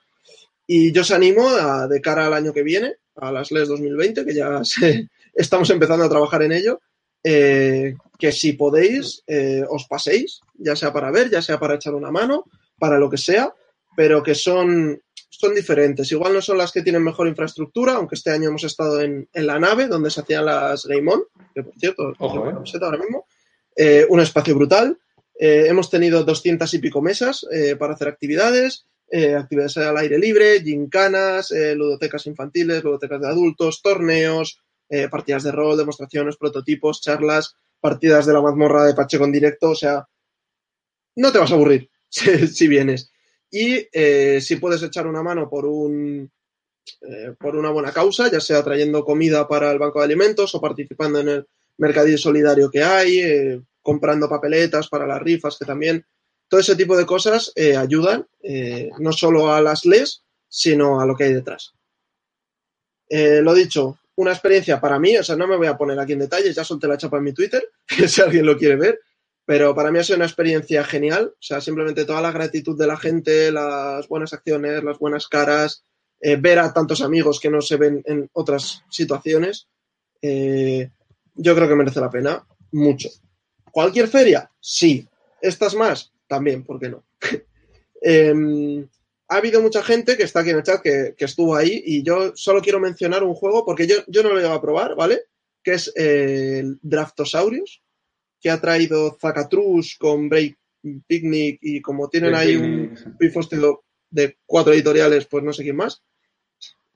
Y 0.67 0.91
yo 0.91 1.03
os 1.03 1.11
animo 1.11 1.47
a, 1.47 1.87
de 1.87 2.01
cara 2.01 2.25
al 2.25 2.33
año 2.33 2.51
que 2.51 2.61
viene, 2.61 2.95
a 3.15 3.31
las 3.31 3.51
LES 3.53 3.69
2020, 3.69 4.25
que 4.25 4.33
ya 4.33 4.59
se- 4.65 5.07
estamos 5.35 5.69
empezando 5.69 6.05
a 6.05 6.09
trabajar 6.09 6.41
en 6.43 6.53
ello, 6.53 6.79
eh, 7.23 7.95
que 8.17 8.31
si 8.31 8.53
podéis, 8.53 9.23
eh, 9.27 9.63
os 9.69 9.85
paséis, 9.87 10.39
ya 10.53 10.75
sea 10.75 10.91
para 10.93 11.11
ver, 11.11 11.29
ya 11.29 11.41
sea 11.41 11.59
para 11.59 11.75
echar 11.75 11.93
una 11.93 12.11
mano, 12.11 12.45
para 12.79 12.97
lo 12.97 13.09
que 13.09 13.17
sea, 13.17 13.53
pero 13.95 14.23
que 14.23 14.35
son, 14.35 15.01
son 15.29 15.55
diferentes. 15.55 16.11
Igual 16.11 16.33
no 16.33 16.41
son 16.41 16.57
las 16.57 16.71
que 16.71 16.81
tienen 16.81 17.03
mejor 17.03 17.27
infraestructura, 17.27 17.93
aunque 17.93 18.15
este 18.15 18.31
año 18.31 18.49
hemos 18.49 18.63
estado 18.63 19.01
en, 19.01 19.27
en 19.33 19.47
la 19.47 19.59
nave 19.59 19.87
donde 19.87 20.09
se 20.09 20.21
hacían 20.21 20.45
las 20.45 20.85
Game 20.85 21.11
On, 21.11 21.23
que 21.53 21.63
por 21.63 21.73
cierto, 21.77 22.13
Ojo, 22.19 22.33
tengo 22.33 22.49
eh. 22.49 22.53
camiseta 22.53 22.85
ahora 22.85 22.99
mismo, 22.99 23.25
eh, 23.75 24.05
un 24.09 24.19
espacio 24.19 24.55
brutal. 24.55 24.97
Eh, 25.37 25.65
hemos 25.67 25.89
tenido 25.89 26.23
200 26.23 26.73
y 26.73 26.79
pico 26.79 27.01
mesas 27.01 27.45
eh, 27.51 27.75
para 27.75 27.93
hacer 27.93 28.07
actividades, 28.07 28.85
actividades 29.37 29.77
al 29.77 29.97
aire 29.97 30.17
libre, 30.17 30.61
gincanas, 30.61 31.53
ludotecas 31.75 32.25
infantiles, 32.25 32.83
ludotecas 32.83 33.21
de 33.21 33.27
adultos, 33.27 33.81
torneos, 33.81 34.59
eh, 34.87 35.09
partidas 35.09 35.43
de 35.43 35.51
rol, 35.51 35.77
demostraciones, 35.77 36.37
prototipos, 36.37 37.01
charlas, 37.01 37.55
partidas 37.79 38.27
de 38.27 38.33
la 38.33 38.41
mazmorra 38.41 38.85
de 38.85 38.93
Pacheco 38.93 39.25
en 39.25 39.31
directo, 39.31 39.71
o 39.71 39.75
sea, 39.75 40.07
no 41.15 41.31
te 41.31 41.39
vas 41.39 41.51
a 41.51 41.55
aburrir 41.55 41.89
si, 42.09 42.47
si 42.47 42.67
vienes. 42.67 43.11
Y 43.49 43.87
eh, 43.91 44.39
si 44.41 44.57
puedes 44.57 44.83
echar 44.83 45.07
una 45.07 45.23
mano 45.23 45.49
por 45.49 45.65
un 45.65 46.31
eh, 47.01 47.33
por 47.39 47.55
una 47.55 47.71
buena 47.71 47.91
causa, 47.91 48.29
ya 48.29 48.39
sea 48.39 48.63
trayendo 48.63 49.03
comida 49.03 49.47
para 49.47 49.71
el 49.71 49.79
banco 49.79 49.99
de 49.99 50.05
alimentos 50.05 50.53
o 50.53 50.61
participando 50.61 51.19
en 51.19 51.29
el 51.29 51.47
mercadillo 51.77 52.17
solidario 52.17 52.69
que 52.69 52.83
hay, 52.83 53.59
comprando 53.81 54.29
papeletas 54.29 54.87
para 54.87 55.07
las 55.07 55.21
rifas, 55.21 55.57
que 55.57 55.65
también 55.65 56.05
todo 56.47 56.59
ese 56.59 56.75
tipo 56.75 56.95
de 56.95 57.07
cosas 57.07 57.51
ayudan 57.77 58.27
no 58.99 59.11
solo 59.11 59.51
a 59.51 59.61
las 59.61 59.83
LES, 59.85 60.23
sino 60.47 61.01
a 61.01 61.05
lo 61.05 61.15
que 61.15 61.25
hay 61.25 61.33
detrás. 61.33 61.73
Lo 63.09 63.53
dicho, 63.53 63.99
una 64.15 64.31
experiencia 64.31 64.79
para 64.79 64.99
mí, 64.99 65.17
o 65.17 65.23
sea, 65.23 65.35
no 65.35 65.47
me 65.47 65.57
voy 65.57 65.67
a 65.67 65.77
poner 65.77 65.99
aquí 65.99 66.13
en 66.13 66.19
detalles, 66.19 66.55
ya 66.55 66.63
solté 66.63 66.87
la 66.87 66.97
chapa 66.97 67.17
en 67.17 67.23
mi 67.23 67.33
Twitter, 67.33 67.63
si 68.07 68.21
alguien 68.21 68.45
lo 68.45 68.57
quiere 68.57 68.75
ver, 68.75 68.99
pero 69.45 69.75
para 69.75 69.91
mí 69.91 69.99
ha 69.99 70.03
sido 70.03 70.17
una 70.17 70.25
experiencia 70.25 70.83
genial, 70.83 71.33
o 71.33 71.41
sea, 71.41 71.61
simplemente 71.61 72.05
toda 72.05 72.21
la 72.21 72.31
gratitud 72.31 72.77
de 72.77 72.87
la 72.87 72.97
gente, 72.97 73.51
las 73.51 74.07
buenas 74.07 74.33
acciones, 74.33 74.83
las 74.83 74.97
buenas 74.97 75.27
caras, 75.27 75.85
eh, 76.21 76.37
ver 76.37 76.59
a 76.59 76.73
tantos 76.73 77.01
amigos 77.01 77.39
que 77.39 77.49
no 77.49 77.61
se 77.61 77.75
ven 77.75 78.01
en 78.05 78.29
otras 78.33 78.83
situaciones, 78.89 79.67
eh, 80.21 80.89
yo 81.35 81.55
creo 81.55 81.67
que 81.67 81.75
merece 81.75 81.99
la 81.99 82.09
pena 82.09 82.47
mucho. 82.71 83.09
¿Cualquier 83.71 84.07
feria? 84.07 84.49
Sí. 84.59 85.07
¿Estas 85.41 85.75
más? 85.75 86.11
También, 86.27 86.63
¿por 86.63 86.79
qué 86.79 86.89
no? 86.89 87.03
Em, 88.01 88.87
ha 89.35 89.39
habido 89.39 89.61
mucha 89.61 89.83
gente 89.83 90.15
que 90.15 90.23
está 90.23 90.39
aquí 90.39 90.51
en 90.51 90.57
el 90.57 90.63
chat 90.63 90.81
que, 90.81 91.13
estuvo 91.17 91.55
ahí 91.55 91.83
y 91.85 92.03
yo 92.03 92.31
solo 92.35 92.61
quiero 92.61 92.79
mencionar 92.79 93.23
un 93.23 93.35
juego 93.35 93.65
porque 93.65 93.85
yo, 93.85 93.97
yo 94.07 94.23
no 94.23 94.29
lo 94.29 94.35
he 94.35 94.37
llegado 94.37 94.55
a 94.55 94.61
probar, 94.61 94.95
¿vale? 94.95 95.23
Que 95.61 95.73
es 95.73 95.91
eh, 95.95 96.59
el 96.59 96.79
Draftosaurus, 96.81 97.81
que 98.39 98.49
ha 98.49 98.61
traído 98.61 99.17
Zacatrus 99.19 99.97
con 99.99 100.29
Break 100.29 100.57
Picnic 101.05 101.59
y 101.61 101.81
como 101.81 102.07
tienen 102.09 102.33
ahí 102.33 102.55
un 102.55 103.17
pifostio 103.19 103.83
de 104.09 104.37
cuatro 104.45 104.73
editoriales, 104.73 105.25
pues 105.25 105.43
no 105.43 105.51
sé 105.51 105.63
quién 105.63 105.75
más. 105.75 106.01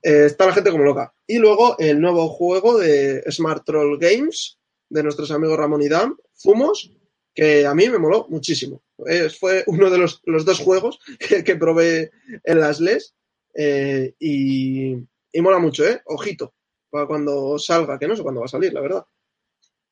Eh, 0.01 0.25
está 0.27 0.45
la 0.45 0.53
gente 0.53 0.71
como 0.71 0.85
loca. 0.85 1.13
Y 1.27 1.39
luego 1.39 1.77
el 1.77 1.99
nuevo 1.99 2.29
juego 2.29 2.77
de 2.77 3.21
Smart 3.31 3.65
Troll 3.65 3.99
Games 3.99 4.57
de 4.87 5.03
nuestros 5.03 5.29
amigos 5.31 5.57
Ramón 5.57 5.81
y 5.81 5.89
Dam, 5.89 6.15
Fumos, 6.33 6.91
que 7.33 7.65
a 7.65 7.75
mí 7.75 7.89
me 7.89 7.99
moló 7.99 8.27
muchísimo. 8.29 8.81
Fue 9.39 9.64
uno 9.68 9.89
de 9.89 9.97
los, 9.97 10.22
dos 10.26 10.60
juegos 10.60 11.00
que, 11.45 11.56
probé 11.56 12.12
en 12.43 12.60
las 12.60 12.80
LES 12.80 13.16
eh, 13.56 14.14
y, 14.20 14.95
mola 15.41 15.60
mucho, 15.60 15.86
¿eh? 15.86 16.02
Ojito, 16.06 16.54
para 16.89 17.08
cuando 17.08 17.58
salga, 17.60 17.97
que 17.97 18.08
no 18.08 18.16
sé 18.16 18.24
cuándo 18.24 18.41
va 18.41 18.45
a 18.45 18.50
salir, 18.50 18.74
la 18.74 18.82
verdad. 18.82 19.06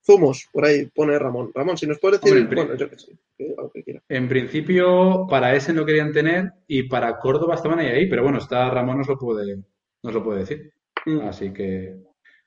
Zumos, 0.05 0.47
por 0.53 0.63
ahí 0.65 0.85
pone 0.85 1.19
Ramón. 1.19 1.51
Ramón, 1.53 1.77
si 1.77 1.85
nos 1.85 1.99
puedes 1.99 2.21
decir, 2.21 2.47
bueno, 2.47 2.75
yo 2.75 2.89
que 2.89 2.97
sé, 2.97 3.11
En 4.07 4.29
principio, 4.29 5.27
para 5.29 5.53
ese 5.53 5.73
no 5.73 5.85
querían 5.85 6.13
tener 6.13 6.53
y 6.65 6.83
para 6.83 7.19
Córdoba 7.19 7.55
estaban 7.55 7.79
ahí, 7.79 7.87
ahí 7.87 8.09
pero 8.09 8.23
bueno, 8.23 8.37
está 8.37 8.69
Ramón 8.69 8.99
nos 8.99 9.07
lo 9.07 9.17
puede, 9.17 9.63
nos 10.03 10.13
lo 10.13 10.23
puede 10.23 10.39
decir. 10.39 10.71
Mm. 11.05 11.19
Así 11.21 11.51
que, 11.51 11.97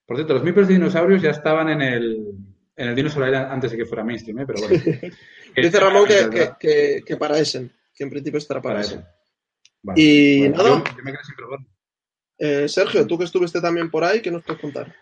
por 0.06 0.16
cierto, 0.16 0.34
los 0.34 0.42
mipers 0.42 0.68
de 0.68 0.74
dinosaurios 0.74 1.20
ya 1.20 1.30
estaban 1.30 1.68
en 1.68 1.82
el, 1.82 2.34
en 2.80 2.88
el 2.88 2.94
Dinosaur 2.94 3.34
antes 3.34 3.70
de 3.70 3.76
que 3.76 3.84
fuera 3.84 4.02
mainstream, 4.02 4.38
¿eh? 4.40 4.46
pero 4.46 4.60
bueno. 4.60 4.74
Dice 5.56 5.80
Ramón 5.80 6.06
que, 6.58 7.02
que, 7.04 7.16
para 7.16 7.38
Essen, 7.38 7.70
que 7.94 8.04
en 8.04 8.10
principio 8.10 8.38
estará 8.38 8.62
para, 8.62 8.80
Essen. 8.80 9.04
y 9.94 10.48
nada. 10.48 10.82
Yo, 10.96 11.02
me 11.04 11.12
quedé 11.12 11.24
sin 11.24 11.36
probar. 11.36 11.60
Eh, 12.38 12.68
Sergio, 12.68 13.06
tú 13.06 13.18
que 13.18 13.24
estuviste 13.24 13.60
también 13.60 13.90
por 13.90 14.02
ahí, 14.02 14.22
¿qué 14.22 14.30
nos 14.30 14.42
puedes 14.42 14.62
contar? 14.62 14.94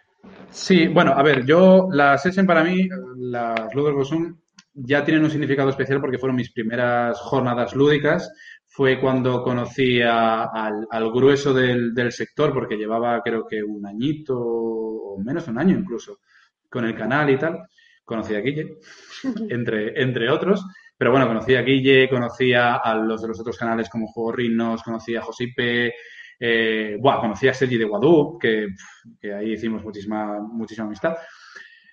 Sí, 0.50 0.88
bueno, 0.88 1.12
a 1.12 1.22
ver, 1.22 1.46
yo, 1.46 1.88
las 1.92 2.26
Essen 2.26 2.46
para 2.46 2.64
mí, 2.64 2.88
las 3.16 3.72
Ludos 3.72 3.94
Bosum, 3.94 4.36
ya 4.74 5.04
tienen 5.04 5.22
un 5.22 5.30
significado 5.30 5.70
especial 5.70 6.00
porque 6.00 6.18
fueron 6.18 6.36
mis 6.36 6.50
primeras 6.50 7.20
jornadas 7.20 7.76
lúdicas. 7.76 8.28
Fue 8.66 9.00
cuando 9.00 9.42
conocí 9.42 10.00
al, 10.02 11.12
grueso 11.12 11.54
del, 11.54 11.94
del, 11.94 12.10
sector, 12.10 12.52
porque 12.52 12.76
llevaba 12.76 13.22
creo 13.22 13.46
que 13.46 13.62
un 13.62 13.86
añito 13.86 14.36
o 14.36 15.18
menos, 15.18 15.46
un 15.46 15.58
año 15.58 15.78
incluso, 15.78 16.18
con 16.68 16.84
el 16.84 16.94
canal 16.94 17.30
y 17.30 17.38
tal. 17.38 17.58
Conocí 18.04 18.34
a 18.34 18.40
Guille, 18.40 18.78
entre, 19.50 20.00
entre 20.00 20.30
otros. 20.30 20.64
Pero 20.96 21.10
bueno, 21.10 21.28
conocí 21.28 21.54
a 21.54 21.62
Guille, 21.62 22.08
conocí 22.08 22.52
a 22.54 22.94
los 22.94 23.22
de 23.22 23.28
los 23.28 23.40
otros 23.40 23.56
canales 23.56 23.88
como 23.88 24.08
Juego 24.08 24.32
Rinos, 24.32 24.82
conocí 24.82 25.14
a 25.14 25.22
Josipe, 25.22 25.94
eh, 26.40 26.96
buah, 27.00 27.20
conocí 27.20 27.48
a 27.48 27.54
Sergi 27.54 27.76
de 27.76 27.84
Guadú, 27.84 28.38
que, 28.38 28.68
ahí 29.34 29.52
hicimos 29.52 29.82
muchísima, 29.82 30.40
muchísima 30.40 30.86
amistad. 30.86 31.16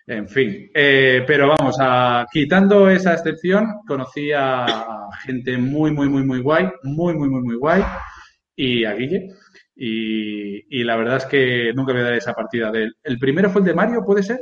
En 0.07 0.27
fin, 0.29 0.69
eh, 0.73 1.23
pero 1.25 1.47
vamos, 1.47 1.77
a, 1.79 2.27
quitando 2.31 2.89
esa 2.89 3.13
excepción, 3.13 3.81
conocí 3.87 4.31
a, 4.31 5.07
gente 5.23 5.57
muy, 5.57 5.91
muy, 5.91 6.07
muy, 6.09 6.23
muy 6.23 6.41
guay, 6.41 6.69
muy, 6.83 7.15
muy, 7.15 7.27
muy, 7.27 7.41
muy 7.41 7.55
guay, 7.55 7.83
y 8.55 8.85
a 8.85 8.93
Guille. 8.93 9.29
Y, 9.75 10.83
la 10.83 10.95
verdad 10.95 11.17
es 11.17 11.25
que 11.25 11.73
nunca 11.75 11.91
voy 11.91 12.01
a 12.01 12.05
dar 12.05 12.13
esa 12.13 12.33
partida 12.33 12.71
de 12.71 12.83
él. 12.83 12.95
¿El 13.03 13.17
primero 13.17 13.49
fue 13.49 13.61
el 13.61 13.67
de 13.67 13.73
Mario, 13.73 14.05
puede 14.05 14.23
ser? 14.23 14.39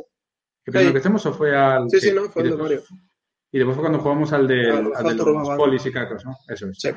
¿Que 0.64 0.72
primero 0.72 0.94
que 0.94 1.00
hacemos 1.00 1.26
o 1.26 1.34
fue 1.34 1.56
al.? 1.56 1.90
Sí, 1.90 2.00
sí, 2.00 2.12
no, 2.14 2.24
fue 2.24 2.44
el 2.44 2.52
de 2.52 2.58
Mario. 2.58 2.84
Y 3.52 3.58
después 3.58 3.76
fue 3.76 3.84
cuando 3.84 4.00
jugamos 4.00 4.34
al 4.34 4.48
de, 4.48 4.82
los 4.82 5.58
polis 5.58 5.86
y 5.86 5.92
cacos, 5.92 6.26
¿no? 6.26 6.36
Eso 6.48 6.68
es. 6.68 6.78
Sí. 6.80 6.90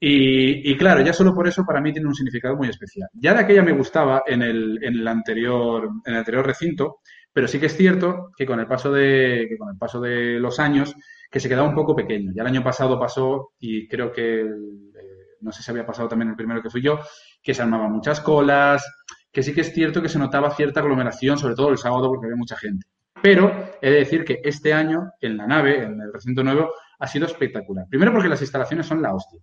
Y, 0.00 0.76
claro, 0.76 1.02
ya 1.02 1.12
solo 1.12 1.34
por 1.34 1.48
eso 1.48 1.64
para 1.64 1.80
mí 1.80 1.92
tiene 1.92 2.06
un 2.06 2.14
significado 2.14 2.56
muy 2.56 2.68
especial. 2.68 3.08
Ya 3.14 3.34
de 3.34 3.40
aquella 3.40 3.62
me 3.62 3.72
gustaba 3.72 4.22
en 4.26 4.42
el, 4.42 4.78
en 4.82 4.94
el, 4.94 5.08
anterior, 5.08 5.88
en 6.04 6.12
el 6.12 6.18
anterior 6.18 6.46
recinto, 6.46 6.98
pero 7.32 7.48
sí 7.48 7.58
que 7.58 7.66
es 7.66 7.76
cierto 7.76 8.30
que 8.36 8.46
con 8.46 8.60
el 8.60 8.66
paso 8.66 8.92
de, 8.92 9.56
con 9.58 9.68
el 9.70 9.76
paso 9.76 10.00
de 10.00 10.38
los 10.38 10.60
años, 10.60 10.94
que 11.30 11.40
se 11.40 11.48
quedaba 11.48 11.68
un 11.68 11.74
poco 11.74 11.96
pequeño. 11.96 12.32
Ya 12.34 12.42
el 12.42 12.48
año 12.48 12.62
pasado 12.62 12.98
pasó, 12.98 13.54
y 13.58 13.88
creo 13.88 14.12
que, 14.12 14.40
eh, 14.42 14.46
no 15.40 15.50
sé 15.50 15.62
si 15.62 15.70
había 15.70 15.86
pasado 15.86 16.08
también 16.08 16.30
el 16.30 16.36
primero 16.36 16.62
que 16.62 16.70
fui 16.70 16.80
yo, 16.80 17.00
que 17.42 17.54
se 17.54 17.62
armaban 17.62 17.92
muchas 17.92 18.20
colas, 18.20 18.84
que 19.38 19.44
sí 19.44 19.54
que 19.54 19.60
es 19.60 19.72
cierto 19.72 20.02
que 20.02 20.08
se 20.08 20.18
notaba 20.18 20.50
cierta 20.50 20.80
aglomeración, 20.80 21.38
sobre 21.38 21.54
todo 21.54 21.68
el 21.70 21.78
sábado 21.78 22.08
porque 22.08 22.26
había 22.26 22.36
mucha 22.36 22.56
gente. 22.56 22.88
Pero 23.22 23.70
he 23.80 23.88
de 23.88 23.98
decir 23.98 24.24
que 24.24 24.40
este 24.42 24.72
año 24.72 25.12
en 25.20 25.36
la 25.36 25.46
nave, 25.46 25.84
en 25.84 26.00
el 26.00 26.12
recinto 26.12 26.42
nuevo, 26.42 26.72
ha 26.98 27.06
sido 27.06 27.26
espectacular. 27.26 27.86
Primero 27.88 28.10
porque 28.10 28.28
las 28.28 28.40
instalaciones 28.40 28.86
son 28.86 29.00
la 29.00 29.14
hostia 29.14 29.40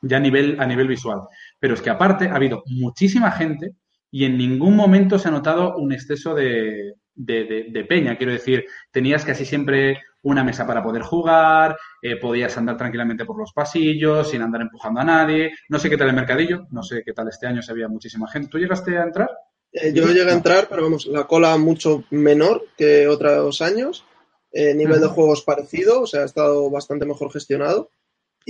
ya 0.00 0.16
a 0.16 0.20
nivel, 0.20 0.58
a 0.58 0.64
nivel 0.64 0.88
visual. 0.88 1.20
Pero 1.58 1.74
es 1.74 1.82
que 1.82 1.90
aparte 1.90 2.28
ha 2.28 2.36
habido 2.36 2.62
muchísima 2.68 3.30
gente 3.30 3.72
y 4.10 4.24
en 4.24 4.38
ningún 4.38 4.74
momento 4.74 5.18
se 5.18 5.28
ha 5.28 5.30
notado 5.30 5.76
un 5.76 5.92
exceso 5.92 6.34
de, 6.34 6.94
de, 7.14 7.84
peña. 7.86 8.16
Quiero 8.16 8.32
decir, 8.32 8.64
tenías 8.90 9.26
casi 9.26 9.44
siempre 9.44 10.00
una 10.22 10.44
mesa 10.44 10.66
para 10.66 10.82
poder 10.82 11.02
jugar, 11.02 11.76
eh, 12.02 12.16
podías 12.16 12.56
andar 12.58 12.76
tranquilamente 12.76 13.24
por 13.24 13.38
los 13.38 13.52
pasillos 13.52 14.30
sin 14.30 14.42
andar 14.42 14.62
empujando 14.62 15.00
a 15.00 15.04
nadie. 15.04 15.52
No 15.68 15.78
sé 15.78 15.88
qué 15.88 15.96
tal 15.96 16.08
el 16.08 16.14
mercadillo, 16.14 16.66
no 16.70 16.82
sé 16.82 17.02
qué 17.04 17.12
tal 17.12 17.28
este 17.28 17.46
año, 17.46 17.62
si 17.62 17.70
había 17.70 17.88
muchísima 17.88 18.28
gente. 18.28 18.48
¿Tú 18.48 18.58
llegaste 18.58 18.96
a 18.98 19.04
entrar? 19.04 19.30
Eh, 19.72 19.92
yo 19.92 20.06
llegué 20.06 20.30
a 20.30 20.34
entrar, 20.34 20.66
pero 20.68 20.82
vamos, 20.82 21.06
la 21.06 21.26
cola 21.26 21.56
mucho 21.56 22.04
menor 22.10 22.64
que 22.76 23.06
otros 23.06 23.60
años. 23.62 24.04
Eh, 24.50 24.74
nivel 24.74 25.00
de 25.00 25.08
juegos 25.08 25.42
parecido, 25.42 26.02
o 26.02 26.06
sea, 26.06 26.22
ha 26.22 26.24
estado 26.24 26.70
bastante 26.70 27.04
mejor 27.04 27.30
gestionado. 27.30 27.90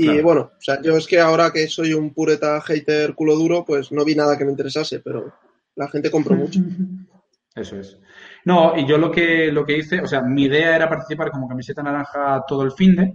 Y 0.00 0.20
bueno, 0.20 0.52
o 0.56 0.60
sea, 0.60 0.80
yo 0.80 0.96
es 0.96 1.08
que 1.08 1.18
ahora 1.18 1.50
que 1.50 1.66
soy 1.66 1.92
un 1.92 2.14
pureta 2.14 2.60
hater 2.60 3.16
culo 3.16 3.34
duro, 3.34 3.64
pues 3.64 3.90
no 3.90 4.04
vi 4.04 4.14
nada 4.14 4.38
que 4.38 4.44
me 4.44 4.52
interesase, 4.52 5.00
pero 5.00 5.34
la 5.74 5.88
gente 5.88 6.08
compró 6.08 6.36
mucho. 6.36 6.60
Eso 7.56 7.80
es. 7.80 7.98
No, 8.49 8.72
y 8.74 8.86
yo 8.86 8.96
lo 8.96 9.11
que, 9.11 9.53
lo 9.53 9.62
que 9.66 9.76
hice, 9.76 10.01
o 10.01 10.07
sea, 10.07 10.22
mi 10.22 10.44
idea 10.44 10.74
era 10.74 10.88
participar 10.88 11.30
como 11.30 11.46
camiseta 11.46 11.82
naranja 11.82 12.44
todo 12.49 12.62
el 12.62 12.72
fin 12.72 12.96
de. 12.96 13.12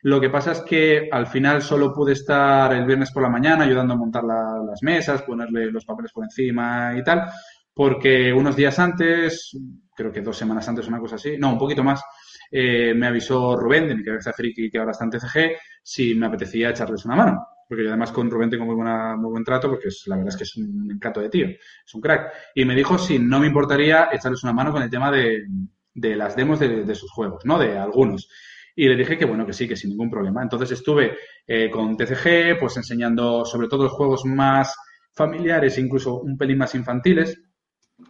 Lo 0.00 0.20
que 0.20 0.28
pasa 0.28 0.50
es 0.50 0.60
que 0.62 1.08
al 1.08 1.28
final 1.28 1.62
solo 1.62 1.94
pude 1.94 2.14
estar 2.14 2.72
el 2.72 2.84
viernes 2.84 3.12
por 3.12 3.22
la 3.22 3.28
mañana 3.28 3.62
ayudando 3.62 3.94
a 3.94 3.96
montar 3.96 4.24
las 4.24 4.82
mesas, 4.82 5.22
ponerle 5.22 5.70
los 5.70 5.84
papeles 5.84 6.10
por 6.10 6.24
encima 6.24 6.96
y 6.98 7.04
tal, 7.04 7.30
porque 7.72 8.32
unos 8.32 8.56
días 8.56 8.76
antes, 8.80 9.56
creo 9.94 10.10
que 10.10 10.20
dos 10.20 10.36
semanas 10.36 10.68
antes, 10.68 10.88
una 10.88 10.98
cosa 10.98 11.14
así, 11.14 11.36
no, 11.38 11.52
un 11.52 11.58
poquito 11.58 11.84
más, 11.84 12.02
eh, 12.50 12.92
me 12.92 13.06
avisó 13.06 13.54
Rubén 13.54 13.86
de 13.86 13.94
mi 13.94 14.02
cabeza 14.02 14.32
friki 14.32 14.68
que 14.68 14.78
ahora 14.78 14.90
está 14.90 15.04
en 15.04 15.10
TCG 15.10 15.52
si 15.80 16.16
me 16.16 16.26
apetecía 16.26 16.70
echarles 16.70 17.04
una 17.04 17.14
mano. 17.14 17.46
Porque 17.72 17.84
yo 17.84 17.88
además 17.88 18.12
con 18.12 18.30
Rubén 18.30 18.50
tengo 18.50 18.66
muy, 18.66 18.74
buena, 18.74 19.16
muy 19.16 19.30
buen 19.30 19.44
trato 19.44 19.70
porque 19.70 19.88
es, 19.88 20.02
la 20.04 20.16
verdad 20.16 20.28
es 20.28 20.36
que 20.36 20.44
es 20.44 20.56
un 20.58 20.90
encanto 20.92 21.22
de 21.22 21.30
tío, 21.30 21.46
es 21.46 21.94
un 21.94 22.02
crack. 22.02 22.30
Y 22.54 22.66
me 22.66 22.74
dijo 22.74 22.98
si 22.98 23.18
no 23.18 23.40
me 23.40 23.46
importaría 23.46 24.10
echarles 24.12 24.42
una 24.42 24.52
mano 24.52 24.72
con 24.72 24.82
el 24.82 24.90
tema 24.90 25.10
de, 25.10 25.46
de 25.94 26.14
las 26.14 26.36
demos 26.36 26.60
de, 26.60 26.94
sus 26.94 27.10
juegos, 27.10 27.46
¿no? 27.46 27.58
De 27.58 27.78
algunos. 27.78 28.28
Y 28.76 28.88
le 28.88 28.94
dije 28.94 29.16
que 29.16 29.24
bueno, 29.24 29.46
que 29.46 29.54
sí, 29.54 29.66
que 29.66 29.74
sin 29.74 29.88
ningún 29.88 30.10
problema. 30.10 30.42
Entonces 30.42 30.70
estuve 30.72 31.16
eh, 31.46 31.70
con 31.70 31.96
TCG, 31.96 32.60
pues 32.60 32.76
enseñando 32.76 33.46
sobre 33.46 33.68
todo 33.68 33.84
los 33.84 33.92
juegos 33.92 34.26
más 34.26 34.76
familiares, 35.14 35.78
incluso 35.78 36.20
un 36.20 36.36
pelín 36.36 36.58
más 36.58 36.74
infantiles, 36.74 37.40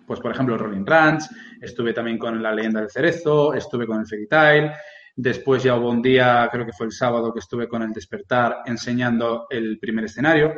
pues 0.09 0.19
por 0.19 0.33
ejemplo 0.33 0.59
Rolling 0.59 0.85
Ranch, 0.85 1.23
estuve 1.61 1.93
también 1.93 2.19
con 2.19 2.43
La 2.43 2.53
leyenda 2.53 2.81
del 2.81 2.91
cerezo, 2.91 3.55
estuve 3.55 3.87
con 3.87 4.01
el 4.01 4.09
Fairy 4.09 4.27
Tail, 4.27 4.73
después 5.17 5.63
ya 5.63 5.77
hubo 5.77 5.91
un 5.91 6.03
día, 6.03 6.49
creo 6.51 6.67
que 6.67 6.73
fue 6.73 6.87
el 6.87 6.93
sábado, 6.93 7.33
que 7.33 7.41
estuve 7.41 7.69
con 7.69 7.83
el 7.83 7.93
Despertar 7.93 8.59
enseñando 8.67 9.47
el 9.51 9.79
primer 9.79 10.05
escenario 10.05 10.55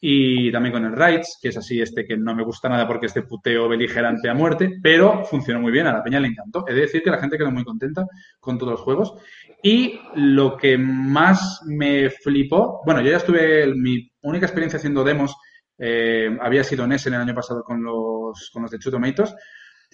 y 0.00 0.52
también 0.52 0.72
con 0.72 0.84
el 0.84 0.96
Rights, 0.96 1.38
que 1.42 1.48
es 1.48 1.56
así 1.56 1.80
este 1.80 2.06
que 2.06 2.16
no 2.16 2.34
me 2.34 2.44
gusta 2.44 2.68
nada 2.68 2.86
porque 2.86 3.06
es 3.06 3.14
de 3.14 3.22
puteo 3.22 3.68
beligerante 3.68 4.28
a 4.28 4.34
muerte, 4.34 4.78
pero 4.80 5.24
funcionó 5.24 5.60
muy 5.60 5.72
bien, 5.72 5.86
a 5.88 5.92
la 5.92 6.04
peña 6.04 6.20
le 6.20 6.28
encantó. 6.28 6.64
He 6.68 6.74
de 6.74 6.82
decir 6.82 7.02
que 7.02 7.10
la 7.10 7.18
gente 7.18 7.36
quedó 7.36 7.50
muy 7.50 7.64
contenta 7.64 8.06
con 8.38 8.58
todos 8.58 8.72
los 8.72 8.80
juegos. 8.82 9.14
Y 9.60 9.98
lo 10.14 10.56
que 10.56 10.78
más 10.78 11.62
me 11.66 12.10
flipó, 12.10 12.80
bueno, 12.84 13.00
yo 13.00 13.10
ya 13.10 13.16
estuve, 13.16 13.74
mi 13.74 14.08
única 14.22 14.46
experiencia 14.46 14.78
haciendo 14.78 15.02
demos 15.02 15.34
eh, 15.78 16.36
había 16.40 16.62
sido 16.62 16.84
en 16.84 16.92
ese 16.92 17.08
el 17.08 17.16
año 17.16 17.34
pasado 17.34 17.64
con 17.64 17.82
los, 17.82 18.50
con 18.52 18.62
los 18.62 18.70
de 18.70 18.78
Chutomaitos. 18.78 19.34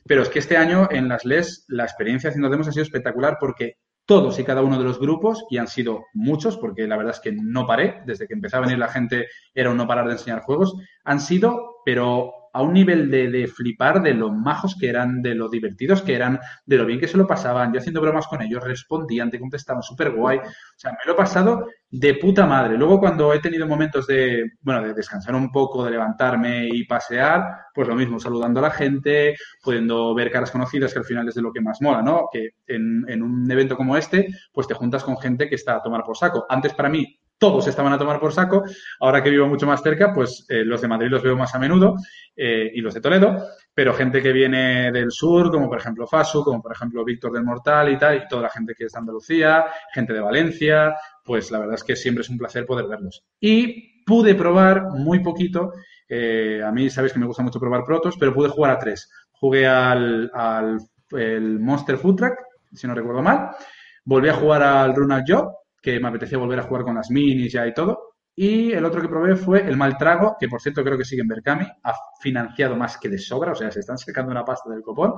Pero 0.07 0.21
es 0.23 0.29
que 0.29 0.41
este 0.41 0.59
año 0.59 0.89
en 0.91 1.09
las 1.09 1.25
LES 1.25 1.65
la 1.69 1.85
experiencia 1.85 2.29
haciendo 2.29 2.51
demos 2.51 2.69
ha 2.69 2.73
sido 2.73 2.83
espectacular 2.83 3.39
porque 3.41 3.79
todos 4.07 4.39
y 4.39 4.45
cada 4.45 4.63
uno 4.63 4.79
de 4.79 4.85
los 4.85 4.99
grupos, 4.99 5.45
y 5.51 5.57
han 5.57 5.69
sido 5.69 6.07
muchos, 6.13 6.57
porque 6.59 6.87
la 6.87 6.97
verdad 6.97 7.15
es 7.15 7.21
que 7.21 7.33
no 7.33 7.67
paré, 7.67 8.03
desde 8.07 8.27
que 8.27 8.35
empezó 8.35 8.59
a 8.59 8.61
venir 8.61 8.79
la 8.79 8.89
gente 8.89 9.29
era 9.55 9.71
un 9.71 9.77
no 9.77 9.87
parar 9.87 10.07
de 10.07 10.13
enseñar 10.13 10.43
juegos, 10.43 10.77
han 11.05 11.21
sido, 11.21 11.77
pero 11.85 12.43
a 12.55 12.63
un 12.63 12.73
nivel 12.73 13.11
de, 13.11 13.29
de, 13.29 13.49
flipar 13.49 14.01
de 14.01 14.15
lo 14.15 14.31
majos 14.31 14.77
que 14.79 14.89
eran, 14.89 15.21
de 15.23 15.35
lo 15.35 15.49
divertidos 15.49 16.03
que 16.03 16.15
eran, 16.15 16.39
de 16.65 16.77
lo 16.77 16.87
bien 16.87 17.01
que 17.01 17.09
se 17.09 17.19
lo 17.19 17.27
pasaban. 17.27 17.73
Yo 17.73 17.81
haciendo 17.81 18.01
bromas 18.01 18.29
con 18.29 18.41
ellos, 18.43 18.63
respondían, 18.63 19.29
te 19.29 19.41
contestaban 19.41 19.83
súper 19.83 20.13
guay. 20.13 20.39
O 20.39 20.43
sea, 20.77 20.93
me 20.93 20.99
lo 21.05 21.13
he 21.13 21.17
pasado 21.17 21.67
de 21.91 22.15
puta 22.15 22.47
madre. 22.47 22.79
Luego 22.79 23.01
cuando 23.01 23.35
he 23.35 23.41
tenido 23.41 23.67
momentos 23.67 24.07
de, 24.07 24.53
bueno, 24.61 24.83
de 24.83 24.95
descansar 24.95 25.35
un 25.35 25.51
poco, 25.51 25.85
de 25.85 25.91
levantarme 25.91 26.69
y 26.71 26.85
pasear, 26.85 27.43
pues 27.75 27.89
lo 27.89 27.97
mismo, 27.97 28.21
saludando 28.21 28.61
a 28.61 28.65
la 28.65 28.71
gente, 28.71 29.35
pudiendo 29.61 30.15
ver 30.15 30.31
caras 30.31 30.53
conocidas, 30.53 30.93
que 30.93 31.01
al 31.01 31.05
final 31.05 31.29
es 31.29 31.35
de 31.35 31.43
lo 31.43 31.53
que 31.53 31.61
más 31.61 31.83
mola, 31.83 32.03
¿no? 32.03 32.29
Que 32.33 32.51
en, 32.69 33.05
en 33.09 33.21
un 33.21 33.51
evento 33.51 33.77
como 33.77 33.97
este, 33.97 34.29
pues 34.53 34.69
te 34.69 34.75
juntas 34.75 35.03
con 35.03 35.19
gente 35.19 35.49
que 35.49 35.57
está 35.57 35.75
a 35.75 35.83
tomar 35.83 36.05
por 36.05 36.17
saco. 36.17 36.47
Antes 36.49 36.73
para 36.73 36.89
mí 36.89 37.19
todos 37.39 37.66
estaban 37.66 37.93
a 37.93 37.99
tomar 37.99 38.20
por 38.20 38.32
saco. 38.32 38.64
Ahora 39.01 39.22
que 39.22 39.30
vivo 39.30 39.47
mucho 39.47 39.66
más 39.66 39.82
cerca, 39.82 40.12
pues 40.12 40.47
eh, 40.49 40.64
los 40.64 40.80
de 40.80 40.89
Madrid 40.89 41.11
los 41.11 41.22
veo 41.22 41.37
más 41.37 41.55
a 41.55 41.59
menudo 41.59 41.95
eh, 42.37 42.70
y 42.74 42.80
los 42.80 42.95
de 42.95 43.01
Toledo, 43.01 43.47
pero 43.74 43.93
gente 43.93 44.22
que 44.22 44.32
viene 44.32 44.93
del 44.93 45.11
sur, 45.11 45.51
como 45.51 45.68
por 45.68 45.78
ejemplo 45.78 46.07
Fasu, 46.07 46.45
como 46.45 46.62
por 46.62 46.72
ejemplo 46.72 47.05
Víctor 47.05 47.32
del 47.32 47.45
Mortal 47.45 47.91
y 47.91 47.99
tal, 47.99 48.16
y 48.16 48.28
toda 48.28 48.43
la 48.43 48.51
gente 48.51 48.74
que 48.74 48.85
es 48.85 48.93
de 48.93 48.99
Andalucía, 48.99 49.66
gente 49.93 50.12
de 50.12 50.20
Valencia, 50.20 50.95
pues 51.24 51.51
la 51.51 51.59
verdad 51.59 51.74
es 51.74 51.85
que 51.85 51.97
siempre 51.97 52.22
es 52.22 52.30
un 52.30 52.39
placer 52.39 52.66
poder 52.66 52.87
verlos. 52.87 53.24
Y 53.41 54.05
pude 54.05 54.35
probar 54.35 54.91
muy 54.93 55.20
poquito, 55.20 55.72
eh, 56.09 56.62
a 56.64 56.70
mí 56.70 56.91
sabéis 56.91 57.12
que 57.12 57.18
me 57.18 57.26
gusta 57.26 57.43
mucho 57.43 57.61
probar 57.61 57.85
protos, 57.85 58.16
pero 58.18 58.35
pude 58.35 58.49
jugar 58.49 58.70
a 58.70 58.78
tres. 58.78 59.11
Jugué 59.32 59.66
al, 59.66 60.30
al 60.32 60.78
el 61.11 61.61
Monster 61.61 61.97
Food 61.97 62.16
Track, 62.16 62.39
si 62.72 62.87
no 62.87 62.95
recuerdo 62.95 63.22
mal, 63.22 63.51
volví 64.05 64.28
a 64.28 64.35
jugar 64.35 64.62
al 64.62 64.95
Runa 64.95 65.24
Job, 65.26 65.53
que 65.85 66.01
me 66.01 66.09
apetecía 66.09 66.39
volver 66.39 66.59
a 66.59 66.62
jugar 66.62 66.82
con 66.82 66.95
las 66.95 67.11
minis 67.11 67.53
ya 67.53 67.66
y 67.66 67.74
todo. 67.74 68.14
Y 68.35 68.72
el 68.72 68.85
otro 68.85 69.01
que 69.01 69.09
probé 69.09 69.37
fue 69.37 69.61
el 69.61 69.76
Maltrago, 69.76 70.37
que 70.41 70.49
por 70.49 70.61
cierto 70.61 70.82
creo 70.82 70.97
que 70.99 71.05
sigue 71.05 71.20
en 71.20 71.28
Berkami, 71.28 71.66
ha 71.85 71.95
financiado 72.20 72.74
más 72.74 72.97
que 72.99 73.09
de 73.09 73.18
sobra, 73.18 73.53
o 73.53 73.55
sea, 73.55 73.70
se 73.70 73.80
están 73.80 73.99
sacando 73.99 74.32
una 74.32 74.45
pasta 74.45 74.70
del 74.70 74.82
copón. 74.82 75.14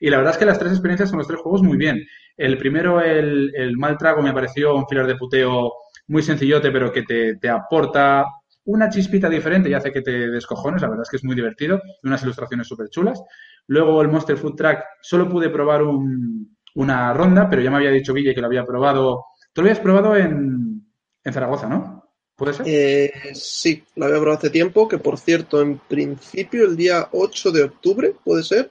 Y 0.00 0.10
la 0.10 0.18
verdad 0.18 0.32
es 0.32 0.38
que 0.38 0.44
las 0.44 0.58
tres 0.58 0.72
experiencias 0.72 1.08
son 1.08 1.18
los 1.18 1.28
tres 1.28 1.40
juegos 1.40 1.62
muy 1.62 1.78
bien. 1.78 2.04
El 2.36 2.58
primero, 2.58 3.00
el, 3.00 3.52
el 3.54 3.78
Maltrago, 3.78 4.20
me 4.20 4.34
pareció 4.34 4.74
un 4.74 4.86
filar 4.88 5.06
de 5.06 5.16
puteo 5.16 5.72
muy 6.08 6.22
sencillote, 6.22 6.70
pero 6.70 6.92
que 6.92 7.02
te, 7.02 7.36
te, 7.36 7.48
aporta 7.48 8.26
una 8.64 8.90
chispita 8.90 9.28
diferente 9.28 9.70
y 9.70 9.74
hace 9.74 9.92
que 9.92 10.02
te 10.02 10.28
descojones. 10.28 10.82
La 10.82 10.88
verdad 10.88 11.04
es 11.04 11.10
que 11.10 11.16
es 11.16 11.24
muy 11.24 11.36
divertido 11.36 11.80
unas 12.02 12.22
ilustraciones 12.22 12.66
súper 12.66 12.88
chulas. 12.90 13.22
Luego 13.68 14.02
el 14.02 14.08
Monster 14.08 14.36
Food 14.36 14.56
Track, 14.56 14.84
solo 15.00 15.28
pude 15.28 15.48
probar 15.48 15.82
un, 15.82 16.56
una 16.74 17.12
ronda, 17.14 17.48
pero 17.48 17.62
ya 17.62 17.70
me 17.70 17.76
había 17.76 17.90
dicho 17.90 18.12
Guille 18.12 18.34
que 18.34 18.40
lo 18.40 18.48
había 18.48 18.66
probado 18.66 19.24
Tú 19.52 19.62
lo 19.62 19.68
habías 19.68 19.80
probado 19.80 20.16
en, 20.16 20.86
en 21.24 21.32
Zaragoza, 21.32 21.68
¿no? 21.68 22.04
¿Puede 22.36 22.54
ser? 22.54 22.66
Eh, 22.68 23.12
sí, 23.34 23.84
lo 23.96 24.06
había 24.06 24.18
probado 24.18 24.38
hace 24.38 24.50
tiempo, 24.50 24.88
que 24.88 24.98
por 24.98 25.18
cierto, 25.18 25.60
en 25.60 25.78
principio 25.78 26.64
el 26.64 26.76
día 26.76 27.08
8 27.12 27.50
de 27.50 27.64
octubre, 27.64 28.14
¿puede 28.24 28.42
ser? 28.42 28.70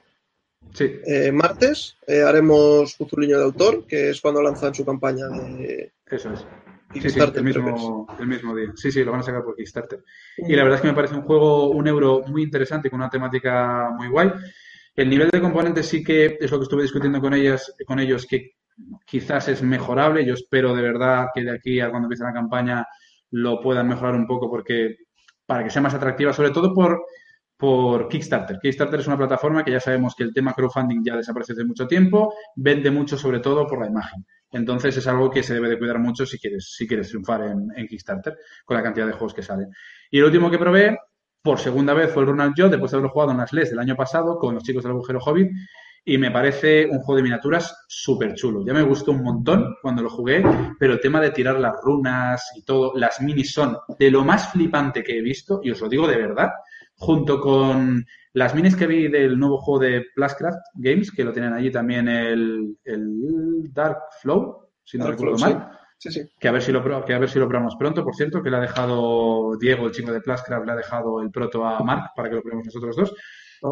Sí. 0.74 0.90
Eh, 1.06 1.30
martes 1.32 1.96
eh, 2.06 2.22
haremos 2.22 2.96
Fuzuliño 2.96 3.38
de 3.38 3.44
Autor, 3.44 3.86
que 3.86 4.10
es 4.10 4.20
cuando 4.20 4.42
lanzan 4.42 4.74
su 4.74 4.84
campaña 4.84 5.28
de... 5.28 5.92
Eso 6.06 6.32
es. 6.32 6.46
Sí, 6.92 7.08
sí, 7.08 7.20
el, 7.20 7.44
mismo, 7.44 8.06
el 8.18 8.26
mismo 8.26 8.54
día. 8.56 8.72
Sí, 8.74 8.90
sí, 8.90 9.04
lo 9.04 9.12
van 9.12 9.20
a 9.20 9.22
sacar 9.22 9.44
por 9.44 9.54
Kickstarter. 9.54 10.02
Y 10.38 10.56
la 10.56 10.64
verdad 10.64 10.78
es 10.78 10.82
que 10.82 10.88
me 10.88 10.94
parece 10.94 11.14
un 11.14 11.22
juego, 11.22 11.70
un 11.70 11.86
euro 11.86 12.22
muy 12.26 12.42
interesante 12.42 12.90
con 12.90 12.98
una 12.98 13.08
temática 13.08 13.90
muy 13.96 14.08
guay. 14.08 14.32
El 14.96 15.08
nivel 15.08 15.30
de 15.30 15.40
componentes 15.40 15.86
sí 15.86 16.02
que 16.02 16.36
es 16.40 16.50
lo 16.50 16.58
que 16.58 16.64
estuve 16.64 16.82
discutiendo 16.82 17.20
con 17.20 17.32
ellas, 17.32 17.72
con 17.86 18.00
ellos, 18.00 18.26
que 18.26 18.54
quizás 19.04 19.48
es 19.48 19.62
mejorable. 19.62 20.24
Yo 20.24 20.34
espero 20.34 20.74
de 20.74 20.82
verdad 20.82 21.28
que 21.34 21.42
de 21.42 21.52
aquí 21.52 21.80
a 21.80 21.90
cuando 21.90 22.06
empiece 22.06 22.24
la 22.24 22.32
campaña 22.32 22.86
lo 23.30 23.60
puedan 23.60 23.88
mejorar 23.88 24.14
un 24.14 24.26
poco 24.26 24.50
porque 24.50 24.96
para 25.46 25.64
que 25.64 25.70
sea 25.70 25.82
más 25.82 25.94
atractiva, 25.94 26.32
sobre 26.32 26.50
todo 26.50 26.72
por, 26.72 27.02
por 27.56 28.08
Kickstarter. 28.08 28.58
Kickstarter 28.60 29.00
es 29.00 29.06
una 29.06 29.18
plataforma 29.18 29.64
que 29.64 29.72
ya 29.72 29.80
sabemos 29.80 30.14
que 30.14 30.22
el 30.22 30.32
tema 30.32 30.54
crowdfunding 30.54 31.02
ya 31.04 31.16
desaparece 31.16 31.52
hace 31.52 31.64
mucho 31.64 31.86
tiempo, 31.86 32.32
vende 32.54 32.90
mucho 32.90 33.16
sobre 33.16 33.40
todo 33.40 33.66
por 33.66 33.80
la 33.80 33.88
imagen. 33.88 34.24
Entonces 34.52 34.96
es 34.96 35.06
algo 35.06 35.30
que 35.30 35.42
se 35.42 35.54
debe 35.54 35.68
de 35.68 35.78
cuidar 35.78 35.98
mucho 35.98 36.26
si 36.26 36.38
quieres, 36.38 36.74
si 36.76 36.86
quieres 36.86 37.08
triunfar 37.08 37.42
en, 37.42 37.86
Kickstarter 37.86 38.36
con 38.64 38.76
la 38.76 38.82
cantidad 38.82 39.06
de 39.06 39.12
juegos 39.12 39.34
que 39.34 39.42
salen. 39.42 39.68
Y 40.10 40.18
el 40.18 40.24
último 40.24 40.50
que 40.50 40.58
probé 40.58 40.98
por 41.42 41.58
segunda 41.58 41.94
vez 41.94 42.12
fue 42.12 42.22
el 42.22 42.28
Ronald 42.28 42.54
Joe, 42.56 42.68
después 42.68 42.90
de 42.90 42.96
haberlo 42.96 43.12
jugado 43.12 43.32
en 43.32 43.38
las 43.38 43.52
LES 43.52 43.70
del 43.70 43.78
año 43.78 43.96
pasado 43.96 44.38
con 44.38 44.54
los 44.54 44.62
chicos 44.62 44.82
del 44.82 44.92
agujero 44.92 45.20
Hobbit 45.20 45.50
y 46.04 46.18
me 46.18 46.30
parece 46.30 46.86
un 46.86 47.00
juego 47.00 47.16
de 47.16 47.22
miniaturas 47.22 47.84
súper 47.88 48.34
chulo. 48.34 48.64
Ya 48.64 48.72
me 48.72 48.82
gustó 48.82 49.12
un 49.12 49.22
montón 49.22 49.76
cuando 49.82 50.02
lo 50.02 50.10
jugué, 50.10 50.42
pero 50.78 50.94
el 50.94 51.00
tema 51.00 51.20
de 51.20 51.30
tirar 51.30 51.58
las 51.60 51.74
runas 51.82 52.50
y 52.56 52.62
todo, 52.62 52.92
las 52.96 53.20
minis 53.20 53.52
son 53.52 53.76
de 53.98 54.10
lo 54.10 54.24
más 54.24 54.52
flipante 54.52 55.02
que 55.02 55.18
he 55.18 55.22
visto, 55.22 55.60
y 55.62 55.70
os 55.70 55.80
lo 55.80 55.88
digo 55.88 56.08
de 56.08 56.16
verdad, 56.16 56.50
junto 56.96 57.40
con 57.40 58.04
las 58.32 58.54
minis 58.54 58.76
que 58.76 58.86
vi 58.86 59.08
del 59.08 59.38
nuevo 59.38 59.58
juego 59.58 59.80
de 59.80 60.06
Pluscraft 60.14 60.58
Games, 60.74 61.10
que 61.10 61.24
lo 61.24 61.32
tienen 61.32 61.52
allí 61.52 61.70
también 61.70 62.08
el, 62.08 62.76
el 62.84 63.72
Dark 63.72 63.98
Flow, 64.20 64.70
si 64.84 64.98
no 64.98 65.04
Dark 65.04 65.16
recuerdo 65.16 65.38
Flow, 65.38 65.50
mal. 65.50 65.78
Sí, 65.98 66.10
sí. 66.10 66.22
Que 66.38 66.48
a 66.48 66.52
ver 66.52 66.62
si 66.62 66.72
lo 66.72 66.82
que 67.04 67.12
a 67.12 67.18
ver 67.18 67.28
si 67.28 67.38
lo 67.38 67.46
probamos 67.46 67.76
pronto, 67.76 68.02
por 68.02 68.14
cierto, 68.14 68.42
que 68.42 68.48
le 68.48 68.56
ha 68.56 68.60
dejado 68.60 69.56
Diego, 69.58 69.86
el 69.86 69.92
chico 69.92 70.10
de 70.12 70.22
Pluscraft, 70.22 70.64
le 70.64 70.72
ha 70.72 70.76
dejado 70.76 71.20
el 71.20 71.30
proto 71.30 71.66
a 71.66 71.82
Mark 71.84 72.12
para 72.16 72.30
que 72.30 72.36
lo 72.36 72.42
probemos 72.42 72.64
nosotros 72.64 72.96
dos. 72.96 73.14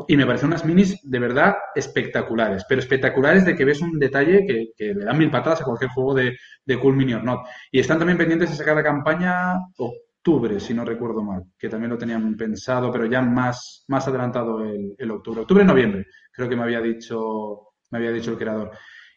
Y 0.07 0.17
me 0.17 0.27
parecen 0.27 0.49
unas 0.49 0.65
minis 0.65 1.01
de 1.03 1.19
verdad 1.19 1.55
espectaculares, 1.75 2.65
pero 2.69 2.81
espectaculares 2.81 3.45
de 3.45 3.57
que 3.57 3.65
ves 3.65 3.81
un 3.81 3.99
detalle 3.99 4.45
que, 4.47 4.95
le 4.95 5.05
dan 5.05 5.17
mil 5.19 5.31
patadas 5.31 5.63
a 5.63 5.65
cualquier 5.65 5.91
juego 5.91 6.15
de, 6.15 6.37
de 6.65 6.79
Cool 6.79 6.97
Mini 6.97 7.15
or 7.15 7.25
Not. 7.25 7.47
Y 7.73 7.81
están 7.81 7.99
también 7.99 8.19
pendientes 8.19 8.51
de 8.51 8.57
sacar 8.57 8.77
la 8.77 8.83
campaña 8.83 9.55
octubre, 9.79 10.61
si 10.61 10.75
no 10.75 10.85
recuerdo 10.85 11.23
mal, 11.23 11.43
que 11.59 11.69
también 11.69 11.91
lo 11.91 11.99
tenían 11.99 12.37
pensado, 12.37 12.93
pero 12.93 13.07
ya 13.07 13.23
más, 13.23 13.85
más 13.89 14.07
adelantado 14.09 14.61
el, 14.63 14.95
el 14.99 15.11
octubre. 15.11 15.41
Octubre-noviembre, 15.41 16.07
creo 16.33 16.49
que 16.49 16.57
me 16.57 16.65
había 16.65 16.81
dicho, 16.81 17.71
me 17.91 17.99
había 17.99 18.13
dicho 18.13 18.33
el 18.33 18.39
creador. 18.39 18.71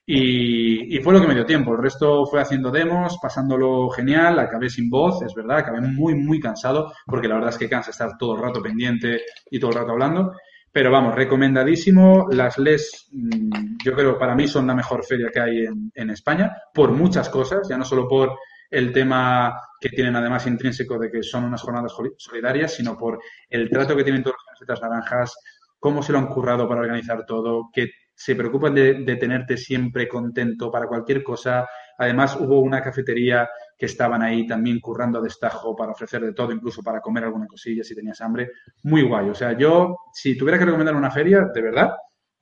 Y, 0.05 0.97
y 0.97 1.01
fue 1.01 1.13
lo 1.13 1.21
que 1.21 1.27
me 1.27 1.35
dio 1.35 1.45
tiempo. 1.45 1.73
El 1.73 1.81
resto 1.81 2.25
fue 2.25 2.41
haciendo 2.41 2.71
demos, 2.71 3.17
pasándolo 3.21 3.89
genial, 3.89 4.39
acabé 4.39 4.69
sin 4.69 4.89
voz, 4.89 5.21
es 5.21 5.33
verdad, 5.33 5.59
acabé 5.59 5.81
muy, 5.81 6.15
muy 6.15 6.39
cansado, 6.39 6.91
porque 7.05 7.27
la 7.27 7.35
verdad 7.35 7.51
es 7.51 7.57
que 7.57 7.69
cansa 7.69 7.91
estar 7.91 8.17
todo 8.17 8.35
el 8.35 8.41
rato 8.41 8.61
pendiente 8.61 9.21
y 9.49 9.59
todo 9.59 9.71
el 9.71 9.77
rato 9.77 9.91
hablando. 9.91 10.33
Pero 10.71 10.89
vamos, 10.89 11.15
recomendadísimo. 11.15 12.27
Las 12.31 12.57
LES, 12.57 13.09
mmm, 13.11 13.77
yo 13.83 13.93
creo, 13.93 14.17
para 14.17 14.35
mí 14.35 14.47
son 14.47 14.67
la 14.67 14.75
mejor 14.75 15.05
feria 15.05 15.29
que 15.33 15.39
hay 15.39 15.65
en, 15.65 15.91
en 15.93 16.09
España, 16.09 16.55
por 16.73 16.91
muchas 16.91 17.29
cosas, 17.29 17.67
ya 17.67 17.77
no 17.77 17.83
solo 17.83 18.07
por 18.07 18.37
el 18.69 18.93
tema 18.93 19.59
que 19.81 19.89
tienen 19.89 20.15
además 20.15 20.47
intrínseco 20.47 20.97
de 20.97 21.11
que 21.11 21.23
son 21.23 21.43
unas 21.43 21.61
jornadas 21.61 21.93
solidarias, 22.17 22.73
sino 22.73 22.97
por 22.97 23.19
el 23.49 23.69
trato 23.69 23.97
que 23.97 24.03
tienen 24.03 24.23
todas 24.23 24.37
las 24.37 24.45
camisetas 24.45 24.81
naranjas, 24.81 25.35
cómo 25.77 26.01
se 26.01 26.13
lo 26.13 26.19
han 26.19 26.27
currado 26.27 26.69
para 26.69 26.81
organizar 26.81 27.25
todo, 27.25 27.69
que 27.73 27.89
se 28.15 28.35
preocupan 28.35 28.73
de, 28.73 29.03
de 29.03 29.15
tenerte 29.17 29.57
siempre 29.57 30.07
contento 30.07 30.71
para 30.71 30.87
cualquier 30.87 31.21
cosa. 31.21 31.67
Además, 31.97 32.37
hubo 32.39 32.61
una 32.61 32.81
cafetería 32.81 33.49
que 33.81 33.87
estaban 33.87 34.21
ahí 34.21 34.45
también 34.45 34.79
currando 34.79 35.17
a 35.17 35.23
destajo 35.23 35.75
para 35.75 35.93
ofrecer 35.93 36.21
de 36.21 36.33
todo, 36.33 36.51
incluso 36.51 36.83
para 36.83 37.01
comer 37.01 37.23
alguna 37.23 37.47
cosilla 37.47 37.83
si 37.83 37.95
tenías 37.95 38.21
hambre. 38.21 38.51
Muy 38.83 39.01
guay. 39.01 39.27
O 39.27 39.33
sea, 39.33 39.57
yo, 39.57 39.97
si 40.13 40.37
tuviera 40.37 40.59
que 40.59 40.65
recomendar 40.65 40.95
una 40.95 41.09
feria, 41.09 41.49
de 41.51 41.61
verdad, 41.63 41.89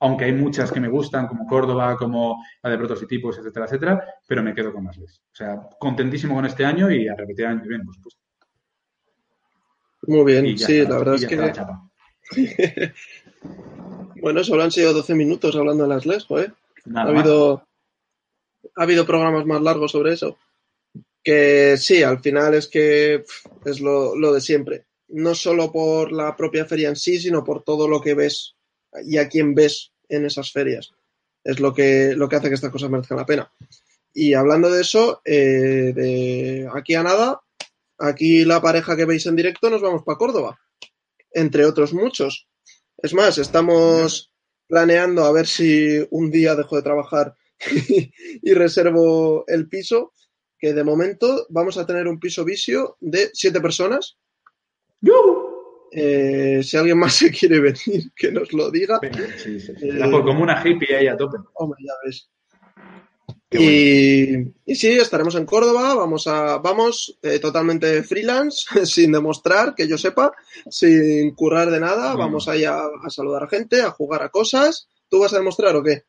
aunque 0.00 0.26
hay 0.26 0.34
muchas 0.34 0.70
que 0.70 0.80
me 0.80 0.90
gustan, 0.90 1.26
como 1.26 1.46
Córdoba, 1.46 1.96
como 1.96 2.44
la 2.62 2.68
de 2.68 2.76
prototipos, 2.76 3.38
etcétera, 3.38 3.64
etcétera, 3.64 4.04
pero 4.26 4.42
me 4.42 4.52
quedo 4.52 4.70
con 4.70 4.84
las 4.84 4.98
LES. 4.98 5.22
O 5.32 5.34
sea, 5.34 5.62
contentísimo 5.78 6.34
con 6.34 6.44
este 6.44 6.62
año 6.62 6.90
y 6.90 7.08
a 7.08 7.14
repetir 7.14 7.46
año 7.46 7.62
que 7.62 7.68
viene, 7.68 7.84
por 7.84 7.94
supuesto. 7.94 8.20
Muy 10.02 10.24
bien, 10.30 10.58
sí, 10.58 10.80
está, 10.80 10.92
la 10.92 10.98
verdad 10.98 11.14
es 11.14 11.26
que... 11.26 11.36
la. 11.36 11.82
Bueno, 14.20 14.44
solo 14.44 14.62
han 14.62 14.70
sido 14.70 14.92
12 14.92 15.14
minutos 15.14 15.56
hablando 15.56 15.84
de 15.84 15.88
las 15.88 16.04
LES, 16.04 16.26
joder. 16.26 16.52
Nada 16.84 17.08
ha 17.08 17.12
más. 17.14 17.22
habido, 17.22 17.66
ha 18.76 18.82
habido 18.82 19.06
programas 19.06 19.46
más 19.46 19.62
largos 19.62 19.92
sobre 19.92 20.12
eso. 20.12 20.36
Que 21.22 21.76
sí, 21.76 22.02
al 22.02 22.20
final 22.20 22.54
es 22.54 22.68
que 22.68 23.24
es 23.64 23.80
lo, 23.80 24.16
lo 24.16 24.32
de 24.32 24.40
siempre. 24.40 24.86
No 25.08 25.34
solo 25.34 25.70
por 25.72 26.12
la 26.12 26.36
propia 26.36 26.64
feria 26.64 26.88
en 26.88 26.96
sí, 26.96 27.18
sino 27.18 27.44
por 27.44 27.62
todo 27.62 27.88
lo 27.88 28.00
que 28.00 28.14
ves 28.14 28.56
y 29.04 29.18
a 29.18 29.28
quién 29.28 29.54
ves 29.54 29.92
en 30.08 30.24
esas 30.24 30.52
ferias. 30.52 30.92
Es 31.42 31.60
lo 31.60 31.72
que, 31.72 32.14
lo 32.14 32.28
que 32.28 32.36
hace 32.36 32.48
que 32.48 32.54
estas 32.54 32.70
cosas 32.70 32.90
merezcan 32.90 33.18
la 33.18 33.26
pena. 33.26 33.52
Y 34.12 34.34
hablando 34.34 34.70
de 34.70 34.82
eso, 34.82 35.22
eh, 35.24 35.92
de 35.94 36.68
aquí 36.74 36.94
a 36.94 37.02
nada, 37.02 37.40
aquí 37.98 38.44
la 38.44 38.60
pareja 38.60 38.96
que 38.96 39.04
veis 39.04 39.26
en 39.26 39.36
directo 39.36 39.70
nos 39.70 39.80
vamos 39.80 40.02
para 40.04 40.18
Córdoba, 40.18 40.58
entre 41.32 41.64
otros 41.64 41.92
muchos. 41.92 42.48
Es 42.98 43.14
más, 43.14 43.38
estamos 43.38 44.32
planeando 44.66 45.24
a 45.24 45.32
ver 45.32 45.46
si 45.46 46.06
un 46.10 46.30
día 46.30 46.54
dejo 46.54 46.76
de 46.76 46.82
trabajar 46.82 47.34
y 48.42 48.54
reservo 48.54 49.44
el 49.46 49.68
piso, 49.68 50.12
que 50.60 50.74
de 50.74 50.84
momento 50.84 51.46
vamos 51.48 51.78
a 51.78 51.86
tener 51.86 52.06
un 52.06 52.20
piso 52.20 52.44
visio 52.44 52.96
de 53.00 53.30
siete 53.32 53.60
personas. 53.60 54.18
Eh, 55.92 56.60
si 56.62 56.76
alguien 56.76 56.98
más 56.98 57.14
se 57.14 57.30
quiere 57.30 57.58
venir, 57.60 58.12
que 58.14 58.30
nos 58.30 58.52
lo 58.52 58.70
diga. 58.70 58.98
Venga, 59.00 59.26
sí, 59.38 59.58
sí, 59.58 59.72
sí. 59.78 59.88
Eh, 59.88 59.94
La 59.94 60.10
por 60.10 60.22
como 60.22 60.42
una 60.42 60.62
hippie 60.64 60.94
ahí 60.94 61.08
a 61.08 61.16
tope. 61.16 61.38
Hombre, 61.54 61.80
ya 61.84 61.94
ves. 62.04 62.28
Y, 63.52 64.36
y, 64.64 64.74
sí, 64.76 64.92
estaremos 64.92 65.34
en 65.34 65.44
Córdoba, 65.44 65.94
vamos 65.96 66.28
a, 66.28 66.58
vamos 66.58 67.18
eh, 67.20 67.40
totalmente 67.40 68.04
freelance, 68.04 68.64
sin 68.86 69.10
demostrar, 69.10 69.74
que 69.74 69.88
yo 69.88 69.98
sepa, 69.98 70.32
sin 70.68 71.34
currar 71.34 71.68
de 71.68 71.80
nada, 71.80 72.14
vamos 72.14 72.46
ahí 72.46 72.64
a, 72.64 72.78
a, 72.78 73.10
saludar 73.10 73.42
a 73.42 73.48
gente, 73.48 73.82
a 73.82 73.90
jugar 73.90 74.22
a 74.22 74.28
cosas. 74.28 74.88
¿Tú 75.08 75.18
vas 75.18 75.32
a 75.32 75.38
demostrar 75.38 75.74
o 75.74 75.82
qué? 75.82 76.04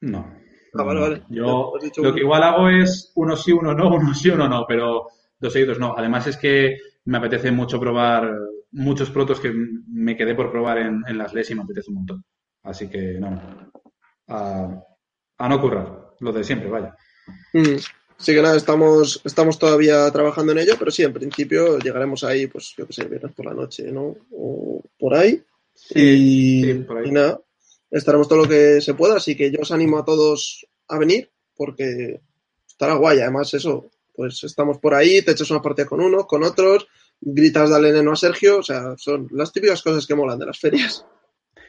No. 0.00 0.40
Ah, 0.74 0.82
vale, 0.82 1.00
vale. 1.00 1.22
Yo 1.28 1.72
lo 1.98 2.14
que 2.14 2.20
igual 2.20 2.42
hago 2.42 2.68
es 2.68 3.12
uno 3.16 3.36
sí, 3.36 3.52
uno 3.52 3.74
no, 3.74 3.88
uno 3.94 4.14
sí, 4.14 4.30
uno 4.30 4.48
no, 4.48 4.64
pero 4.66 5.08
dos 5.38 5.52
seguidos 5.52 5.78
no. 5.78 5.94
Además 5.96 6.26
es 6.26 6.36
que 6.36 6.76
me 7.04 7.18
apetece 7.18 7.50
mucho 7.50 7.80
probar 7.80 8.30
muchos 8.72 9.10
protos 9.10 9.40
que 9.40 9.52
me 9.52 10.16
quedé 10.16 10.34
por 10.34 10.50
probar 10.50 10.78
en, 10.78 11.02
en 11.06 11.18
las 11.18 11.34
LES 11.34 11.50
y 11.50 11.54
me 11.54 11.62
apetece 11.62 11.90
un 11.90 11.96
montón. 11.96 12.24
Así 12.62 12.88
que 12.88 13.18
no, 13.18 13.40
a, 14.28 14.84
a 15.38 15.48
no 15.48 15.60
currar 15.60 16.10
lo 16.20 16.32
de 16.32 16.44
siempre, 16.44 16.68
vaya. 16.68 16.94
Mm. 17.52 17.76
Sí 18.18 18.34
que 18.34 18.42
nada, 18.42 18.56
estamos, 18.56 19.22
estamos 19.24 19.58
todavía 19.58 20.10
trabajando 20.10 20.52
en 20.52 20.58
ello, 20.58 20.74
pero 20.78 20.90
sí, 20.90 21.02
en 21.02 21.12
principio 21.14 21.78
llegaremos 21.78 22.22
ahí, 22.22 22.46
pues 22.48 22.74
yo 22.76 22.86
qué 22.86 22.92
sé, 22.92 23.04
viernes 23.06 23.32
por 23.32 23.46
la 23.46 23.54
noche, 23.54 23.90
¿no? 23.90 24.14
O 24.30 24.82
por 24.98 25.14
ahí. 25.14 25.42
Sí, 25.72 26.60
y, 26.60 26.64
sí, 26.64 26.74
por 26.80 26.98
ahí. 26.98 27.08
y 27.08 27.12
nada, 27.12 27.40
estaremos 27.90 28.28
todo 28.28 28.40
lo 28.40 28.48
que 28.48 28.80
se 28.80 28.94
pueda, 28.94 29.16
así 29.16 29.36
que 29.36 29.50
yo 29.50 29.60
os 29.60 29.72
animo 29.72 29.98
a 29.98 30.04
todos 30.04 30.66
a 30.88 30.98
venir, 30.98 31.30
porque 31.56 32.20
estará 32.66 32.94
guay. 32.94 33.20
Además, 33.20 33.52
eso, 33.54 33.90
pues 34.14 34.42
estamos 34.44 34.78
por 34.78 34.94
ahí, 34.94 35.22
te 35.22 35.32
echas 35.32 35.50
una 35.50 35.62
partida 35.62 35.86
con 35.86 36.00
uno, 36.00 36.26
con 36.26 36.42
otros, 36.42 36.86
gritas 37.20 37.70
dale 37.70 37.92
neno 37.92 38.12
a 38.12 38.16
Sergio, 38.16 38.58
o 38.58 38.62
sea, 38.62 38.96
son 38.96 39.28
las 39.32 39.52
típicas 39.52 39.82
cosas 39.82 40.06
que 40.06 40.14
molan 40.14 40.38
de 40.38 40.46
las 40.46 40.58
ferias. 40.58 41.04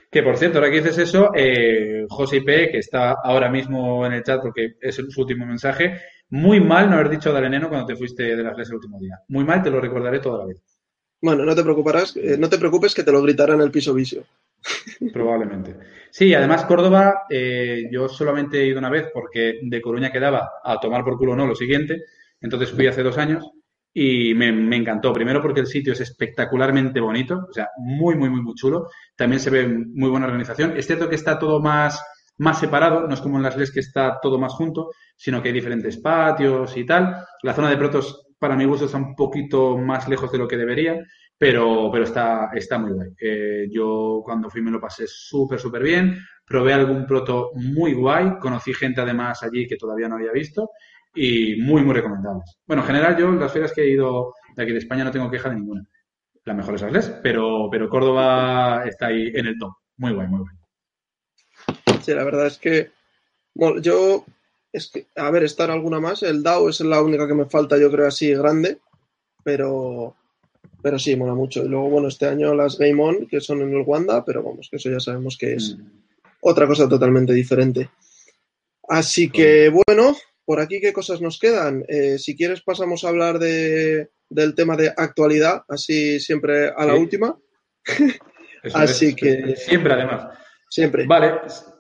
Que 0.10 0.24
por 0.24 0.38
cierto, 0.38 0.58
ahora 0.58 0.70
que 0.70 0.82
dices 0.82 0.98
eso, 0.98 1.32
eh, 1.34 2.06
José 2.10 2.42
P, 2.42 2.70
que 2.70 2.80
está 2.80 3.16
ahora 3.24 3.50
mismo 3.50 4.06
en 4.06 4.12
el 4.12 4.24
chat 4.24 4.42
porque 4.42 4.76
es 4.82 4.96
su 4.96 5.22
último 5.22 5.46
mensaje, 5.46 6.02
muy 6.30 6.60
mal 6.60 6.90
no 6.90 6.96
haber 6.96 7.10
dicho 7.10 7.32
Dale 7.32 7.50
Neno 7.50 7.70
cuando 7.70 7.88
te 7.88 7.96
fuiste 7.96 8.36
de 8.36 8.44
las 8.44 8.54
clases 8.54 8.72
el 8.72 8.76
último 8.76 9.00
día. 9.00 9.20
Muy 9.30 9.46
mal, 9.46 9.64
te 9.64 9.70
lo 9.70 9.80
recordaré 9.80 10.20
toda 10.20 10.40
la 10.40 10.46
vida. 10.48 10.60
Bueno, 11.22 11.46
no 11.46 11.56
te 11.56 11.64
preocuparás, 11.64 12.16
eh, 12.18 12.36
no 12.38 12.50
te 12.50 12.58
preocupes 12.58 12.94
que 12.94 13.04
te 13.04 13.12
lo 13.12 13.22
gritará 13.22 13.54
en 13.54 13.62
el 13.62 13.72
piso 13.72 13.94
visio. 13.94 14.26
Probablemente. 15.14 15.76
Sí, 16.10 16.34
además 16.34 16.66
Córdoba, 16.66 17.24
eh, 17.30 17.84
yo 17.92 18.08
solamente 18.10 18.62
he 18.62 18.68
ido 18.68 18.80
una 18.80 18.90
vez 18.90 19.08
porque 19.14 19.60
de 19.62 19.82
Coruña 19.82 20.12
quedaba 20.12 20.50
a 20.64 20.80
tomar 20.80 21.04
por 21.04 21.18
culo 21.18 21.36
no 21.36 21.48
lo 21.48 21.56
siguiente, 21.56 22.02
entonces 22.40 22.72
fui 22.72 22.88
hace 22.88 23.04
dos 23.04 23.18
años 23.18 23.50
y 23.94 24.34
me, 24.34 24.76
encantó. 24.76 25.12
Primero 25.14 25.42
porque 25.42 25.62
el 25.62 25.68
sitio 25.68 25.94
es 25.94 26.02
espectacularmente 26.02 27.00
bonito, 27.00 27.46
o 27.50 27.54
sea, 27.54 27.70
muy, 27.78 28.16
muy, 28.16 28.30
muy, 28.30 28.42
muy 28.42 28.56
chulo. 28.56 28.88
También 29.16 29.40
se 29.40 29.50
ve 29.50 29.68
muy 29.68 30.10
buena 30.10 30.28
organización. 30.28 30.74
Es 30.78 30.88
cierto 30.88 31.10
que 31.10 31.16
está 31.16 31.38
todo 31.38 31.60
más, 31.60 32.02
más 32.38 32.60
separado, 32.60 33.08
no 33.08 33.14
es 33.14 33.22
como 33.22 33.38
en 33.38 33.44
las 33.44 33.58
LES 33.58 33.72
que 33.72 33.82
está 33.82 34.20
todo 34.22 34.40
más 34.40 34.54
junto, 34.54 34.92
sino 35.16 35.42
que 35.42 35.50
hay 35.50 35.54
diferentes 35.54 35.98
patios 35.98 36.76
y 36.78 36.86
tal. 36.86 37.26
La 37.44 37.54
zona 37.54 37.70
de 37.70 37.78
protos, 37.78 38.28
para 38.40 38.56
mi 38.56 38.66
gusto, 38.66 38.86
está 38.86 38.98
un 38.98 39.16
poquito 39.16 39.78
más 39.78 40.08
lejos 40.08 40.32
de 40.32 40.38
lo 40.38 40.48
que 40.48 40.58
debería, 40.58 40.98
pero, 41.42 41.90
pero 41.92 42.04
está, 42.04 42.52
está 42.54 42.78
muy 42.78 42.92
guay. 42.92 43.10
Eh, 43.20 43.68
yo 43.72 44.22
cuando 44.24 44.48
fui 44.48 44.62
me 44.62 44.70
lo 44.70 44.80
pasé 44.80 45.08
súper, 45.08 45.60
súper 45.60 45.82
bien. 45.82 46.20
Probé 46.46 46.72
algún 46.72 47.08
proto 47.08 47.50
muy 47.56 47.94
guay. 47.94 48.38
Conocí 48.40 48.76
gente 48.76 49.02
además 49.02 49.42
allí 49.42 49.66
que 49.66 49.76
todavía 49.76 50.08
no 50.08 50.18
había 50.18 50.32
visto 50.32 50.70
y 51.16 51.56
muy, 51.56 51.82
muy 51.82 51.96
recomendables. 51.96 52.60
Bueno, 52.68 52.84
en 52.84 52.88
general 52.90 53.18
yo 53.18 53.32
las 53.32 53.52
ferias 53.52 53.74
que 53.74 53.82
he 53.82 53.90
ido 53.90 54.36
de 54.56 54.62
aquí 54.62 54.72
de 54.72 54.78
España 54.78 55.04
no 55.04 55.10
tengo 55.10 55.32
queja 55.32 55.50
de 55.50 55.56
ninguna. 55.56 55.84
La 56.46 56.54
mejor 56.54 56.76
es 56.76 56.84
Asles, 56.84 57.12
pero, 57.24 57.70
pero 57.72 57.90
Córdoba 57.90 58.84
está 58.86 59.08
ahí 59.08 59.32
en 59.34 59.48
el 59.48 59.58
top. 59.58 59.74
Muy 59.98 60.14
guay, 60.14 60.28
muy 60.28 60.42
guay. 60.42 60.56
Sí, 62.04 62.14
la 62.14 62.24
verdad 62.24 62.46
es 62.46 62.60
que 62.60 62.92
bueno, 63.56 63.82
yo, 63.82 64.26
es 64.72 64.92
que, 64.92 65.08
a 65.16 65.32
ver, 65.32 65.42
estar 65.42 65.72
alguna 65.72 66.00
más. 66.00 66.22
El 66.22 66.44
DAO 66.44 66.70
es 66.70 66.82
la 66.82 67.02
única 67.02 67.28
que 67.28 67.34
me 67.34 67.46
falta, 67.46 67.80
yo 67.80 67.90
creo, 67.90 68.08
así 68.08 68.32
grande, 68.32 68.78
pero, 69.44 70.16
pero 70.82 70.98
sí, 71.00 71.16
mola 71.16 71.34
mucho. 71.36 71.64
Y 71.64 71.68
luego, 71.70 71.90
bueno, 71.90 72.08
este 72.08 72.26
año 72.28 72.54
las 72.54 72.78
Game 72.78 73.02
On, 73.02 73.28
que 73.28 73.40
son 73.42 73.62
en 73.62 73.74
el 73.74 73.84
Wanda, 73.86 74.24
pero 74.26 74.44
vamos, 74.44 74.68
que 74.70 74.78
eso 74.78 74.90
ya 74.90 75.00
sabemos 75.00 75.38
que 75.38 75.54
es 75.54 75.76
Mm. 75.78 75.84
otra 76.42 76.68
cosa 76.68 76.88
totalmente 76.90 77.34
diferente. 77.34 77.90
Así 78.88 79.30
que, 79.30 79.70
bueno, 79.70 80.16
por 80.46 80.60
aquí, 80.60 80.82
¿qué 80.82 80.92
cosas 80.92 81.22
nos 81.22 81.40
quedan? 81.40 81.86
Eh, 81.88 82.18
si 82.18 82.36
quieres, 82.36 82.62
pasamos 82.62 83.04
a 83.04 83.10
hablar 83.10 83.40
de, 83.40 84.10
del 84.30 84.56
tema 84.56 84.76
de 84.76 84.92
actualidad, 84.96 85.64
así 85.70 86.20
siempre 86.20 86.68
a 86.76 86.86
la 86.86 86.94
Sí. 86.96 87.00
última. 87.00 87.38
Así 88.74 89.08
es. 89.08 89.16
que- 89.16 89.56
Siempre, 89.56 89.94
además. 89.94 90.38
Siempre. 90.70 91.06
Vale, 91.08 91.34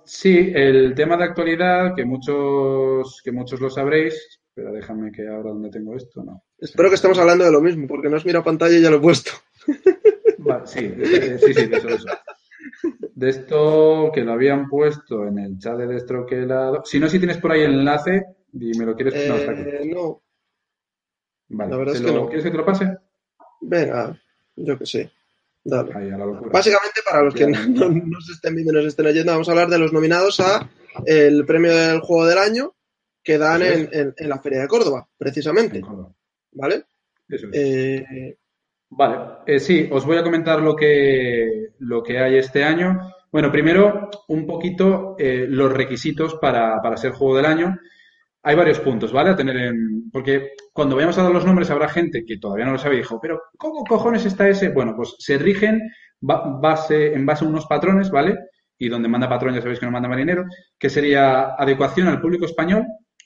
sí, 0.03 0.52
el 0.53 0.94
tema 0.95 1.15
de 1.15 1.26
actualidad, 1.26 1.94
que 1.95 2.03
muchos, 2.06 3.22
que 3.23 3.32
muchos 3.32 3.60
lo 3.61 3.69
sabréis, 3.69 4.41
pero 4.53 4.72
déjame 4.72 5.11
que 5.11 5.28
ahora 5.28 5.49
donde 5.52 5.69
tengo 5.69 5.95
esto, 5.95 6.23
no. 6.23 6.44
Espero 6.57 6.90
que 6.90 6.95
estemos 6.95 7.18
hablando 7.19 7.45
de 7.45 7.52
lo 7.52 7.61
mismo, 7.61 7.88
porque 7.88 8.10
no 8.10 8.18
has 8.18 8.26
mirado 8.26 8.44
pantalla 8.44 8.78
y 8.78 8.82
ya 8.82 8.90
lo 8.90 8.98
he 8.98 9.02
puesto. 9.02 9.32
Vale, 10.40 10.65
sí, 10.68 10.88
de- 10.88 11.38
sí, 11.40 11.53
sí, 11.53 11.65
de 11.68 11.78
eso, 11.78 11.88
de 11.88 11.95
eso. 11.95 12.07
De 13.14 13.30
esto 13.30 14.11
que 14.14 14.22
lo 14.22 14.34
habían 14.34 14.68
puesto 14.68 15.28
en 15.28 15.38
el 15.40 15.60
chat 15.60 15.78
de 15.78 15.88
Destroquelado. 15.88 16.84
Si 16.86 16.99
no, 16.99 17.07
si 17.07 17.19
tienes 17.19 17.38
por 17.38 17.52
ahí 17.52 17.61
el 17.61 17.73
enlace 17.76 18.23
y 18.53 18.78
me 18.78 18.86
lo 18.86 18.95
quieres. 18.95 19.28
No, 19.30 19.36
está 19.36 19.52
aquí. 19.52 19.61
Eh, 19.61 19.91
no, 19.94 20.22
Vale. 21.49 21.72
la 21.72 21.78
verdad 21.78 21.94
¿Te 21.94 21.99
es 21.99 22.06
que 22.06 22.11
lo- 22.11 22.19
no. 22.22 22.26
¿Quieres 22.28 22.44
que 22.45 22.52
te 22.52 22.57
lo 22.57 22.65
pase? 22.65 22.98
venga, 23.61 24.19
yo 24.56 24.78
que 24.78 24.86
sé. 24.86 25.11
Dale. 25.64 25.91
Ahí, 25.94 26.10
a 26.10 26.18
la. 26.18 26.26
Básicamente, 26.26 27.02
para 27.07 27.22
los 27.23 27.36
que 27.36 27.45
no, 27.48 27.90
nos 27.90 28.30
estén 28.30 28.56
viendo 28.56 28.73
y 28.73 28.76
nos 28.78 28.86
estén 28.86 29.06
oyendo, 29.06 29.32
vamos 29.32 29.48
a 29.48 29.52
hablar 29.52 29.69
de 29.69 29.78
los 29.78 29.94
nominados 29.94 30.40
a 30.40 30.68
el 31.06 31.45
premio 31.45 31.76
del 31.76 31.99
juego 31.99 32.26
del 32.26 32.40
año 32.40 32.73
que 33.23 33.38
dan 33.38 33.61
en, 33.61 33.89
en- 33.91 34.14
en 34.18 34.30
la 34.30 34.39
Feria 34.39 34.61
de 34.61 34.68
Córdoba, 34.68 35.07
precisamente. 35.18 35.81
Córdoba. 35.81 36.14
¿Vale? 36.53 36.84
Eso 37.27 37.48
es. 37.48 37.53
Eh, 37.53 38.38
Vale, 38.93 39.18
eh, 39.48 39.60
sí, 39.60 39.88
os 39.89 40.06
voy 40.06 40.18
a 40.18 40.23
comentar 40.23 40.61
lo 40.61 40.76
que, 40.76 41.69
lo 41.80 42.03
que 42.03 42.19
hay 42.19 42.38
este 42.38 42.64
año. 42.64 42.99
Bueno, 43.31 43.49
primero, 43.49 44.10
un 44.27 44.45
poquito 44.45 45.15
eh, 45.18 45.45
los 45.48 45.72
requisitos 45.72 46.35
para, 46.35 46.81
para 46.81 46.98
ser 46.98 47.14
juego 47.14 47.38
del 47.38 47.45
año. 47.45 47.77
Hay 48.43 48.56
varios 48.56 48.80
puntos, 48.80 49.14
¿vale? 49.14 49.30
A 49.30 49.35
tener 49.35 49.56
en. 49.56 50.10
Porque 50.11 50.52
cuando 50.73 50.95
vayamos 50.95 51.18
a 51.18 51.23
dar 51.23 51.31
los 51.31 51.45
nombres 51.45 51.69
habrá 51.69 51.88
gente 51.88 52.26
que 52.26 52.38
todavía 52.38 52.65
no 52.65 52.73
lo 52.73 52.77
sabe 52.80 52.95
y 52.95 52.98
dijo, 52.99 53.19
pero 53.22 53.39
¿cómo 53.57 53.84
cojones 53.85 54.26
está 54.26 54.49
ese? 54.49 54.69
Bueno, 54.69 54.93
pues 54.95 55.15
se 55.19 55.38
rigen 55.38 55.80
ba- 56.19 56.60
base, 56.60 57.14
en 57.14 57.26
base 57.26 57.45
a 57.45 57.48
unos 57.48 57.68
patrones, 57.68 58.10
¿vale? 58.11 58.38
Y 58.77 58.89
donde 58.89 59.07
manda 59.07 59.30
patrón 59.30 59.53
ya 59.53 59.61
sabéis 59.61 59.80
que 59.80 59.85
no 59.85 59.91
manda 59.91 60.10
marinero, 60.10 60.43
que 60.77 60.89
sería 60.89 61.53
adecuación 61.53 62.07
al 62.07 62.19
público 62.19 62.45
español, 62.45 62.84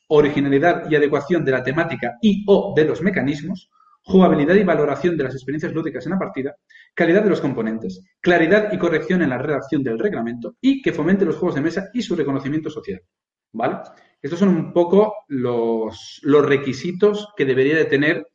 originalidad 0.08 0.90
y 0.90 0.96
adecuación 0.96 1.44
de 1.44 1.52
la 1.52 1.64
temática 1.64 2.18
y 2.22 2.44
o 2.48 2.74
de 2.76 2.86
los 2.86 3.02
mecanismos, 3.02 3.70
jugabilidad 4.02 4.56
y 4.56 4.64
valoración 4.64 5.18
de 5.18 5.24
las 5.24 5.34
experiencias 5.34 5.74
lúdicas 5.74 6.06
en 6.06 6.12
la 6.12 6.20
partida, 6.20 6.56
calidad 6.94 7.24
de 7.24 7.30
los 7.30 7.42
componentes, 7.42 8.04
claridad 8.22 8.72
y 8.72 8.78
corrección 8.78 9.24
en 9.24 9.30
la 9.30 9.40
redacción 9.40 9.84
del 9.84 9.98
reglamento 9.98 10.56
y 10.62 10.82
que 10.82 10.94
fomente 10.94 11.26
los 11.26 11.38
juegos 11.38 11.56
de 11.56 11.62
mesa 11.62 11.90
y 11.94 12.02
su 12.02 12.16
reconocimiento 12.16 12.70
social. 12.70 13.02
¿Vale? 13.52 13.78
Estos 14.22 14.40
son 14.40 14.50
un 14.50 14.74
poco 14.74 15.14
los, 15.28 16.20
los 16.24 16.46
requisitos 16.46 17.30
que 17.36 17.46
debería 17.46 17.78
de 17.78 17.86
tener 17.86 18.28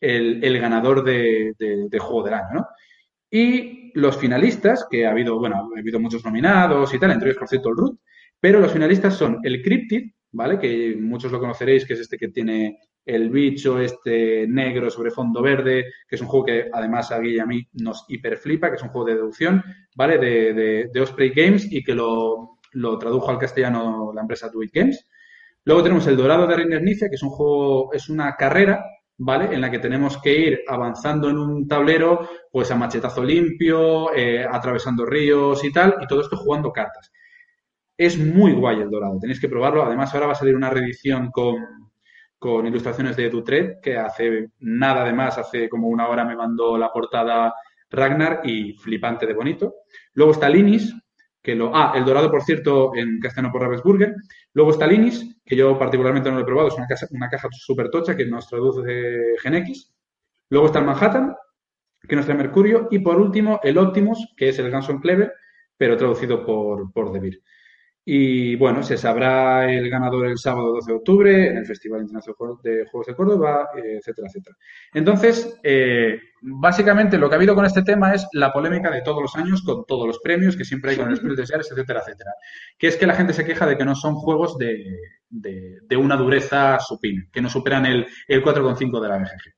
el, 0.00 0.42
el 0.42 0.58
ganador 0.58 1.04
de, 1.04 1.54
juego 1.98 2.22
del 2.22 2.34
año, 2.34 2.54
¿no? 2.54 2.66
Y 3.30 3.92
los 3.98 4.16
finalistas, 4.16 4.86
que 4.90 5.06
ha 5.06 5.10
habido, 5.10 5.38
bueno, 5.38 5.56
ha 5.56 5.78
habido 5.78 6.00
muchos 6.00 6.24
nominados 6.24 6.92
y 6.94 6.98
tal, 6.98 7.12
entre 7.12 7.28
ellos, 7.28 7.38
por 7.38 7.48
cierto, 7.48 7.68
el 7.68 7.76
Root, 7.76 8.00
pero 8.40 8.58
los 8.58 8.72
finalistas 8.72 9.14
son 9.16 9.38
el 9.42 9.62
Cryptid, 9.62 10.10
¿vale? 10.32 10.58
Que 10.58 10.96
muchos 10.98 11.32
lo 11.32 11.40
conoceréis, 11.40 11.84
que 11.86 11.94
es 11.94 12.00
este 12.00 12.16
que 12.18 12.28
tiene 12.28 12.78
el 13.04 13.30
bicho, 13.30 13.80
este 13.80 14.46
negro 14.46 14.90
sobre 14.90 15.10
fondo 15.10 15.42
verde, 15.42 15.86
que 16.06 16.16
es 16.16 16.22
un 16.22 16.28
juego 16.28 16.46
que 16.46 16.68
además 16.72 17.10
a 17.10 17.18
Guille 17.18 17.36
y 17.36 17.40
a 17.40 17.46
mí 17.46 17.66
nos 17.72 18.04
hiperflipa, 18.08 18.68
que 18.68 18.76
es 18.76 18.82
un 18.82 18.90
juego 18.90 19.06
de 19.08 19.14
deducción, 19.14 19.62
¿vale? 19.96 20.18
De, 20.18 20.52
de, 20.52 20.90
de 20.92 21.00
Osprey 21.00 21.30
Games 21.30 21.66
y 21.72 21.82
que 21.82 21.94
lo, 21.94 22.58
lo 22.72 22.98
tradujo 22.98 23.30
al 23.30 23.38
castellano 23.38 24.12
la 24.14 24.20
empresa 24.20 24.50
It 24.62 24.70
Games. 24.72 25.08
Luego 25.64 25.82
tenemos 25.82 26.06
el 26.06 26.16
Dorado 26.16 26.46
de 26.46 26.56
Reiner 26.56 26.82
que 26.82 27.06
es 27.12 27.22
un 27.22 27.30
juego, 27.30 27.92
es 27.92 28.08
una 28.08 28.34
carrera, 28.36 28.84
¿vale? 29.18 29.54
En 29.54 29.60
la 29.60 29.70
que 29.70 29.78
tenemos 29.78 30.20
que 30.22 30.34
ir 30.34 30.60
avanzando 30.66 31.28
en 31.28 31.38
un 31.38 31.68
tablero, 31.68 32.28
pues 32.50 32.70
a 32.70 32.76
machetazo 32.76 33.22
limpio, 33.22 34.14
eh, 34.14 34.44
atravesando 34.50 35.04
ríos 35.04 35.62
y 35.64 35.72
tal, 35.72 35.96
y 36.00 36.06
todo 36.06 36.20
esto 36.22 36.36
jugando 36.36 36.72
cartas. 36.72 37.12
Es 38.00 38.16
muy 38.16 38.52
guay 38.52 38.80
el 38.80 38.88
Dorado, 38.88 39.18
tenéis 39.20 39.38
que 39.38 39.48
probarlo. 39.50 39.82
Además, 39.84 40.14
ahora 40.14 40.28
va 40.28 40.32
a 40.32 40.34
salir 40.34 40.56
una 40.56 40.70
reedición 40.70 41.30
con, 41.30 41.56
con 42.38 42.66
ilustraciones 42.66 43.14
de 43.14 43.28
Dutret, 43.28 43.78
que 43.82 43.98
hace 43.98 44.52
nada 44.60 45.04
de 45.04 45.12
más, 45.12 45.36
hace 45.36 45.68
como 45.68 45.86
una 45.88 46.08
hora 46.08 46.24
me 46.24 46.34
mandó 46.34 46.78
la 46.78 46.90
portada 46.90 47.52
Ragnar 47.90 48.40
y 48.42 48.72
flipante 48.72 49.26
de 49.26 49.34
bonito. 49.34 49.74
Luego 50.14 50.32
está 50.32 50.48
Linis, 50.48 50.94
que 51.42 51.54
lo... 51.54 51.76
Ah, 51.76 51.92
el 51.94 52.06
Dorado, 52.06 52.30
por 52.30 52.40
cierto, 52.40 52.92
en 52.94 53.20
castellano 53.20 53.52
por 53.52 53.60
Ravensburger. 53.60 54.14
Luego 54.54 54.70
está 54.70 54.86
Linis, 54.86 55.38
que 55.44 55.54
yo 55.54 55.78
particularmente 55.78 56.30
no 56.30 56.36
lo 56.36 56.40
he 56.40 56.46
probado, 56.46 56.68
es 56.68 56.76
una, 56.76 56.86
una 57.10 57.28
caja 57.28 57.48
súper 57.52 57.90
tocha 57.90 58.16
que 58.16 58.24
nos 58.24 58.48
traduce 58.48 59.34
Genex. 59.42 59.92
Luego 60.48 60.68
está 60.68 60.78
el 60.78 60.86
Manhattan, 60.86 61.34
que 62.08 62.16
nos 62.16 62.24
trae 62.24 62.38
Mercurio. 62.38 62.88
Y 62.90 63.00
por 63.00 63.20
último, 63.20 63.60
el 63.62 63.76
Optimus, 63.76 64.32
que 64.38 64.48
es 64.48 64.58
el 64.58 64.70
Ganson 64.70 65.00
Clever, 65.00 65.34
pero 65.76 65.98
traducido 65.98 66.46
por, 66.46 66.90
por. 66.94 67.12
Y 68.12 68.56
bueno, 68.56 68.82
se 68.82 68.96
sabrá 68.96 69.72
el 69.72 69.88
ganador 69.88 70.26
el 70.26 70.36
sábado 70.36 70.72
12 70.72 70.90
de 70.90 70.96
octubre 70.96 71.46
en 71.46 71.58
el 71.58 71.64
Festival 71.64 72.00
Internacional 72.00 72.56
de 72.60 72.84
Juegos 72.86 73.06
de 73.06 73.14
Córdoba, 73.14 73.68
etcétera, 73.76 74.26
etcétera. 74.26 74.56
Entonces, 74.92 75.60
eh, 75.62 76.18
básicamente 76.42 77.18
lo 77.18 77.28
que 77.28 77.36
ha 77.36 77.38
habido 77.38 77.54
con 77.54 77.66
este 77.66 77.84
tema 77.84 78.12
es 78.12 78.26
la 78.32 78.52
polémica 78.52 78.90
de 78.90 79.02
todos 79.02 79.22
los 79.22 79.36
años 79.36 79.62
con 79.62 79.84
todos 79.86 80.08
los 80.08 80.18
premios 80.18 80.56
que 80.56 80.64
siempre 80.64 80.90
hay 80.90 80.96
con 80.96 81.08
los 81.08 81.20
premios 81.20 81.36
de 81.36 81.44
etcétera, 81.56 82.00
etcétera. 82.00 82.32
Que 82.76 82.88
es 82.88 82.96
que 82.96 83.06
la 83.06 83.14
gente 83.14 83.32
se 83.32 83.44
queja 83.44 83.64
de 83.64 83.78
que 83.78 83.84
no 83.84 83.94
son 83.94 84.16
juegos 84.16 84.58
de, 84.58 84.84
de, 85.28 85.96
una 85.96 86.16
dureza 86.16 86.80
supina, 86.80 87.28
que 87.32 87.40
no 87.40 87.48
superan 87.48 87.86
el, 87.86 88.08
el 88.26 88.42
4,5 88.42 89.00
de 89.00 89.08
la 89.08 89.18
BGG. 89.18 89.54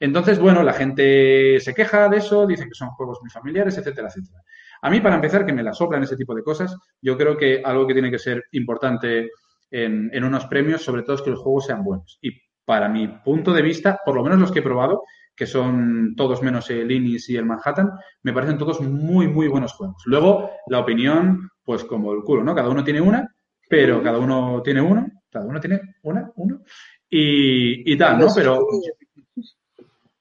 Entonces, 0.00 0.38
bueno, 0.38 0.62
la 0.62 0.74
gente 0.74 1.58
se 1.60 1.72
queja 1.72 2.10
de 2.10 2.18
eso, 2.18 2.46
dice 2.46 2.64
que 2.64 2.74
son 2.74 2.90
juegos 2.90 3.20
muy 3.22 3.30
familiares, 3.30 3.78
etcétera, 3.78 4.08
etcétera. 4.08 4.42
A 4.82 4.90
mí, 4.90 5.00
para 5.00 5.16
empezar, 5.16 5.44
que 5.46 5.52
me 5.52 5.62
la 5.62 5.72
soplan 5.72 6.02
ese 6.02 6.16
tipo 6.16 6.34
de 6.34 6.42
cosas, 6.42 6.76
yo 7.00 7.16
creo 7.16 7.36
que 7.36 7.62
algo 7.64 7.86
que 7.86 7.92
tiene 7.94 8.10
que 8.10 8.18
ser 8.18 8.44
importante 8.52 9.30
en, 9.70 10.24
unos 10.24 10.46
premios, 10.46 10.82
sobre 10.82 11.02
todo, 11.02 11.16
es 11.16 11.22
que 11.22 11.30
los 11.30 11.40
juegos 11.40 11.66
sean 11.66 11.84
buenos. 11.84 12.18
Y 12.22 12.30
para 12.64 12.88
mi 12.88 13.08
punto 13.08 13.52
de 13.52 13.62
vista, 13.62 14.00
por 14.04 14.14
lo 14.14 14.22
menos 14.22 14.38
los 14.38 14.52
que 14.52 14.60
he 14.60 14.62
probado, 14.62 15.02
que 15.34 15.46
son 15.46 16.14
todos 16.16 16.42
menos 16.42 16.70
el 16.70 16.90
Inis 16.90 17.28
y 17.28 17.36
el 17.36 17.44
Manhattan, 17.44 17.90
me 18.22 18.32
parecen 18.32 18.58
todos 18.58 18.80
muy, 18.80 19.28
muy 19.28 19.48
buenos 19.48 19.74
juegos. 19.74 20.02
Luego, 20.06 20.50
la 20.68 20.80
opinión, 20.80 21.50
pues 21.62 21.84
como 21.84 22.12
el 22.12 22.22
culo, 22.22 22.42
¿no? 22.42 22.54
Cada 22.54 22.70
uno 22.70 22.82
tiene 22.82 23.00
una, 23.00 23.28
pero 23.68 24.02
cada 24.02 24.18
uno 24.18 24.62
tiene 24.62 24.80
uno, 24.80 25.06
cada 25.30 25.46
uno 25.46 25.60
tiene 25.60 25.80
una, 26.02 26.30
uno, 26.36 26.62
y, 27.10 27.92
y 27.92 27.98
tal, 27.98 28.18
¿no? 28.18 28.28
Pero... 28.34 28.66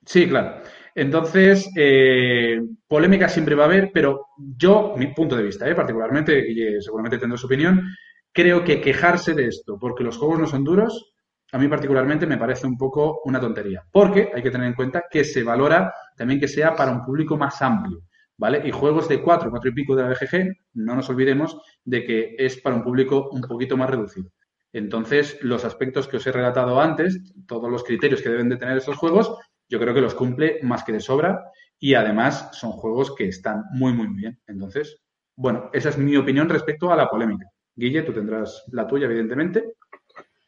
Sí, 0.05 0.27
claro. 0.27 0.61
Entonces, 0.95 1.69
eh, 1.75 2.61
polémica 2.87 3.27
siempre 3.27 3.53
va 3.53 3.63
a 3.63 3.67
haber, 3.67 3.91
pero 3.93 4.27
yo, 4.37 4.95
mi 4.97 5.07
punto 5.07 5.35
de 5.35 5.43
vista, 5.43 5.69
eh, 5.69 5.75
particularmente, 5.75 6.39
y 6.49 6.81
seguramente 6.81 7.17
tendré 7.17 7.37
su 7.37 7.47
opinión, 7.47 7.83
creo 8.31 8.63
que 8.63 8.79
quejarse 8.79 9.33
de 9.33 9.47
esto 9.47 9.77
porque 9.77 10.05
los 10.05 10.17
juegos 10.17 10.39
no 10.39 10.47
son 10.47 10.63
duros, 10.63 11.13
a 11.51 11.57
mí 11.57 11.67
particularmente 11.67 12.25
me 12.25 12.37
parece 12.37 12.65
un 12.65 12.77
poco 12.77 13.21
una 13.25 13.41
tontería. 13.41 13.83
Porque 13.91 14.31
hay 14.33 14.41
que 14.41 14.51
tener 14.51 14.67
en 14.67 14.73
cuenta 14.73 15.03
que 15.09 15.25
se 15.25 15.43
valora 15.43 15.93
también 16.15 16.39
que 16.39 16.47
sea 16.47 16.75
para 16.75 16.91
un 16.91 17.03
público 17.05 17.37
más 17.37 17.61
amplio. 17.61 18.01
¿Vale? 18.37 18.61
Y 18.65 18.71
juegos 18.71 19.07
de 19.07 19.21
4, 19.21 19.49
4 19.49 19.69
y 19.69 19.73
pico 19.73 19.95
de 19.95 20.03
la 20.03 20.09
BGG, 20.09 20.51
no 20.73 20.95
nos 20.95 21.09
olvidemos 21.09 21.57
de 21.85 22.03
que 22.03 22.35
es 22.37 22.57
para 22.57 22.75
un 22.75 22.83
público 22.83 23.29
un 23.31 23.41
poquito 23.41 23.77
más 23.77 23.89
reducido. 23.89 24.29
Entonces, 24.73 25.37
los 25.41 25.63
aspectos 25.63 26.09
que 26.09 26.17
os 26.17 26.27
he 26.27 26.33
relatado 26.33 26.81
antes, 26.81 27.33
todos 27.47 27.71
los 27.71 27.85
criterios 27.85 28.21
que 28.21 28.27
deben 28.27 28.49
de 28.49 28.57
tener 28.57 28.77
estos 28.77 28.97
juegos, 28.97 29.37
yo 29.69 29.79
creo 29.79 29.93
que 29.93 30.01
los 30.01 30.15
cumple 30.15 30.59
más 30.63 30.83
que 30.83 30.91
de 30.91 30.99
sobra 30.99 31.51
y 31.79 31.93
además 31.93 32.49
son 32.53 32.71
juegos 32.71 33.15
que 33.15 33.27
están 33.27 33.65
muy, 33.71 33.93
muy 33.93 34.07
bien. 34.07 34.39
Entonces, 34.47 34.97
bueno, 35.35 35.69
esa 35.73 35.89
es 35.89 35.97
mi 35.97 36.15
opinión 36.15 36.49
respecto 36.49 36.91
a 36.91 36.95
la 36.95 37.09
polémica. 37.09 37.45
Guille, 37.75 38.03
tú 38.03 38.13
tendrás 38.13 38.63
la 38.71 38.87
tuya, 38.87 39.05
evidentemente. 39.05 39.73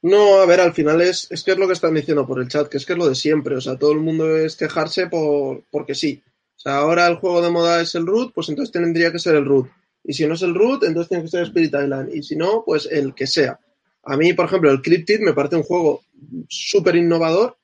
No, 0.02 0.40
a 0.40 0.46
ver, 0.46 0.62
al 0.62 0.74
final 0.74 1.02
es, 1.02 1.30
es 1.32 1.44
que 1.44 1.52
es 1.52 1.58
lo 1.58 1.68
que 1.68 1.74
están 1.74 1.94
diciendo 1.94 2.26
por 2.26 2.40
el 2.40 2.48
chat, 2.48 2.70
que 2.70 2.78
es 2.78 2.86
que 2.86 2.94
es 2.94 3.00
lo 3.00 3.10
de 3.10 3.16
siempre. 3.16 3.56
O 3.56 3.62
sea, 3.62 3.78
todo 3.78 3.92
el 3.92 4.00
mundo 4.00 4.38
es 4.38 4.56
quejarse 4.56 5.08
por, 5.08 5.64
porque 5.72 5.96
sí. 5.96 6.22
O 6.56 6.60
sea, 6.60 6.78
ahora 6.78 7.08
el 7.08 7.18
juego 7.18 7.42
de 7.42 7.52
moda 7.52 7.82
es 7.82 7.94
el 7.96 8.06
root, 8.06 8.34
pues 8.34 8.50
entonces 8.50 8.72
tendría 8.72 9.12
que 9.12 9.20
ser 9.20 9.36
el 9.36 9.46
root. 9.46 9.68
Y 10.04 10.14
si 10.14 10.26
no 10.26 10.36
es 10.36 10.42
el 10.42 10.56
root, 10.56 10.84
entonces 10.84 11.10
tiene 11.10 11.24
que 11.24 11.30
ser 11.30 11.44
Spirit 11.44 11.74
Island. 11.74 12.16
Y 12.16 12.24
si 12.24 12.36
no, 12.36 12.64
pues 12.66 12.88
el 12.90 13.14
que 13.14 13.28
sea. 13.28 13.60
A 14.04 14.16
mí, 14.16 14.34
por 14.34 14.46
ejemplo, 14.46 14.72
el 14.72 14.82
Cryptid 14.82 15.20
me 15.20 15.34
parece 15.34 15.58
un 15.58 15.64
juego 15.64 16.02
súper 16.48 16.96
innovador 16.96 17.58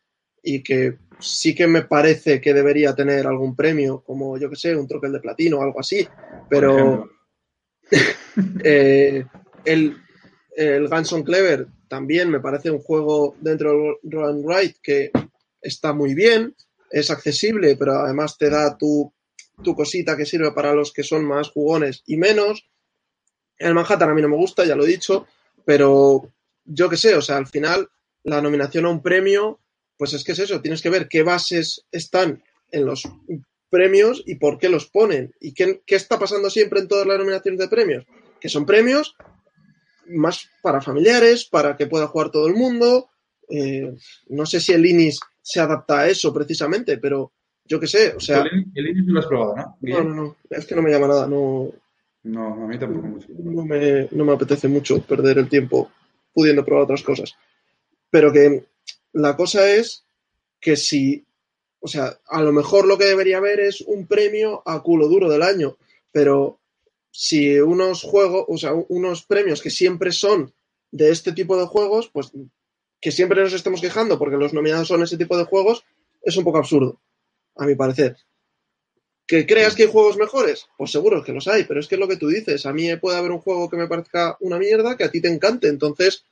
y 0.43 0.61
que 0.61 0.97
sí 1.23 1.55
que 1.55 1.67
me 1.67 1.83
parece 1.83 2.41
que 2.41 2.53
debería 2.53 2.93
tener 2.93 3.25
algún 3.25 3.55
premio, 3.55 4.03
como 4.05 4.37
yo 4.37 4.49
que 4.49 4.55
sé, 4.55 4.75
un 4.75 4.87
troquel 4.87 5.13
de 5.13 5.19
platino 5.19 5.59
o 5.59 5.63
algo 5.63 5.79
así, 5.79 6.07
pero 6.49 7.09
eh, 8.63 9.25
el, 9.65 9.97
el 10.55 10.87
Ganson 10.87 11.23
Clever 11.23 11.67
también 11.87 12.29
me 12.29 12.39
parece 12.39 12.71
un 12.71 12.79
juego 12.79 13.35
dentro 13.39 13.99
del 14.01 14.11
Run 14.11 14.45
Right 14.47 14.77
que 14.81 15.11
está 15.61 15.93
muy 15.93 16.13
bien, 16.13 16.55
es 16.91 17.09
accesible, 17.09 17.75
pero 17.77 17.93
además 17.99 18.37
te 18.37 18.49
da 18.49 18.77
tu, 18.77 19.11
tu 19.63 19.75
cosita 19.75 20.17
que 20.17 20.25
sirve 20.25 20.51
para 20.51 20.73
los 20.73 20.91
que 20.91 21.03
son 21.03 21.25
más 21.25 21.49
jugones 21.49 22.03
y 22.05 22.17
menos. 22.17 22.67
El 23.57 23.73
Manhattan 23.73 24.09
a 24.09 24.13
mí 24.13 24.21
no 24.21 24.29
me 24.29 24.35
gusta, 24.35 24.65
ya 24.65 24.75
lo 24.75 24.83
he 24.83 24.87
dicho, 24.89 25.27
pero 25.65 26.29
yo 26.65 26.89
qué 26.89 26.97
sé, 26.97 27.15
o 27.15 27.21
sea, 27.21 27.37
al 27.37 27.47
final 27.47 27.89
la 28.23 28.41
nominación 28.41 28.85
a 28.85 28.89
un 28.89 29.01
premio 29.01 29.59
pues 29.97 30.13
es 30.13 30.23
que 30.23 30.33
es 30.33 30.39
eso, 30.39 30.61
tienes 30.61 30.81
que 30.81 30.89
ver 30.89 31.07
qué 31.07 31.23
bases 31.23 31.85
están 31.91 32.43
en 32.71 32.85
los 32.85 33.07
premios 33.69 34.23
y 34.25 34.35
por 34.35 34.57
qué 34.57 34.69
los 34.69 34.87
ponen. 34.87 35.33
¿Y 35.39 35.53
qué, 35.53 35.81
está 35.87 36.19
pasando 36.19 36.49
siempre 36.49 36.79
en 36.79 36.87
todas 36.87 37.07
las 37.07 37.17
nominaciones 37.17 37.59
de 37.59 37.67
premios? 37.67 38.05
Que 38.39 38.49
son 38.49 38.65
premios 38.65 39.15
más 40.07 40.49
para 40.61 40.81
familiares, 40.81 41.45
para 41.45 41.75
que 41.75 41.87
pueda 41.87 42.07
jugar 42.07 42.29
todo 42.29 42.47
el 42.47 42.53
mundo. 42.53 43.09
Eh, 43.49 43.95
no 44.29 44.45
sé 44.45 44.59
si 44.59 44.73
el 44.73 44.85
INIS 44.85 45.19
se 45.41 45.59
adapta 45.59 46.01
a 46.01 46.07
eso 46.07 46.33
precisamente, 46.33 46.97
pero 46.97 47.31
yo 47.65 47.79
qué 47.79 47.87
sé, 47.87 48.13
o 48.15 48.19
sea... 48.19 48.43
El, 48.75 48.87
INIS 48.87 49.05
no 49.05 49.13
lo 49.13 49.19
has 49.19 49.25
probado, 49.25 49.55
¿no? 49.55 49.77
No, 49.81 50.03
no, 50.03 50.15
no, 50.15 50.37
es 50.49 50.65
que 50.65 50.75
no 50.75 50.81
me 50.81 50.91
llama 50.91 51.07
nada, 51.07 51.27
no... 51.27 51.71
No, 52.23 52.53
a 52.53 52.67
mí 52.67 52.79
tampoco 52.79 53.07
mucho. 53.07 53.27
No 53.37 53.65
me, 53.65 54.07
no 54.11 54.23
me 54.23 54.33
apetece 54.33 54.69
mucho 54.69 55.01
perder 55.01 55.39
el 55.39 55.49
tiempo 55.49 55.91
pudiendo 56.31 56.63
probar 56.63 56.85
otras 56.85 57.03
cosas. 57.03 57.35
Pero 58.09 58.31
que 58.31 58.65
la 59.13 59.35
cosa 59.35 59.71
es 59.71 60.05
que 60.59 60.75
si, 60.75 61.25
o 61.79 61.87
sea, 61.87 62.19
a 62.27 62.41
lo 62.41 62.51
mejor 62.51 62.85
lo 62.85 62.97
que 62.97 63.05
debería 63.05 63.37
haber 63.37 63.59
es 63.59 63.81
un 63.81 64.07
premio 64.07 64.61
a 64.65 64.81
culo 64.81 65.07
duro 65.07 65.29
del 65.29 65.43
año, 65.43 65.77
pero 66.11 66.59
si 67.11 67.59
unos 67.59 68.01
juegos, 68.01 68.45
o 68.47 68.57
sea, 68.57 68.73
unos 68.73 69.23
premios 69.25 69.61
que 69.61 69.69
siempre 69.69 70.11
son 70.11 70.53
de 70.91 71.11
este 71.11 71.31
tipo 71.31 71.57
de 71.57 71.67
juegos, 71.67 72.09
pues 72.11 72.31
que 72.99 73.11
siempre 73.11 73.41
nos 73.41 73.53
estemos 73.53 73.81
quejando 73.81 74.17
porque 74.17 74.37
los 74.37 74.53
nominados 74.53 74.87
son 74.87 75.03
ese 75.03 75.17
tipo 75.17 75.37
de 75.37 75.43
juegos, 75.43 75.83
es 76.21 76.37
un 76.37 76.43
poco 76.43 76.57
absurdo, 76.57 77.01
a 77.55 77.65
mi 77.65 77.75
parecer. 77.75 78.17
¿Que 79.27 79.45
creas 79.45 79.75
que 79.75 79.83
hay 79.83 79.89
juegos 79.89 80.17
mejores? 80.17 80.67
Pues 80.77 80.91
seguro 80.91 81.23
que 81.23 81.33
los 81.33 81.47
hay, 81.47 81.65
pero 81.65 81.79
es 81.79 81.87
que 81.87 81.95
es 81.95 81.99
lo 81.99 82.07
que 82.07 82.17
tú 82.17 82.27
dices. 82.27 82.65
A 82.65 82.73
mí 82.73 82.93
puede 82.97 83.17
haber 83.17 83.31
un 83.31 83.39
juego 83.39 83.69
que 83.69 83.77
me 83.77 83.87
parezca 83.87 84.37
una 84.39 84.57
mierda 84.57 84.97
que 84.97 85.03
a 85.03 85.11
ti 85.11 85.21
te 85.21 85.29
encante, 85.29 85.67
entonces 85.67 86.25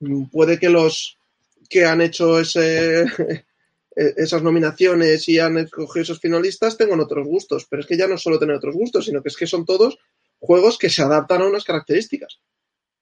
mm, 0.00 0.24
puede 0.26 0.58
que 0.58 0.68
los 0.68 1.17
que 1.68 1.84
han 1.84 2.00
hecho 2.00 2.40
ese, 2.40 3.02
e, 3.96 4.14
esas 4.16 4.42
nominaciones 4.42 5.28
y 5.28 5.38
han 5.38 5.58
escogido 5.58 6.02
esos 6.02 6.20
finalistas 6.20 6.76
tengan 6.76 7.00
otros 7.00 7.26
gustos. 7.26 7.66
Pero 7.68 7.80
es 7.80 7.86
que 7.86 7.96
ya 7.96 8.06
no 8.06 8.18
solo 8.18 8.38
tener 8.38 8.56
otros 8.56 8.74
gustos, 8.74 9.04
sino 9.04 9.22
que 9.22 9.28
es 9.28 9.36
que 9.36 9.46
son 9.46 9.64
todos 9.64 9.98
juegos 10.38 10.78
que 10.78 10.90
se 10.90 11.02
adaptan 11.02 11.42
a 11.42 11.46
unas 11.46 11.64
características. 11.64 12.40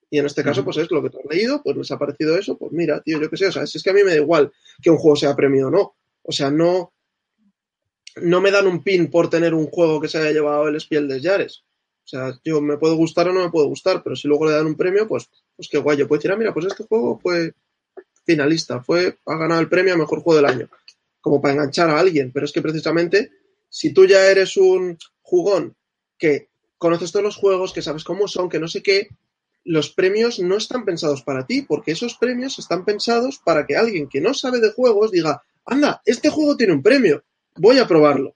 Y 0.09 0.19
en 0.19 0.25
este 0.25 0.43
caso, 0.43 0.63
pues 0.63 0.77
es 0.77 0.89
lo 0.89 1.03
que 1.03 1.09
tú 1.09 1.19
has 1.19 1.35
leído, 1.35 1.61
pues 1.61 1.75
les 1.75 1.91
ha 1.91 1.99
parecido 1.99 2.37
eso, 2.37 2.57
pues 2.57 2.71
mira, 2.71 3.01
tío, 3.01 3.19
yo 3.19 3.29
qué 3.29 3.35
sé, 3.35 3.47
o 3.47 3.51
sea, 3.51 3.63
es 3.63 3.83
que 3.83 3.89
a 3.89 3.93
mí 3.93 4.03
me 4.03 4.11
da 4.11 4.15
igual 4.15 4.51
que 4.81 4.89
un 4.89 4.97
juego 4.97 5.17
sea 5.17 5.35
premio 5.35 5.67
o 5.67 5.71
no. 5.71 5.95
O 6.23 6.31
sea, 6.31 6.49
no, 6.49 6.93
no 8.21 8.41
me 8.41 8.51
dan 8.51 8.67
un 8.67 8.83
pin 8.83 9.09
por 9.09 9.29
tener 9.29 9.53
un 9.53 9.67
juego 9.67 9.99
que 9.99 10.07
se 10.07 10.17
haya 10.17 10.31
llevado 10.31 10.67
el 10.67 10.79
Spiel 10.79 11.07
de 11.07 11.19
Yares. 11.19 11.63
O 12.05 12.07
sea, 12.09 12.39
yo 12.43 12.61
me 12.61 12.77
puedo 12.77 12.95
gustar 12.95 13.27
o 13.27 13.33
no 13.33 13.41
me 13.41 13.51
puede 13.51 13.67
gustar, 13.67 14.01
pero 14.01 14.15
si 14.15 14.29
luego 14.29 14.45
le 14.45 14.53
dan 14.53 14.65
un 14.65 14.77
premio, 14.77 15.07
pues, 15.07 15.29
pues 15.57 15.67
qué 15.67 15.77
guay. 15.77 15.97
Yo 15.97 16.07
puedo 16.07 16.19
decir, 16.19 16.31
ah, 16.31 16.37
mira, 16.37 16.53
pues 16.53 16.65
este 16.65 16.85
juego 16.85 17.19
fue 17.19 17.53
finalista, 18.27 18.83
fue, 18.83 19.17
ha 19.25 19.37
ganado 19.37 19.61
el 19.61 19.69
premio 19.69 19.93
a 19.93 19.97
mejor 19.97 20.19
juego 20.19 20.35
del 20.35 20.51
año, 20.51 20.69
como 21.21 21.41
para 21.41 21.53
enganchar 21.53 21.89
a 21.89 21.97
alguien, 21.97 22.31
pero 22.31 22.45
es 22.45 22.51
que 22.51 22.61
precisamente 22.61 23.31
si 23.69 23.93
tú 23.93 24.05
ya 24.05 24.27
eres 24.27 24.57
un 24.57 24.97
jugón 25.21 25.75
que 26.17 26.49
conoces 26.77 27.11
todos 27.11 27.23
los 27.23 27.37
juegos, 27.37 27.73
que 27.73 27.81
sabes 27.81 28.03
cómo 28.03 28.27
son, 28.27 28.49
que 28.49 28.59
no 28.59 28.67
sé 28.67 28.83
qué, 28.83 29.07
los 29.63 29.89
premios 29.91 30.39
no 30.39 30.57
están 30.57 30.85
pensados 30.85 31.23
para 31.23 31.45
ti, 31.45 31.61
porque 31.61 31.91
esos 31.91 32.15
premios 32.15 32.59
están 32.59 32.85
pensados 32.85 33.39
para 33.43 33.65
que 33.65 33.77
alguien 33.77 34.09
que 34.09 34.21
no 34.21 34.33
sabe 34.33 34.59
de 34.59 34.71
juegos 34.71 35.11
diga, 35.11 35.41
anda, 35.65 36.01
este 36.05 36.29
juego 36.29 36.57
tiene 36.57 36.73
un 36.73 36.83
premio, 36.83 37.23
voy 37.55 37.79
a 37.79 37.87
probarlo. 37.87 38.35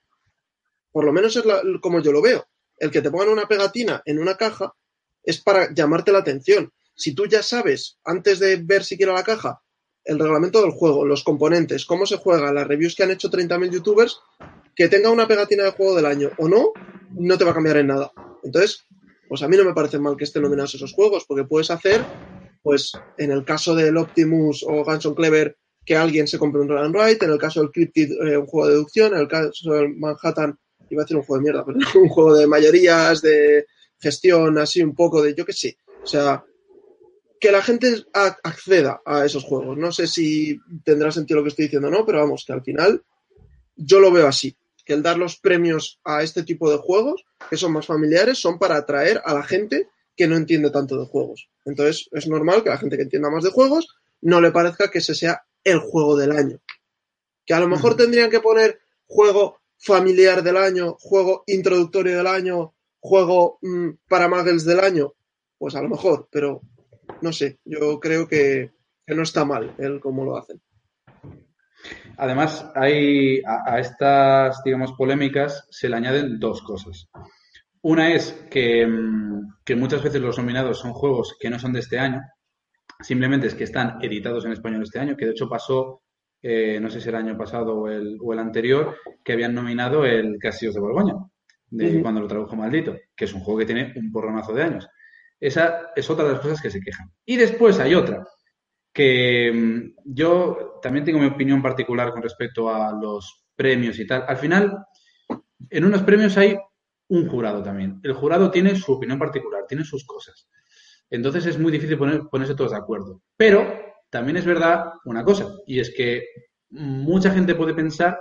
Por 0.90 1.04
lo 1.04 1.12
menos 1.12 1.36
es 1.36 1.44
como 1.80 2.00
yo 2.00 2.12
lo 2.12 2.20
veo. 2.20 2.46
El 2.78 2.90
que 2.90 3.00
te 3.00 3.10
pongan 3.10 3.28
una 3.28 3.46
pegatina 3.46 4.02
en 4.04 4.18
una 4.18 4.36
caja 4.36 4.74
es 5.22 5.40
para 5.40 5.72
llamarte 5.72 6.12
la 6.12 6.18
atención. 6.18 6.72
Si 6.94 7.14
tú 7.14 7.26
ya 7.26 7.42
sabes, 7.42 7.98
antes 8.04 8.38
de 8.38 8.56
ver 8.56 8.84
siquiera 8.84 9.14
la 9.14 9.24
caja, 9.24 9.62
el 10.04 10.18
reglamento 10.18 10.62
del 10.62 10.72
juego, 10.72 11.04
los 11.04 11.22
componentes, 11.22 11.84
cómo 11.84 12.06
se 12.06 12.16
juega, 12.16 12.52
las 12.52 12.66
reviews 12.66 12.94
que 12.94 13.04
han 13.04 13.10
hecho 13.10 13.30
30.000 13.30 13.70
youtubers, 13.70 14.20
que 14.74 14.88
tenga 14.88 15.10
una 15.10 15.28
pegatina 15.28 15.64
de 15.64 15.70
juego 15.72 15.94
del 15.94 16.06
año 16.06 16.30
o 16.38 16.48
no, 16.48 16.72
no 17.14 17.38
te 17.38 17.44
va 17.44 17.52
a 17.52 17.54
cambiar 17.54 17.76
en 17.76 17.88
nada. 17.88 18.12
Entonces, 18.42 18.86
pues 19.28 19.42
a 19.42 19.48
mí 19.48 19.56
no 19.56 19.64
me 19.64 19.74
parece 19.74 19.98
mal 19.98 20.16
que 20.16 20.24
estén 20.24 20.42
nominados 20.42 20.74
esos 20.74 20.92
juegos, 20.92 21.24
porque 21.26 21.44
puedes 21.44 21.70
hacer, 21.70 22.04
pues 22.62 22.92
en 23.18 23.30
el 23.30 23.44
caso 23.44 23.74
del 23.74 23.96
Optimus 23.96 24.64
o 24.66 24.84
Ganson 24.84 25.14
Clever, 25.14 25.56
que 25.84 25.96
alguien 25.96 26.28
se 26.28 26.38
compre 26.38 26.60
un 26.60 26.68
Run 26.68 26.78
and 26.78 26.94
Write, 26.94 27.24
en 27.24 27.32
el 27.32 27.38
caso 27.38 27.60
del 27.60 27.70
Cryptid, 27.70 28.12
eh, 28.12 28.36
un 28.36 28.46
juego 28.46 28.68
de 28.68 28.74
deducción, 28.74 29.14
en 29.14 29.20
el 29.20 29.28
caso 29.28 29.72
del 29.72 29.94
Manhattan, 29.96 30.58
iba 30.90 31.02
a 31.02 31.04
decir 31.04 31.16
un 31.16 31.22
juego 31.22 31.40
de 31.40 31.44
mierda, 31.44 31.64
pero 31.66 31.78
un 32.00 32.08
juego 32.08 32.36
de 32.36 32.46
mayorías, 32.46 33.22
de 33.22 33.66
gestión, 33.98 34.58
así 34.58 34.82
un 34.82 34.94
poco 34.94 35.22
de, 35.22 35.34
yo 35.34 35.44
qué 35.44 35.52
sé. 35.52 35.76
O 36.02 36.06
sea, 36.06 36.44
que 37.42 37.50
la 37.50 37.60
gente 37.60 38.04
acceda 38.44 39.02
a 39.04 39.24
esos 39.24 39.42
juegos. 39.42 39.76
No 39.76 39.90
sé 39.90 40.06
si 40.06 40.60
tendrá 40.84 41.10
sentido 41.10 41.40
lo 41.40 41.42
que 41.42 41.48
estoy 41.48 41.64
diciendo 41.64 41.88
o 41.88 41.90
no, 41.90 42.06
pero 42.06 42.20
vamos, 42.20 42.44
que 42.46 42.52
al 42.52 42.62
final 42.62 43.02
yo 43.74 43.98
lo 43.98 44.12
veo 44.12 44.28
así, 44.28 44.56
que 44.84 44.92
el 44.92 45.02
dar 45.02 45.18
los 45.18 45.38
premios 45.38 45.98
a 46.04 46.22
este 46.22 46.44
tipo 46.44 46.70
de 46.70 46.76
juegos, 46.76 47.24
que 47.50 47.56
son 47.56 47.72
más 47.72 47.84
familiares, 47.84 48.38
son 48.38 48.60
para 48.60 48.76
atraer 48.76 49.20
a 49.24 49.34
la 49.34 49.42
gente 49.42 49.88
que 50.16 50.28
no 50.28 50.36
entiende 50.36 50.70
tanto 50.70 50.96
de 50.96 51.04
juegos. 51.04 51.50
Entonces, 51.64 52.08
es 52.12 52.28
normal 52.28 52.62
que 52.62 52.70
la 52.70 52.78
gente 52.78 52.96
que 52.96 53.02
entienda 53.02 53.28
más 53.28 53.42
de 53.42 53.50
juegos 53.50 53.88
no 54.20 54.40
le 54.40 54.52
parezca 54.52 54.88
que 54.88 54.98
ese 54.98 55.16
sea 55.16 55.44
el 55.64 55.80
juego 55.80 56.16
del 56.16 56.30
año. 56.30 56.60
Que 57.44 57.54
a 57.54 57.60
lo 57.60 57.66
mejor 57.66 57.96
tendrían 57.96 58.30
que 58.30 58.38
poner 58.38 58.78
juego 59.06 59.58
familiar 59.78 60.44
del 60.44 60.58
año, 60.58 60.96
juego 61.00 61.42
introductorio 61.48 62.18
del 62.18 62.28
año, 62.28 62.72
juego 63.00 63.58
mm, 63.62 63.88
para 64.08 64.28
muggles 64.28 64.64
del 64.64 64.78
año. 64.78 65.14
Pues 65.58 65.74
a 65.74 65.82
lo 65.82 65.88
mejor, 65.88 66.28
pero 66.30 66.62
no 67.22 67.32
sé, 67.32 67.58
yo 67.64 67.98
creo 68.00 68.28
que, 68.28 68.72
que 69.06 69.14
no 69.14 69.22
está 69.22 69.44
mal 69.44 69.74
el 69.78 70.00
cómo 70.00 70.24
lo 70.24 70.36
hacen. 70.36 70.60
Además, 72.16 72.70
hay 72.74 73.42
a, 73.44 73.78
estas, 73.80 74.62
digamos, 74.64 74.92
polémicas 74.92 75.66
se 75.70 75.88
le 75.88 75.96
añaden 75.96 76.38
dos 76.38 76.62
cosas. 76.62 77.08
Una 77.82 78.12
es 78.12 78.32
que, 78.50 78.86
mm, 78.86 79.54
que, 79.64 79.74
muchas 79.74 80.02
veces 80.02 80.20
los 80.20 80.38
nominados 80.38 80.78
son 80.78 80.92
juegos 80.92 81.36
que 81.40 81.50
no 81.50 81.58
son 81.58 81.72
de 81.72 81.80
este 81.80 81.98
año, 81.98 82.22
simplemente 83.00 83.48
es 83.48 83.54
que 83.54 83.64
están 83.64 83.98
editados 84.02 84.44
en 84.44 84.52
español 84.52 84.82
este 84.82 85.00
año, 85.00 85.16
que 85.16 85.26
de 85.26 85.32
hecho 85.32 85.48
pasó, 85.48 86.02
eh, 86.40 86.78
no 86.80 86.90
sé 86.90 87.00
si 87.00 87.08
el 87.08 87.16
año 87.16 87.36
pasado 87.36 87.76
o 87.76 87.88
el, 87.88 88.18
o 88.20 88.32
el, 88.32 88.38
anterior, 88.38 88.96
que 89.24 89.32
habían 89.32 89.54
nominado 89.54 90.04
el 90.04 90.38
Castillos 90.38 90.74
de 90.74 90.80
Borgoña, 90.80 91.14
de 91.70 91.86
uh 91.86 91.90
-huh. 91.90 92.02
cuando 92.02 92.20
lo 92.20 92.28
tradujo 92.28 92.54
Maldito, 92.54 92.96
que 93.16 93.24
es 93.24 93.34
un 93.34 93.40
juego 93.40 93.60
que 93.60 93.66
tiene 93.66 93.92
un 93.96 94.12
porronazo 94.12 94.52
de 94.52 94.62
años. 94.62 94.88
Esa 95.42 95.90
es 95.96 96.08
otra 96.08 96.24
de 96.24 96.34
las 96.34 96.40
cosas 96.40 96.62
que 96.62 96.70
se 96.70 96.80
quejan. 96.80 97.10
Y 97.24 97.36
después 97.36 97.80
hay 97.80 97.96
otra, 97.96 98.24
que 98.92 99.50
mm, 99.52 100.02
yo 100.04 100.78
también 100.80 101.04
tengo 101.04 101.18
mi 101.18 101.26
opinión 101.26 101.60
particular 101.60 102.12
con 102.12 102.22
respecto 102.22 102.72
a 102.72 102.92
los 102.92 103.44
premios 103.56 103.98
y 103.98 104.06
tal. 104.06 104.24
Al 104.28 104.36
final, 104.36 104.86
en 105.68 105.84
unos 105.84 106.04
premios 106.04 106.36
hay 106.36 106.56
un 107.08 107.28
jurado 107.28 107.60
también. 107.60 107.98
El 108.04 108.12
jurado 108.12 108.52
tiene 108.52 108.76
su 108.76 108.92
opinión 108.92 109.18
particular, 109.18 109.64
tiene 109.66 109.82
sus 109.82 110.06
cosas. 110.06 110.46
Entonces 111.10 111.44
es 111.46 111.58
muy 111.58 111.72
difícil 111.72 111.98
poner, 111.98 112.22
ponerse 112.30 112.54
todos 112.54 112.70
de 112.70 112.78
acuerdo. 112.78 113.20
Pero 113.36 113.66
también 114.10 114.36
es 114.36 114.46
verdad 114.46 114.92
una 115.06 115.24
cosa, 115.24 115.48
y 115.66 115.80
es 115.80 115.92
que 115.92 116.24
mucha 116.70 117.32
gente 117.32 117.56
puede 117.56 117.74
pensar 117.74 118.16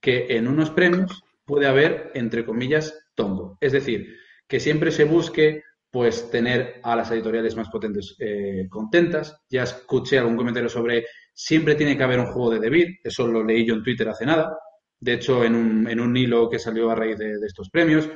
que 0.00 0.36
en 0.36 0.46
unos 0.46 0.70
premios 0.70 1.24
puede 1.44 1.66
haber, 1.66 2.12
entre 2.14 2.44
comillas, 2.44 2.96
tongo. 3.16 3.58
Es 3.60 3.72
decir, 3.72 4.16
que 4.46 4.60
siempre 4.60 4.92
se 4.92 5.04
busque 5.04 5.64
pues 5.92 6.30
tener 6.30 6.80
a 6.82 6.96
las 6.96 7.10
editoriales 7.10 7.54
más 7.54 7.68
potentes 7.68 8.16
eh, 8.18 8.66
contentas. 8.70 9.36
Ya 9.50 9.64
escuché 9.64 10.18
algún 10.18 10.36
comentario 10.36 10.70
sobre 10.70 11.04
siempre 11.34 11.74
tiene 11.74 11.96
que 11.96 12.02
haber 12.02 12.18
un 12.18 12.32
juego 12.32 12.50
de 12.50 12.60
David, 12.60 12.96
eso 13.04 13.26
lo 13.26 13.44
leí 13.44 13.66
yo 13.66 13.74
en 13.74 13.82
Twitter 13.82 14.08
hace 14.08 14.24
nada, 14.24 14.56
de 14.98 15.12
hecho 15.12 15.44
en 15.44 15.54
un, 15.54 15.88
en 15.88 16.00
un 16.00 16.16
hilo 16.16 16.48
que 16.48 16.58
salió 16.58 16.90
a 16.90 16.94
raíz 16.94 17.18
de, 17.18 17.34
estos 17.46 17.68
premios, 17.68 18.08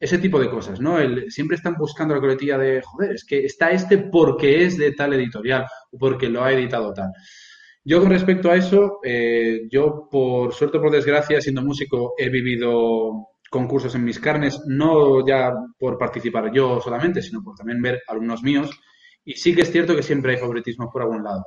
ese 0.00 0.18
tipo 0.18 0.40
de 0.40 0.48
cosas, 0.48 0.80
¿no? 0.80 0.96
Siempre 1.28 1.56
están 1.56 1.74
buscando 1.74 2.14
la 2.14 2.20
coletilla 2.20 2.56
de, 2.56 2.80
joder, 2.82 3.12
es 3.12 3.24
que 3.24 3.44
está 3.44 3.72
este 3.72 3.98
porque 3.98 4.64
es 4.64 4.78
de 4.78 4.92
tal 4.92 5.12
editorial 5.12 5.66
o 5.90 5.98
porque 5.98 6.28
lo 6.28 6.42
ha 6.42 6.52
editado 6.52 6.94
tal. 6.94 7.10
Yo 7.84 8.00
con 8.00 8.10
respecto 8.10 8.50
a 8.50 8.56
eso, 8.56 9.00
eh, 9.02 9.62
yo 9.70 10.08
por 10.10 10.54
suerte 10.54 10.78
o 10.78 10.80
por 10.80 10.92
desgracia, 10.92 11.40
siendo 11.40 11.62
músico, 11.62 12.14
he 12.16 12.28
vivido 12.30 13.27
concursos 13.50 13.94
en 13.94 14.04
mis 14.04 14.18
carnes, 14.18 14.60
no 14.66 15.26
ya 15.26 15.52
por 15.78 15.98
participar 15.98 16.52
yo 16.52 16.80
solamente, 16.80 17.22
sino 17.22 17.42
por 17.42 17.56
también 17.56 17.80
ver 17.82 18.02
alumnos 18.06 18.42
míos. 18.42 18.70
Y 19.24 19.34
sí 19.34 19.54
que 19.54 19.62
es 19.62 19.70
cierto 19.70 19.94
que 19.94 20.02
siempre 20.02 20.32
hay 20.32 20.38
favoritismo 20.38 20.90
por 20.90 21.02
algún 21.02 21.22
lado. 21.22 21.44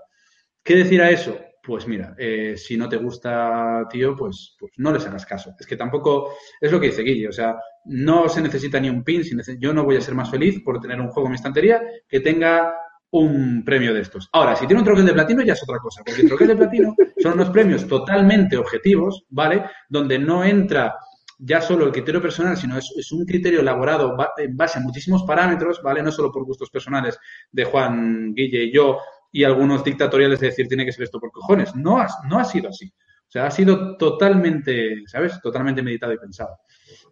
¿Qué 0.63 0.75
decir 0.75 1.01
a 1.01 1.09
eso? 1.09 1.37
Pues 1.63 1.87
mira, 1.87 2.15
eh, 2.17 2.55
si 2.57 2.75
no 2.75 2.89
te 2.89 2.97
gusta, 2.97 3.87
tío, 3.89 4.15
pues, 4.15 4.55
pues, 4.59 4.71
no 4.77 4.91
les 4.91 5.05
hagas 5.05 5.25
caso. 5.25 5.53
Es 5.59 5.67
que 5.67 5.75
tampoco, 5.75 6.33
es 6.59 6.71
lo 6.71 6.79
que 6.79 6.87
dice 6.87 7.03
Guille, 7.03 7.27
o 7.27 7.31
sea, 7.31 7.55
no 7.85 8.27
se 8.29 8.41
necesita 8.41 8.79
ni 8.79 8.89
un 8.89 9.03
pin, 9.03 9.23
si 9.23 9.35
yo 9.59 9.73
no 9.73 9.83
voy 9.83 9.97
a 9.97 10.01
ser 10.01 10.15
más 10.15 10.29
feliz 10.29 10.61
por 10.63 10.79
tener 10.79 10.99
un 10.99 11.09
juego 11.09 11.27
en 11.27 11.31
mi 11.31 11.35
estantería 11.35 11.81
que 12.07 12.19
tenga 12.19 12.73
un 13.11 13.63
premio 13.63 13.93
de 13.93 14.01
estos. 14.01 14.29
Ahora, 14.31 14.55
si 14.55 14.65
tiene 14.65 14.79
un 14.79 14.85
troquel 14.85 15.05
de 15.05 15.13
platino 15.13 15.43
ya 15.43 15.53
es 15.53 15.63
otra 15.63 15.79
cosa, 15.79 16.01
porque 16.05 16.21
el 16.21 16.27
troquel 16.27 16.47
de 16.47 16.55
platino 16.55 16.95
son 17.17 17.33
unos 17.33 17.49
premios 17.49 17.87
totalmente 17.87 18.57
objetivos, 18.57 19.25
¿vale? 19.29 19.65
Donde 19.89 20.17
no 20.17 20.43
entra 20.43 20.95
ya 21.43 21.59
solo 21.59 21.85
el 21.85 21.91
criterio 21.91 22.21
personal, 22.21 22.55
sino 22.55 22.77
es, 22.77 22.93
es, 22.95 23.11
un 23.11 23.25
criterio 23.25 23.61
elaborado 23.61 24.15
en 24.37 24.55
base 24.55 24.77
a 24.77 24.81
muchísimos 24.81 25.23
parámetros, 25.23 25.81
¿vale? 25.81 26.03
No 26.03 26.11
solo 26.11 26.31
por 26.31 26.45
gustos 26.45 26.69
personales 26.69 27.17
de 27.51 27.63
Juan, 27.65 28.33
Guille 28.35 28.65
y 28.65 28.71
yo 28.71 28.99
y 29.31 29.43
algunos 29.43 29.83
dictatoriales 29.83 30.39
de 30.39 30.47
decir 30.47 30.67
tiene 30.67 30.85
que 30.85 30.91
ser 30.91 31.03
esto 31.03 31.19
por 31.19 31.31
cojones. 31.31 31.75
No 31.75 31.97
ha, 31.99 32.07
no 32.29 32.37
ha 32.37 32.43
sido 32.43 32.69
así. 32.69 32.87
O 32.87 33.31
sea, 33.31 33.47
ha 33.47 33.51
sido 33.51 33.95
totalmente, 33.97 35.03
¿sabes? 35.07 35.41
Totalmente 35.41 35.81
meditado 35.81 36.13
y 36.13 36.17
pensado. 36.17 36.59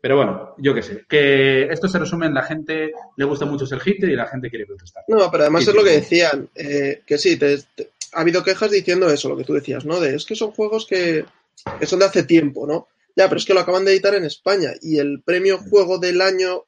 Pero 0.02 0.18
bueno, 0.18 0.56
yo 0.58 0.74
qué 0.74 0.82
sé. 0.82 1.06
Que 1.08 1.64
esto 1.64 1.88
se 1.88 1.98
resume 1.98 2.28
en 2.28 2.34
la 2.34 2.44
gente 2.44 2.92
le 3.16 3.26
gusta 3.26 3.46
mucho 3.46 3.66
ser 3.66 3.80
hater 3.80 4.10
y 4.10 4.16
la 4.16 4.28
gente 4.28 4.50
quiere 4.50 4.66
protestar. 4.66 5.06
No, 5.08 5.32
pero 5.32 5.44
además 5.44 5.64
sí, 5.64 5.70
es 5.70 5.76
lo 5.76 5.84
que 5.84 5.92
decían, 5.92 6.50
eh, 6.54 7.02
que 7.06 7.18
sí, 7.18 7.38
te, 7.40 7.58
te, 7.74 7.92
ha 8.14 8.22
habido 8.22 8.44
quejas 8.44 8.70
diciendo 8.70 9.10
eso, 9.10 9.30
lo 9.30 9.38
que 9.38 9.46
tú 9.46 9.54
decías, 9.54 9.86
¿no? 9.86 10.00
De 10.00 10.16
es 10.16 10.26
que 10.26 10.36
son 10.36 10.52
juegos 10.52 10.86
que, 10.86 11.26
que 11.80 11.86
son 11.86 12.00
de 12.00 12.06
hace 12.06 12.24
tiempo, 12.24 12.68
¿no? 12.68 12.88
Ya, 13.16 13.28
pero 13.28 13.38
es 13.38 13.46
que 13.46 13.54
lo 13.54 13.60
acaban 13.60 13.86
de 13.86 13.92
editar 13.92 14.16
en 14.16 14.26
España 14.26 14.72
y 14.82 14.98
el 14.98 15.22
premio 15.24 15.58
Juego 15.58 15.98
del 15.98 16.22
Año 16.22 16.66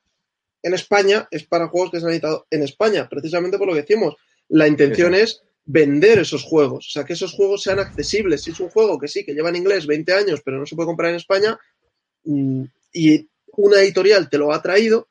en 0.64 0.74
España 0.74 1.28
es 1.32 1.46
para 1.46 1.68
juegos 1.68 1.92
que 1.92 2.00
se 2.00 2.06
han 2.06 2.12
editado 2.12 2.46
en 2.50 2.64
España, 2.64 3.08
precisamente 3.10 3.58
por 3.58 3.68
lo 3.68 3.74
que 3.74 3.82
decimos. 3.82 4.16
La 4.50 4.68
intención 4.68 5.16
es 5.16 5.42
vender 5.66 6.20
esos 6.20 6.44
juegos, 6.44 6.88
o 6.88 6.90
sea, 6.92 7.06
que 7.06 7.14
esos 7.14 7.34
juegos 7.34 7.64
sean 7.64 7.80
accesibles. 7.80 8.44
Si 8.44 8.52
es 8.52 8.60
un 8.60 8.70
juego 8.70 9.00
que 9.00 9.08
sí, 9.08 9.24
que 9.24 9.34
lleva 9.34 9.50
en 9.50 9.56
inglés 9.58 9.88
20 9.88 10.14
años, 10.14 10.42
pero 10.44 10.60
no 10.60 10.66
se 10.66 10.76
puede 10.76 10.88
comprar 10.88 11.12
en 11.12 11.16
España, 11.18 11.58
mm, 12.26 12.64
y 12.94 13.28
una 13.54 13.82
editorial 13.82 14.30
te 14.30 14.38
lo 14.38 14.54
ha 14.54 14.62
traído, 14.62 15.08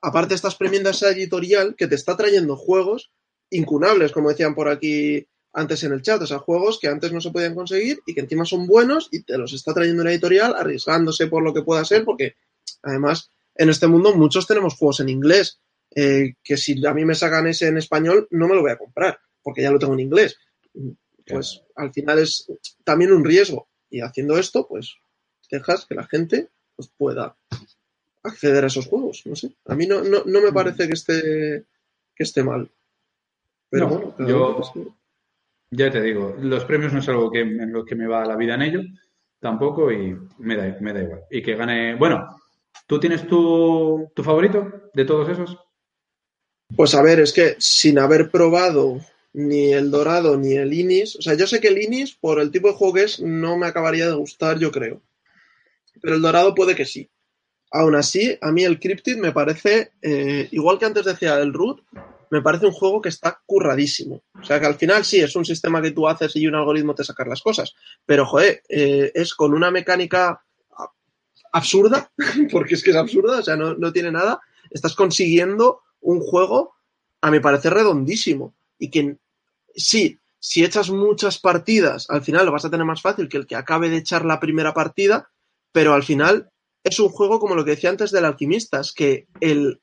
aparte 0.00 0.34
estás 0.34 0.56
premiando 0.56 0.88
a 0.88 0.92
esa 0.92 1.10
editorial 1.10 1.74
que 1.76 1.86
te 1.86 1.94
está 1.94 2.16
trayendo 2.16 2.56
juegos 2.56 3.10
incunables, 3.50 4.12
como 4.12 4.30
decían 4.30 4.54
por 4.54 4.68
aquí 4.68 5.26
antes 5.52 5.82
en 5.82 5.92
el 5.92 6.02
chat, 6.02 6.22
o 6.22 6.26
sea, 6.26 6.38
juegos 6.38 6.78
que 6.78 6.88
antes 6.88 7.12
no 7.12 7.20
se 7.20 7.30
podían 7.30 7.54
conseguir 7.54 8.00
y 8.06 8.14
que 8.14 8.20
encima 8.20 8.44
son 8.44 8.66
buenos 8.66 9.08
y 9.10 9.22
te 9.22 9.36
los 9.36 9.52
está 9.52 9.74
trayendo 9.74 10.02
una 10.02 10.12
editorial 10.12 10.54
arriesgándose 10.54 11.26
por 11.26 11.42
lo 11.42 11.52
que 11.52 11.62
pueda 11.62 11.84
ser, 11.84 12.04
porque 12.04 12.36
además 12.82 13.30
en 13.56 13.68
este 13.68 13.86
mundo 13.86 14.14
muchos 14.14 14.46
tenemos 14.46 14.76
juegos 14.76 15.00
en 15.00 15.08
inglés, 15.08 15.60
eh, 15.94 16.34
que 16.42 16.56
si 16.56 16.84
a 16.86 16.94
mí 16.94 17.04
me 17.04 17.14
sacan 17.14 17.48
ese 17.48 17.66
en 17.66 17.78
español 17.78 18.28
no 18.30 18.46
me 18.46 18.54
lo 18.54 18.62
voy 18.62 18.70
a 18.70 18.78
comprar, 18.78 19.18
porque 19.42 19.62
ya 19.62 19.70
lo 19.70 19.78
tengo 19.78 19.94
en 19.94 20.00
inglés. 20.00 20.38
Pues 21.26 21.62
al 21.76 21.92
final 21.92 22.18
es 22.20 22.46
también 22.84 23.12
un 23.12 23.24
riesgo 23.24 23.68
y 23.88 24.00
haciendo 24.00 24.38
esto, 24.38 24.66
pues 24.68 24.96
dejas 25.50 25.84
que 25.84 25.96
la 25.96 26.06
gente 26.06 26.48
pues, 26.76 26.90
pueda 26.96 27.36
acceder 28.22 28.64
a 28.64 28.68
esos 28.68 28.86
juegos, 28.86 29.22
no 29.26 29.34
sé. 29.34 29.52
A 29.66 29.74
mí 29.74 29.86
no, 29.86 30.02
no, 30.02 30.22
no 30.24 30.40
me 30.40 30.52
parece 30.52 30.86
que 30.86 30.94
esté, 30.94 31.64
que 32.14 32.22
esté 32.22 32.44
mal. 32.44 32.70
Pero 33.68 33.88
no, 33.88 33.98
bueno, 33.98 34.28
yo... 34.28 34.94
Ya 35.70 35.90
te 35.90 36.02
digo, 36.02 36.34
los 36.40 36.64
premios 36.64 36.92
no 36.92 36.98
es 36.98 37.08
algo 37.08 37.30
que, 37.30 37.40
en 37.40 37.72
lo 37.72 37.84
que 37.84 37.94
me 37.94 38.08
va 38.08 38.24
la 38.24 38.36
vida 38.36 38.54
en 38.54 38.62
ello, 38.62 38.80
tampoco, 39.38 39.92
y 39.92 40.16
me 40.38 40.56
da, 40.56 40.68
igual. 40.68 41.22
Y 41.30 41.42
que 41.42 41.54
gane. 41.54 41.94
Bueno, 41.94 42.36
¿tú 42.86 42.98
tienes 42.98 43.26
tu, 43.26 44.10
tu 44.14 44.22
favorito 44.22 44.90
de 44.92 45.04
todos 45.04 45.28
esos? 45.28 45.56
Pues 46.76 46.94
a 46.94 47.02
ver, 47.02 47.20
es 47.20 47.32
que 47.32 47.56
sin 47.58 47.98
haber 47.98 48.30
probado 48.30 49.00
ni 49.32 49.72
el 49.72 49.90
dorado 49.90 50.36
ni 50.36 50.54
el 50.54 50.72
inis, 50.72 51.16
o 51.16 51.22
sea, 51.22 51.34
yo 51.34 51.46
sé 51.46 51.60
que 51.60 51.68
el 51.68 51.80
inis, 51.80 52.14
por 52.14 52.40
el 52.40 52.50
tipo 52.50 52.68
de 52.68 52.74
juego 52.74 52.94
que 52.94 53.04
es, 53.04 53.20
no 53.20 53.56
me 53.56 53.66
acabaría 53.66 54.06
de 54.06 54.14
gustar, 54.14 54.58
yo 54.58 54.70
creo. 54.70 55.00
Pero 56.00 56.16
el 56.16 56.22
dorado 56.22 56.54
puede 56.54 56.74
que 56.74 56.84
sí. 56.84 57.08
Aún 57.72 57.94
así, 57.94 58.36
a 58.40 58.50
mí 58.50 58.64
el 58.64 58.80
Cryptid 58.80 59.16
me 59.18 59.32
parece, 59.32 59.92
eh, 60.02 60.48
igual 60.50 60.78
que 60.78 60.86
antes 60.86 61.04
decía 61.04 61.38
el 61.38 61.52
root, 61.52 61.80
me 62.30 62.42
parece 62.42 62.66
un 62.66 62.72
juego 62.72 63.02
que 63.02 63.08
está 63.08 63.40
curradísimo. 63.44 64.22
O 64.40 64.44
sea, 64.44 64.60
que 64.60 64.66
al 64.66 64.76
final 64.76 65.04
sí, 65.04 65.20
es 65.20 65.34
un 65.34 65.44
sistema 65.44 65.82
que 65.82 65.90
tú 65.90 66.08
haces 66.08 66.34
y 66.36 66.46
un 66.46 66.54
algoritmo 66.54 66.94
te 66.94 67.04
saca 67.04 67.24
las 67.24 67.42
cosas. 67.42 67.74
Pero, 68.06 68.24
joder, 68.24 68.62
eh, 68.68 69.10
es 69.14 69.34
con 69.34 69.52
una 69.52 69.70
mecánica 69.70 70.42
absurda, 71.52 72.10
porque 72.52 72.74
es 72.74 72.84
que 72.84 72.90
es 72.90 72.96
absurda, 72.96 73.38
o 73.38 73.42
sea, 73.42 73.56
no, 73.56 73.74
no, 73.74 73.92
tiene 73.92 74.12
nada. 74.12 74.40
Estás 74.70 74.94
consiguiendo 74.94 75.80
un 76.00 76.20
juego, 76.20 76.76
a 77.20 77.30
mi 77.32 77.40
parecer, 77.40 77.74
redondísimo. 77.74 78.54
Y 78.78 78.90
que 78.90 79.16
sí, 79.74 80.16
si 80.38 80.64
echas 80.64 80.90
muchas 80.90 81.38
partidas, 81.38 82.08
al 82.08 82.22
final 82.22 82.46
lo 82.46 82.52
vas 82.52 82.64
a 82.64 82.70
tener 82.70 82.86
más 82.86 83.02
fácil 83.02 83.28
que 83.28 83.38
el 83.38 83.46
que 83.46 83.56
acabe 83.56 83.90
de 83.90 83.98
echar 83.98 84.24
la 84.24 84.38
primera 84.38 84.72
partida, 84.72 85.28
pero 85.72 85.94
al 85.94 86.04
final 86.04 86.50
es 86.84 87.00
un 87.00 87.08
juego 87.08 87.40
como 87.40 87.56
lo 87.56 87.64
que 87.64 87.72
decía 87.72 87.90
antes 87.90 88.12
del 88.12 88.24
alquimista, 88.24 88.80
es 88.80 88.92
que 88.92 89.26
el 89.40 89.80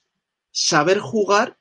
saber 0.51 0.99
jugar 0.99 1.57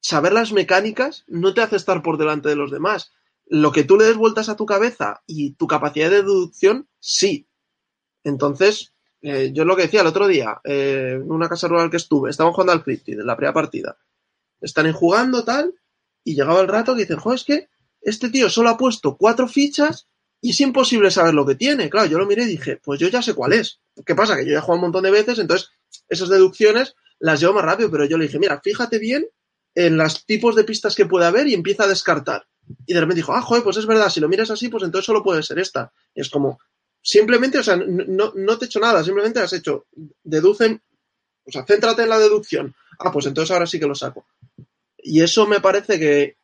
saber 0.00 0.32
las 0.32 0.52
mecánicas 0.52 1.24
no 1.28 1.54
te 1.54 1.60
hace 1.60 1.76
estar 1.76 2.02
por 2.02 2.18
delante 2.18 2.48
de 2.48 2.56
los 2.56 2.70
demás. 2.70 3.12
Lo 3.46 3.72
que 3.72 3.84
tú 3.84 3.96
le 3.96 4.04
des 4.04 4.16
vueltas 4.16 4.48
a 4.48 4.56
tu 4.56 4.66
cabeza 4.66 5.22
y 5.26 5.52
tu 5.52 5.66
capacidad 5.66 6.10
de 6.10 6.16
deducción, 6.16 6.88
sí. 6.98 7.48
Entonces, 8.24 8.92
eh, 9.22 9.50
yo 9.52 9.64
lo 9.64 9.76
que 9.76 9.82
decía 9.82 10.02
el 10.02 10.06
otro 10.06 10.28
día, 10.28 10.60
eh, 10.64 11.14
en 11.16 11.30
una 11.30 11.48
casa 11.48 11.68
rural 11.68 11.90
que 11.90 11.96
estuve, 11.96 12.30
estaban 12.30 12.52
jugando 12.52 12.72
al 12.72 12.84
Cryptid 12.84 13.20
en 13.20 13.26
la 13.26 13.36
primera 13.36 13.52
partida. 13.52 13.98
Están 14.60 14.92
jugando 14.92 15.44
tal, 15.44 15.74
y 16.24 16.34
llegaba 16.34 16.60
el 16.60 16.68
rato 16.68 16.94
que 16.94 17.02
dicen, 17.02 17.18
jo, 17.18 17.32
es 17.32 17.44
que 17.44 17.68
este 18.00 18.30
tío 18.30 18.48
solo 18.48 18.70
ha 18.70 18.78
puesto 18.78 19.16
cuatro 19.16 19.48
fichas 19.48 20.08
y 20.40 20.50
es 20.50 20.60
imposible 20.60 21.10
saber 21.10 21.34
lo 21.34 21.46
que 21.46 21.54
tiene. 21.54 21.90
Claro, 21.90 22.08
yo 22.08 22.18
lo 22.18 22.26
miré 22.26 22.44
y 22.44 22.48
dije, 22.48 22.76
pues 22.82 23.00
yo 23.00 23.08
ya 23.08 23.22
sé 23.22 23.34
cuál 23.34 23.52
es. 23.52 23.80
¿Qué 24.06 24.14
pasa? 24.14 24.36
Que 24.36 24.46
yo 24.46 24.52
ya 24.52 24.58
he 24.58 24.60
jugado 24.60 24.76
un 24.76 24.82
montón 24.82 25.04
de 25.04 25.10
veces, 25.10 25.38
entonces 25.38 25.70
esas 26.08 26.28
deducciones 26.28 26.94
las 27.18 27.40
llevo 27.40 27.54
más 27.54 27.64
rápido, 27.64 27.90
pero 27.90 28.04
yo 28.06 28.16
le 28.16 28.26
dije, 28.26 28.38
mira, 28.38 28.60
fíjate 28.62 28.98
bien 28.98 29.26
en 29.74 29.96
los 29.96 30.26
tipos 30.26 30.56
de 30.56 30.64
pistas 30.64 30.94
que 30.94 31.06
puede 31.06 31.26
haber 31.26 31.46
y 31.46 31.54
empieza 31.54 31.84
a 31.84 31.88
descartar. 31.88 32.46
Y 32.86 32.94
de 32.94 33.00
repente 33.00 33.20
dijo, 33.20 33.34
ah, 33.34 33.42
joder, 33.42 33.62
pues 33.62 33.76
es 33.76 33.86
verdad, 33.86 34.10
si 34.10 34.20
lo 34.20 34.28
miras 34.28 34.50
así, 34.50 34.68
pues 34.68 34.84
entonces 34.84 35.06
solo 35.06 35.22
puede 35.22 35.42
ser 35.42 35.58
esta. 35.58 35.92
Y 36.14 36.20
es 36.20 36.30
como, 36.30 36.58
simplemente, 37.02 37.58
o 37.58 37.62
sea, 37.62 37.76
no, 37.76 38.32
no 38.34 38.58
te 38.58 38.64
he 38.64 38.66
hecho 38.66 38.80
nada, 38.80 39.02
simplemente 39.02 39.40
has 39.40 39.52
hecho, 39.52 39.86
deducen, 40.22 40.80
o 41.44 41.50
sea, 41.50 41.64
céntrate 41.64 42.02
en 42.02 42.08
la 42.08 42.18
deducción. 42.18 42.74
Ah, 42.98 43.10
pues 43.10 43.26
entonces 43.26 43.50
ahora 43.50 43.66
sí 43.66 43.80
que 43.80 43.86
lo 43.86 43.94
saco. 43.94 44.26
Y 44.98 45.22
eso 45.22 45.46
me 45.46 45.60
parece 45.60 45.98
que 45.98 46.36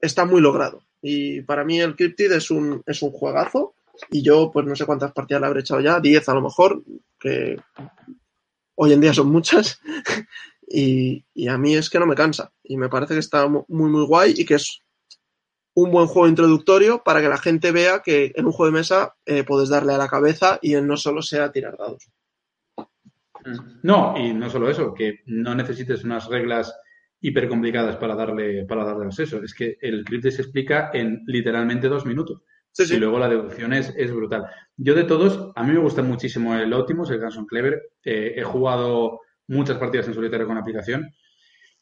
está 0.00 0.24
muy 0.24 0.40
logrado. 0.40 0.82
Y 1.02 1.42
para 1.42 1.64
mí 1.64 1.80
el 1.80 1.96
Cryptid 1.96 2.32
es 2.32 2.50
un, 2.50 2.82
es 2.86 3.02
un 3.02 3.10
juegazo. 3.10 3.74
Y 4.10 4.22
yo, 4.22 4.50
pues 4.52 4.66
no 4.66 4.76
sé 4.76 4.84
cuántas 4.84 5.12
partidas 5.12 5.40
le 5.40 5.46
habré 5.46 5.60
echado 5.60 5.80
ya, 5.80 6.00
10 6.00 6.28
a 6.28 6.34
lo 6.34 6.42
mejor, 6.42 6.82
que 7.18 7.58
hoy 8.74 8.92
en 8.92 9.00
día 9.00 9.14
son 9.14 9.28
muchas. 9.28 9.80
y, 10.66 11.24
y, 11.34 11.48
a 11.48 11.58
mí 11.58 11.74
es 11.74 11.88
que 11.88 11.98
no 11.98 12.06
me 12.06 12.14
cansa. 12.14 12.52
Y 12.62 12.76
me 12.76 12.88
parece 12.88 13.14
que 13.14 13.20
está 13.20 13.46
muy, 13.48 13.64
muy 13.68 14.04
guay 14.04 14.34
y 14.36 14.44
que 14.44 14.54
es 14.54 14.82
un 15.74 15.90
buen 15.90 16.06
juego 16.06 16.26
introductorio 16.26 17.02
para 17.04 17.20
que 17.20 17.28
la 17.28 17.36
gente 17.36 17.70
vea 17.70 18.00
que 18.02 18.32
en 18.34 18.46
un 18.46 18.52
juego 18.52 18.72
de 18.72 18.78
mesa 18.78 19.14
eh, 19.26 19.44
puedes 19.44 19.68
darle 19.68 19.92
a 19.92 19.98
la 19.98 20.08
cabeza 20.08 20.58
y 20.62 20.74
no 20.76 20.96
solo 20.96 21.20
sea 21.22 21.52
tirar 21.52 21.76
dados. 21.76 22.10
No, 23.82 24.14
y 24.16 24.32
no 24.32 24.50
solo 24.50 24.70
eso, 24.70 24.94
que 24.94 25.20
no 25.26 25.54
necesites 25.54 26.02
unas 26.02 26.28
reglas 26.28 26.74
hiper 27.20 27.48
complicadas 27.48 27.96
para 27.96 28.14
darle, 28.14 28.64
para 28.64 28.84
darle 28.84 29.06
acceso. 29.06 29.42
Es 29.42 29.54
que 29.54 29.76
el 29.80 30.04
crypto 30.04 30.30
se 30.30 30.42
explica 30.42 30.90
en 30.92 31.22
literalmente 31.26 31.88
dos 31.88 32.06
minutos. 32.06 32.42
Sí, 32.72 32.86
sí. 32.86 32.94
Y 32.94 32.98
luego 32.98 33.18
la 33.18 33.28
deducción 33.28 33.72
es, 33.72 33.94
es, 33.96 34.12
brutal. 34.12 34.46
Yo 34.76 34.94
de 34.94 35.04
todos, 35.04 35.52
a 35.54 35.62
mí 35.62 35.72
me 35.72 35.80
gusta 35.80 36.02
muchísimo 36.02 36.54
el 36.54 36.72
Optimus, 36.72 37.10
el 37.10 37.20
Ganson 37.20 37.46
Clever. 37.46 37.82
Eh, 38.04 38.34
he 38.36 38.42
jugado 38.42 39.20
muchas 39.48 39.78
partidas 39.78 40.08
en 40.08 40.14
solitario 40.14 40.46
con 40.46 40.56
la 40.56 40.62
aplicación. 40.62 41.10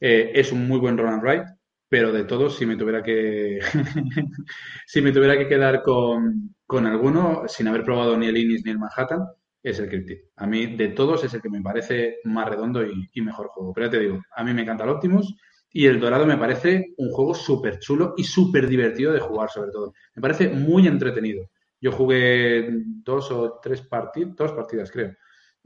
Eh, 0.01 0.33
es 0.35 0.53
un 0.53 0.67
muy 0.67 0.79
buen 0.79 0.99
run 0.99 1.15
and 1.15 1.23
ride, 1.23 1.45
pero 1.89 2.13
de 2.13 2.25
todos, 2.25 2.57
si 2.57 2.67
me 2.67 2.77
tuviera 2.77 3.03
que 3.03 3.61
si 4.87 5.01
me 5.01 5.13
tuviera 5.13 5.39
que 5.39 5.49
quedar 5.49 5.83
con, 5.83 6.55
con, 6.67 6.87
alguno, 6.87 7.45
sin 7.47 7.69
haber 7.69 7.85
probado 7.85 8.17
ni 8.17 8.27
el 8.27 8.37
Inis 8.37 8.65
ni 8.65 8.73
el 8.73 8.79
Manhattan, 8.79 9.21
es 9.65 9.79
el 9.79 9.89
Cryptid. 9.89 10.19
A 10.37 10.47
mí, 10.47 10.77
de 10.77 10.89
todos, 10.89 11.25
es 11.25 11.33
el 11.33 11.41
que 11.41 11.49
me 11.49 11.63
parece 11.63 12.19
más 12.25 12.49
redondo 12.49 12.83
y, 12.85 13.21
mejor 13.23 13.49
juego. 13.49 13.73
Pero 13.73 13.87
ya 13.87 13.93
te 13.93 14.01
digo, 14.01 14.23
a 14.37 14.45
mí 14.45 14.53
me 14.53 14.63
encanta 14.63 14.85
el 14.85 14.91
Optimus 14.91 15.35
y 15.73 15.87
el 15.87 15.99
Dorado 15.99 16.27
me 16.27 16.37
parece 16.37 16.93
un 16.99 17.11
juego 17.11 17.35
súper 17.35 17.79
chulo 17.79 18.15
y 18.17 18.25
súper 18.25 18.69
divertido 18.69 19.13
de 19.13 19.21
jugar, 19.21 19.51
sobre 19.51 19.71
todo. 19.73 19.95
Me 20.15 20.23
parece 20.23 20.51
muy 20.51 20.87
entretenido. 20.87 21.51
Yo 21.81 21.93
jugué 21.93 22.69
dos 23.03 23.31
o 23.31 23.59
tres 23.63 23.81
partidas, 23.83 24.37
dos 24.37 24.53
partidas, 24.53 24.91
creo. 24.91 25.15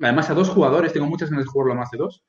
Además, 0.01 0.31
a 0.31 0.35
dos 0.35 0.49
jugadores, 0.49 0.93
tengo 0.93 1.07
muchas 1.07 1.31
ganas 1.31 1.45
de 1.45 1.51
jugarlo 1.51 1.73
a 1.73 1.77
más 1.77 1.91
de 1.91 1.99
dos, 1.99 2.25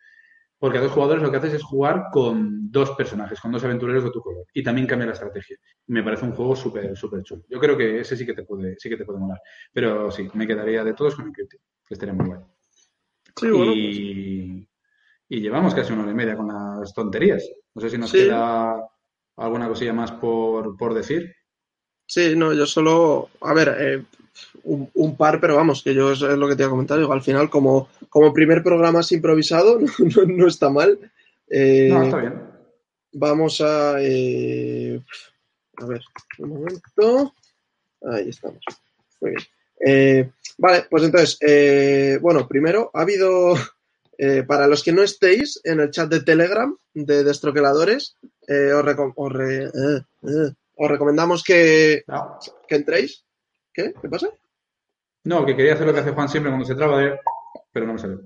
porque 0.57 0.77
a 0.77 0.81
dos 0.81 0.91
jugadores 0.91 1.23
lo 1.23 1.31
que 1.31 1.37
haces 1.37 1.53
es 1.53 1.63
jugar 1.63 2.05
con 2.11 2.69
dos 2.71 2.91
personajes, 2.91 3.39
con 3.39 3.51
dos 3.51 3.63
aventureros 3.63 4.03
de 4.03 4.11
tu 4.11 4.21
color, 4.21 4.45
y 4.53 4.61
también 4.61 4.87
cambia 4.87 5.07
la 5.07 5.13
estrategia. 5.13 5.57
Me 5.87 6.03
parece 6.03 6.25
un 6.25 6.33
juego 6.33 6.55
súper, 6.55 6.95
súper 6.97 7.23
chulo. 7.23 7.43
Yo 7.47 7.59
creo 7.59 7.77
que 7.77 8.01
ese 8.01 8.17
sí 8.17 8.25
que 8.25 8.33
te 8.33 8.43
puede, 8.43 8.75
sí 8.77 8.89
que 8.89 8.97
te 8.97 9.05
puede 9.05 9.19
molar. 9.19 9.39
Pero 9.71 10.11
sí, 10.11 10.27
me 10.33 10.45
quedaría 10.45 10.83
de 10.83 10.93
todos 10.93 11.15
con 11.15 11.27
el 11.27 11.31
Cryptid, 11.31 11.59
que 11.85 11.93
estaría 11.93 12.13
muy 12.13 12.27
guay. 12.27 12.41
Sí, 13.35 13.49
bueno, 13.49 13.71
y, 13.73 14.65
pues... 14.65 14.69
y, 15.29 15.41
llevamos 15.41 15.73
casi 15.73 15.93
una 15.93 16.03
hora 16.03 16.11
y 16.11 16.15
media 16.15 16.35
con 16.35 16.47
las 16.47 16.93
tonterías. 16.93 17.49
No 17.73 17.81
sé 17.81 17.89
si 17.89 17.97
nos 17.97 18.09
sí. 18.09 18.17
queda 18.17 18.75
alguna 19.37 19.67
cosilla 19.69 19.93
más 19.93 20.11
por, 20.11 20.75
por 20.75 20.93
decir. 20.93 21.33
Sí, 22.05 22.33
no, 22.35 22.53
yo 22.53 22.65
solo, 22.65 23.29
a 23.41 23.53
ver, 23.53 23.75
eh, 23.79 24.03
un, 24.63 24.89
un, 24.93 25.17
par, 25.17 25.39
pero 25.39 25.55
vamos, 25.55 25.83
que 25.83 25.93
yo 25.93 26.11
es, 26.11 26.21
es, 26.21 26.37
lo 26.37 26.47
que 26.47 26.55
te 26.55 26.63
iba 26.63 26.67
a 26.67 26.71
comentar. 26.71 26.97
Digo, 26.97 27.13
al 27.13 27.21
final, 27.21 27.49
como, 27.49 27.89
como 28.09 28.33
primer 28.33 28.63
programa 28.63 28.99
así 28.99 29.15
improvisado, 29.15 29.79
no, 29.79 29.87
no, 29.99 30.25
no 30.25 30.47
está 30.47 30.69
mal. 30.69 30.99
Eh, 31.49 31.89
no, 31.91 32.03
está 32.03 32.17
bien. 32.17 32.41
Vamos 33.13 33.61
a. 33.61 33.95
Eh, 33.99 35.01
a 35.77 35.85
ver, 35.85 36.01
un 36.37 36.49
momento. 36.49 37.33
Ahí 38.03 38.29
estamos. 38.29 38.63
Muy 39.19 39.31
bien. 39.31 39.43
Eh, 39.85 40.31
vale, 40.57 40.85
pues 40.89 41.03
entonces, 41.03 42.19
bueno, 42.21 42.47
primero, 42.47 42.91
ha 42.93 43.01
habido. 43.01 43.55
para 44.47 44.67
los 44.67 44.83
que 44.83 44.91
no 44.91 45.01
estéis 45.01 45.61
en 45.63 45.79
el 45.79 45.91
chat 45.91 46.09
de 46.09 46.21
Telegram 46.21 46.75
de 46.93 47.23
Destroqueladores, 47.23 48.17
os, 48.49 48.83
recom 48.83 49.13
os, 49.15 49.31
re 49.31 49.67
os, 49.69 50.89
recomendamos 50.89 51.41
que, 51.41 52.03
no. 52.05 52.37
que 52.67 52.75
entréis. 52.75 53.23
¿Qué? 53.79 53.93
¿Qué 54.01 54.09
pasa? 54.09 54.27
No, 55.23 55.45
que 55.45 55.55
quería 55.55 55.73
hacer 55.73 55.87
lo 55.87 55.93
que 55.93 56.01
hace 56.01 56.11
Juan 56.11 56.27
siempre 56.27 56.51
cuando 56.51 56.67
se 56.67 56.75
traba 56.75 56.99
de... 56.99 57.17
pero 57.71 57.87
no 57.87 57.93
me 57.93 57.99
sale. 57.99 58.17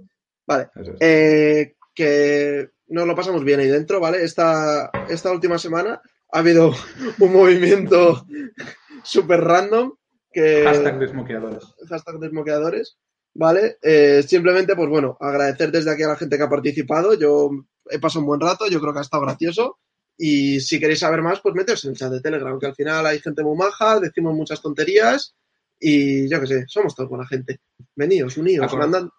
Vale. 0.47 0.69
Eh, 0.99 1.75
que 1.93 2.71
nos 2.87 3.05
lo 3.05 3.15
pasamos 3.15 3.43
bien 3.43 3.59
ahí 3.59 3.67
dentro, 3.67 3.99
¿vale? 3.99 4.23
Esta, 4.23 4.89
esta 5.09 5.31
última 5.31 5.59
semana 5.59 6.01
ha 6.31 6.39
habido 6.39 6.71
un 7.19 7.33
movimiento 7.33 8.25
súper 9.03 9.41
random 9.41 9.93
que... 10.31 10.63
Hashtag 10.63 10.97
desmoqueadores. 10.97 11.63
Hashtag 11.87 12.17
desmoqueadores, 12.17 12.97
¿vale? 13.35 13.77
Eh, 13.83 14.23
simplemente, 14.27 14.75
pues 14.75 14.89
bueno, 14.89 15.17
agradecer 15.19 15.71
desde 15.71 15.91
aquí 15.91 16.01
a 16.01 16.07
la 16.07 16.15
gente 16.15 16.35
que 16.35 16.43
ha 16.43 16.49
participado. 16.49 17.13
Yo 17.13 17.51
he 17.91 17.99
pasado 17.99 18.21
un 18.21 18.27
buen 18.27 18.41
rato, 18.41 18.67
yo 18.69 18.81
creo 18.81 18.91
que 18.91 18.99
ha 18.99 19.03
estado 19.03 19.21
gracioso. 19.21 19.77
Y 20.17 20.61
si 20.61 20.79
queréis 20.79 20.99
saber 20.99 21.21
más, 21.21 21.41
pues 21.41 21.53
meteos 21.53 21.85
en 21.85 21.91
el 21.91 21.97
chat 21.97 22.11
de 22.11 22.21
Telegram, 22.21 22.59
que 22.59 22.65
al 22.65 22.75
final 22.75 23.05
hay 23.05 23.19
gente 23.19 23.43
muy 23.43 23.55
maja, 23.55 23.99
decimos 23.99 24.33
muchas 24.33 24.59
tonterías 24.59 25.35
y 25.83 26.29
yo 26.29 26.39
qué 26.39 26.47
sé, 26.47 26.65
somos 26.67 26.95
todos 26.95 27.09
buena 27.09 27.27
gente. 27.27 27.59
Veníos, 27.95 28.37
uníos, 28.37 28.65
Acord 28.65 28.79
mandan. 28.79 29.09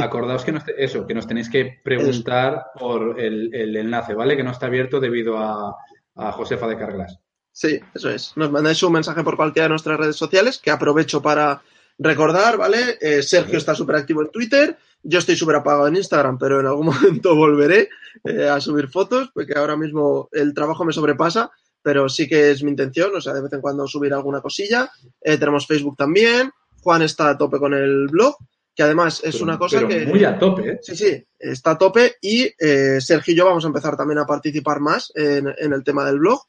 Acordaos 0.00 0.44
que 0.44 0.52
nos, 0.52 0.64
eso, 0.76 1.06
que 1.06 1.14
nos 1.14 1.26
tenéis 1.26 1.50
que 1.50 1.80
preguntar 1.82 2.52
eso. 2.52 2.78
por 2.78 3.20
el, 3.20 3.54
el, 3.54 3.76
enlace, 3.76 4.14
¿vale? 4.14 4.36
Que 4.36 4.42
no 4.42 4.50
está 4.50 4.66
abierto 4.66 5.00
debido 5.00 5.38
a, 5.38 5.76
a 6.14 6.32
Josefa 6.32 6.66
de 6.68 6.78
Carglass. 6.78 7.18
Sí, 7.52 7.80
eso 7.94 8.10
es. 8.10 8.32
Nos 8.36 8.50
mandáis 8.50 8.82
un 8.82 8.92
mensaje 8.92 9.22
por 9.22 9.36
cualquiera 9.36 9.64
de 9.64 9.70
nuestras 9.70 9.98
redes 9.98 10.16
sociales, 10.16 10.58
que 10.58 10.70
aprovecho 10.70 11.22
para 11.22 11.62
recordar, 11.98 12.56
¿vale? 12.56 12.98
Eh, 13.00 13.22
Sergio 13.22 13.58
está 13.58 13.74
súper 13.74 13.96
activo 13.96 14.22
en 14.22 14.30
Twitter, 14.30 14.76
yo 15.02 15.18
estoy 15.18 15.36
súper 15.36 15.56
apagado 15.56 15.86
en 15.86 15.96
Instagram, 15.96 16.38
pero 16.38 16.60
en 16.60 16.66
algún 16.66 16.86
momento 16.94 17.36
volveré 17.36 17.88
eh, 18.24 18.48
a 18.48 18.60
subir 18.60 18.88
fotos, 18.88 19.30
porque 19.32 19.56
ahora 19.56 19.76
mismo 19.76 20.28
el 20.32 20.54
trabajo 20.54 20.84
me 20.84 20.92
sobrepasa, 20.92 21.50
pero 21.84 22.08
sí 22.08 22.26
que 22.26 22.50
es 22.50 22.62
mi 22.62 22.70
intención, 22.70 23.14
o 23.14 23.20
sea, 23.20 23.34
de 23.34 23.42
vez 23.42 23.52
en 23.52 23.60
cuando 23.60 23.86
subir 23.86 24.14
alguna 24.14 24.40
cosilla. 24.40 24.90
Eh, 25.20 25.36
tenemos 25.36 25.66
Facebook 25.66 25.98
también, 25.98 26.50
Juan 26.82 27.02
está 27.02 27.28
a 27.28 27.36
tope 27.36 27.58
con 27.58 27.74
el 27.74 28.08
blog, 28.08 28.36
que 28.74 28.82
además 28.82 29.20
es 29.22 29.34
pero, 29.34 29.44
una 29.44 29.58
cosa 29.58 29.86
que... 29.86 30.06
Muy 30.06 30.24
a 30.24 30.38
tope, 30.38 30.70
¿eh? 30.70 30.78
Sí, 30.80 30.96
sí, 30.96 31.22
está 31.38 31.72
a 31.72 31.78
tope 31.78 32.16
y 32.22 32.50
eh, 32.58 33.02
Sergio 33.02 33.34
y 33.34 33.36
yo 33.36 33.44
vamos 33.44 33.64
a 33.64 33.66
empezar 33.66 33.98
también 33.98 34.18
a 34.18 34.24
participar 34.24 34.80
más 34.80 35.12
en, 35.14 35.54
en 35.58 35.74
el 35.74 35.84
tema 35.84 36.06
del 36.06 36.20
blog, 36.20 36.40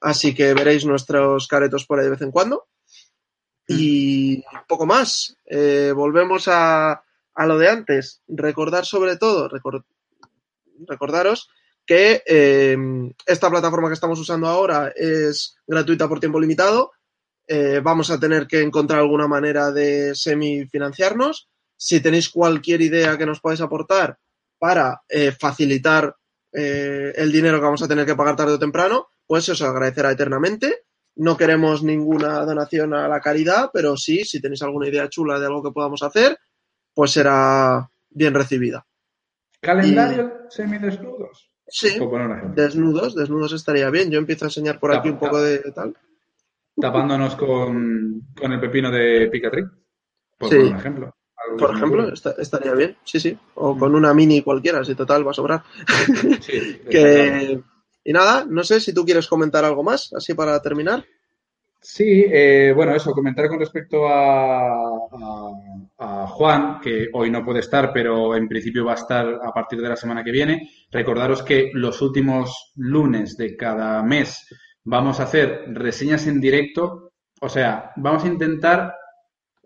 así 0.00 0.34
que 0.34 0.54
veréis 0.54 0.86
nuestros 0.86 1.46
caretos 1.48 1.84
por 1.84 1.98
ahí 1.98 2.06
de 2.06 2.12
vez 2.12 2.22
en 2.22 2.30
cuando. 2.30 2.66
Y 3.70 4.42
poco 4.66 4.86
más. 4.86 5.36
Eh, 5.44 5.92
volvemos 5.94 6.48
a, 6.48 7.04
a, 7.34 7.46
lo 7.46 7.58
de 7.58 7.68
antes. 7.68 8.22
Recordar 8.26 8.86
sobre 8.86 9.18
todo, 9.18 9.50
record, 9.50 9.82
recordaros 10.86 11.50
que 11.88 12.22
eh, 12.26 12.76
esta 13.24 13.48
plataforma 13.48 13.88
que 13.88 13.94
estamos 13.94 14.18
usando 14.20 14.46
ahora 14.46 14.92
es 14.94 15.56
gratuita 15.66 16.06
por 16.06 16.20
tiempo 16.20 16.38
limitado. 16.38 16.92
Eh, 17.46 17.80
vamos 17.82 18.10
a 18.10 18.20
tener 18.20 18.46
que 18.46 18.60
encontrar 18.60 19.00
alguna 19.00 19.26
manera 19.26 19.72
de 19.72 20.14
semifinanciarnos. 20.14 21.48
Si 21.78 22.00
tenéis 22.00 22.28
cualquier 22.28 22.82
idea 22.82 23.16
que 23.16 23.24
nos 23.24 23.40
podáis 23.40 23.62
aportar 23.62 24.18
para 24.58 25.00
eh, 25.08 25.32
facilitar 25.32 26.14
el 26.50 27.30
dinero 27.30 27.58
que 27.58 27.64
vamos 27.64 27.82
a 27.82 27.88
tener 27.88 28.04
que 28.04 28.16
pagar 28.16 28.34
tarde 28.34 28.54
o 28.54 28.58
temprano, 28.58 29.08
pues 29.26 29.44
se 29.44 29.52
os 29.52 29.62
agradecerá 29.62 30.10
eternamente. 30.10 30.84
No 31.14 31.36
queremos 31.36 31.82
ninguna 31.82 32.40
donación 32.44 32.94
a 32.94 33.06
la 33.06 33.20
caridad, 33.20 33.70
pero 33.72 33.96
sí, 33.96 34.24
si 34.24 34.40
tenéis 34.40 34.62
alguna 34.62 34.88
idea 34.88 35.08
chula 35.08 35.38
de 35.38 35.46
algo 35.46 35.62
que 35.62 35.70
podamos 35.70 36.02
hacer, 36.02 36.36
pues 36.92 37.12
será 37.12 37.88
bien 38.10 38.34
recibida. 38.34 38.84
¿Calendario 39.60 40.46
semidesnudos? 40.48 41.47
Sí, 41.68 41.98
desnudos, 42.54 43.14
desnudos 43.14 43.52
estaría 43.52 43.90
bien. 43.90 44.10
Yo 44.10 44.18
empiezo 44.18 44.46
a 44.46 44.48
enseñar 44.48 44.80
por 44.80 44.94
aquí 44.94 45.10
un 45.10 45.18
poco 45.18 45.40
de 45.40 45.58
tal. 45.72 45.94
Tapándonos 46.80 47.34
con, 47.36 48.22
con 48.38 48.52
el 48.52 48.60
pepino 48.60 48.90
de 48.90 49.28
Picatri, 49.30 49.64
por, 50.38 50.48
sí. 50.48 50.56
por 50.56 50.78
ejemplo. 50.78 51.14
Por 51.58 51.74
ejemplo, 51.74 52.12
está, 52.12 52.34
estaría 52.38 52.72
bien, 52.74 52.96
sí, 53.04 53.18
sí. 53.18 53.36
O 53.54 53.76
con 53.76 53.94
una 53.94 54.14
mini 54.14 54.42
cualquiera, 54.42 54.84
si 54.84 54.94
total 54.94 55.26
va 55.26 55.30
a 55.30 55.34
sobrar. 55.34 55.62
Sí, 56.40 56.80
que... 56.90 57.60
Y 58.04 58.12
nada, 58.12 58.46
no 58.48 58.62
sé 58.62 58.80
si 58.80 58.94
tú 58.94 59.04
quieres 59.04 59.26
comentar 59.26 59.64
algo 59.64 59.82
más, 59.82 60.12
así 60.14 60.34
para 60.34 60.60
terminar. 60.62 61.04
Sí, 61.80 62.24
eh, 62.28 62.72
bueno, 62.74 62.94
eso, 62.94 63.12
comentar 63.12 63.48
con 63.48 63.60
respecto 63.60 64.08
a, 64.08 64.68
a, 65.98 66.26
Juan, 66.26 66.80
que 66.80 67.08
hoy 67.12 67.30
no 67.30 67.44
puede 67.44 67.60
estar, 67.60 67.92
pero 67.92 68.34
en 68.34 68.48
principio 68.48 68.84
va 68.84 68.92
a 68.92 68.96
estar 68.96 69.26
a 69.42 69.52
partir 69.52 69.80
de 69.80 69.88
la 69.88 69.96
semana 69.96 70.24
que 70.24 70.32
viene. 70.32 70.70
Recordaros 70.90 71.42
que 71.42 71.70
los 71.74 72.02
últimos 72.02 72.72
lunes 72.76 73.36
de 73.36 73.56
cada 73.56 74.02
mes 74.02 74.46
vamos 74.84 75.20
a 75.20 75.24
hacer 75.24 75.66
reseñas 75.68 76.26
en 76.26 76.40
directo, 76.40 77.12
o 77.40 77.48
sea, 77.48 77.92
vamos 77.96 78.24
a 78.24 78.28
intentar 78.28 78.94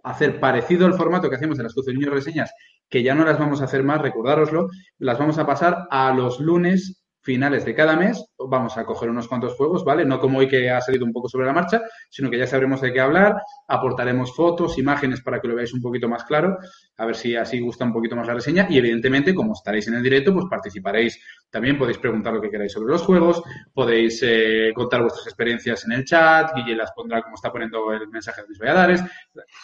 hacer 0.03 0.39
parecido 0.41 0.87
al 0.87 0.95
formato 0.95 1.31
que 1.31 1.37
hacemos 1.37 1.59
en 1.59 1.65
las 1.65 1.75
12 1.75 1.95
niños 1.95 2.13
reseñas, 2.13 2.53
que 2.89 3.03
ya 3.03 3.15
no 3.15 3.25
las 3.25 3.39
vamos 3.39 3.63
a 3.63 3.65
hacer 3.65 3.85
más, 3.85 4.03
recordároslo, 4.03 4.69
las 4.99 5.19
vamos 5.19 5.39
a 5.39 5.47
pasar 5.47 5.87
a 5.91 6.13
los 6.13 6.41
lunes 6.41 7.02
finales 7.23 7.65
de 7.65 7.75
cada 7.75 7.97
mes 7.97 8.25
vamos 8.39 8.77
a 8.77 8.85
coger 8.85 9.09
unos 9.09 9.29
cuantos 9.29 9.55
juegos, 9.55 9.85
¿vale? 9.85 10.05
No 10.05 10.19
como 10.19 10.39
hoy 10.39 10.49
que 10.49 10.71
ha 10.71 10.81
salido 10.81 11.05
un 11.05 11.13
poco 11.13 11.29
sobre 11.29 11.47
la 11.47 11.53
marcha, 11.53 11.81
sino 12.11 12.29
que 12.29 12.39
ya 12.39 12.47
sabremos 12.47 12.81
de 12.81 12.93
qué 12.93 13.01
hablar, 13.01 13.37
aportaremos 13.69 14.35
fotos, 14.35 14.79
imágenes 14.79 15.23
para 15.23 15.41
que 15.41 15.49
lo 15.49 15.55
veáis 15.55 15.73
un 15.73 15.81
poquito 15.81 16.09
más 16.09 16.25
claro, 16.25 16.59
a 16.97 17.07
ver 17.07 17.15
si 17.15 17.37
así 17.37 17.61
gusta 17.61 17.85
un 17.85 17.93
poquito 17.93 18.17
más 18.17 18.27
la 18.27 18.35
reseña 18.35 18.67
y 18.69 18.79
evidentemente 18.79 19.35
como 19.35 19.53
estaréis 19.53 19.87
en 19.89 19.95
el 19.95 20.03
directo, 20.03 20.33
pues 20.33 20.47
participaréis. 20.51 21.21
También 21.51 21.79
podéis 21.79 21.99
preguntar 21.99 22.33
lo 22.33 22.41
que 22.41 22.51
queráis 22.51 22.73
sobre 22.73 22.93
los 22.93 23.03
juegos, 23.03 23.43
podéis 23.73 24.21
eh, 24.23 24.73
contar 24.75 25.03
vuestras 25.03 25.27
experiencias 25.27 25.85
en 25.85 25.93
el 25.93 26.05
chat, 26.05 26.53
Guille 26.57 26.75
las 26.75 26.93
pondrá 26.93 27.23
como 27.23 27.37
está 27.37 27.53
poniendo 27.53 27.93
el 27.93 28.09
mensaje 28.09 28.43
de 28.43 28.49
mis 28.49 28.59
Valladares. 28.59 29.03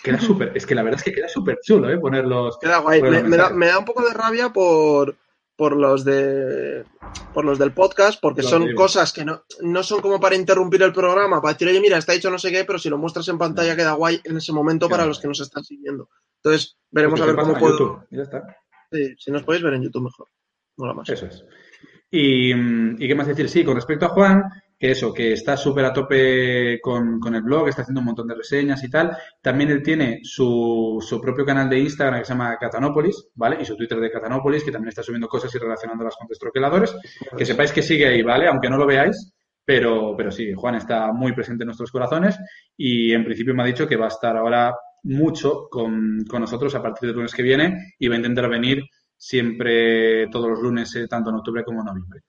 Queda 0.03 0.21
súper, 0.21 0.53
es 0.55 0.65
que 0.65 0.75
la 0.75 0.83
verdad 0.83 1.01
es 1.01 1.05
que 1.05 1.13
queda 1.13 1.29
súper 1.29 1.59
chulo, 1.63 1.91
¿eh? 1.91 1.99
Ponerlos. 1.99 2.59
Queda 2.59 2.79
guay. 2.79 3.03
me, 3.03 3.37
da, 3.37 3.51
me 3.51 3.67
da 3.67 3.79
un 3.79 3.85
poco 3.85 4.07
de 4.07 4.15
rabia 4.15 4.51
por 4.51 5.17
por 5.59 5.77
los 5.77 6.05
de 6.05 6.85
por 7.35 7.45
los 7.45 7.59
del 7.59 7.73
podcast, 7.73 8.21
porque 8.23 8.45
son 8.45 8.77
cosas 8.77 9.13
que 9.13 9.25
no, 9.25 9.43
no 9.61 9.83
son 9.83 10.01
como 10.01 10.21
para 10.21 10.37
interrumpir 10.37 10.81
el 10.85 10.93
programa, 10.93 11.43
para 11.43 11.55
decir, 11.55 11.67
oye, 11.67 11.81
mira, 11.81 11.99
está 11.99 12.13
dicho 12.13 12.31
no 12.31 12.39
sé 12.39 12.53
qué, 12.53 12.65
pero 12.65 12.79
si 12.79 12.89
lo 12.89 12.97
muestras 12.97 13.27
en 13.27 13.39
pantalla 13.39 13.75
queda 13.75 13.95
guay 13.95 14.21
en 14.23 14.37
ese 14.37 14.53
momento 14.53 14.89
para 14.89 15.05
los 15.05 15.19
que 15.19 15.27
nos 15.27 15.41
están 15.41 15.65
siguiendo. 15.65 16.11
Entonces, 16.37 16.79
veremos 16.93 17.19
pues 17.19 17.29
a 17.29 17.33
ver 17.33 17.45
cómo 17.45 17.59
puedo. 17.59 18.07
Ya 18.13 18.23
está. 18.23 18.57
Sí, 18.93 19.17
si 19.19 19.33
nos 19.33 19.43
podéis 19.43 19.65
ver 19.65 19.75
en 19.75 19.83
YouTube 19.83 20.05
mejor. 20.05 20.29
Mola 20.77 20.95
más. 20.95 21.09
Eso 21.09 21.27
es. 21.27 21.45
Y, 22.09 22.53
y 22.53 23.09
qué 23.09 23.15
más 23.17 23.27
decir, 23.27 23.49
sí, 23.49 23.65
con 23.65 23.75
respecto 23.75 24.07
a 24.07 24.11
Juan, 24.11 24.45
que 24.79 24.93
eso, 24.93 25.13
que 25.13 25.33
está 25.33 25.57
súper 25.57 25.85
a 25.85 25.93
tope 25.93 26.81
con, 26.81 27.19
con, 27.19 27.35
el 27.35 27.43
blog, 27.43 27.69
está 27.69 27.83
haciendo 27.83 28.01
un 28.01 28.07
montón 28.07 28.29
de 28.29 28.37
reseñas 28.37 28.83
y 28.85 28.91
tal. 28.91 29.17
También 29.43 29.71
él 29.71 29.83
tiene 29.83 30.21
su, 30.23 30.99
su 31.01 31.21
propio 31.21 31.45
canal 31.45 31.69
de 31.69 31.81
Instagram 31.81 32.21
que 32.21 32.27
se 32.27 32.33
llama 32.33 32.57
Catanópolis, 32.59 33.31
¿vale? 33.35 33.59
Y 33.61 33.65
su 33.65 33.77
Twitter 33.77 33.99
de 33.99 34.11
Catanópolis, 34.11 34.63
que 34.63 34.71
también 34.71 34.91
está 34.91 35.03
subiendo 35.03 35.27
cosas 35.27 35.53
y 35.55 35.59
relacionándolas 35.59 36.15
con 36.17 36.29
destroqueladores. 36.29 36.95
Que 37.37 37.45
sepáis 37.45 37.73
que 37.73 37.83
sigue 37.83 38.07
ahí, 38.07 38.23
¿vale? 38.23 38.47
Aunque 38.47 38.71
no 38.71 38.77
lo 38.77 38.87
veáis, 38.87 39.35
pero, 39.65 40.15
pero 40.17 40.31
sí, 40.31 40.53
Juan 40.55 40.77
está 40.77 41.13
muy 41.13 41.33
presente 41.33 41.65
en 41.65 41.67
nuestros 41.67 41.91
corazones 41.91 42.39
y 42.77 43.13
en 43.13 43.25
principio 43.25 43.55
me 43.55 43.65
ha 43.65 43.67
dicho 43.67 43.89
que 43.89 43.97
va 43.97 44.07
a 44.07 44.09
estar 44.09 44.37
ahora 44.37 44.75
mucho 45.03 45.69
con, 45.69 46.25
con 46.29 46.41
nosotros 46.41 46.75
a 46.75 46.83
partir 46.83 47.09
del 47.09 47.17
lunes 47.17 47.35
que 47.35 47.43
viene 47.43 47.95
y 47.99 48.09
va 48.09 48.15
a 48.15 48.19
intentar 48.19 48.49
venir 48.49 48.85
siempre 49.17 50.29
todos 50.29 50.49
los 50.49 50.61
lunes, 50.61 50.95
eh, 50.95 51.09
tanto 51.09 51.31
en 51.31 51.37
octubre 51.37 51.65
como 51.65 51.81
en 51.81 51.87
noviembre. 51.87 52.21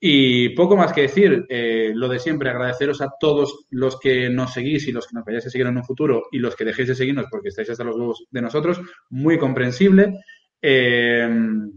Y 0.00 0.50
poco 0.50 0.76
más 0.76 0.92
que 0.92 1.02
decir, 1.02 1.46
eh, 1.48 1.92
lo 1.94 2.08
de 2.08 2.18
siempre, 2.18 2.50
agradeceros 2.50 3.00
a 3.00 3.10
todos 3.18 3.66
los 3.70 3.98
que 3.98 4.28
nos 4.28 4.52
seguís 4.52 4.86
y 4.86 4.92
los 4.92 5.06
que 5.06 5.14
nos 5.14 5.24
vayáis 5.24 5.46
a 5.46 5.50
seguir 5.50 5.66
en 5.66 5.76
un 5.76 5.84
futuro 5.84 6.24
y 6.30 6.38
los 6.38 6.56
que 6.56 6.64
dejéis 6.64 6.88
de 6.88 6.94
seguirnos 6.94 7.26
porque 7.30 7.48
estáis 7.48 7.70
hasta 7.70 7.84
los 7.84 7.96
huevos 7.96 8.24
de 8.30 8.42
nosotros, 8.42 8.80
muy 9.10 9.38
comprensible. 9.38 10.12
Eh, 10.66 11.28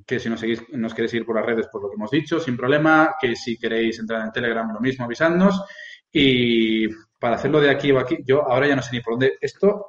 que 0.06 0.18
si 0.18 0.30
nos, 0.30 0.40
seguís, 0.40 0.64
nos 0.72 0.94
queréis 0.94 1.12
seguir 1.12 1.26
por 1.26 1.36
las 1.36 1.46
redes, 1.46 1.68
por 1.68 1.82
lo 1.82 1.90
que 1.90 1.96
hemos 1.96 2.12
dicho, 2.12 2.40
sin 2.40 2.56
problema. 2.56 3.16
Que 3.20 3.36
si 3.36 3.58
queréis 3.58 4.00
entrar 4.00 4.26
en 4.26 4.32
Telegram, 4.32 4.72
lo 4.74 4.80
mismo, 4.80 5.06
avisadnos. 5.06 5.62
Y 6.12 6.88
para 7.20 7.36
hacerlo 7.36 7.60
de 7.60 7.70
aquí 7.70 7.92
o 7.92 8.00
aquí, 8.00 8.18
yo 8.26 8.50
ahora 8.50 8.68
ya 8.68 8.76
no 8.76 8.82
sé 8.82 8.92
ni 8.94 9.02
por 9.02 9.14
dónde. 9.14 9.38
Esto 9.42 9.86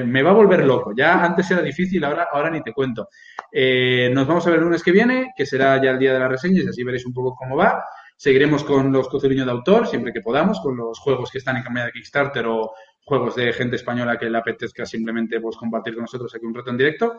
me, 0.00 0.22
va 0.22 0.30
a 0.30 0.34
volver 0.34 0.64
loco. 0.64 0.92
Ya 0.96 1.22
antes 1.22 1.50
era 1.50 1.60
difícil, 1.60 2.02
ahora, 2.04 2.28
ahora 2.32 2.50
ni 2.50 2.62
te 2.62 2.72
cuento. 2.72 3.08
Eh, 3.50 4.10
nos 4.12 4.26
vamos 4.26 4.46
a 4.46 4.50
ver 4.50 4.58
el 4.58 4.64
lunes 4.64 4.82
que 4.82 4.92
viene, 4.92 5.32
que 5.36 5.44
será 5.44 5.82
ya 5.82 5.90
el 5.90 5.98
día 5.98 6.14
de 6.14 6.18
las 6.18 6.30
reseñas, 6.30 6.64
y 6.64 6.68
así 6.68 6.82
veréis 6.82 7.04
un 7.04 7.12
poco 7.12 7.34
cómo 7.34 7.56
va. 7.56 7.84
Seguiremos 8.16 8.64
con 8.64 8.92
los 8.92 9.08
cociniños 9.08 9.46
de 9.46 9.52
autor, 9.52 9.86
siempre 9.86 10.12
que 10.12 10.20
podamos, 10.20 10.60
con 10.60 10.76
los 10.76 10.98
juegos 10.98 11.30
que 11.30 11.38
están 11.38 11.56
en 11.56 11.64
campaña 11.64 11.86
de 11.86 11.92
Kickstarter 11.92 12.46
o 12.46 12.72
juegos 13.04 13.34
de 13.34 13.52
gente 13.52 13.76
española 13.76 14.16
que 14.16 14.30
le 14.30 14.38
apetezca 14.38 14.86
simplemente 14.86 15.40
pues, 15.40 15.56
compartir 15.56 15.94
con 15.94 16.02
nosotros 16.02 16.32
aquí 16.34 16.46
un 16.46 16.54
reto 16.54 16.70
en 16.70 16.78
directo. 16.78 17.18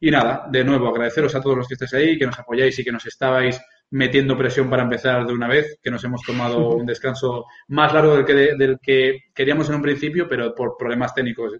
Y 0.00 0.10
nada, 0.10 0.46
de 0.50 0.64
nuevo, 0.64 0.88
agradeceros 0.88 1.34
a 1.34 1.40
todos 1.40 1.56
los 1.56 1.68
que 1.68 1.74
estéis 1.74 1.94
ahí, 1.94 2.18
que 2.18 2.26
nos 2.26 2.38
apoyáis 2.38 2.78
y 2.78 2.84
que 2.84 2.92
nos 2.92 3.04
estabais 3.04 3.60
metiendo 3.90 4.38
presión 4.38 4.70
para 4.70 4.84
empezar 4.84 5.26
de 5.26 5.32
una 5.32 5.48
vez, 5.48 5.78
que 5.82 5.90
nos 5.90 6.02
hemos 6.04 6.22
tomado 6.22 6.68
un 6.76 6.86
descanso 6.86 7.46
más 7.68 7.92
largo 7.92 8.16
del 8.16 8.24
que, 8.24 8.34
del 8.56 8.78
que 8.80 9.24
queríamos 9.34 9.68
en 9.68 9.76
un 9.76 9.82
principio, 9.82 10.26
pero 10.28 10.54
por 10.54 10.76
problemas 10.76 11.14
técnicos 11.14 11.52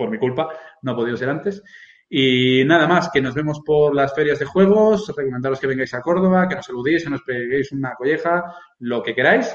por 0.00 0.10
mi 0.10 0.18
culpa, 0.18 0.48
no 0.80 0.92
ha 0.92 0.96
podido 0.96 1.16
ser 1.16 1.28
antes. 1.28 1.62
Y 2.08 2.64
nada 2.64 2.88
más, 2.88 3.10
que 3.12 3.20
nos 3.20 3.34
vemos 3.34 3.60
por 3.64 3.94
las 3.94 4.14
ferias 4.14 4.38
de 4.38 4.46
juegos, 4.46 5.12
recomendaros 5.14 5.60
que 5.60 5.66
vengáis 5.66 5.92
a 5.92 6.00
Córdoba, 6.00 6.48
que 6.48 6.56
nos 6.56 6.64
saludéis, 6.64 7.04
que 7.04 7.10
nos 7.10 7.22
peguéis 7.22 7.70
una 7.72 7.94
colleja, 7.94 8.44
lo 8.78 9.02
que 9.02 9.14
queráis. 9.14 9.54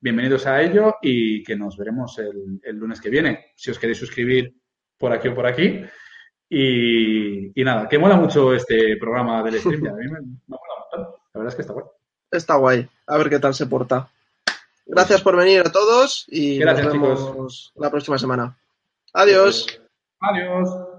Bienvenidos 0.00 0.46
a 0.46 0.60
ello 0.60 0.96
y 1.00 1.44
que 1.44 1.54
nos 1.54 1.78
veremos 1.78 2.18
el, 2.18 2.76
lunes 2.76 3.00
que 3.00 3.08
viene. 3.08 3.52
Si 3.54 3.70
os 3.70 3.78
queréis 3.78 3.98
suscribir 3.98 4.52
por 4.98 5.12
aquí 5.12 5.28
o 5.28 5.34
por 5.34 5.46
aquí. 5.46 5.80
Y, 6.50 7.52
nada, 7.62 7.88
que 7.88 7.98
mola 7.98 8.16
mucho 8.16 8.52
este 8.52 8.96
programa 8.98 9.44
del 9.44 9.60
stream. 9.60 9.86
A 9.86 9.92
mí 9.92 10.10
me, 10.10 10.18
mola 10.48 10.60
mucho. 10.90 11.20
La 11.32 11.40
verdad 11.40 11.48
es 11.48 11.54
que 11.54 11.62
está 11.62 11.72
guay. 11.72 11.86
Está 12.32 12.56
guay. 12.56 12.88
A 13.06 13.16
ver 13.16 13.30
qué 13.30 13.38
tal 13.38 13.54
se 13.54 13.66
porta. 13.66 14.10
Gracias 14.86 15.22
por 15.22 15.36
venir 15.36 15.60
a 15.60 15.72
todos 15.72 16.26
y 16.28 16.58
nos 16.58 16.84
vemos 16.84 17.72
la 17.76 17.90
próxima 17.90 18.18
semana. 18.18 18.58
Adiós. 19.14 19.83
Adiós. 20.28 20.93